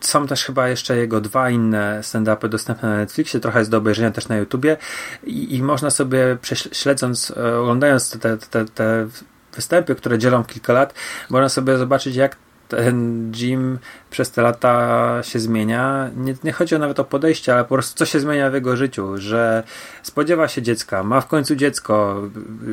Są 0.00 0.26
też 0.26 0.44
chyba 0.44 0.68
jeszcze 0.68 0.96
jego 0.96 1.20
dwa 1.20 1.50
inne 1.50 2.00
stand-upy 2.02 2.48
dostępne 2.48 2.88
na 2.88 2.96
Netflixie, 2.96 3.40
trochę 3.40 3.58
jest 3.58 3.70
do 3.70 3.78
obejrzenia 3.78 4.10
też 4.10 4.28
na 4.28 4.36
YouTubie 4.36 4.76
i, 5.24 5.56
i 5.56 5.62
można 5.62 5.90
sobie 5.90 6.38
śledząc, 6.72 7.30
e, 7.36 7.58
oglądając 7.58 8.18
te, 8.18 8.38
te, 8.38 8.64
te 8.64 9.06
występy, 9.54 9.94
które 9.94 10.18
dzielą 10.18 10.44
kilka 10.44 10.72
lat, 10.72 10.94
można 11.30 11.48
sobie 11.48 11.78
zobaczyć 11.78 12.16
jak 12.16 12.36
ten 12.68 13.32
Jim 13.36 13.78
przez 14.14 14.30
te 14.30 14.42
lata 14.42 15.22
się 15.22 15.38
zmienia. 15.38 16.10
Nie, 16.16 16.34
nie 16.44 16.52
chodzi 16.52 16.74
o 16.74 16.78
nawet 16.78 17.00
o 17.00 17.04
podejście, 17.04 17.54
ale 17.54 17.62
po 17.64 17.68
prostu 17.68 17.98
co 17.98 18.04
się 18.06 18.20
zmienia 18.20 18.50
w 18.50 18.54
jego 18.54 18.76
życiu, 18.76 19.18
że 19.18 19.62
spodziewa 20.02 20.48
się 20.48 20.62
dziecka, 20.62 21.02
ma 21.02 21.20
w 21.20 21.26
końcu 21.26 21.56
dziecko, 21.56 22.22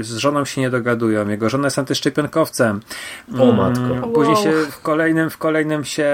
z 0.01 0.15
żoną 0.15 0.45
się 0.45 0.61
nie 0.61 0.69
dogadują, 0.69 1.27
jego 1.27 1.49
żona 1.49 1.67
jest 1.67 1.79
antyszczepionkowcem. 1.79 2.79
O 3.39 3.43
mm, 3.43 3.55
matko. 3.55 4.07
Później 4.07 4.35
wow. 4.35 4.43
się 4.43 4.51
w 4.71 4.81
kolejnym, 4.81 5.29
w 5.29 5.37
kolejnym 5.37 5.85
się, 5.85 6.09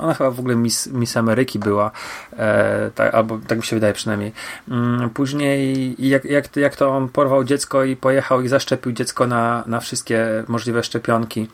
ona 0.00 0.14
chyba 0.14 0.30
w 0.30 0.38
ogóle 0.38 0.56
Miss, 0.56 0.86
Miss 0.86 1.16
Ameryki 1.16 1.58
była, 1.58 1.90
e, 2.38 2.90
tak, 2.94 3.14
albo 3.14 3.38
tak 3.46 3.58
mi 3.58 3.64
się 3.64 3.76
wydaje 3.76 3.92
przynajmniej. 3.92 4.32
Mm, 4.68 5.10
później 5.10 5.94
jak, 5.98 6.24
jak, 6.24 6.56
jak 6.56 6.76
to 6.76 6.90
on 6.90 7.08
porwał 7.08 7.44
dziecko 7.44 7.84
i 7.84 7.96
pojechał 7.96 8.42
i 8.42 8.48
zaszczepił 8.48 8.92
dziecko 8.92 9.26
na, 9.26 9.64
na 9.66 9.80
wszystkie 9.80 10.44
możliwe 10.48 10.82
szczepionki. 10.82 11.48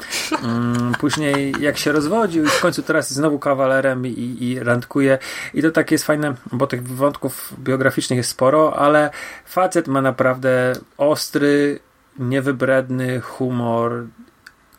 Mm, 0.44 0.92
później 1.00 1.54
jak 1.60 1.78
się 1.78 1.92
rozwodził 1.92 2.44
i 2.44 2.48
w 2.48 2.60
końcu 2.60 2.82
teraz 2.82 3.10
jest 3.10 3.17
znowu 3.18 3.38
kawalerem 3.38 4.06
i, 4.06 4.36
i 4.40 4.60
randkuje. 4.60 5.18
I 5.54 5.62
to 5.62 5.70
tak 5.70 5.90
jest 5.90 6.04
fajne, 6.04 6.34
bo 6.52 6.66
tych 6.66 6.88
wątków 6.88 7.54
biograficznych 7.58 8.16
jest 8.16 8.30
sporo, 8.30 8.76
ale 8.76 9.10
facet 9.44 9.88
ma 9.88 10.02
naprawdę 10.02 10.72
ostry, 10.96 11.80
niewybredny 12.18 13.20
humor, 13.20 14.06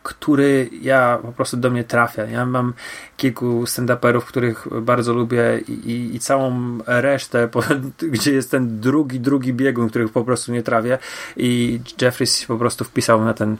który 0.02 0.70
ja 0.82 1.18
po 1.22 1.32
prostu 1.32 1.56
do 1.56 1.70
mnie 1.70 1.84
trafia. 1.84 2.24
Ja 2.24 2.46
mam 2.46 2.72
kilku 3.16 3.64
stand-uperów, 3.64 4.20
których 4.20 4.66
bardzo 4.82 5.12
lubię 5.12 5.60
i, 5.68 5.72
i, 5.72 6.16
i 6.16 6.20
całą 6.20 6.78
resztę, 6.86 7.48
po, 7.52 7.62
gdzie 7.98 8.32
jest 8.32 8.50
ten 8.50 8.80
drugi, 8.80 9.20
drugi 9.20 9.52
biegun, 9.52 9.88
których 9.88 10.12
po 10.12 10.24
prostu 10.24 10.52
nie 10.52 10.62
trawię 10.62 10.98
i 11.36 11.80
Jeffries 12.02 12.44
po 12.44 12.56
prostu 12.56 12.84
wpisał 12.84 13.24
na 13.24 13.34
ten 13.34 13.56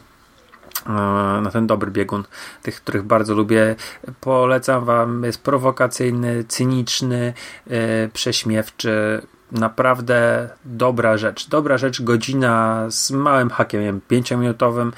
na 1.41 1.49
ten 1.53 1.67
dobry 1.67 1.91
biegun, 1.91 2.23
tych, 2.61 2.75
których 2.75 3.03
bardzo 3.03 3.35
lubię. 3.35 3.75
Polecam 4.21 4.85
Wam, 4.85 5.23
jest 5.23 5.43
prowokacyjny, 5.43 6.43
cyniczny, 6.47 7.33
yy, 7.67 7.77
prześmiewczy, 8.13 9.21
naprawdę 9.51 10.49
dobra 10.65 11.17
rzecz. 11.17 11.49
Dobra 11.49 11.77
rzecz, 11.77 12.01
godzina 12.01 12.85
z 12.89 13.11
małym 13.11 13.49
hakiem, 13.49 14.01
pięciominutowym, 14.07 14.93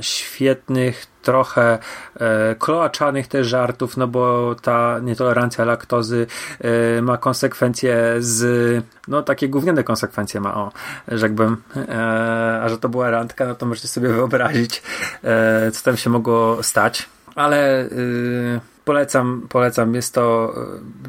świetnych, 0.00 1.06
trochę 1.22 1.78
e, 2.20 2.54
kloaczanych 2.54 3.26
też 3.26 3.46
żartów, 3.46 3.96
no 3.96 4.06
bo 4.06 4.54
ta 4.62 4.98
nietolerancja 4.98 5.64
laktozy 5.64 6.26
e, 6.60 7.02
ma 7.02 7.16
konsekwencje 7.16 8.14
z, 8.18 8.84
no 9.08 9.22
takie 9.22 9.48
gówniane 9.48 9.84
konsekwencje 9.84 10.40
ma, 10.40 10.54
o, 10.54 10.72
rzekłbym, 11.08 11.56
e, 11.76 12.60
a 12.62 12.68
że 12.68 12.78
to 12.78 12.88
była 12.88 13.10
randka, 13.10 13.46
no 13.46 13.54
to 13.54 13.66
możecie 13.66 13.88
sobie 13.88 14.08
wyobrazić, 14.08 14.82
e, 15.24 15.70
co 15.70 15.84
tam 15.84 15.96
się 15.96 16.10
mogło 16.10 16.62
stać, 16.62 17.08
ale 17.34 17.84
y, 17.84 18.60
polecam, 18.88 19.46
polecam. 19.48 19.94
Jest 19.94 20.14
to 20.14 20.54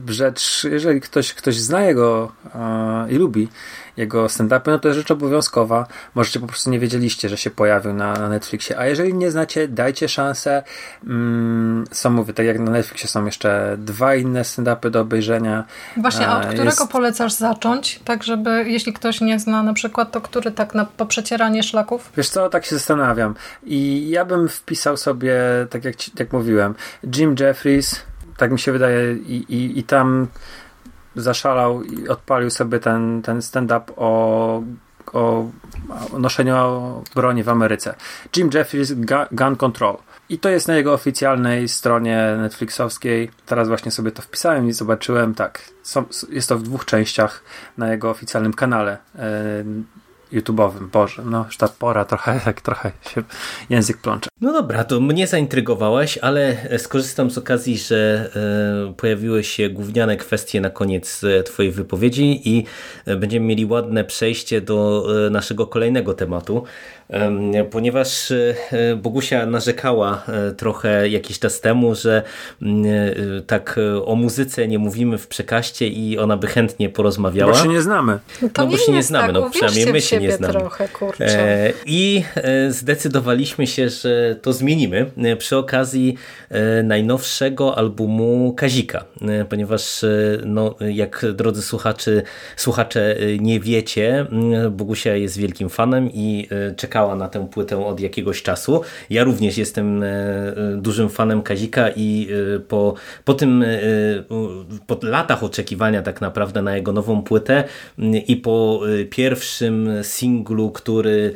e, 0.07 0.13
rzecz, 0.13 0.67
jeżeli 0.71 1.01
ktoś, 1.01 1.33
ktoś 1.33 1.55
zna 1.59 1.81
jego 1.81 2.31
i 3.09 3.15
lubi 3.15 3.47
jego 3.99 4.25
stand-upy, 4.25 4.67
no 4.67 4.79
to 4.79 4.87
jest 4.87 4.97
rzecz 4.97 5.11
obowiązkowa. 5.11 5.87
Możecie 6.15 6.39
po 6.39 6.47
prostu 6.47 6.69
nie 6.69 6.79
wiedzieliście, 6.79 7.29
że 7.29 7.37
się 7.37 7.49
pojawił 7.49 7.93
na, 7.93 8.13
na 8.13 8.29
Netflixie. 8.29 8.79
A 8.79 8.85
jeżeli 8.85 9.13
nie 9.13 9.31
znacie, 9.31 9.67
dajcie 9.67 10.09
szansę. 10.09 10.63
Mm, 11.03 11.83
są, 11.91 12.09
mówię, 12.09 12.33
tak 12.33 12.45
jak 12.45 12.59
na 12.59 12.71
Netflixie 12.71 13.09
są 13.09 13.25
jeszcze 13.25 13.75
dwa 13.77 14.15
inne 14.15 14.41
stand-upy 14.41 14.89
do 14.89 15.01
obejrzenia. 15.01 15.63
Właśnie, 15.97 16.27
a 16.27 16.37
od 16.37 16.45
którego 16.45 16.63
jest... 16.63 16.91
polecasz 16.91 17.33
zacząć? 17.33 17.99
Tak, 18.05 18.23
żeby, 18.23 18.65
jeśli 18.67 18.93
ktoś 18.93 19.21
nie 19.21 19.39
zna 19.39 19.63
na 19.63 19.73
przykład, 19.73 20.11
to 20.11 20.21
który 20.21 20.51
tak 20.51 20.73
na 20.75 20.85
po 20.85 21.05
przecieranie 21.05 21.63
szlaków? 21.63 22.11
Wiesz 22.17 22.29
co, 22.29 22.49
tak 22.49 22.65
się 22.65 22.75
zastanawiam. 22.75 23.35
I 23.63 24.09
ja 24.09 24.25
bym 24.25 24.49
wpisał 24.49 24.97
sobie, 24.97 25.37
tak 25.69 25.85
jak, 25.85 26.19
jak 26.19 26.33
mówiłem, 26.33 26.75
Jim 27.15 27.35
Jeffries, 27.39 28.01
tak 28.37 28.51
mi 28.51 28.59
się 28.59 28.71
wydaje, 28.71 29.13
i, 29.13 29.35
i, 29.49 29.79
i 29.79 29.83
tam 29.83 30.27
zaszalał 31.21 31.83
i 31.83 32.07
odpalił 32.07 32.49
sobie 32.49 32.79
ten, 32.79 33.21
ten 33.21 33.41
stand-up 33.41 33.93
o, 33.95 34.63
o, 35.13 35.45
noszeniu 36.19 36.55
broni 37.15 37.43
w 37.43 37.49
Ameryce. 37.49 37.95
Jim 38.37 38.49
Jeffries 38.53 38.93
Gun 39.31 39.55
Control. 39.55 39.97
I 40.29 40.39
to 40.39 40.49
jest 40.49 40.67
na 40.67 40.75
jego 40.75 40.93
oficjalnej 40.93 41.67
stronie 41.67 42.35
Netflixowskiej. 42.37 43.31
Teraz 43.45 43.67
właśnie 43.67 43.91
sobie 43.91 44.11
to 44.11 44.21
wpisałem 44.21 44.67
i 44.67 44.73
zobaczyłem, 44.73 45.35
tak, 45.35 45.61
są, 45.83 46.05
jest 46.29 46.49
to 46.49 46.57
w 46.57 46.63
dwóch 46.63 46.85
częściach 46.85 47.43
na 47.77 47.91
jego 47.91 48.09
oficjalnym 48.09 48.53
kanale. 48.53 48.97
YouTube'owym. 50.33 50.89
Boże, 50.91 51.21
no 51.25 51.45
już 51.45 51.57
ta 51.57 51.67
pora 51.67 52.05
trochę, 52.05 52.39
tak 52.45 52.61
trochę 52.61 52.91
się 53.13 53.23
język 53.69 53.97
plącze. 53.97 54.29
No 54.41 54.53
dobra, 54.53 54.83
to 54.83 54.99
mnie 54.99 55.27
zaintrygowałeś, 55.27 56.17
ale 56.17 56.57
skorzystam 56.77 57.31
z 57.31 57.37
okazji, 57.37 57.77
że 57.77 58.29
e, 58.89 58.93
pojawiły 58.93 59.43
się 59.43 59.69
gówniane 59.69 60.17
kwestie 60.17 60.61
na 60.61 60.69
koniec 60.69 61.23
e, 61.23 61.43
twojej 61.43 61.71
wypowiedzi 61.71 62.49
i 62.49 62.65
e, 63.05 63.15
będziemy 63.15 63.45
mieli 63.45 63.65
ładne 63.65 64.03
przejście 64.03 64.61
do 64.61 65.07
naszego 65.31 65.67
kolejnego 65.67 66.13
tematu, 66.13 66.63
ponieważ 67.71 68.33
Bogusia 68.97 69.45
narzekała 69.45 70.23
trochę 70.57 71.09
jakiś 71.09 71.39
czas 71.39 71.61
temu, 71.61 71.95
że 71.95 72.23
mm, 72.61 72.85
tak 73.47 73.79
o 74.05 74.15
muzyce 74.15 74.67
nie 74.67 74.79
mówimy 74.79 75.17
w 75.17 75.27
przekaście 75.27 75.87
i 75.87 76.17
ona 76.17 76.37
by 76.37 76.47
chętnie 76.47 76.89
porozmawiała. 76.89 77.51
Bo 77.51 77.57
się 77.57 77.67
nie 77.67 77.81
znamy. 77.81 78.19
No, 78.41 78.49
no 78.57 78.67
bo 78.67 78.77
się 78.77 78.91
nie 78.91 79.03
znamy, 79.03 79.33
tak, 79.33 79.43
no 79.43 79.49
przynajmniej 79.49 79.93
my 79.93 80.01
się 80.01 80.19
nie 80.19 80.31
znamy. 80.31 80.53
Trochę, 80.53 80.87
kurczę. 80.87 81.73
I 81.85 82.23
zdecydowaliśmy 82.69 83.67
się, 83.67 83.89
że 83.89 84.35
to 84.41 84.53
zmienimy 84.53 85.11
e, 85.17 85.35
przy 85.35 85.57
okazji 85.57 86.15
e, 86.49 86.83
najnowszego 86.83 87.77
albumu 87.77 88.53
Kazika, 88.53 89.05
e, 89.21 89.45
ponieważ 89.45 90.05
no, 90.45 90.75
jak 90.89 91.25
drodzy 91.33 91.61
słuchacze, 91.61 92.21
słuchacze 92.55 93.15
nie 93.39 93.59
wiecie, 93.59 94.25
Bogusia 94.71 95.15
jest 95.15 95.37
wielkim 95.37 95.69
fanem 95.69 96.09
i 96.13 96.49
czekała 96.99 97.15
na 97.15 97.29
tę 97.29 97.47
płytę 97.47 97.85
od 97.85 97.99
jakiegoś 97.99 98.43
czasu. 98.43 98.81
Ja 99.09 99.23
również 99.23 99.57
jestem 99.57 100.03
dużym 100.77 101.09
fanem 101.09 101.41
Kazika 101.41 101.89
i 101.95 102.27
po, 102.67 102.93
po 103.25 103.33
tym 103.33 103.65
po 104.87 104.97
latach 105.01 105.43
oczekiwania 105.43 106.01
tak 106.01 106.21
naprawdę 106.21 106.61
na 106.61 106.75
jego 106.75 106.91
nową 106.91 107.21
płytę 107.21 107.63
i 108.27 108.35
po 108.35 108.81
pierwszym 109.09 109.89
singlu, 110.01 110.71
który 110.71 111.33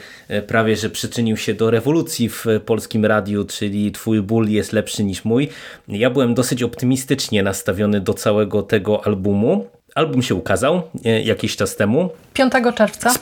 prawie 0.48 0.76
że 0.76 0.90
przyczynił 0.90 1.38
się 1.38 1.54
do 1.54 1.72
rewolucji 1.72 2.30
w 2.30 2.46
polskim 2.66 3.06
radiu, 3.06 3.46
czyli 3.46 3.92
Twój 3.92 4.22
ból 4.22 4.50
jest 4.50 4.74
lepszy 4.74 5.04
niż 5.04 5.26
mój. 5.26 5.50
Ja 5.88 6.10
byłem 6.10 6.34
dosyć 6.34 6.64
optymistycznie 6.64 7.44
nastawiony 7.44 8.02
do 8.02 8.14
całego 8.14 8.64
tego 8.64 9.06
albumu. 9.06 9.68
Album 9.96 10.22
się 10.22 10.36
ukazał 10.36 10.82
e, 11.06 11.22
jakiś 11.22 11.56
czas 11.56 11.76
temu. 11.76 12.10
5 12.34 12.54
czerwca. 12.76 13.14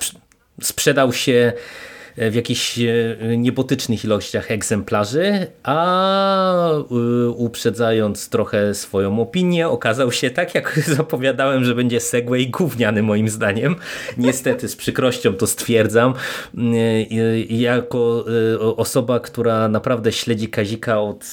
sprzedał 0.61 1.13
się 1.13 1.53
w 2.17 2.35
jakichś 2.35 2.79
niebotycznych 3.38 4.03
ilościach 4.03 4.51
egzemplarzy, 4.51 5.47
a 5.63 6.71
uprzedzając 7.35 8.29
trochę 8.29 8.73
swoją 8.73 9.21
opinię, 9.21 9.69
okazał 9.69 10.11
się 10.11 10.29
tak, 10.29 10.55
jak 10.55 10.79
zapowiadałem, 10.97 11.65
że 11.65 11.75
będzie 11.75 11.99
Segway 11.99 12.47
gówniany 12.47 13.03
moim 13.03 13.29
zdaniem. 13.29 13.75
Niestety 14.17 14.67
z 14.67 14.75
przykrością 14.75 15.33
to 15.33 15.47
stwierdzam. 15.47 16.13
Jako 17.49 18.25
osoba, 18.77 19.19
która 19.19 19.67
naprawdę 19.67 20.11
śledzi 20.11 20.47
Kazika 20.47 21.01
od 21.01 21.25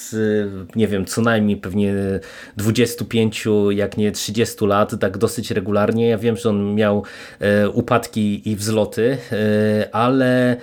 nie 0.76 0.88
wiem, 0.88 1.04
co 1.04 1.22
najmniej 1.22 1.56
pewnie 1.56 1.94
25, 2.56 3.44
jak 3.70 3.96
nie 3.96 4.12
30 4.12 4.66
lat, 4.66 5.00
tak 5.00 5.18
dosyć 5.18 5.50
regularnie. 5.50 6.08
Ja 6.08 6.18
wiem, 6.18 6.36
że 6.36 6.48
on 6.48 6.74
miał 6.74 7.04
upadki 7.72 8.50
i 8.50 8.56
wzloty, 8.56 9.18
ale 9.92 10.28
E, 10.38 10.56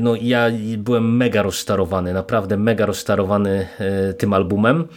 no 0.00 0.14
ja 0.20 0.46
byłem 0.78 1.16
mega 1.16 1.42
rozczarowany, 1.42 2.12
naprawdę 2.12 2.56
mega 2.56 2.86
rozczarowany 2.86 3.68
e, 3.78 4.14
tym 4.14 4.32
albumem. 4.32 4.88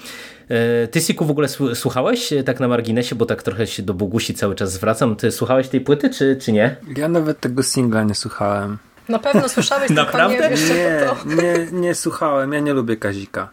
E, 0.50 0.88
ty, 0.88 1.02
Siku, 1.02 1.26
w 1.26 1.32
ogóle 1.32 1.48
słuchałeś 1.74 2.34
tak 2.46 2.60
na 2.60 2.68
marginesie, 2.68 3.16
bo 3.16 3.26
tak 3.26 3.44
trochę 3.44 3.68
się 3.68 3.84
do 3.84 3.94
Bogusi 3.94 4.34
cały 4.34 4.56
czas 4.56 4.74
zwracam. 4.74 5.16
Ty 5.16 5.32
słuchałeś 5.32 5.68
tej 5.68 5.82
płyty, 5.82 6.10
czy, 6.10 6.38
czy 6.42 6.52
nie? 6.52 6.76
Ja 6.98 7.08
nawet 7.08 7.40
tego 7.40 7.64
singla 7.64 8.04
nie 8.04 8.16
słuchałem. 8.16 8.78
Na 9.10 9.20
pewno 9.20 9.50
słyszałeś, 9.50 9.90
Naprawdę? 9.90 10.50
nie 10.50 11.36
nie, 11.36 11.36
nie, 11.36 11.80
nie 11.80 11.96
słuchałem, 11.96 12.54
ja 12.54 12.60
nie 12.60 12.74
lubię 12.74 12.98
Kazika. 12.98 13.50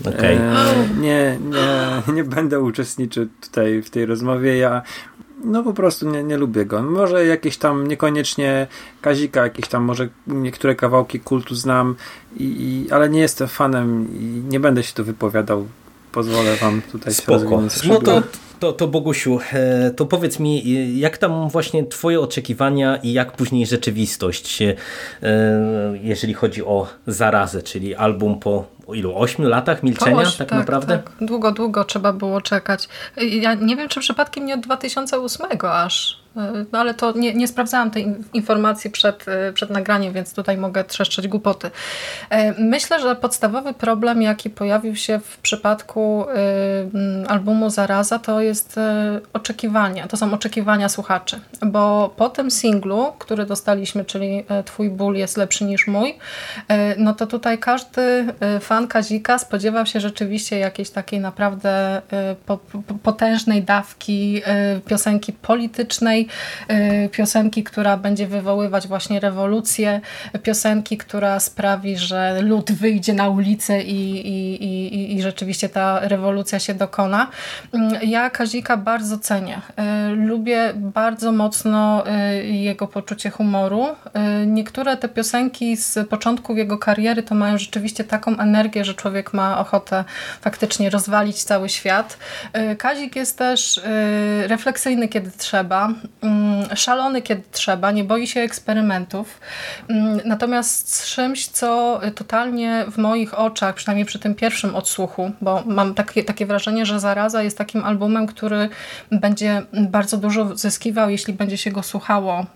Okay. 0.00 0.26
E, 0.26 0.88
nie, 1.00 1.38
nie, 1.40 2.12
nie 2.14 2.24
będę 2.24 2.60
uczestniczył 2.60 3.26
tutaj 3.40 3.82
w 3.82 3.90
tej 3.90 4.06
rozmowie. 4.06 4.56
Ja 4.56 4.82
no 5.44 5.62
po 5.62 5.72
prostu 5.72 6.10
nie, 6.10 6.22
nie 6.22 6.36
lubię 6.36 6.66
go. 6.66 6.82
Może 6.82 7.26
jakieś 7.26 7.56
tam 7.56 7.86
niekoniecznie 7.86 8.66
Kazika, 9.00 9.42
jakieś 9.42 9.68
tam 9.68 9.82
może 9.82 10.08
niektóre 10.26 10.74
kawałki 10.74 11.20
kultu 11.20 11.54
znam, 11.54 11.94
i, 12.36 12.44
i, 12.44 12.90
ale 12.90 13.08
nie 13.10 13.20
jestem 13.20 13.48
fanem 13.48 14.08
i 14.20 14.42
nie 14.48 14.60
będę 14.60 14.82
się 14.82 14.92
tu 14.92 15.04
wypowiadał. 15.04 15.66
Pozwolę 16.12 16.56
wam 16.56 16.82
tutaj 16.92 17.14
Spoko. 17.14 17.62
No 17.88 18.00
to, 18.00 18.22
to, 18.60 18.72
to 18.72 18.88
Bogusiu, 18.88 19.38
e, 19.52 19.90
to 19.90 20.06
powiedz 20.06 20.40
mi, 20.40 20.98
jak 20.98 21.18
tam 21.18 21.48
właśnie 21.48 21.86
twoje 21.86 22.20
oczekiwania 22.20 22.96
i 22.96 23.12
jak 23.12 23.32
później 23.32 23.66
rzeczywistość, 23.66 24.62
e, 24.62 24.74
jeżeli 26.02 26.34
chodzi 26.34 26.64
o 26.64 26.86
zarazę, 27.06 27.62
czyli 27.62 27.94
album 27.94 28.40
po 28.40 28.64
ilu? 28.92 29.18
Ośmiu 29.18 29.48
latach 29.48 29.82
milczenia 29.82 30.24
tak, 30.38 30.48
tak, 30.48 30.58
naprawdę? 30.58 30.98
Tak. 30.98 31.12
Długo, 31.20 31.52
długo 31.52 31.84
trzeba 31.84 32.12
było 32.12 32.40
czekać. 32.40 32.88
Ja 33.16 33.54
nie 33.54 33.76
wiem, 33.76 33.88
czy 33.88 34.00
przypadkiem 34.00 34.46
nie 34.46 34.54
od 34.54 34.60
2008 34.60 35.46
aż 35.62 36.24
no 36.72 36.78
ale 36.78 36.94
to 36.94 37.12
nie, 37.12 37.34
nie 37.34 37.48
sprawdzałam 37.48 37.90
tej 37.90 38.14
informacji 38.32 38.90
przed, 38.90 39.28
e, 39.28 39.52
przed 39.52 39.70
nagraniem, 39.70 40.12
więc 40.12 40.34
tutaj 40.34 40.56
mogę 40.56 40.84
trzeszczeć 40.84 41.28
głupoty. 41.28 41.70
E, 42.30 42.62
myślę, 42.62 43.00
że 43.00 43.16
podstawowy 43.16 43.74
problem, 43.74 44.22
jaki 44.22 44.50
pojawił 44.50 44.96
się 44.96 45.18
w 45.18 45.38
przypadku 45.38 46.26
albumu 47.28 47.70
Zaraza, 47.70 48.18
to 48.18 48.40
jest 48.40 48.80
oczekiwania. 49.32 50.08
To 50.08 50.16
są 50.16 50.32
oczekiwania 50.34 50.88
słuchaczy, 50.88 51.40
bo 51.62 52.14
po 52.16 52.28
tym 52.28 52.50
singlu, 52.50 53.12
który 53.18 53.46
dostaliśmy, 53.46 54.04
czyli 54.04 54.44
Twój 54.64 54.90
ból 54.90 55.14
jest 55.14 55.36
lepszy 55.36 55.64
niż 55.64 55.86
mój, 55.86 56.18
no 56.96 57.14
to 57.14 57.26
tutaj 57.26 57.58
każdy 57.58 58.26
fan 58.60 58.73
Kazika 58.88 59.38
spodziewał 59.38 59.86
się 59.86 60.00
rzeczywiście 60.00 60.58
jakiejś 60.58 60.90
takiej 60.90 61.20
naprawdę 61.20 62.02
potężnej 63.02 63.62
dawki 63.62 64.42
piosenki 64.86 65.32
politycznej, 65.32 66.28
Y, 66.70 67.08
piosenki, 67.08 67.64
która 67.64 67.96
będzie 67.96 68.26
wywoływać 68.26 68.88
właśnie 68.88 69.20
rewolucję, 69.20 70.00
piosenki, 70.42 70.98
która 70.98 71.40
sprawi, 71.40 71.98
że 71.98 72.40
lud 72.42 72.72
wyjdzie 72.72 73.12
na 73.12 73.28
ulicę 73.28 73.82
i, 73.82 74.28
i, 74.28 74.64
i, 74.64 75.16
i 75.16 75.22
rzeczywiście 75.22 75.68
ta 75.68 76.00
rewolucja 76.08 76.58
się 76.58 76.74
dokona. 76.74 77.30
Mm, 77.72 77.94
ja 78.02 78.30
Kazika 78.30 78.76
bardzo 78.76 79.18
cenię. 79.18 79.60
Y, 80.10 80.16
lubię 80.16 80.72
bardzo 80.76 81.32
mocno 81.32 82.04
y, 82.06 82.46
jego 82.46 82.86
poczucie 82.86 83.30
humoru. 83.30 83.86
Niektóre 84.46 84.96
te 84.96 85.08
piosenki 85.08 85.76
z 85.76 86.08
początków 86.08 86.58
jego 86.58 86.78
kariery 86.78 87.22
to 87.22 87.34
mają 87.34 87.58
rzeczywiście 87.58 88.04
taką 88.04 88.38
energię, 88.38 88.63
że 88.82 88.94
człowiek 88.94 89.32
ma 89.32 89.58
ochotę 89.58 90.04
faktycznie 90.40 90.90
rozwalić 90.90 91.44
cały 91.44 91.68
świat. 91.68 92.18
Kazik 92.78 93.16
jest 93.16 93.38
też 93.38 93.80
refleksyjny, 94.46 95.08
kiedy 95.08 95.30
trzeba. 95.30 95.88
Mm, 96.22 96.76
szalony, 96.76 97.22
kiedy 97.22 97.42
trzeba, 97.52 97.90
nie 97.90 98.04
boi 98.04 98.26
się 98.26 98.40
eksperymentów. 98.40 99.40
Mm, 99.88 100.20
natomiast 100.24 100.94
z 100.94 101.06
czymś, 101.06 101.46
co 101.46 102.00
totalnie 102.14 102.84
w 102.90 102.98
moich 102.98 103.38
oczach, 103.38 103.74
przynajmniej 103.74 104.06
przy 104.06 104.18
tym 104.18 104.34
pierwszym 104.34 104.74
odsłuchu, 104.74 105.30
bo 105.40 105.62
mam 105.66 105.94
takie, 105.94 106.24
takie 106.24 106.46
wrażenie, 106.46 106.86
że 106.86 107.00
Zaraza 107.00 107.42
jest 107.42 107.58
takim 107.58 107.84
albumem, 107.84 108.26
który 108.26 108.68
będzie 109.10 109.62
bardzo 109.72 110.16
dużo 110.16 110.56
zyskiwał, 110.56 111.10
jeśli 111.10 111.34
będzie 111.34 111.58
się 111.58 111.70
go 111.70 111.82
słuchało 111.82 112.46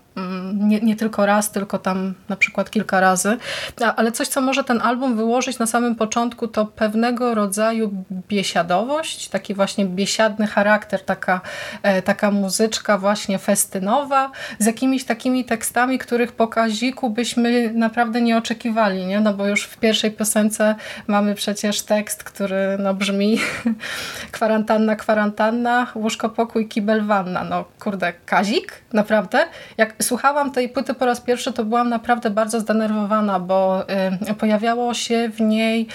nie, 0.53 0.79
nie 0.79 0.95
tylko 0.95 1.25
raz, 1.25 1.51
tylko 1.51 1.79
tam 1.79 2.13
na 2.29 2.35
przykład 2.35 2.71
kilka 2.71 2.99
razy. 2.99 3.37
Ale 3.95 4.11
coś, 4.11 4.27
co 4.27 4.41
może 4.41 4.63
ten 4.63 4.81
album 4.81 5.15
wyłożyć 5.15 5.59
na 5.59 5.65
samym 5.65 5.95
początku, 5.95 6.47
to 6.47 6.65
pewnego 6.65 7.35
rodzaju 7.35 7.91
biesiadowość, 8.11 9.29
taki 9.29 9.53
właśnie 9.53 9.85
biesiadny 9.85 10.47
charakter, 10.47 11.05
taka, 11.05 11.41
e, 11.83 12.01
taka 12.01 12.31
muzyczka 12.31 12.97
właśnie 12.97 13.39
festynowa, 13.39 14.31
z 14.59 14.65
jakimiś 14.65 15.03
takimi 15.03 15.45
tekstami, 15.45 15.99
których 15.99 16.31
po 16.31 16.47
Kaziku 16.47 17.09
byśmy 17.09 17.73
naprawdę 17.73 18.21
nie 18.21 18.37
oczekiwali, 18.37 19.05
nie? 19.05 19.19
No 19.19 19.33
bo 19.33 19.47
już 19.47 19.63
w 19.63 19.77
pierwszej 19.77 20.11
piosence 20.11 20.75
mamy 21.07 21.35
przecież 21.35 21.81
tekst, 21.81 22.23
który 22.23 22.77
no 22.79 22.93
brzmi 22.93 23.39
kwarantanna, 24.31 24.95
kwarantanna, 24.95 25.87
łóżko, 25.95 26.29
pokój, 26.29 26.67
kibel, 26.67 27.05
wanna. 27.05 27.43
No 27.43 27.65
kurde, 27.79 28.13
Kazik? 28.25 28.73
Naprawdę? 28.93 29.47
Jak 29.77 29.95
słuchałam 30.09 30.51
tej 30.51 30.69
płyty 30.69 30.93
po 30.93 31.05
raz 31.05 31.21
pierwszy, 31.21 31.53
to 31.53 31.65
byłam 31.65 31.89
naprawdę 31.89 32.29
bardzo 32.29 32.59
zdenerwowana, 32.59 33.39
bo 33.39 33.85
y, 34.29 34.33
pojawiało 34.33 34.93
się 34.93 35.29
w 35.29 35.41
niej 35.41 35.87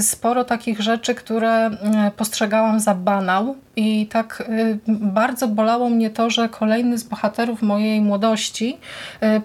sporo 0.00 0.44
takich 0.44 0.80
rzeczy, 0.80 1.14
które 1.14 1.70
y, 1.70 1.70
postrzegałam 2.16 2.80
za 2.80 2.94
banał. 2.94 3.56
I 3.76 4.06
tak 4.06 4.44
y, 4.48 4.78
bardzo 4.86 5.48
bolało 5.48 5.90
mnie 5.90 6.10
to, 6.10 6.30
że 6.30 6.48
kolejny 6.48 6.98
z 6.98 7.04
bohaterów 7.04 7.62
mojej 7.62 8.00
młodości 8.00 8.78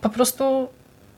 po 0.01 0.09
prostu 0.09 0.67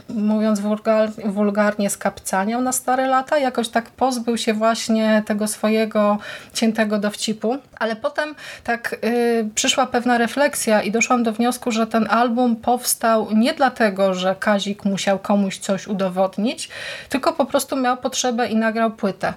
mówiąc 0.10 0.60
wulgar, 0.60 1.10
wulgarnie, 1.26 1.90
skapcaniał 1.90 2.62
na 2.62 2.72
stare 2.72 3.08
lata. 3.08 3.38
Jakoś 3.38 3.70
tak 3.70 3.90
pozbył 3.90 4.38
się 4.38 4.54
właśnie 4.54 5.24
tego 5.26 5.48
swojego 5.48 6.18
ciętego 6.54 7.00
dowcipu. 7.00 7.58
Ale 7.80 7.96
potem 7.96 8.36
tak 8.64 8.96
y, 9.04 9.50
przyszła 9.56 9.88
pewna 9.88 10.18
refleksja 10.18 10.82
i 10.82 10.92
doszłam 10.92 11.24
do 11.24 11.34
wniosku, 11.34 11.72
że 11.72 11.88
ten 11.88 12.08
album 12.10 12.56
powstał 12.56 13.28
nie 13.36 13.54
dlatego, 13.54 14.14
że 14.14 14.36
Kazik 14.40 14.86
musiał 14.86 15.20
komuś 15.20 15.58
coś 15.58 15.88
udowodnić, 15.88 16.70
tylko 17.10 17.34
po 17.34 17.46
prostu 17.46 17.76
miał 17.76 17.98
potrzebę 17.98 18.48
i 18.48 18.56
nagrał 18.56 18.92
płytę. 18.92 19.34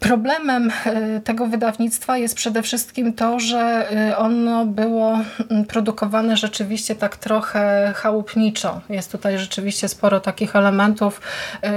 Problemem 0.00 0.70
e, 0.84 1.20
tego 1.20 1.46
wydawnictwa 1.46 2.18
jest 2.18 2.34
przede 2.34 2.62
wszystkim 2.62 3.12
to, 3.12 3.40
że 3.40 3.90
e, 3.90 4.16
ono 4.18 4.66
było 4.66 5.18
mm, 5.50 5.64
produkowane 5.64 6.36
rzeczywiście 6.36 6.94
tak 6.94 7.16
trochę 7.16 7.92
chałupniczo. 7.96 8.80
Jest 8.88 9.12
tutaj 9.12 9.38
rzeczywiście 9.38 9.88
sporo 9.88 10.20
takich 10.20 10.56
elementów 10.56 11.20
e, 11.62 11.72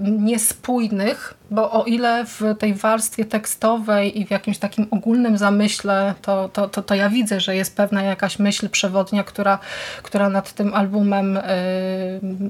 niespójnych, 0.00 1.34
bo 1.52 1.70
o 1.70 1.84
ile 1.84 2.24
w 2.26 2.40
tej 2.58 2.74
warstwie 2.74 3.24
tekstowej 3.24 4.20
i 4.20 4.26
w 4.26 4.30
jakimś 4.30 4.58
takim 4.58 4.86
ogólnym 4.90 5.38
zamyśle, 5.38 6.14
to, 6.22 6.48
to, 6.48 6.68
to, 6.68 6.82
to 6.82 6.94
ja 6.94 7.08
widzę, 7.08 7.40
że 7.40 7.56
jest 7.56 7.76
pewna 7.76 8.02
jakaś 8.02 8.38
myśl 8.38 8.68
przewodnia, 8.68 9.24
która, 9.24 9.58
która 10.02 10.28
nad 10.28 10.52
tym 10.52 10.74
albumem, 10.74 11.38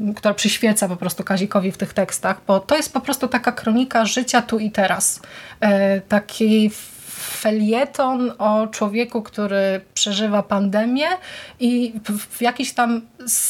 yy, 0.04 0.14
która 0.14 0.34
przyświeca 0.34 0.88
po 0.88 0.96
prostu 0.96 1.24
Kazikowi 1.24 1.72
w 1.72 1.76
tych 1.76 1.92
tekstach, 1.92 2.40
bo 2.46 2.60
to 2.60 2.76
jest 2.76 2.92
po 2.92 3.00
prostu 3.00 3.28
taka 3.28 3.52
kronika 3.52 4.04
życia 4.04 4.42
tu 4.42 4.58
i 4.58 4.70
teraz. 4.70 5.20
Yy, 5.60 5.68
takiej 6.08 6.70
felieton 7.22 8.32
o 8.38 8.66
człowieku, 8.66 9.22
który 9.22 9.80
przeżywa 9.94 10.42
pandemię 10.42 11.06
i 11.60 11.92
w 12.30 12.42
jakiś 12.42 12.74
tam 12.74 13.02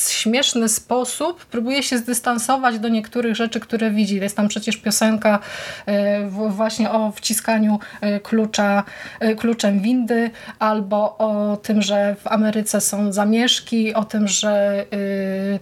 śmieszny 0.08 0.68
sposób 0.68 1.46
próbuje 1.46 1.82
się 1.82 1.98
zdystansować 1.98 2.78
do 2.78 2.88
niektórych 2.88 3.36
rzeczy, 3.36 3.60
które 3.60 3.90
widzi. 3.90 4.16
Jest 4.16 4.36
tam 4.36 4.48
przecież 4.48 4.76
piosenka 4.76 5.38
e, 5.86 6.28
właśnie 6.28 6.90
o 6.90 7.12
wciskaniu 7.12 7.78
e, 8.00 8.20
klucza, 8.20 8.84
e, 9.20 9.34
kluczem 9.34 9.80
windy, 9.80 10.30
albo 10.58 11.18
o 11.18 11.56
tym, 11.56 11.82
że 11.82 12.16
w 12.24 12.26
Ameryce 12.26 12.80
są 12.80 13.12
zamieszki, 13.12 13.94
o 13.94 14.04
tym, 14.04 14.28
że 14.28 14.84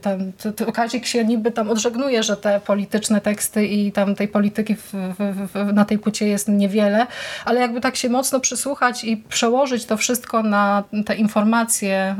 ten, 0.00 0.32
Kazik 0.74 1.06
się 1.06 1.24
niby 1.24 1.50
tam 1.50 1.70
odżegnuje, 1.70 2.22
że 2.22 2.36
te 2.36 2.60
polityczne 2.60 3.20
teksty 3.20 3.66
i 3.66 3.92
tam 3.92 4.14
tej 4.14 4.28
polityki 4.28 4.74
w, 4.74 4.92
w, 4.92 5.48
w, 5.52 5.72
na 5.72 5.84
tej 5.84 5.98
płycie 5.98 6.28
jest 6.28 6.48
niewiele, 6.48 7.06
ale 7.44 7.60
jakby 7.60 7.80
tak 7.80 7.96
się 7.96 8.08
mocno 8.08 8.40
przysłuchać 8.40 9.04
i 9.04 9.16
przełożyć 9.16 9.84
to 9.84 9.96
wszystko 9.96 10.42
na 10.42 10.84
te 11.06 11.14
informacje, 11.14 12.16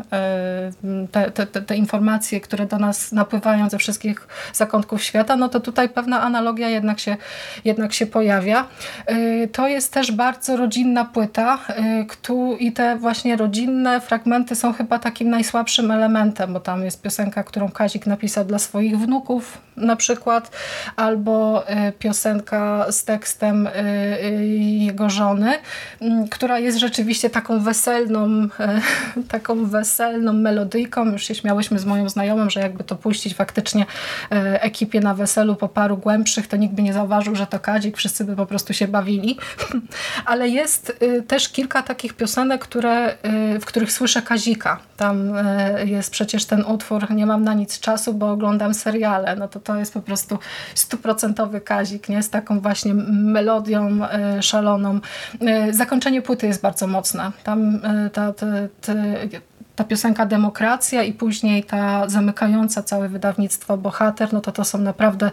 te, 1.12 1.30
te, 1.30 1.46
te 1.46 1.76
informacje, 1.80 2.40
które 2.40 2.66
do 2.66 2.78
nas 2.78 3.12
napływają 3.12 3.70
ze 3.70 3.78
wszystkich 3.78 4.28
zakątków 4.52 5.02
świata, 5.02 5.36
no 5.36 5.48
to 5.48 5.60
tutaj 5.60 5.88
pewna 5.88 6.22
analogia 6.22 6.68
jednak 6.68 7.00
się, 7.00 7.16
jednak 7.64 7.92
się 7.92 8.06
pojawia. 8.06 8.66
To 9.52 9.68
jest 9.68 9.92
też 9.92 10.12
bardzo 10.12 10.56
rodzinna 10.56 11.04
płyta 11.04 11.58
i 12.58 12.72
te 12.72 12.96
właśnie 12.96 13.36
rodzinne 13.36 14.00
fragmenty 14.00 14.56
są 14.56 14.72
chyba 14.72 14.98
takim 14.98 15.30
najsłabszym 15.30 15.90
elementem, 15.90 16.52
bo 16.52 16.60
tam 16.60 16.84
jest 16.84 17.02
piosenka, 17.02 17.42
którą 17.44 17.68
Kazik 17.68 18.06
napisał 18.06 18.44
dla 18.44 18.58
swoich 18.58 18.98
wnuków 18.98 19.58
na 19.76 19.96
przykład, 19.96 20.50
albo 20.96 21.64
piosenka 21.98 22.86
z 22.90 23.04
tekstem 23.04 23.68
jego 24.78 25.10
żony, 25.10 25.52
która 26.30 26.58
jest 26.58 26.78
rzeczywiście 26.78 27.30
taką 27.30 27.60
weselną, 27.60 28.48
taką 29.28 29.66
weselną 29.66 30.32
melodyjką. 30.32 31.12
Już 31.12 31.24
się 31.24 31.34
śmiałyśmy 31.34 31.69
z 31.78 31.84
moją 31.84 32.08
znajomą, 32.08 32.50
że 32.50 32.60
jakby 32.60 32.84
to 32.84 32.96
puścić 32.96 33.34
faktycznie 33.34 33.86
e, 34.32 34.62
ekipie 34.62 35.00
na 35.00 35.14
weselu 35.14 35.56
po 35.56 35.68
paru 35.68 35.96
głębszych, 35.96 36.46
to 36.46 36.56
nikt 36.56 36.74
by 36.74 36.82
nie 36.82 36.92
zauważył, 36.92 37.36
że 37.36 37.46
to 37.46 37.58
kadzik, 37.60 37.96
wszyscy 37.96 38.24
by 38.24 38.36
po 38.36 38.46
prostu 38.46 38.74
się 38.74 38.88
bawili. 38.88 39.38
Ale 40.26 40.48
jest 40.48 40.92
e, 41.00 41.22
też 41.22 41.48
kilka 41.48 41.82
takich 41.82 42.12
piosenek, 42.14 42.60
które, 42.60 43.16
w 43.60 43.64
których 43.64 43.92
słyszę 43.92 44.22
kazika. 44.22 44.78
Tam 44.96 45.32
jest 45.84 46.10
przecież 46.10 46.44
ten 46.44 46.64
utwór 46.64 47.10
Nie 47.10 47.26
mam 47.26 47.44
na 47.44 47.54
nic 47.54 47.80
czasu, 47.80 48.14
bo 48.14 48.30
oglądam 48.30 48.74
seriale. 48.74 49.36
No 49.36 49.48
to 49.48 49.60
to 49.60 49.76
jest 49.76 49.94
po 49.94 50.00
prostu 50.00 50.38
stuprocentowy 50.74 51.60
kazik, 51.60 52.08
nie? 52.08 52.22
Z 52.22 52.30
taką 52.30 52.60
właśnie 52.60 52.94
melodią 52.94 53.98
szaloną. 54.40 55.00
Zakończenie 55.70 56.22
płyty 56.22 56.46
jest 56.46 56.62
bardzo 56.62 56.86
mocne. 56.86 57.32
Tam 57.44 57.80
e, 57.84 58.10
ta, 58.10 58.32
ta, 58.32 58.46
ta, 58.80 58.92
ta 59.80 59.84
piosenka 59.84 60.26
Demokracja 60.26 61.02
i 61.02 61.12
później 61.12 61.64
ta 61.64 62.08
zamykająca 62.08 62.82
całe 62.82 63.08
wydawnictwo 63.08 63.76
Bohater, 63.76 64.32
no 64.32 64.40
to 64.40 64.52
to 64.52 64.64
są 64.64 64.78
naprawdę 64.78 65.30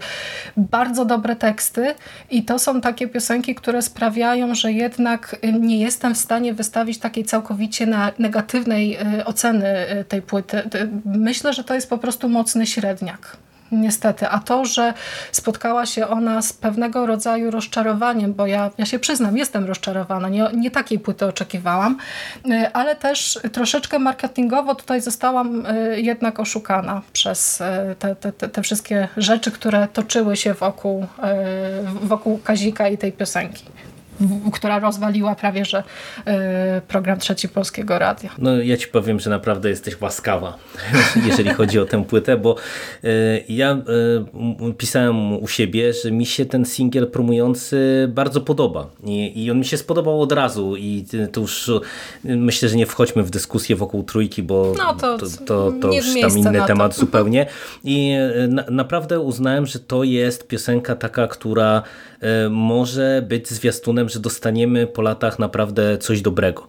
bardzo 0.58 1.06
dobre 1.06 1.36
teksty 1.36 1.96
i 2.30 2.44
to 2.44 2.60
są 2.60 2.82
takie 2.82 3.08
piosenki, 3.08 3.56
które 3.56 3.82
sprawiają, 3.82 4.56
że 4.56 4.72
jednak 4.72 5.36
nie 5.60 5.80
jestem 5.80 6.16
w 6.16 6.18
stanie 6.18 6.54
wystawić 6.54 6.98
takiej 6.98 7.24
całkowicie 7.24 7.88
negatywnej 8.20 8.96
e, 8.96 9.26
oceny 9.26 9.68
e, 9.68 10.04
tej 10.04 10.22
płyty. 10.22 10.64
Myślę, 11.06 11.54
że 11.54 11.64
to 11.64 11.74
jest 11.74 11.90
po 11.90 11.98
prostu 11.98 12.30
mocny 12.30 12.68
średniak. 12.68 13.38
Niestety. 13.72 14.28
A 14.28 14.40
to, 14.40 14.66
że 14.66 14.94
spotkała 15.32 15.86
się 15.86 16.08
ona 16.08 16.42
z 16.42 16.54
pewnego 16.54 17.06
rodzaju 17.06 17.52
rozczarowaniem, 17.52 18.34
bo 18.34 18.48
ja, 18.48 18.72
ja 18.78 18.86
się 18.86 19.00
przyznam, 19.00 19.38
jestem 19.38 19.66
rozczarowana, 19.66 20.30
nie, 20.30 20.50
nie 20.54 20.72
takiej 20.72 21.00
płyty 21.00 21.26
oczekiwałam, 21.26 21.98
y, 22.46 22.74
ale 22.74 22.96
też 22.96 23.40
troszeczkę 23.52 24.00
marketingowo 24.00 24.76
tutaj 24.76 25.02
zostałam 25.02 25.66
y, 25.66 26.02
jednak 26.02 26.40
oszukana 26.40 27.02
przez 27.14 27.62
y, 27.62 27.96
te, 28.00 28.16
te, 28.16 28.32
te 28.32 28.62
wszystkie 28.62 29.08
rzeczy, 29.18 29.52
które 29.52 29.88
toczyły 29.94 30.38
się 30.38 30.54
wokół, 30.54 31.08
wokół 32.02 32.40
Kazika 32.44 32.88
i 32.88 32.98
tej 32.98 33.12
piosenki 33.12 33.64
która 34.54 34.80
rozwaliła 34.80 35.36
prawie, 35.36 35.66
że 35.66 35.84
e, 36.26 36.82
program 36.88 37.20
Trzeci 37.20 37.50
Polskiego 37.50 38.00
Radia. 38.00 38.30
No 38.38 38.62
ja 38.62 38.78
ci 38.78 38.88
powiem, 38.88 39.20
że 39.20 39.30
naprawdę 39.30 39.70
jesteś 39.70 40.02
łaskawa, 40.02 40.58
jeżeli 41.28 41.50
chodzi 41.50 41.80
o 41.80 41.86
tę 41.86 42.04
płytę, 42.06 42.38
bo 42.38 42.56
e, 43.04 43.08
ja 43.50 43.72
e, 43.72 44.74
pisałem 44.78 45.44
u 45.44 45.48
siebie, 45.48 45.94
że 45.94 46.12
mi 46.12 46.26
się 46.26 46.46
ten 46.46 46.66
singiel 46.66 47.08
promujący 47.08 48.08
bardzo 48.14 48.42
podoba. 48.42 48.90
I 49.36 49.52
on 49.52 49.60
mi 49.60 49.66
się 49.66 49.78
spodobał 49.78 50.22
od 50.22 50.32
razu 50.32 50.76
i 50.76 51.06
to 51.32 51.42
już 51.42 51.72
myślę, 52.24 52.70
że 52.70 52.76
nie 52.76 52.86
wchodźmy 52.86 53.24
w 53.24 53.30
dyskusję 53.30 53.76
wokół 53.76 54.04
trójki, 54.04 54.44
bo 54.44 54.74
no 54.78 54.94
to, 54.94 55.18
to, 55.18 55.26
to, 55.46 55.74
to 55.82 55.94
już 55.94 56.06
tam 56.22 56.38
inny 56.38 56.62
temat 56.68 56.96
zupełnie. 57.04 57.46
I 57.84 58.16
na, 58.48 58.64
naprawdę 58.70 59.20
uznałem, 59.20 59.66
że 59.66 59.80
to 59.80 60.04
jest 60.04 60.48
piosenka 60.48 60.96
taka, 60.96 61.28
która 61.28 61.84
może 62.50 63.24
być 63.28 63.50
zwiastunem 63.50 64.10
że 64.10 64.20
dostaniemy 64.20 64.88
po 64.88 65.02
latach 65.02 65.40
naprawdę 65.40 65.98
coś 65.98 66.22
dobrego. 66.22 66.68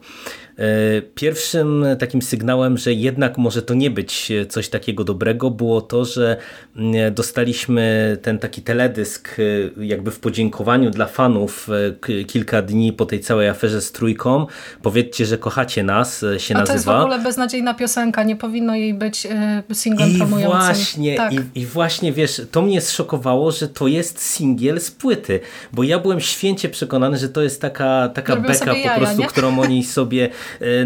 E, 0.58 1.02
pierwszym 1.02 1.86
takim 1.98 2.22
sygnałem, 2.22 2.78
że 2.78 2.92
jednak 2.92 3.38
może 3.38 3.62
to 3.62 3.74
nie 3.74 3.90
być 3.90 4.32
coś 4.48 4.68
takiego 4.68 5.04
dobrego, 5.04 5.50
było 5.50 5.80
to, 5.80 6.04
że 6.04 6.36
mm, 6.76 7.14
dostaliśmy 7.14 8.16
ten 8.22 8.38
taki 8.38 8.62
teledysk 8.62 9.36
e, 9.38 9.84
jakby 9.84 10.10
w 10.10 10.20
podziękowaniu 10.20 10.90
dla 10.90 11.06
fanów 11.06 11.68
e, 12.08 12.24
kilka 12.24 12.62
dni 12.62 12.92
po 12.92 13.06
tej 13.06 13.20
całej 13.20 13.48
aferze 13.48 13.82
z 13.82 13.92
trójką. 13.92 14.46
Powiedzcie, 14.82 15.26
że 15.26 15.38
kochacie 15.38 15.82
nas, 15.82 16.24
się 16.38 16.54
A 16.54 16.58
nazywa. 16.58 16.66
to 16.66 16.72
jest 16.72 16.84
w 16.84 16.88
ogóle 16.88 17.18
beznadziejna 17.18 17.74
piosenka, 17.74 18.22
nie 18.22 18.36
powinno 18.36 18.74
jej 18.74 18.94
być 18.94 19.26
singlem 19.72 20.10
I 20.10 20.18
promującym. 20.18 20.60
Właśnie, 20.60 21.16
tak. 21.16 21.32
i, 21.32 21.38
I 21.54 21.66
właśnie, 21.66 22.12
wiesz, 22.12 22.42
to 22.50 22.62
mnie 22.62 22.80
szokowało, 22.80 23.52
że 23.52 23.68
to 23.68 23.86
jest 23.86 24.22
singiel 24.22 24.80
z 24.80 24.90
płyty, 24.90 25.40
bo 25.72 25.82
ja 25.82 25.98
byłem 25.98 26.20
święcie 26.20 26.68
przekonany, 26.68 27.18
że 27.18 27.28
to 27.28 27.42
jest 27.42 27.60
taka, 27.60 28.08
taka 28.08 28.36
beka 28.36 28.74
po 28.74 29.00
prostu, 29.00 29.20
nie? 29.20 29.26
którą 29.26 29.60
oni 29.60 29.84
sobie 29.98 30.28
E, 30.28 30.30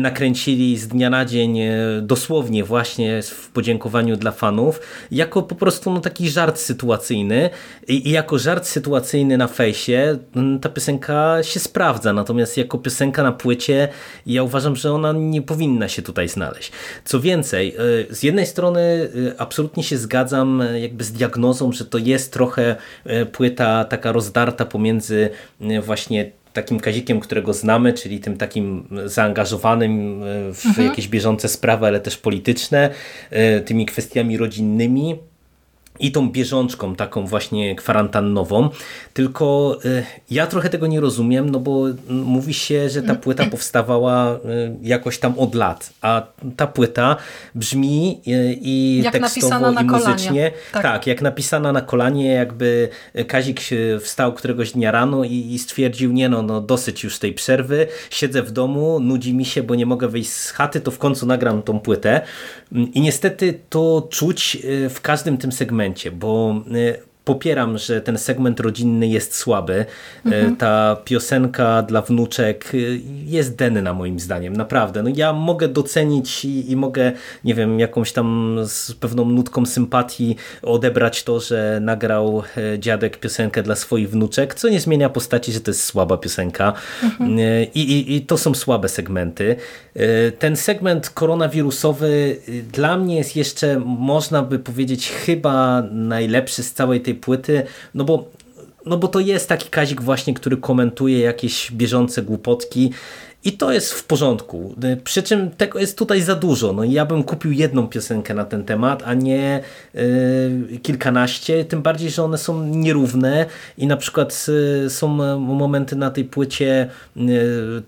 nakręcili 0.01 0.76
z 0.76 0.89
dnia 0.89 1.10
na 1.10 1.24
dzień 1.24 1.60
e, 1.60 1.72
dosłownie 2.02 2.64
właśnie 2.64 3.22
w 3.22 3.48
podziękowaniu 3.48 4.16
dla 4.16 4.30
fanów, 4.30 4.80
jako 5.10 5.43
po 5.43 5.55
prostu 5.55 5.93
no, 5.93 6.01
taki 6.01 6.30
żart 6.30 6.59
sytuacyjny 6.59 7.51
i, 7.89 8.09
i 8.09 8.10
jako 8.10 8.39
żart 8.39 8.66
sytuacyjny 8.66 9.39
na 9.39 9.47
fejsie 9.47 10.18
ta 10.60 10.68
piosenka 10.68 11.43
się 11.43 11.60
sprawdza, 11.60 12.12
natomiast 12.12 12.56
jako 12.56 12.78
piosenka 12.78 13.22
na 13.22 13.32
płycie 13.32 13.89
ja 14.26 14.43
uważam, 14.43 14.76
że 14.76 14.93
ona 14.93 15.12
nie 15.12 15.43
powinna 15.43 15.89
się 15.89 16.02
tutaj 16.02 16.28
znaleźć. 16.28 16.72
Co 17.05 17.20
więcej, 17.20 17.74
e, 18.10 18.14
z 18.14 18.22
jednej 18.22 18.47
strony 18.47 19.09
absolutnie 19.39 19.82
się 19.82 19.98
zgadzam 19.98 20.62
jakby 20.80 21.05
z 21.05 21.12
diagnozą, 21.12 21.72
że 21.72 21.84
to 21.84 21.98
jest 21.98 22.32
trochę 22.32 22.76
płyta 23.32 23.84
taka 23.84 24.12
rozdarta 24.12 24.64
pomiędzy 24.64 25.30
właśnie 25.82 26.32
takim 26.53 26.81
Kazikiem, 26.81 27.20
którego 27.20 27.55
znamy, 27.55 27.93
czyli 27.93 28.20
tym 28.20 28.37
takim 28.37 28.89
zaangażowanym 29.05 30.23
e, 30.23 30.55
w 30.55 30.66
mhm. 30.66 30.89
jakieś 30.89 31.09
bieżące 31.09 31.49
sprawy, 31.49 31.87
ale 31.87 32.01
też 32.01 32.16
polityczne, 32.16 32.91
e, 33.31 33.61
tymi 33.61 33.87
kwestiami 33.87 34.37
rodzinnymi 34.37 35.19
i 36.03 36.12
tą 36.12 36.31
bieżączką 36.31 36.95
taką 36.95 37.27
właśnie 37.27 37.74
kwarantannową, 37.74 38.69
tylko 39.15 39.79
y, 39.85 40.05
ja 40.31 40.47
trochę 40.47 40.69
tego 40.69 40.87
nie 40.87 41.01
rozumiem, 41.01 41.51
no 41.51 41.61
bo 41.61 41.85
mówi 42.09 42.55
się, 42.55 42.89
że 42.89 43.03
ta 43.03 43.15
płyta 43.15 43.47
powstawała 43.51 44.35
y, 44.35 44.39
jakoś 44.83 45.19
tam 45.19 45.39
od 45.39 45.55
lat, 45.55 45.93
a 46.01 46.27
ta 46.57 46.66
płyta 46.66 47.16
brzmi 47.55 48.20
y, 48.27 48.59
i 48.61 49.03
jak 49.05 49.12
tekstowo 49.12 49.81
i 49.81 49.85
muzycznie, 49.85 50.53
tak. 50.73 50.83
tak. 50.83 51.07
jak 51.07 51.23
napisana 51.23 51.73
na 51.73 51.81
kolanie, 51.81 52.29
jakby 52.33 52.89
Kazik 53.27 53.61
wstał 54.01 54.33
któregoś 54.33 54.73
dnia 54.73 54.91
rano 54.91 55.24
i, 55.24 55.53
i 55.53 55.59
stwierdził, 55.59 56.12
nie 56.12 56.29
no, 56.29 56.43
no 56.43 56.61
dosyć 56.61 57.05
już 57.05 57.19
tej 57.19 57.35
przerwy, 57.35 57.87
siedzę 58.11 58.43
w 58.43 58.51
domu, 58.51 59.01
nudzi 59.01 59.35
mi 59.35 59.45
się, 59.45 59.62
bo 59.62 59.74
nie 59.74 59.87
mogę 59.87 60.09
wyjść 60.09 60.31
z 60.31 60.51
chaty, 60.51 60.81
to 60.81 60.91
w 60.91 60.99
końcu 60.99 61.27
nagram 61.27 61.62
tą 61.62 61.81
płytę. 61.81 62.20
I 62.95 63.01
niestety 63.01 63.61
to 63.69 64.09
czuć 64.11 64.59
w 64.91 65.01
każdym 65.01 65.39
tym 65.39 65.53
segmencie 65.53 65.91
momencie, 65.93 66.10
bo 66.10 66.64
y, 66.66 67.11
popieram, 67.24 67.78
że 67.78 68.01
ten 68.01 68.19
segment 68.19 68.61
rodzinny 68.61 69.07
jest 69.07 69.35
słaby. 69.35 69.85
Mhm. 70.27 70.57
Ta 70.57 70.97
piosenka 71.05 71.82
dla 71.82 72.03
wnuczek 72.03 72.74
y, 72.74 73.01
jest 73.24 73.57
denna 73.57 73.94
moim 73.94 74.20
zdaniem, 74.20 74.57
naprawdę. 74.57 75.03
No 75.03 75.11
ja 75.15 75.32
mogę 75.32 75.69
docenić 75.69 76.44
i, 76.44 76.70
i, 76.70 76.77
mogę, 76.77 77.12
nie 77.44 77.55
wiem, 77.55 77.81
jakąś 77.81 78.12
tam 78.12 78.57
z 78.65 78.93
pewną 78.93 79.24
nutką 79.24 79.66
sympatii 79.66 80.36
odebrać 80.62 81.23
to, 81.23 81.40
że 81.40 81.78
nagrał 81.82 82.43
e, 82.57 82.78
dziadek 82.78 83.19
piosenkę 83.19 83.62
dla 83.62 83.74
swoich 83.74 84.11
wnuczek, 84.11 84.55
co 84.55 84.69
nie 84.69 84.81
zmienia 84.81 85.09
postaci, 85.09 85.53
że 85.53 85.61
to 85.61 85.70
jest 85.70 85.85
słaba 85.85 86.16
piosenka. 86.16 86.73
Mhm. 87.03 87.39
E, 87.39 87.65
I, 87.65 87.81
i, 87.81 88.16
I 88.16 88.27
to 88.27 88.39
są 88.39 88.55
słabe 88.55 88.89
segmenty. 88.89 89.57
E, 89.94 90.32
ten 90.32 90.57
segment 90.57 91.11
koronawirusowy 91.11 92.36
dla 92.73 92.97
mnie 92.97 93.16
jest 93.16 93.36
jeszcze, 93.36 93.81
można 93.85 94.43
by 94.43 94.59
powiedzieć, 94.59 95.11
chyba 95.11 95.82
najlepszy 95.90 96.62
z 96.62 96.73
całej 96.73 97.01
tej 97.01 97.11
tej 97.12 97.20
płyty, 97.20 97.62
no 97.94 98.05
bo 98.05 98.28
no 98.86 98.97
bo 98.97 99.09
to 99.09 99.20
jest 99.20 99.48
taki 99.48 99.68
Kazik 99.68 100.02
właśnie, 100.02 100.34
który 100.34 100.56
komentuje 100.56 101.18
jakieś 101.18 101.72
bieżące 101.72 102.22
głupotki 102.22 102.93
i 103.44 103.52
to 103.52 103.73
jest 103.73 103.93
w 103.93 104.05
porządku. 104.05 104.74
Przy 105.05 105.23
czym 105.23 105.51
tego 105.51 105.78
jest 105.78 105.98
tutaj 105.98 106.23
za 106.23 106.35
dużo. 106.35 106.73
No 106.73 106.85
ja 106.85 107.06
bym 107.06 107.24
kupił 107.24 107.52
jedną 107.52 107.89
piosenkę 107.89 108.35
na 108.35 108.44
ten 108.44 108.64
temat, 108.64 109.02
a 109.06 109.14
nie 109.14 109.60
y, 109.94 110.78
kilkanaście. 110.82 111.64
Tym 111.64 111.82
bardziej, 111.82 112.10
że 112.10 112.23
one 112.24 112.39
są 112.39 112.66
nierówne 112.66 113.47
i 113.78 113.86
na 113.86 113.97
przykład 113.97 114.47
y, 114.85 114.90
są 114.90 115.09
momenty 115.39 115.97
na 115.97 116.10
tej 116.10 116.24
płycie 116.24 116.89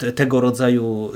y, 0.03 0.13
tego 0.13 0.41
rodzaju 0.41 1.11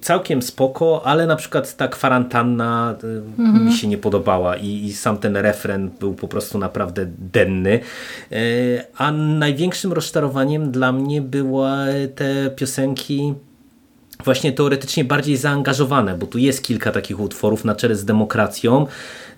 całkiem 0.00 0.42
spoko, 0.42 1.02
ale 1.06 1.26
na 1.26 1.36
przykład 1.36 1.76
ta 1.76 1.88
kwarantanna 1.88 2.96
mhm. 3.38 3.66
mi 3.66 3.72
się 3.72 3.88
nie 3.88 3.98
podobała 3.98 4.56
i, 4.56 4.84
i 4.84 4.92
sam 4.92 5.18
ten 5.18 5.36
refren 5.36 5.90
był 6.00 6.14
po 6.14 6.28
prostu 6.28 6.58
naprawdę 6.58 7.06
denny. 7.18 7.80
A 8.96 9.12
największym 9.12 9.92
rozczarowaniem 9.92 10.70
dla 10.70 10.92
mnie 10.92 11.22
były 11.22 11.68
te 12.14 12.50
piosenki 12.50 13.34
właśnie 14.24 14.52
teoretycznie 14.52 15.04
bardziej 15.04 15.36
zaangażowane, 15.36 16.18
bo 16.18 16.26
tu 16.26 16.38
jest 16.38 16.62
kilka 16.62 16.92
takich 16.92 17.20
utworów 17.20 17.64
na 17.64 17.74
czele 17.74 17.96
z 17.96 18.04
demokracją 18.04 18.86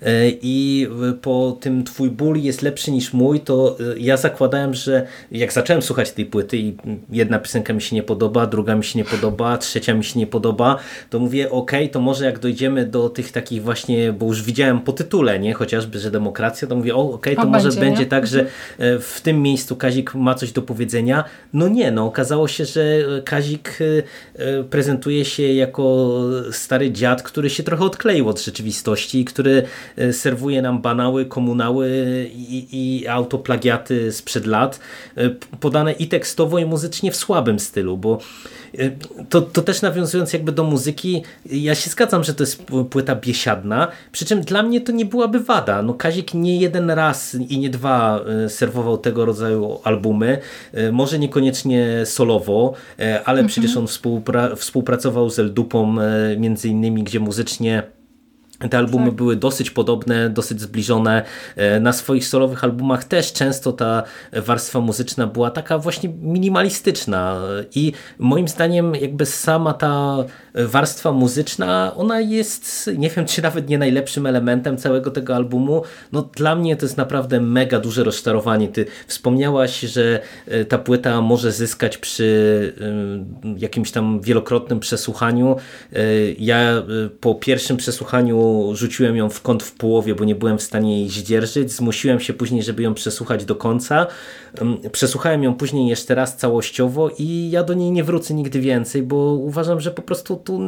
e, 0.01 0.29
i 0.41 0.87
po 1.21 1.57
tym 1.61 1.83
twój 1.83 2.09
ból 2.09 2.37
jest 2.37 2.61
lepszy 2.61 2.91
niż 2.91 3.13
mój, 3.13 3.39
to 3.39 3.77
e, 3.79 3.99
ja 3.99 4.17
zakładałem, 4.17 4.73
że 4.73 5.07
jak 5.31 5.53
zacząłem 5.53 5.81
słuchać 5.81 6.11
tej 6.11 6.25
płyty 6.25 6.57
i 6.57 6.77
jedna 7.09 7.39
piosenka 7.39 7.73
mi 7.73 7.81
się 7.81 7.95
nie 7.95 8.03
podoba, 8.03 8.45
druga 8.47 8.75
mi 8.75 8.83
się 8.83 8.99
nie 8.99 9.05
podoba, 9.05 9.57
trzecia 9.57 9.93
mi 9.93 10.03
się 10.03 10.19
nie 10.19 10.27
podoba, 10.27 10.77
to 11.09 11.19
mówię 11.19 11.51
ok, 11.51 11.71
to 11.91 11.99
może 11.99 12.25
jak 12.25 12.39
dojdziemy 12.39 12.85
do 12.85 13.09
tych 13.09 13.31
takich 13.31 13.63
właśnie, 13.63 14.13
bo 14.13 14.25
już 14.25 14.43
widziałem 14.43 14.81
po 14.81 14.93
tytule, 14.93 15.39
nie, 15.39 15.53
chociażby, 15.53 15.99
że 15.99 16.11
demokracja, 16.11 16.67
to 16.67 16.75
mówię 16.75 16.95
o 16.95 17.11
ok, 17.11 17.27
to 17.35 17.45
może 17.45 17.69
będzie, 17.69 17.81
będzie 17.81 18.05
tak, 18.05 18.27
że 18.27 18.39
e, 18.77 18.99
w 18.99 19.21
tym 19.23 19.41
miejscu 19.41 19.75
Kazik 19.75 20.15
ma 20.15 20.35
coś 20.35 20.51
do 20.51 20.61
powiedzenia. 20.61 21.23
No 21.53 21.67
nie, 21.67 21.91
no 21.91 22.05
okazało 22.05 22.47
się, 22.47 22.65
że 22.65 22.83
Kazik 23.25 23.79
prezentuje 24.77 25.25
się 25.25 25.43
jako 25.43 26.15
stary 26.51 26.91
dziad, 26.91 27.23
który 27.23 27.49
się 27.49 27.63
trochę 27.63 27.83
odkleił 27.83 28.29
od 28.29 28.41
rzeczywistości, 28.41 29.25
który 29.25 29.63
e, 29.95 30.13
serwuje 30.13 30.61
nam 30.61 30.81
banały, 30.81 31.25
komunały 31.25 31.89
i, 32.33 32.67
i 32.71 33.07
autoplagiaty 33.07 34.11
sprzed 34.11 34.45
lat, 34.45 34.79
e, 35.15 35.29
podane 35.59 35.91
i 35.91 36.07
tekstowo, 36.07 36.59
i 36.59 36.65
muzycznie 36.65 37.11
w 37.11 37.15
słabym 37.15 37.59
stylu, 37.59 37.97
bo 37.97 38.19
to, 39.29 39.41
to 39.41 39.61
też 39.61 39.81
nawiązując 39.81 40.33
jakby 40.33 40.51
do 40.51 40.63
muzyki, 40.63 41.23
ja 41.45 41.75
się 41.75 41.89
zgadzam, 41.89 42.23
że 42.23 42.33
to 42.33 42.43
jest 42.43 42.63
płyta 42.89 43.15
biesiadna, 43.15 43.87
przy 44.11 44.25
czym 44.25 44.41
dla 44.41 44.63
mnie 44.63 44.81
to 44.81 44.91
nie 44.91 45.05
byłaby 45.05 45.39
wada. 45.39 45.81
No 45.81 45.93
Kazik 45.93 46.33
nie 46.33 46.57
jeden 46.57 46.91
raz 46.91 47.35
i 47.49 47.59
nie 47.59 47.69
dwa 47.69 48.19
serwował 48.47 48.97
tego 48.97 49.25
rodzaju 49.25 49.79
albumy, 49.83 50.37
może 50.91 51.19
niekoniecznie 51.19 52.05
solowo, 52.05 52.73
ale 52.97 53.39
Mhm. 53.39 53.47
przecież 53.47 53.77
on 53.77 53.87
współpra 53.87 54.55
współpracował 54.55 55.29
z 55.29 55.39
Eldupą 55.39 55.95
między 56.37 56.67
innymi, 56.69 57.03
gdzie 57.03 57.19
muzycznie 57.19 57.83
te 58.69 58.77
albumy 58.77 59.05
Tak. 59.05 59.15
były 59.15 59.35
dosyć 59.35 59.71
podobne, 59.71 60.29
dosyć 60.29 60.61
zbliżone. 60.61 61.23
E, 61.55 61.79
Na 61.79 61.93
swoich 61.93 62.27
solowych 62.27 62.63
albumach 62.63 63.03
też 63.03 63.33
często 63.33 63.73
ta 63.73 64.03
warstwa 64.33 64.79
muzyczna 64.79 65.27
była 65.27 65.51
taka 65.51 65.77
właśnie 65.77 66.09
minimalistyczna 66.21 67.41
i 67.75 67.91
moim 68.19 68.47
zdaniem 68.47 68.95
jakby 68.95 69.25
sama 69.25 69.73
ta 69.73 70.17
warstwa 70.55 71.11
muzyczna, 71.11 71.91
ona 71.95 72.19
jest, 72.21 72.89
nie 72.97 73.09
wiem 73.09 73.25
czy 73.25 73.41
nawet 73.41 73.69
nie 73.69 73.77
najlepszym 73.77 74.25
elementem 74.25 74.77
całego 74.77 75.11
tego 75.11 75.35
albumu. 75.35 75.83
No 76.11 76.21
dla 76.35 76.55
mnie 76.55 76.75
to 76.75 76.85
jest 76.85 76.97
naprawdę 76.97 77.41
mega 77.41 77.79
duże 77.79 78.03
rozczarowanie. 78.03 78.67
Ty 78.67 78.85
wspomniałaś, 79.07 79.79
że 79.79 80.19
e, 80.47 80.65
ta 80.65 80.77
płyta 80.77 81.21
może 81.21 81.51
zyskać 81.51 81.97
przy 81.97 82.27
jakimś 83.57 83.91
tam 83.91 84.21
wielokrotnym 84.21 84.79
przesłuchaniu. 84.79 85.55
E, 85.93 85.97
Ja 86.39 86.83
po 87.21 87.35
pierwszym 87.35 87.77
przesłuchaniu 87.77 88.46
rzuciłem 88.73 89.15
ją 89.17 89.29
w 89.29 89.41
kąt 89.41 89.63
w 89.63 89.71
połowie, 89.71 90.15
bo 90.15 90.25
nie 90.25 90.35
byłem 90.35 90.57
w 90.57 90.63
stanie 90.63 90.99
jej 90.99 91.09
zdzierżyć. 91.09 91.71
Zmusiłem 91.71 92.19
się 92.19 92.33
później, 92.33 92.63
żeby 92.63 92.83
ją 92.83 92.93
przesłuchać 92.93 93.45
do 93.45 93.55
końca. 93.55 94.07
Przesłuchałem 94.91 95.43
ją 95.43 95.55
później 95.55 95.87
jeszcze 95.87 96.15
raz 96.15 96.37
całościowo 96.37 97.09
i 97.19 97.49
ja 97.51 97.63
do 97.63 97.73
niej 97.73 97.91
nie 97.91 98.03
wrócę 98.03 98.33
nigdy 98.33 98.59
więcej, 98.59 99.03
bo 99.03 99.15
uważam, 99.33 99.79
że 99.79 99.91
po 99.91 100.01
prostu 100.01 100.35
tu 100.35 100.59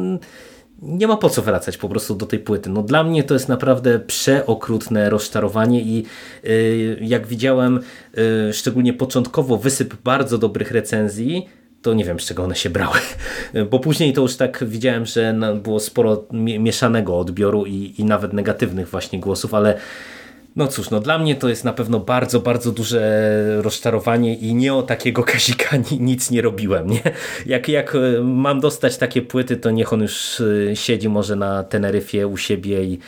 nie 0.82 1.06
ma 1.06 1.16
po 1.16 1.30
co 1.30 1.42
wracać 1.42 1.76
po 1.76 1.88
prostu 1.88 2.14
do 2.14 2.26
tej 2.26 2.38
płyty. 2.38 2.70
No 2.70 2.82
dla 2.82 3.04
mnie 3.04 3.24
to 3.24 3.34
jest 3.34 3.48
naprawdę 3.48 3.98
przeokrutne 3.98 5.10
rozczarowanie 5.10 5.80
i 5.80 6.04
yy, 6.42 6.98
jak 7.00 7.26
widziałem 7.26 7.80
yy, 8.14 8.52
szczególnie 8.52 8.92
początkowo 8.92 9.56
wysyp 9.56 9.94
bardzo 10.04 10.38
dobrych 10.38 10.70
recenzji, 10.70 11.48
to 11.82 11.94
nie 11.94 12.04
wiem 12.04 12.20
z 12.20 12.24
czego 12.24 12.44
one 12.44 12.56
się 12.56 12.70
brały, 12.70 12.98
bo 13.70 13.78
później 13.78 14.12
to 14.12 14.20
już 14.22 14.36
tak 14.36 14.64
widziałem, 14.64 15.06
że 15.06 15.34
było 15.62 15.80
sporo 15.80 16.24
mie- 16.32 16.58
mieszanego 16.58 17.18
odbioru 17.18 17.66
i, 17.66 17.94
i 17.98 18.04
nawet 18.04 18.32
negatywnych 18.32 18.88
właśnie 18.88 19.20
głosów, 19.20 19.54
ale 19.54 19.78
no 20.56 20.66
cóż, 20.66 20.90
no 20.90 21.00
dla 21.00 21.18
mnie 21.18 21.34
to 21.34 21.48
jest 21.48 21.64
na 21.64 21.72
pewno 21.72 22.00
bardzo, 22.00 22.40
bardzo 22.40 22.72
duże 22.72 23.00
rozczarowanie 23.62 24.34
i 24.34 24.54
nie 24.54 24.74
o 24.74 24.82
takiego 24.82 25.22
Kazika 25.32 25.76
ni- 25.76 26.00
nic 26.00 26.30
nie 26.30 26.42
robiłem, 26.42 26.90
nie? 26.90 27.00
Jak, 27.46 27.68
jak 27.68 27.94
e, 27.94 28.20
mam 28.22 28.60
dostać 28.60 28.96
takie 28.96 29.22
płyty, 29.22 29.56
to 29.56 29.70
niech 29.70 29.92
on 29.92 30.00
już 30.02 30.42
e, 30.70 30.76
siedzi 30.76 31.08
może 31.08 31.36
na 31.36 31.62
Teneryfie 31.64 32.26
u 32.26 32.36
siebie 32.36 32.84
i, 32.84 32.98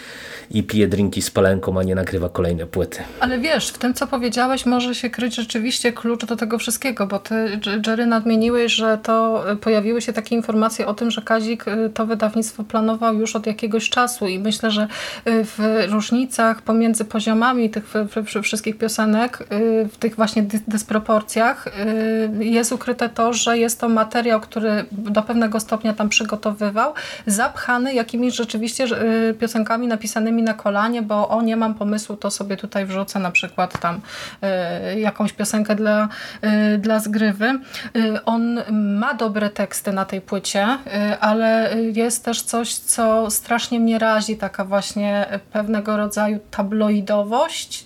i 0.50 0.62
pije 0.62 0.88
drinki 0.88 1.22
z 1.22 1.30
palenką, 1.30 1.78
a 1.78 1.82
nie 1.82 1.94
nagrywa 1.94 2.28
kolejne 2.28 2.66
płyty. 2.66 2.98
Ale 3.20 3.38
wiesz, 3.38 3.68
w 3.68 3.78
tym 3.78 3.94
co 3.94 4.06
powiedziałeś 4.06 4.66
może 4.66 4.94
się 4.94 5.10
kryć 5.10 5.36
rzeczywiście 5.36 5.92
klucz 5.92 6.24
do 6.24 6.36
tego 6.36 6.58
wszystkiego, 6.58 7.06
bo 7.06 7.18
ty, 7.18 7.60
Jerry, 7.86 8.06
nadmieniłeś, 8.06 8.72
że 8.72 8.98
to 9.02 9.44
y, 9.52 9.56
pojawiły 9.56 10.02
się 10.02 10.12
takie 10.12 10.36
informacje 10.36 10.86
o 10.86 10.94
tym, 10.94 11.10
że 11.10 11.22
Kazik 11.22 11.64
to 11.94 12.06
wydawnictwo 12.06 12.64
planował 12.64 13.18
już 13.18 13.36
od 13.36 13.46
jakiegoś 13.46 13.90
czasu 13.90 14.26
i 14.26 14.38
myślę, 14.38 14.70
że 14.70 14.88
w 15.26 15.86
różnicach 15.90 16.62
pomiędzy 16.62 17.04
poziomami 17.04 17.31
tych 17.70 17.88
w- 17.88 18.24
w- 18.34 18.42
wszystkich 18.42 18.78
piosenek, 18.78 19.40
y, 19.52 19.88
w 19.92 19.96
tych 19.96 20.16
właśnie 20.16 20.42
dy- 20.42 20.60
dysproporcjach 20.68 21.66
y, 21.66 22.44
jest 22.44 22.72
ukryte 22.72 23.08
to, 23.08 23.32
że 23.32 23.58
jest 23.58 23.80
to 23.80 23.88
materiał, 23.88 24.40
który 24.40 24.84
do 24.92 25.22
pewnego 25.22 25.60
stopnia 25.60 25.92
tam 25.92 26.08
przygotowywał, 26.08 26.94
zapchany 27.26 27.94
jakimiś 27.94 28.34
rzeczywiście 28.36 28.84
y, 29.30 29.34
piosenkami 29.34 29.86
napisanymi 29.86 30.42
na 30.42 30.54
kolanie, 30.54 31.02
bo 31.02 31.28
o 31.28 31.42
nie 31.42 31.56
mam 31.56 31.74
pomysłu, 31.74 32.16
to 32.16 32.30
sobie 32.30 32.56
tutaj 32.56 32.86
wrzucę 32.86 33.18
na 33.18 33.30
przykład 33.30 33.80
tam 33.80 34.00
jakąś 34.96 35.32
piosenkę 35.32 35.74
dla, 35.76 36.08
dla 36.78 36.98
zgrywy. 36.98 37.58
On 38.24 38.60
ma 38.72 39.14
dobre 39.14 39.50
teksty 39.50 39.92
na 39.92 40.04
tej 40.04 40.20
płycie, 40.20 40.66
ale 41.20 41.70
jest 41.92 42.24
też 42.24 42.42
coś, 42.42 42.74
co 42.74 43.30
strasznie 43.30 43.80
mnie 43.80 43.98
razi, 43.98 44.36
taka 44.36 44.64
właśnie 44.64 45.26
pewnego 45.52 45.96
rodzaju 45.96 46.38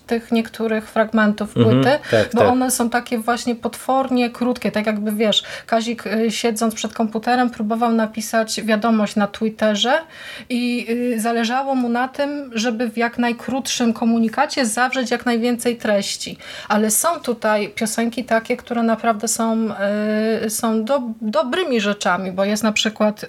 tych 0.06 0.32
niektórych 0.32 0.88
fragmentów 0.88 1.56
Mhm, 1.56 1.82
płyty, 1.82 1.98
tak, 2.10 2.30
bo 2.34 2.40
tak. 2.40 2.48
one 2.48 2.70
są 2.70 2.90
takie 2.90 3.18
właśnie 3.18 3.54
potwornie 3.54 4.30
krótkie, 4.30 4.72
tak 4.72 4.86
jakby 4.86 5.12
wiesz, 5.12 5.42
Kazik 5.66 6.06
y, 6.06 6.30
siedząc 6.30 6.74
przed 6.74 6.92
komputerem 6.92 7.50
próbował 7.50 7.92
napisać 7.92 8.62
wiadomość 8.62 9.16
na 9.16 9.26
Twitterze 9.26 9.98
i 10.48 10.86
y, 11.14 11.20
zależało 11.20 11.74
mu 11.74 11.88
na 11.88 12.08
tym, 12.08 12.50
żeby 12.54 12.90
w 12.90 12.96
jak 12.96 13.18
najkrótszym 13.18 13.92
komunikacie 13.92 14.66
zawrzeć 14.66 15.10
jak 15.10 15.26
najwięcej 15.26 15.76
treści. 15.76 16.38
Ale 16.68 16.90
są 16.90 17.20
tutaj 17.20 17.68
piosenki 17.68 18.24
takie, 18.24 18.56
które 18.56 18.82
naprawdę 18.82 19.28
są, 19.28 19.68
y, 20.44 20.50
są 20.50 20.84
do, 20.84 21.02
dobrymi 21.20 21.80
rzeczami, 21.80 22.32
bo 22.32 22.44
jest 22.44 22.62
na 22.62 22.72
przykład 22.72 23.26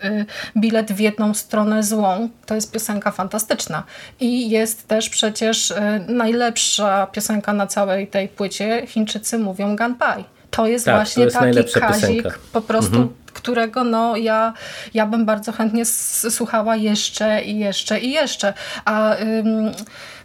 bilet 0.58 0.92
w 0.92 1.00
jedną 1.00 1.34
stronę 1.34 1.84
złą. 1.84 2.30
To 2.46 2.56
jest 2.56 2.72
piosenka 2.72 3.12
fantastyczna. 3.12 3.84
I 4.20 4.50
jest 4.50 4.88
też 4.88 5.10
przecież 5.10 5.74
najlepsza 6.08 7.08
piosenka 7.08 7.54
na 7.54 7.68
całej 7.68 8.08
tej 8.08 8.28
płycie. 8.28 8.88
Chińczycy 8.88 9.40
mówią 9.40 9.76
Ganpai. 9.76 10.24
To 10.52 10.68
jest 10.68 10.86
Tak, 10.86 10.94
to 10.94 10.98
właśnie 10.98 11.24
jest 11.24 11.36
taki 11.36 11.80
kazik, 11.80 12.24
piosenka. 12.24 12.32
po 12.52 12.62
prostu 12.62 13.14
którego 13.34 13.84
no, 13.84 14.18
ja, 14.18 14.54
ja 14.94 15.06
bym 15.06 15.26
bardzo 15.26 15.52
chętnie 15.52 15.86
słuchała 16.30 16.76
jeszcze 16.76 17.42
i 17.44 17.60
jeszcze 17.60 18.00
i 18.00 18.12
jeszcze. 18.12 18.54
A 18.86 19.16
ym, 19.16 19.72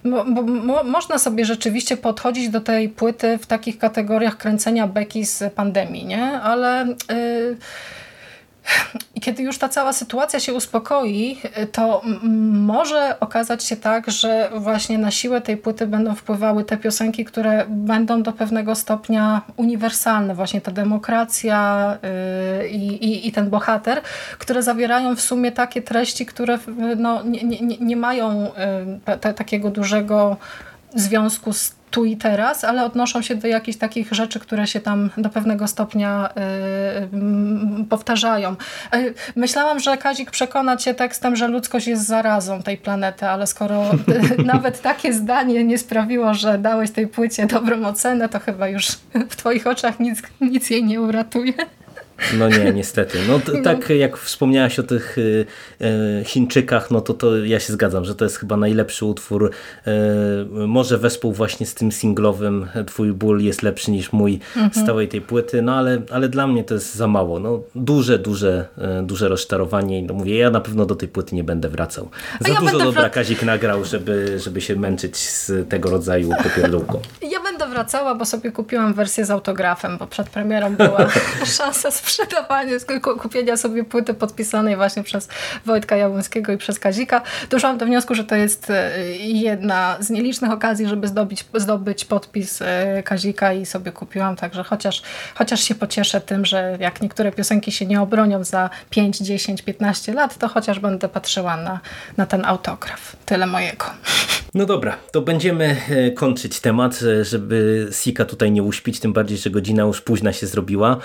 mo, 0.04 0.24
bo, 0.24 0.42
mo, 0.42 0.84
można 0.84 1.18
sobie 1.18 1.44
rzeczywiście 1.44 1.96
podchodzić 1.96 2.48
do 2.48 2.60
tej 2.60 2.88
płyty 2.88 3.38
w 3.38 3.46
takich 3.46 3.78
kategoriach 3.78 4.36
kręcenia 4.36 4.86
beki 4.86 5.26
z 5.26 5.54
pandemii, 5.54 6.04
nie? 6.04 6.24
Ale... 6.40 6.86
Y, 7.12 7.56
i 9.14 9.20
kiedy 9.20 9.42
już 9.42 9.58
ta 9.58 9.68
cała 9.68 9.92
sytuacja 9.92 10.40
się 10.40 10.54
uspokoi, 10.54 11.40
to 11.72 12.02
może 12.52 13.20
okazać 13.20 13.64
się 13.64 13.76
tak, 13.76 14.10
że 14.10 14.50
właśnie 14.56 14.98
na 14.98 15.10
siłę 15.10 15.40
tej 15.40 15.56
płyty 15.56 15.86
będą 15.86 16.14
wpływały 16.14 16.64
te 16.64 16.76
piosenki, 16.76 17.24
które 17.24 17.64
będą 17.68 18.22
do 18.22 18.32
pewnego 18.32 18.74
stopnia 18.74 19.42
uniwersalne. 19.56 20.34
Właśnie 20.34 20.60
ta 20.60 20.72
demokracja 20.72 21.98
yy, 22.60 22.68
i, 22.68 23.28
i 23.28 23.32
ten 23.32 23.50
bohater, 23.50 24.00
które 24.38 24.62
zawierają 24.62 25.16
w 25.16 25.20
sumie 25.20 25.52
takie 25.52 25.82
treści, 25.82 26.26
które 26.26 26.58
no, 26.96 27.22
nie, 27.22 27.42
nie, 27.42 27.76
nie 27.80 27.96
mają 27.96 28.42
yy, 29.06 29.16
te, 29.20 29.34
takiego 29.34 29.70
dużego 29.70 30.36
związku 30.94 31.52
z 31.52 31.74
tu 31.92 32.04
i 32.04 32.16
teraz, 32.16 32.64
ale 32.64 32.84
odnoszą 32.84 33.22
się 33.22 33.34
do 33.34 33.48
jakichś 33.48 33.78
takich 33.78 34.12
rzeczy, 34.12 34.40
które 34.40 34.66
się 34.66 34.80
tam 34.80 35.10
do 35.16 35.28
pewnego 35.28 35.68
stopnia 35.68 36.30
y, 36.30 37.80
y, 37.82 37.84
powtarzają. 37.84 38.56
Y, 38.94 39.14
myślałam, 39.36 39.80
że 39.80 39.96
Kazik 39.96 40.30
przekona 40.30 40.76
cię 40.76 40.94
tekstem, 40.94 41.36
że 41.36 41.48
ludzkość 41.48 41.86
jest 41.86 42.06
zarazą 42.06 42.62
tej 42.62 42.76
planety, 42.76 43.26
ale 43.26 43.46
skoro 43.46 43.90
y, 44.38 44.44
nawet 44.52 44.82
takie 44.82 45.12
zdanie 45.12 45.64
nie 45.64 45.78
sprawiło, 45.78 46.34
że 46.34 46.58
dałeś 46.58 46.90
tej 46.90 47.06
płycie 47.06 47.46
dobrą 47.46 47.86
ocenę, 47.86 48.28
to 48.28 48.40
chyba 48.40 48.68
już 48.68 48.86
w 49.30 49.36
twoich 49.36 49.66
oczach 49.66 50.00
nic, 50.00 50.22
nic 50.40 50.70
jej 50.70 50.84
nie 50.84 51.00
uratuje. 51.00 51.52
No 52.38 52.48
nie, 52.48 52.72
niestety. 52.72 53.18
No, 53.28 53.38
t- 53.40 53.62
tak 53.62 53.90
jak 53.90 54.16
wspomniałaś 54.16 54.78
o 54.78 54.82
tych 54.82 55.18
y, 55.18 55.46
y, 56.20 56.24
Chińczykach, 56.24 56.90
no 56.90 57.00
to, 57.00 57.14
to 57.14 57.36
ja 57.44 57.60
się 57.60 57.72
zgadzam, 57.72 58.04
że 58.04 58.14
to 58.14 58.24
jest 58.24 58.36
chyba 58.36 58.56
najlepszy 58.56 59.04
utwór. 59.04 59.50
Y, 59.86 59.90
może 60.66 60.98
wespół 60.98 61.32
właśnie 61.32 61.66
z 61.66 61.74
tym 61.74 61.92
singlowym 61.92 62.66
Twój 62.86 63.12
ból 63.12 63.40
jest 63.40 63.62
lepszy 63.62 63.90
niż 63.90 64.12
mój 64.12 64.38
z 64.72 64.86
całej 64.86 65.08
tej 65.08 65.20
płyty, 65.20 65.62
no 65.62 65.74
ale, 65.74 66.02
ale 66.10 66.28
dla 66.28 66.46
mnie 66.46 66.64
to 66.64 66.74
jest 66.74 66.94
za 66.94 67.06
mało. 67.06 67.40
No, 67.40 67.60
duże, 67.74 68.18
duże, 68.18 68.66
y, 69.00 69.02
duże 69.06 69.28
rozczarowanie 69.28 69.98
i 69.98 70.02
no 70.02 70.14
mówię, 70.14 70.38
ja 70.38 70.50
na 70.50 70.60
pewno 70.60 70.86
do 70.86 70.94
tej 70.94 71.08
płyty 71.08 71.34
nie 71.34 71.44
będę 71.44 71.68
wracał. 71.68 72.08
Za 72.40 72.52
ja 72.52 72.60
dużo 72.60 72.78
dobra 72.78 73.02
wrac- 73.02 73.10
Kazik 73.12 73.42
nagrał, 73.42 73.84
żeby, 73.84 74.38
żeby 74.38 74.60
się 74.60 74.76
męczyć 74.76 75.16
z 75.16 75.68
tego 75.68 75.90
rodzaju 75.90 76.30
popierdółką. 76.42 77.00
Ja 77.30 77.40
będę 77.42 77.66
wracała, 77.68 78.14
bo 78.14 78.24
sobie 78.24 78.52
kupiłam 78.52 78.94
wersję 78.94 79.24
z 79.26 79.30
autografem, 79.30 79.98
bo 79.98 80.06
przed 80.06 80.30
premierą 80.30 80.76
była 80.76 81.06
szansa 81.58 81.90
sprzedawania, 81.90 82.11
ku- 83.02 83.16
kupienia 83.18 83.56
sobie 83.56 83.84
płyty 83.84 84.14
podpisanej 84.14 84.76
właśnie 84.76 85.02
przez 85.02 85.28
Wojtka 85.66 85.96
Jabłońskiego 85.96 86.52
i 86.52 86.58
przez 86.58 86.78
Kazika. 86.78 87.22
Doszłam 87.50 87.78
do 87.78 87.86
wniosku, 87.86 88.14
że 88.14 88.24
to 88.24 88.34
jest 88.36 88.70
e, 88.70 88.98
jedna 89.18 89.96
z 90.00 90.10
nielicznych 90.10 90.50
okazji, 90.50 90.88
żeby 90.88 91.08
zdobyć, 91.08 91.44
zdobyć 91.54 92.04
podpis 92.04 92.62
e, 92.62 93.02
Kazika 93.04 93.52
i 93.52 93.66
sobie 93.66 93.92
kupiłam, 93.92 94.36
także 94.36 94.64
chociaż, 94.64 95.02
chociaż 95.34 95.60
się 95.60 95.74
pocieszę 95.74 96.20
tym, 96.20 96.44
że 96.46 96.76
jak 96.80 97.02
niektóre 97.02 97.32
piosenki 97.32 97.72
się 97.72 97.86
nie 97.86 98.00
obronią 98.00 98.44
za 98.44 98.70
5, 98.90 99.18
10, 99.18 99.62
15 99.62 100.12
lat, 100.12 100.38
to 100.38 100.48
chociaż 100.48 100.78
będę 100.78 101.08
patrzyła 101.08 101.56
na, 101.56 101.80
na 102.16 102.26
ten 102.26 102.44
autograf. 102.44 103.16
Tyle 103.26 103.46
mojego. 103.46 103.84
No 104.54 104.66
dobra, 104.66 104.96
to 105.12 105.20
będziemy 105.22 105.76
e, 105.90 106.10
kończyć 106.10 106.60
temat, 106.60 107.00
żeby 107.22 107.88
Sika 107.92 108.24
tutaj 108.24 108.52
nie 108.52 108.62
uśpić, 108.62 109.00
tym 109.00 109.12
bardziej, 109.12 109.38
że 109.38 109.50
godzina 109.50 109.82
już 109.82 110.00
późna 110.00 110.32
się 110.32 110.46
zrobiła. 110.46 110.96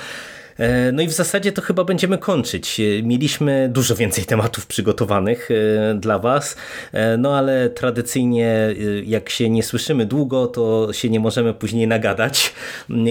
E, 0.58 0.92
No 0.92 1.02
i 1.02 1.08
w 1.08 1.12
zasadzie 1.12 1.52
to 1.52 1.62
chyba 1.62 1.84
będziemy 1.84 2.18
kończyć. 2.18 2.80
E, 2.80 3.04
Mieliśmy 3.04 3.70
dużo 3.74 3.96
więcej 3.96 4.26
tematów 4.38 4.68
przygotowanych 4.68 5.50
e, 5.52 5.96
dla 5.96 6.20
Was, 6.20 6.56
no 7.18 7.38
ale 7.38 7.70
tradycyjnie 7.70 8.76
jak 9.06 9.30
się 9.30 9.50
nie 9.50 9.64
słyszymy 9.64 10.06
długo, 10.06 10.48
to 10.48 10.94
się 10.94 11.10
nie 11.10 11.20
możemy 11.20 11.54
później 11.54 11.88
nagadać 11.88 12.54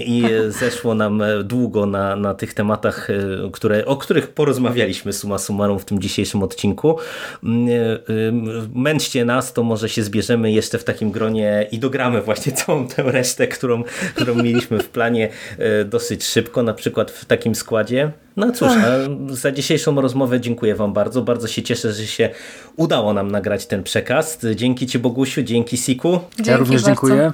i 0.05 0.25
e, 0.25 0.51
zeszło 0.61 0.95
nam 0.95 1.23
długo 1.45 1.87
na, 1.87 2.17
na 2.17 2.35
tych 2.35 2.55
tematach, 2.55 3.09
które, 3.53 3.85
o 3.85 3.97
których 3.97 4.29
porozmawialiśmy 4.29 5.13
summa 5.13 5.39
summarum 5.39 5.79
w 5.79 5.85
tym 5.85 6.01
dzisiejszym 6.01 6.43
odcinku. 6.43 6.99
Mm, 7.45 7.77
Męczcie 8.75 9.25
nas, 9.25 9.53
to 9.53 9.63
może 9.63 9.89
się 9.89 10.03
zbierzemy 10.03 10.53
jeszcze 10.53 10.79
w 10.79 10.85
takim 10.85 11.11
gronie 11.11 11.67
i 11.73 11.79
dogramy 11.79 12.23
właśnie 12.23 12.53
całą 12.53 12.89
tę 12.89 13.03
resztę, 13.03 13.49
którą, 13.49 13.85
którą 14.15 14.35
mieliśmy 14.35 14.79
w 14.79 14.89
planie 14.89 15.29
dosyć 15.85 16.25
szybko, 16.25 16.63
na 16.63 16.75
przykład 16.75 17.11
w 17.11 17.25
takim 17.25 17.36
składzie. 17.55 18.13
No 18.37 18.53
cóż, 18.53 18.69
a 18.69 19.35
za 19.35 19.53
dzisiejszą 19.53 20.01
rozmowę 20.01 20.41
dziękuję 20.41 20.75
Wam 20.75 20.93
bardzo. 20.93 21.23
Bardzo 21.23 21.49
się 21.49 21.63
cieszę, 21.63 21.93
że 21.93 22.07
się 22.07 22.31
udało 22.77 23.13
nam 23.13 23.31
nagrać 23.31 23.67
ten 23.67 23.83
przekaz. 23.83 24.39
Dzięki 24.55 24.87
Ci 24.87 24.99
Bogusiu, 24.99 25.43
dzięki 25.43 25.77
Siku. 25.77 26.21
Dzięki 26.37 26.51
ja 26.51 26.57
również 26.57 26.83
bardzo. 26.83 26.91
dziękuję. 26.91 27.33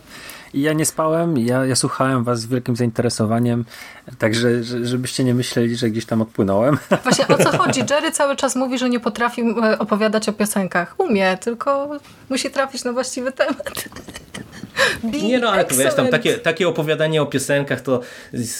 I 0.54 0.62
ja 0.62 0.72
nie 0.72 0.86
spałem, 0.86 1.38
ja, 1.38 1.66
ja 1.66 1.76
słuchałem 1.76 2.24
was 2.24 2.40
z 2.40 2.46
wielkim 2.46 2.76
zainteresowaniem, 2.76 3.64
także 4.18 4.64
że, 4.64 4.86
żebyście 4.86 5.24
nie 5.24 5.34
myśleli, 5.34 5.76
że 5.76 5.90
gdzieś 5.90 6.06
tam 6.06 6.22
odpłynąłem. 6.22 6.78
Właśnie 7.02 7.28
o 7.28 7.38
co 7.38 7.58
chodzi? 7.58 7.80
Jerry 7.90 8.12
cały 8.12 8.36
czas 8.36 8.56
mówi, 8.56 8.78
że 8.78 8.90
nie 8.90 9.00
potrafi 9.00 9.42
e, 9.42 9.78
opowiadać 9.78 10.28
o 10.28 10.32
piosenkach. 10.32 10.94
Umie, 10.98 11.38
tylko 11.40 11.90
musi 12.30 12.50
trafić 12.50 12.84
na 12.84 12.92
właściwy 12.92 13.32
temat. 13.32 13.84
Be 15.02 15.18
Nie 15.18 15.38
no, 15.38 15.50
ale 15.50 15.64
to 15.64 15.76
wiesz, 15.76 15.94
tam 15.94 16.08
takie, 16.08 16.38
takie 16.38 16.68
opowiadanie 16.68 17.22
o 17.22 17.26
piosenkach, 17.26 17.80
to, 17.80 18.00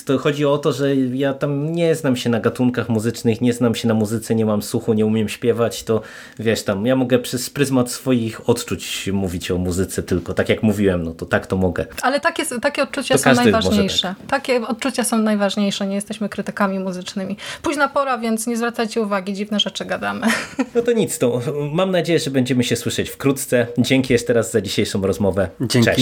to 0.05 0.19
chodzi 0.19 0.45
o 0.45 0.59
to, 0.59 0.73
że 0.73 0.97
ja 0.97 1.35
tam 1.35 1.73
nie 1.73 1.95
znam 1.95 2.17
się 2.17 2.31
na 2.31 2.41
gatunkach 2.41 2.89
muzycznych, 2.89 3.41
nie 3.41 3.53
znam 3.53 3.75
się 3.75 3.89
na 3.89 3.95
muzyce, 3.95 4.35
nie 4.35 4.47
mam 4.47 4.63
słuchu, 4.63 4.93
nie 4.93 5.07
umiem 5.07 5.29
śpiewać, 5.29 5.85
to 5.85 6.01
wiesz 6.39 6.63
tam, 6.63 6.87
ja 6.87 6.97
mogę 6.97 7.19
przez 7.19 7.51
pryzmat 7.51 7.91
swoich 7.91 8.49
odczuć 8.49 9.11
mówić 9.13 9.51
o 9.51 9.59
muzyce 9.59 10.03
tylko, 10.03 10.35
tak 10.35 10.49
jak 10.49 10.63
mówiłem, 10.63 11.03
no 11.03 11.13
to 11.13 11.27
tak 11.27 11.47
to 11.47 11.57
mogę. 11.57 11.87
Ale 12.03 12.21
takie, 12.21 12.45
takie 12.63 12.83
odczucia 12.83 13.15
To 13.15 13.19
są 13.19 13.25
tak. 13.25 13.37
najważniejsze. 13.37 14.15
Takie 14.29 14.67
odczucia 14.67 15.05
są 15.05 15.19
najważniejsze. 15.19 15.87
Nie 15.87 15.95
jesteśmy 15.95 16.29
krytykami 16.29 16.79
muzycznymi. 16.79 17.37
Późna 17.63 17.89
pora, 17.89 18.19
więc 18.19 18.47
nie 18.47 18.57
zwracajcie 18.57 19.01
uwagi. 19.01 19.35
Dziwne 19.35 19.61
rzeczy 19.61 19.85
gadamy. 19.85 20.27
No 20.75 20.83
to 20.83 20.93
nic, 20.93 21.19
to 21.19 21.41
mam 21.73 21.91
nadzieję, 21.91 22.19
że 22.19 22.31
będziemy 22.31 22.65
się 22.65 22.77
słyszeć 22.77 23.11
wkrótce. 23.11 23.67
Dzięki 23.79 24.13
jeszcze 24.13 24.33
raz 24.33 24.53
za 24.53 24.61
dzisiejszą 24.61 25.03
rozmowę. 25.03 25.49
Dzięki. 25.61 26.02